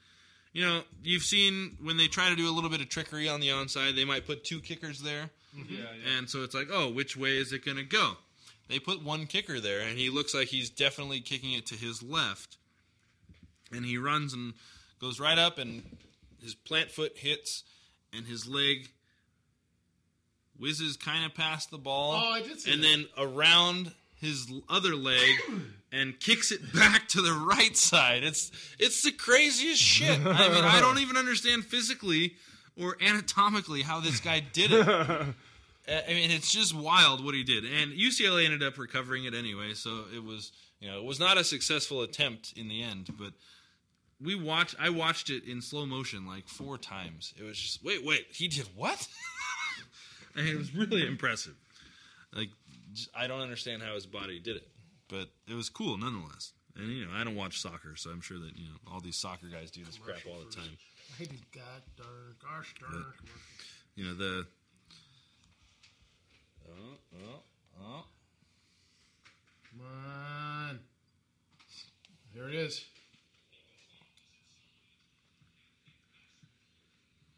[0.56, 3.40] You know, you've seen when they try to do a little bit of trickery on
[3.40, 5.32] the onside, they might put two kickers there.
[5.58, 5.68] Mhm.
[5.72, 6.18] Yeah, yeah.
[6.20, 8.18] And so it's like, oh, which way is it going to go?
[8.68, 12.04] They put one kicker there, and he looks like he's definitely kicking it to his
[12.04, 12.58] left.
[13.72, 14.54] And he runs and
[15.00, 15.98] goes right up, and
[16.40, 17.64] his plant foot hits,
[18.16, 18.90] and his leg
[20.60, 22.14] whizzes kind of past the ball.
[22.14, 22.88] Oh, I did see And that.
[22.88, 25.36] then around his other leg
[25.92, 28.24] and kicks it back to the right side.
[28.24, 30.20] It's it's the craziest shit.
[30.20, 32.36] I mean, I don't even understand physically
[32.80, 34.88] or anatomically how this guy did it.
[34.88, 37.66] I mean, it's just wild what he did.
[37.66, 41.38] And UCLA ended up recovering it anyway, so it was, you know, it was not
[41.38, 43.34] a successful attempt in the end, but
[44.22, 47.34] we watched I watched it in slow motion like four times.
[47.38, 49.06] It was just, wait, wait, he did what?
[50.36, 51.56] and it was really impressive.
[52.34, 52.50] Like
[53.16, 54.68] I don't understand how his body did it,
[55.08, 56.54] but it was cool nonetheless.
[56.76, 59.18] And you know, I don't watch soccer, so I'm sure that, you know, all these
[59.18, 60.78] soccer guys do this crap all the time.
[61.14, 63.06] I hated God darn, gosh darn.
[63.96, 64.48] You know, the
[66.68, 67.40] Oh, oh,
[67.82, 68.06] oh.
[69.70, 70.80] Come on.
[72.34, 72.86] Here it is.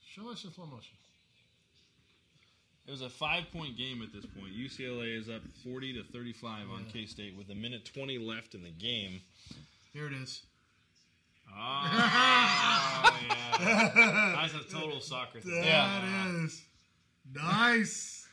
[0.06, 0.95] Show us in slow motion.
[2.88, 4.54] It was a five point game at this point.
[4.56, 8.62] UCLA is up 40 to 35 on K State with a minute 20 left in
[8.64, 9.22] the game.
[9.94, 10.44] Here it is.
[11.50, 11.54] Oh,
[13.60, 14.36] yeah.
[14.42, 15.62] That's a total soccer thing.
[15.62, 16.44] That Yeah.
[16.46, 16.62] is
[17.34, 18.28] nice.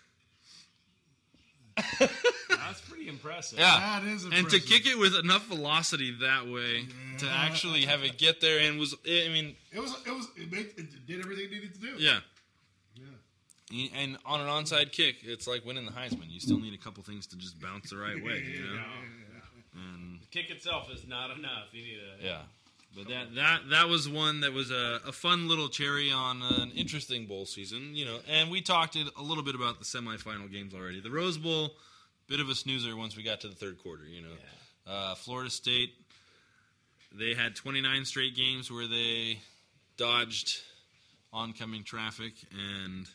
[1.98, 3.58] That's pretty impressive.
[3.58, 4.32] Yeah, That is impressive.
[4.32, 4.68] and to impressive.
[4.68, 6.86] kick it with enough velocity that way
[7.18, 9.94] to actually have it get there and was I mean It was.
[10.06, 10.28] It was.
[10.36, 11.94] It, made, it did everything it needed to do.
[11.98, 12.18] yeah.
[13.72, 13.88] Yeah.
[13.98, 16.28] And on an onside kick, it's like winning the Heisman.
[16.30, 18.82] You still need a couple things to just bounce the right way, you know.
[19.74, 21.68] And The kick itself is not enough.
[21.72, 22.38] You need a Yeah,
[22.94, 26.70] but that that that was one that was a, a fun little cherry on an
[26.72, 28.18] interesting bowl season, you know.
[28.28, 31.00] And we talked a little bit about the semifinal games already.
[31.00, 31.70] The Rose Bowl,
[32.28, 34.36] bit of a snoozer once we got to the third quarter, you know.
[34.86, 35.94] Uh, Florida State,
[37.12, 39.38] they had 29 straight games where they
[39.96, 40.60] dodged
[41.32, 43.06] oncoming traffic, and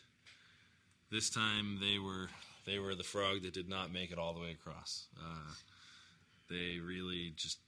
[1.10, 2.28] this time they were
[2.66, 5.06] they were the frog that did not make it all the way across.
[5.18, 5.52] Uh,
[6.50, 7.58] they really just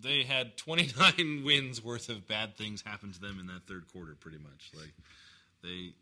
[0.00, 4.16] they had 29 wins worth of bad things happen to them in that third quarter
[4.18, 4.70] pretty much.
[4.74, 4.92] Like
[5.62, 5.92] they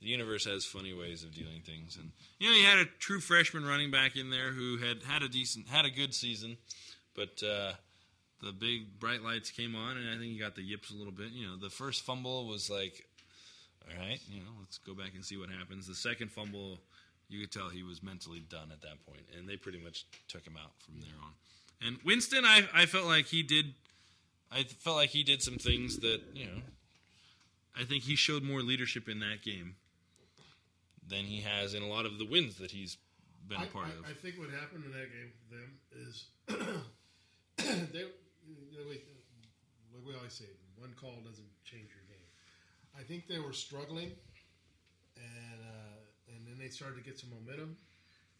[0.00, 1.96] the universe has funny ways of dealing things.
[1.96, 5.22] And you know you had a true freshman running back in there who had had
[5.22, 6.58] a decent had a good season.
[7.14, 7.72] But uh
[8.42, 11.12] the big bright lights came on and i think he got the yips a little
[11.12, 11.30] bit.
[11.32, 13.06] You know the first fumble was like
[13.90, 16.78] all right you know let's go back and see what happens the second fumble
[17.28, 20.46] you could tell he was mentally done at that point and they pretty much took
[20.46, 21.32] him out from there on
[21.84, 23.74] and Winston, I I felt like he did,
[24.50, 26.62] I felt like he did some things that you know,
[27.78, 29.74] I think he showed more leadership in that game
[31.06, 32.96] than he has in a lot of the wins that he's
[33.48, 34.04] been I, a part I, of.
[34.10, 35.70] I think what happened in that game for them
[36.06, 36.26] is
[37.92, 39.04] they, you know, like,
[39.92, 40.46] like we always say,
[40.76, 42.01] one call doesn't change your.
[42.98, 44.12] I think they were struggling,
[45.16, 47.76] and uh, and then they started to get some momentum,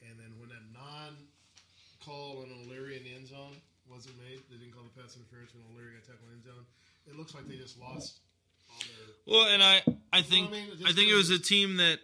[0.02, 3.56] and then when that non-call on O'Leary in the end zone
[3.88, 6.56] wasn't made, they didn't call the pass interference when O'Leary got tackled in the end
[6.56, 6.64] zone.
[7.08, 8.20] It looks like they just lost
[8.70, 9.14] all their.
[9.26, 9.82] Well, and I,
[10.12, 10.68] I You know think, I mean?
[10.86, 11.98] I, think it was a team that,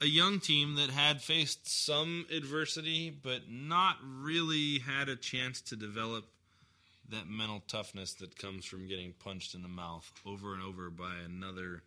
[0.00, 5.76] a young team that had faced some adversity, but not really had a chance to
[5.76, 6.24] develop
[7.12, 11.14] that mental toughness that comes from getting punched in the mouth over and over by
[11.24, 11.82] another,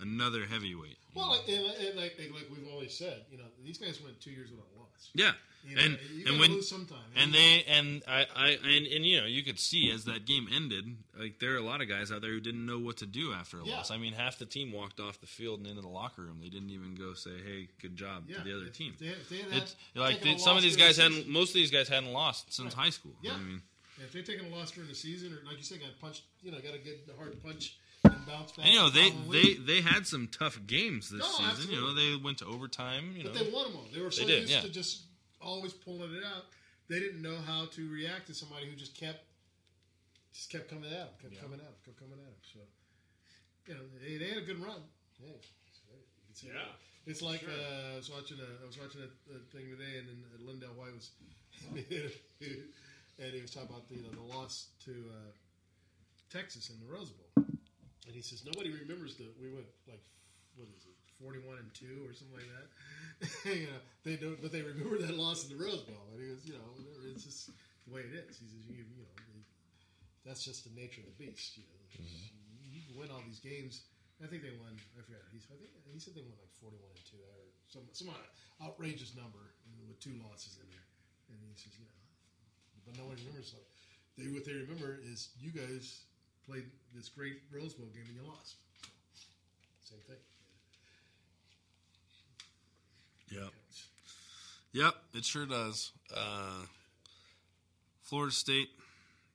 [0.00, 0.98] another heavyweight.
[1.14, 4.30] Well, like, and, and like, like we've always said, you know, these guys went two
[4.30, 5.10] years without a loss.
[5.14, 5.32] Yeah,
[5.68, 6.98] You know, and you and when sometime.
[7.16, 10.46] and they and I, I and, and you know you could see as that game
[10.54, 10.84] ended,
[11.18, 13.32] like there are a lot of guys out there who didn't know what to do
[13.32, 13.76] after a Yeah.
[13.78, 13.90] loss.
[13.90, 16.38] I mean, half the team walked off the field and into the locker room.
[16.40, 18.92] They didn't even go say, "Hey, good job" Yeah, to the other if- team.
[18.94, 21.26] if they- if they had It's like they- some of these guys hadn't.
[21.28, 22.84] Most of these guys hadn't lost since Right.
[22.84, 23.16] high school.
[23.22, 23.34] Yeah.
[23.34, 23.62] I mean,
[24.04, 26.50] if they're taking a loss during the season, or like you said, got punched, you
[26.50, 28.64] know, got a good hard punch and bounce back.
[28.66, 31.72] and you know they they they had some tough games this No, season.
[31.72, 33.14] You know, they went to overtime.
[33.16, 33.86] You but know, they won them all.
[33.94, 34.60] They were so They did, used yeah.
[34.62, 35.02] to just
[35.40, 36.44] always pulling it out.
[36.88, 39.24] They didn't know how to react to somebody who just kept,
[40.32, 41.40] just kept coming at them, kept Yeah.
[41.40, 42.42] coming at them, kept coming at them.
[42.52, 42.58] So,
[43.66, 44.82] you know, they, they had a good run.
[45.18, 46.54] Hey, you can see Yeah.
[46.54, 46.78] that.
[47.06, 47.50] It's like Sure.
[47.50, 50.38] uh, I was watching a I was watching a, a thing today, and then uh,
[50.46, 51.10] LenDale White was,
[53.18, 55.30] and he was talking about the you know, the loss to uh,
[56.30, 57.44] Texas in the Rose Bowl,
[58.06, 60.02] and he says nobody remembers that we went like
[60.56, 62.66] what is it forty one and two or something like that.
[63.60, 66.28] you know they don't, but they remember that loss in the Rose Bowl, and he
[66.28, 66.68] goes you know
[67.12, 67.50] it's just
[67.86, 68.38] the way it is.
[68.38, 69.14] He says you, you know
[70.24, 71.58] that's just the nature of the beast.
[71.58, 72.06] You know
[72.62, 73.84] you win all these games.
[74.22, 74.70] I think they won.
[74.94, 75.26] I forgot.
[75.34, 78.12] He's, I think he said they won like forty-one and two, or some some
[78.62, 79.50] outrageous number
[79.88, 80.86] with two losses in there.
[81.32, 82.01] And he says, you know,
[82.86, 83.54] but no one remembers.
[83.54, 83.66] Like,
[84.18, 86.00] they what they remember is you guys
[86.46, 88.56] played this great Rose Bowl game and you lost.
[89.14, 90.16] So, same thing.
[93.30, 93.50] Yep.
[94.72, 95.92] Yep, it sure does.
[96.14, 96.64] Uh,
[98.02, 98.68] Florida State,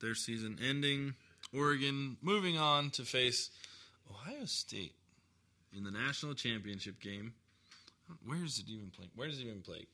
[0.00, 1.14] their season ending.
[1.56, 3.50] Oregon moving on to face
[4.10, 4.94] Ohio State
[5.76, 7.32] in the national championship game.
[8.24, 9.10] Where is it even playing?
[9.16, 9.86] Where does it even play?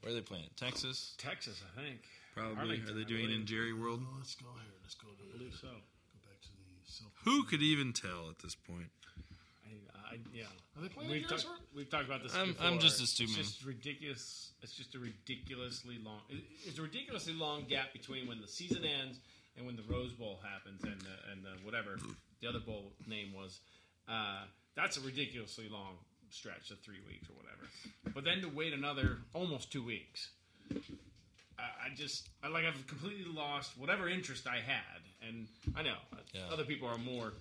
[0.00, 0.48] Where are they playing?
[0.56, 1.14] Texas?
[1.18, 2.00] Texas, I think.
[2.34, 2.56] Probably.
[2.56, 3.46] Arlington, are they doing it in.
[3.46, 4.00] Jerry World?
[4.04, 4.72] Oh, let's go here.
[4.82, 5.68] Let's go to I believe so.
[5.68, 7.12] Go back to the self.
[7.24, 8.88] Who could even tell at this point?
[9.68, 10.44] I, I, yeah.
[10.76, 11.54] Are they playing we've, in talked, Jersey?
[11.76, 12.34] we've talked about this.
[12.34, 12.66] I'm- before.
[12.66, 13.36] I'm just assuming.
[13.38, 14.52] It's just ridiculous.
[14.62, 16.20] It's just a ridiculously long.
[16.30, 19.18] it- It's a ridiculously long gap between when the season ends
[19.56, 21.98] and when the Rose Bowl happens and the, and the whatever
[22.40, 23.60] the other bowl name was.
[24.08, 24.44] Uh,
[24.74, 25.96] that's a ridiculously long
[26.30, 27.68] stretch of three weeks or whatever.
[28.14, 30.30] But then to wait another almost two weeks.
[31.62, 35.96] I, I just I like I've completely lost whatever interest I had, and I know
[36.34, 36.40] Yeah.
[36.52, 37.32] other people are more.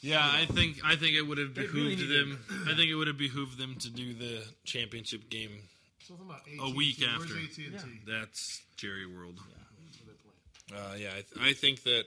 [0.00, 2.44] Yeah, I think I think it would have behooved really them.
[2.68, 5.50] I think it would have behooved them to do the championship game
[6.06, 7.16] Something about a week AT&T.
[7.18, 7.38] Where's after.
[7.38, 8.00] AT&T?
[8.06, 9.38] That's Jerry World.
[10.74, 12.04] Uh, yeah, I, th- I think that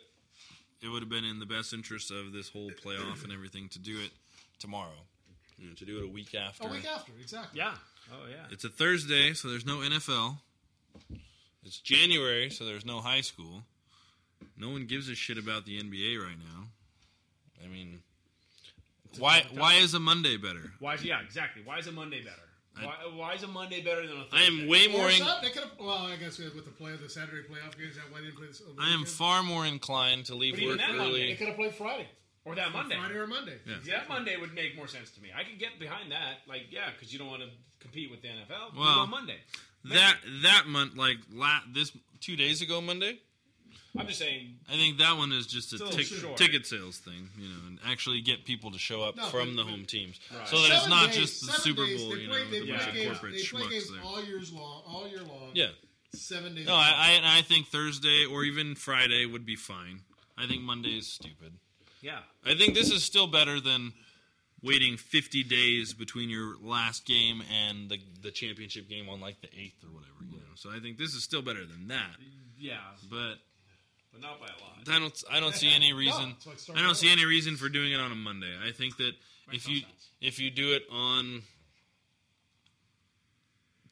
[0.82, 3.80] it would have been in the best interest of this whole playoff and everything to
[3.80, 4.12] do it
[4.60, 4.90] tomorrow.
[5.58, 6.68] You know, to do it a week after.
[6.68, 7.60] A week after, exactly.
[7.60, 7.74] Yeah.
[8.12, 8.44] Oh yeah.
[8.52, 10.38] It's a Thursday, so there's no NFL.
[11.64, 13.64] It's January, so there's no high school.
[14.58, 16.68] No one gives a shit about the NBA right now.
[17.64, 18.02] I mean,
[19.18, 20.72] why why is a Monday better?
[20.80, 20.94] Why?
[20.96, 21.62] Is, yeah, exactly.
[21.66, 22.36] Why is a Monday better?
[22.78, 24.38] I- Why, why is a Monday better than a Thursday?
[24.38, 25.06] I am way more.
[25.08, 25.72] Or In, some- they could have.
[25.80, 28.38] Well, I guess with the play of the Saturday playoff games, that why they didn't
[28.38, 28.62] play this.
[28.62, 29.08] over I am weekend?
[29.16, 31.28] far more inclined to leave But even work that Monday, early.
[31.28, 32.08] They could have played Friday
[32.44, 32.98] or that Monday.
[32.98, 33.58] Friday or Monday.
[33.66, 33.76] Yeah.
[33.86, 35.30] Yeah, that Monday would make more sense to me.
[35.34, 36.40] I could get behind that.
[36.48, 37.50] Like, yeah, because you don't want to
[37.80, 38.74] compete with the NFL.
[38.74, 39.40] Do Well, on Monday.
[39.90, 41.92] That that month, like la- this
[42.22, 43.20] two days ago Monday.
[43.98, 44.56] I'm just saying.
[44.70, 46.36] I think that one is just a It's tic- short.
[46.36, 49.64] ticket sales thing, you know, and actually get people to show up No, from but-
[49.64, 50.46] the home teams, Right.
[50.50, 52.38] so that it's Seven not days- just the seven Super days, Bowl, they you play-
[52.44, 54.02] know, they the play bunch of games- corporate They play schmucks games there.
[54.02, 55.52] all years long, all year long.
[55.54, 55.72] Yeah.
[56.14, 56.66] seven days.
[56.66, 60.02] No, I, I I think Thursday or even Friday would be fine.
[60.38, 61.54] I think Monday is stupid.
[62.02, 62.20] Yeah.
[62.46, 63.94] I think this is still better than
[64.66, 69.48] waiting 50 days between your last game and the the championship game on like the
[69.48, 70.56] 8th or whatever, you know.
[70.56, 72.16] So I think this is still better than that.
[72.58, 72.78] Yeah,
[73.10, 73.36] But
[74.12, 74.88] but not by a lot.
[74.90, 77.70] I don't I don't see any reason it's like I don't see any reason for
[77.70, 78.54] doing it on a Monday.
[78.66, 79.14] I think that
[79.52, 79.82] if you
[80.22, 81.44] if you do it on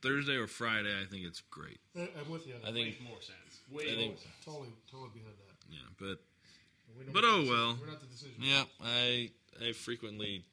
[0.01, 1.79] Thursday or Friday, I think it's great.
[1.95, 2.55] I- I'm with you.
[2.55, 3.59] on I think Makes more sense.
[3.71, 4.33] Way I think- more sense.
[4.45, 5.55] totally, totally behind that.
[5.69, 6.19] yeah, but
[6.97, 7.77] we don't but make oh the well.
[7.79, 8.35] We're not the decision.
[8.39, 10.43] Yeah, I I frequently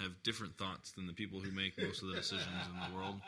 [0.00, 3.20] have different thoughts than the people who make most of the decisions in the world.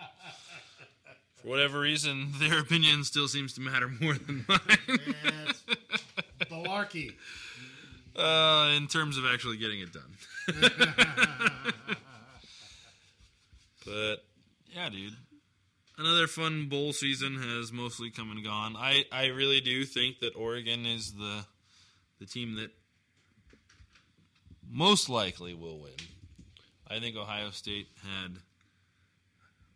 [1.36, 4.98] For whatever reason, their opinion still seems to matter more than mine.
[6.50, 7.14] Malarkey.
[8.16, 10.12] Uh, in terms of actually getting it done.
[13.86, 14.16] but
[14.72, 15.14] yeah, dude.
[15.96, 18.74] Another fun bowl season has mostly come and gone.
[18.76, 21.44] I, I really do think that Oregon is the
[22.18, 22.70] the team that
[24.70, 25.92] most likely will win.
[26.90, 28.38] I think Ohio State had.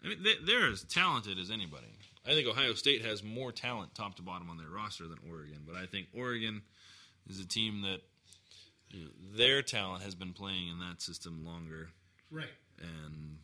[0.04, 1.86] I mean, they, they're as talented as anybody.
[2.26, 5.60] I think Ohio State has more talent top to bottom on their roster than Oregon,
[5.66, 6.62] but I think Oregon
[7.28, 8.00] is a team that
[8.90, 11.90] you know, their talent has been playing in that system longer,
[12.30, 12.46] Right.
[12.80, 13.38] and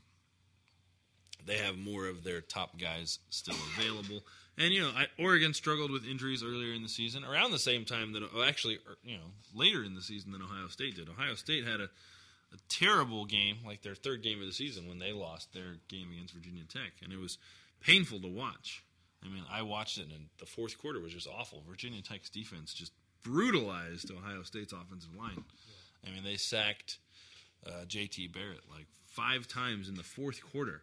[1.47, 4.23] they have more of their top guys still available.
[4.59, 7.85] And you know, I, Oregon struggled with injuries earlier in the season, around the same
[7.85, 11.09] time that oh, actually, er, you know, later in the season than Ohio State did.
[11.09, 11.89] Ohio State had a,
[12.53, 16.09] a terrible game, like their third game of the season, when they lost their game
[16.13, 17.39] against Virginia Tech, and it was
[17.81, 18.83] painful to watch.
[19.25, 21.63] I mean, I watched it, and the fourth quarter was just awful.
[21.69, 25.45] Virginia Tech's defense just brutalized Ohio State's offensive line.
[26.07, 26.99] I mean, they sacked
[27.67, 28.29] uh, J.T.
[28.29, 30.83] Barrett like five times in the fourth quarter.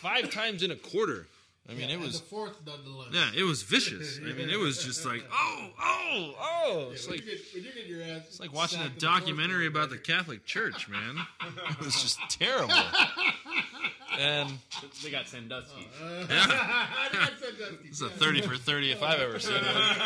[0.00, 1.26] Five times in a quarter.
[1.68, 3.08] I mean, Yeah, it and was the fourth nonetheless.
[3.12, 4.18] yeah, it was vicious.
[4.18, 6.88] I mean, it was just like, oh, oh, oh.
[6.92, 8.94] It's when like you get, when you get your ass it's like watching a sacked
[8.94, 11.18] in the documentary about the Catholic Church, man.
[11.70, 12.72] It was just terrible.
[14.18, 15.86] And uh, they got Sandusky.
[17.84, 19.96] it's a thirty for thirty if I've ever seen one.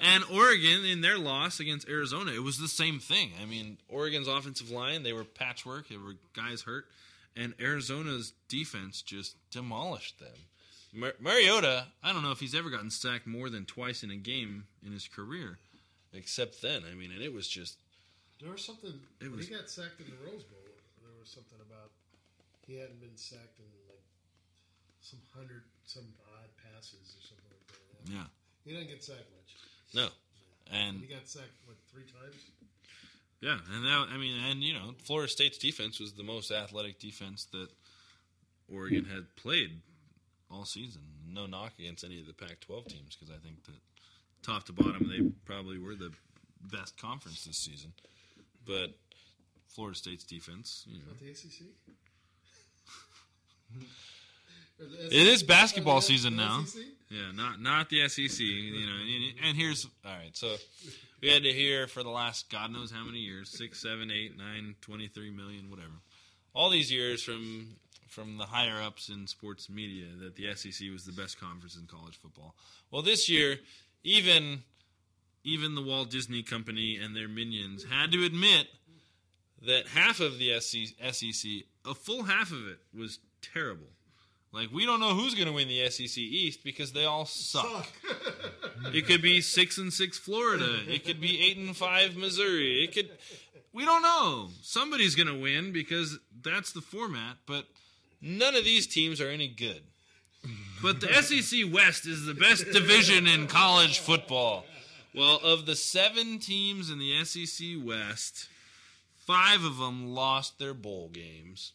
[0.00, 3.30] And Oregon, in their loss against Arizona, it was the same thing.
[3.42, 5.88] I mean, Oregon's offensive line, they were patchwork.
[5.88, 6.84] There were guys hurt.
[7.36, 10.32] And Arizona's defense just demolished them.
[10.94, 14.16] Mar- Mariota, I don't know if he's ever gotten sacked more than twice in a
[14.16, 15.58] game in his career,
[16.14, 16.82] except then.
[16.90, 17.76] I mean, and it was just
[18.40, 18.92] There was something.
[19.20, 20.64] It was- he got sacked in the Rose Bowl,
[21.02, 21.90] there was something about
[22.66, 24.00] he hadn't been sacked in like
[25.02, 26.04] some hundred, some
[26.40, 28.12] odd passes or something like that.
[28.12, 28.26] Yeah.
[28.64, 29.54] He didn't get sacked much.
[29.94, 30.08] no.
[30.72, 32.34] And he got sacked what three times?
[33.40, 36.98] Yeah, and that I mean, and you know, Florida State's defense was the most athletic
[36.98, 37.68] defense that
[38.72, 39.80] Oregon had played
[40.50, 41.02] all season.
[41.28, 43.74] No knock against any of the Pac-12 teams because I think that
[44.42, 46.12] top to bottom they probably were the
[46.72, 47.92] best conference this season.
[48.64, 48.94] But
[49.68, 51.66] Florida State's defense, you know, Not the ACC.
[55.12, 56.64] it is basketball season now.
[57.10, 58.40] Yeah, not not the SEC.
[58.40, 58.96] You know,
[59.46, 60.34] and here's all right.
[60.36, 60.56] So
[61.20, 64.36] we had to hear for the last God knows how many years six, seven, eight,
[64.36, 66.00] nine, 23 million, whatever.
[66.54, 67.76] All these years from
[68.08, 71.86] from the higher ups in sports media that the SEC was the best conference in
[71.86, 72.54] college football.
[72.90, 73.58] Well, this year,
[74.02, 74.62] even
[75.44, 78.66] even the Walt Disney Company and their minions had to admit
[79.64, 81.50] that half of the SEC,
[81.84, 83.86] a full half of it, was terrible.
[84.52, 87.88] Like we don't know who's going to win the SEC East because they all suck.
[88.94, 90.80] it could be six and six Florida.
[90.88, 92.84] It could be eight and five Missouri.
[92.84, 93.10] It could.
[93.72, 94.48] We don't know.
[94.62, 97.36] Somebody's going to win because that's the format.
[97.46, 97.66] But
[98.22, 99.82] none of these teams are any good.
[100.82, 104.64] But the SEC West is the best division in college football.
[105.14, 108.48] Well, of the seven teams in the SEC West,
[109.16, 111.72] five of them lost their bowl games.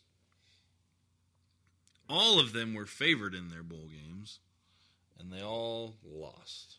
[2.11, 4.39] All of them were favored in their bowl games,
[5.17, 6.75] and they all lost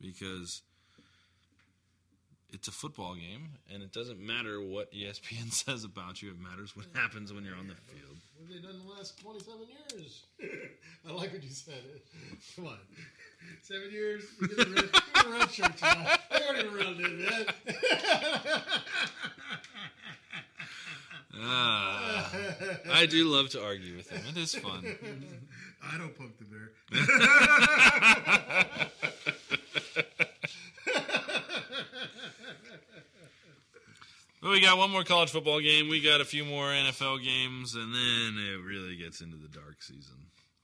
[0.00, 0.62] because
[2.50, 6.30] it's a football game, and it doesn't matter what ESPN says about you.
[6.30, 8.16] It matters what happens when you're on the field.
[8.38, 10.22] What have they done in the last twenty-seven years?
[11.06, 11.82] I like what you said.
[12.56, 12.78] Come on,
[13.62, 14.24] seven years.
[14.40, 14.90] You get the red,
[15.26, 17.46] weren't even around then, man.
[21.40, 22.30] Ah,
[22.92, 24.22] I do love to argue with him.
[24.30, 24.84] It is fun.
[25.82, 26.70] I don't poke the bear.
[34.42, 35.88] Well, we got one more college football game.
[35.88, 39.82] We got a few more NFL games, and then it really gets into the dark
[39.82, 40.16] season.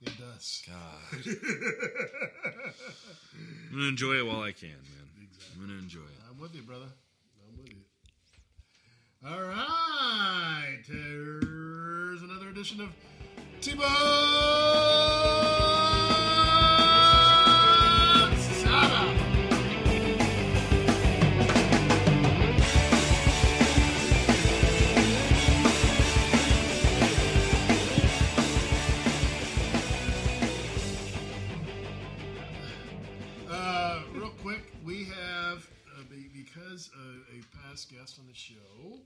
[0.03, 0.61] It does.
[0.67, 1.25] God.
[3.71, 5.09] I'm gonna enjoy it while I can, man.
[5.23, 5.55] Exactly.
[5.55, 6.21] I'm gonna enjoy it.
[6.29, 6.89] I'm with you, brother.
[9.23, 12.89] All right, here's another edition of
[13.61, 13.85] T-Bone
[36.61, 38.99] because uh, a past guest on the show,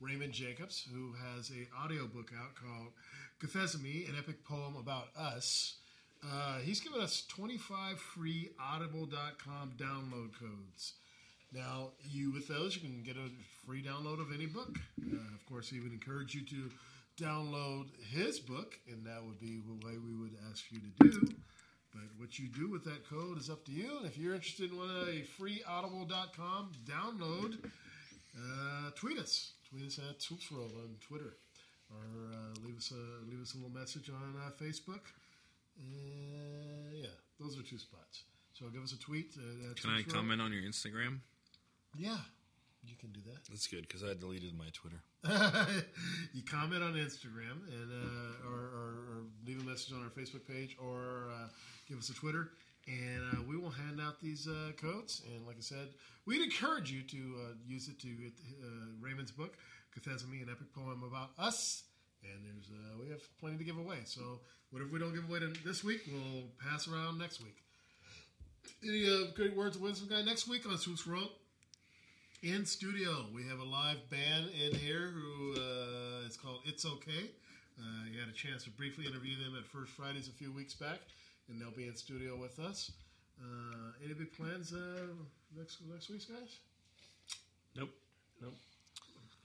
[0.00, 2.92] Raymond Jacobs, who has a audiobook out called
[3.40, 5.76] Cthesemy, an epic poem about us.
[6.24, 10.94] Uh, he's given us 25 free audible.com download codes.
[11.52, 13.30] Now, you with those, you can get a
[13.66, 14.78] free download of any book.
[15.00, 16.70] Uh, of course, he would encourage you to
[17.22, 21.34] download his book, and that would be the way we would ask you to do.
[21.92, 23.98] But what you do with that code is up to you.
[23.98, 27.58] And if you're interested in one of a free audible.com download,
[28.36, 29.52] uh, tweet us.
[29.68, 31.36] Tweet us at Swoops World on Twitter,
[31.90, 35.00] or uh, leave us a leave us a little message on uh, Facebook.
[35.78, 37.06] Uh, yeah,
[37.40, 38.24] those are two spots.
[38.52, 39.34] So give us a tweet.
[39.70, 40.08] At Can I World.
[40.12, 41.20] comment on your Instagram?
[41.96, 42.18] Yeah,
[42.84, 43.44] you can do that.
[43.48, 45.02] That's good because I deleted my Twitter.
[46.32, 50.46] you comment on Instagram and uh, or, or, or leave a message on our Facebook
[50.46, 51.48] page or uh,
[51.88, 52.50] give us a Twitter,
[52.86, 55.22] and uh, we will hand out these uh, codes.
[55.32, 55.88] And like I said,
[56.26, 58.66] we'd encourage you to uh, use it to get uh,
[59.00, 59.56] Raymond's book,
[59.96, 61.84] Cthesemy, an epic poem about us.
[62.24, 63.98] And there's uh, we have plenty to give away.
[64.04, 67.56] So whatever we don't give away to this week, we'll pass around next week.
[68.82, 70.22] Any uh, great words of wisdom, guy?
[70.22, 71.30] Next week on Swoops World
[72.42, 73.26] in studio.
[73.32, 77.30] We have a live band in here who uh, it's called It's Okay.
[77.78, 80.74] Uh, you had a chance to briefly interview them at First Fridays a few weeks
[80.74, 80.98] back,
[81.48, 82.90] and they'll be in studio with us.
[83.40, 85.06] Uh, any big plans uh,
[85.56, 86.58] next next week, guys?
[87.76, 87.90] Nope.
[88.40, 88.54] Nope.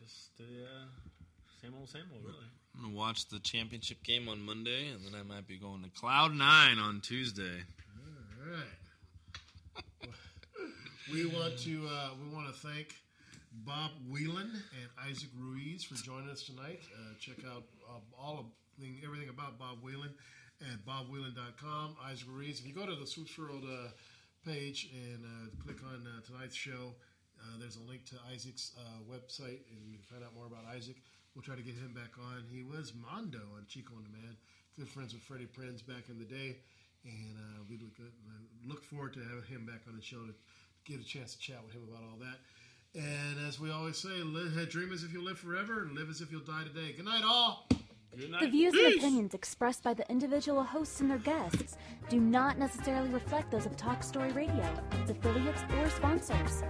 [0.03, 0.85] Just the uh,
[1.61, 2.45] same old, same old, really.
[2.76, 5.90] I'm gonna watch the championship game on Monday, and then I might be going to
[5.90, 7.64] Cloud Nine on Tuesday.
[8.43, 8.86] All right.
[11.11, 12.95] We want to uh, we want to thank
[13.65, 16.81] Bob Wieland and Isaac Ruiz for joining us tonight.
[16.93, 18.45] Uh, check out uh, all of
[18.77, 20.13] thing, everything about Bob Wieland
[20.61, 21.95] at bobwieland.com.
[22.03, 22.59] Isaac Ruiz.
[22.59, 23.87] If you go to the Swoops World uh,
[24.45, 26.91] page and uh, click on uh, tonight's show,
[27.39, 30.65] uh, there's a link to Isaac's uh, website, and you can find out more about
[30.75, 30.97] Isaac.
[31.35, 32.43] We'll try to get him back on.
[32.51, 34.35] He was Mondo on Chico on Man.
[34.75, 36.57] Good friends with Freddie Prinze back in the day,
[37.05, 37.95] and uh, we look,
[38.67, 40.33] look forward to having him back on the show to
[40.88, 42.38] get a chance to chat with him about all that.
[42.99, 46.22] And as we always say, live, dream as if you'll live forever, and live as
[46.22, 46.93] if you'll die today.
[46.93, 47.67] Good night, all.
[48.17, 48.41] Good night.
[48.41, 51.77] The views and opinions expressed by the individual hosts and their guests
[52.09, 54.66] do not necessarily reflect those of Talk Story Radio,
[55.01, 56.64] its affiliates, or sponsors.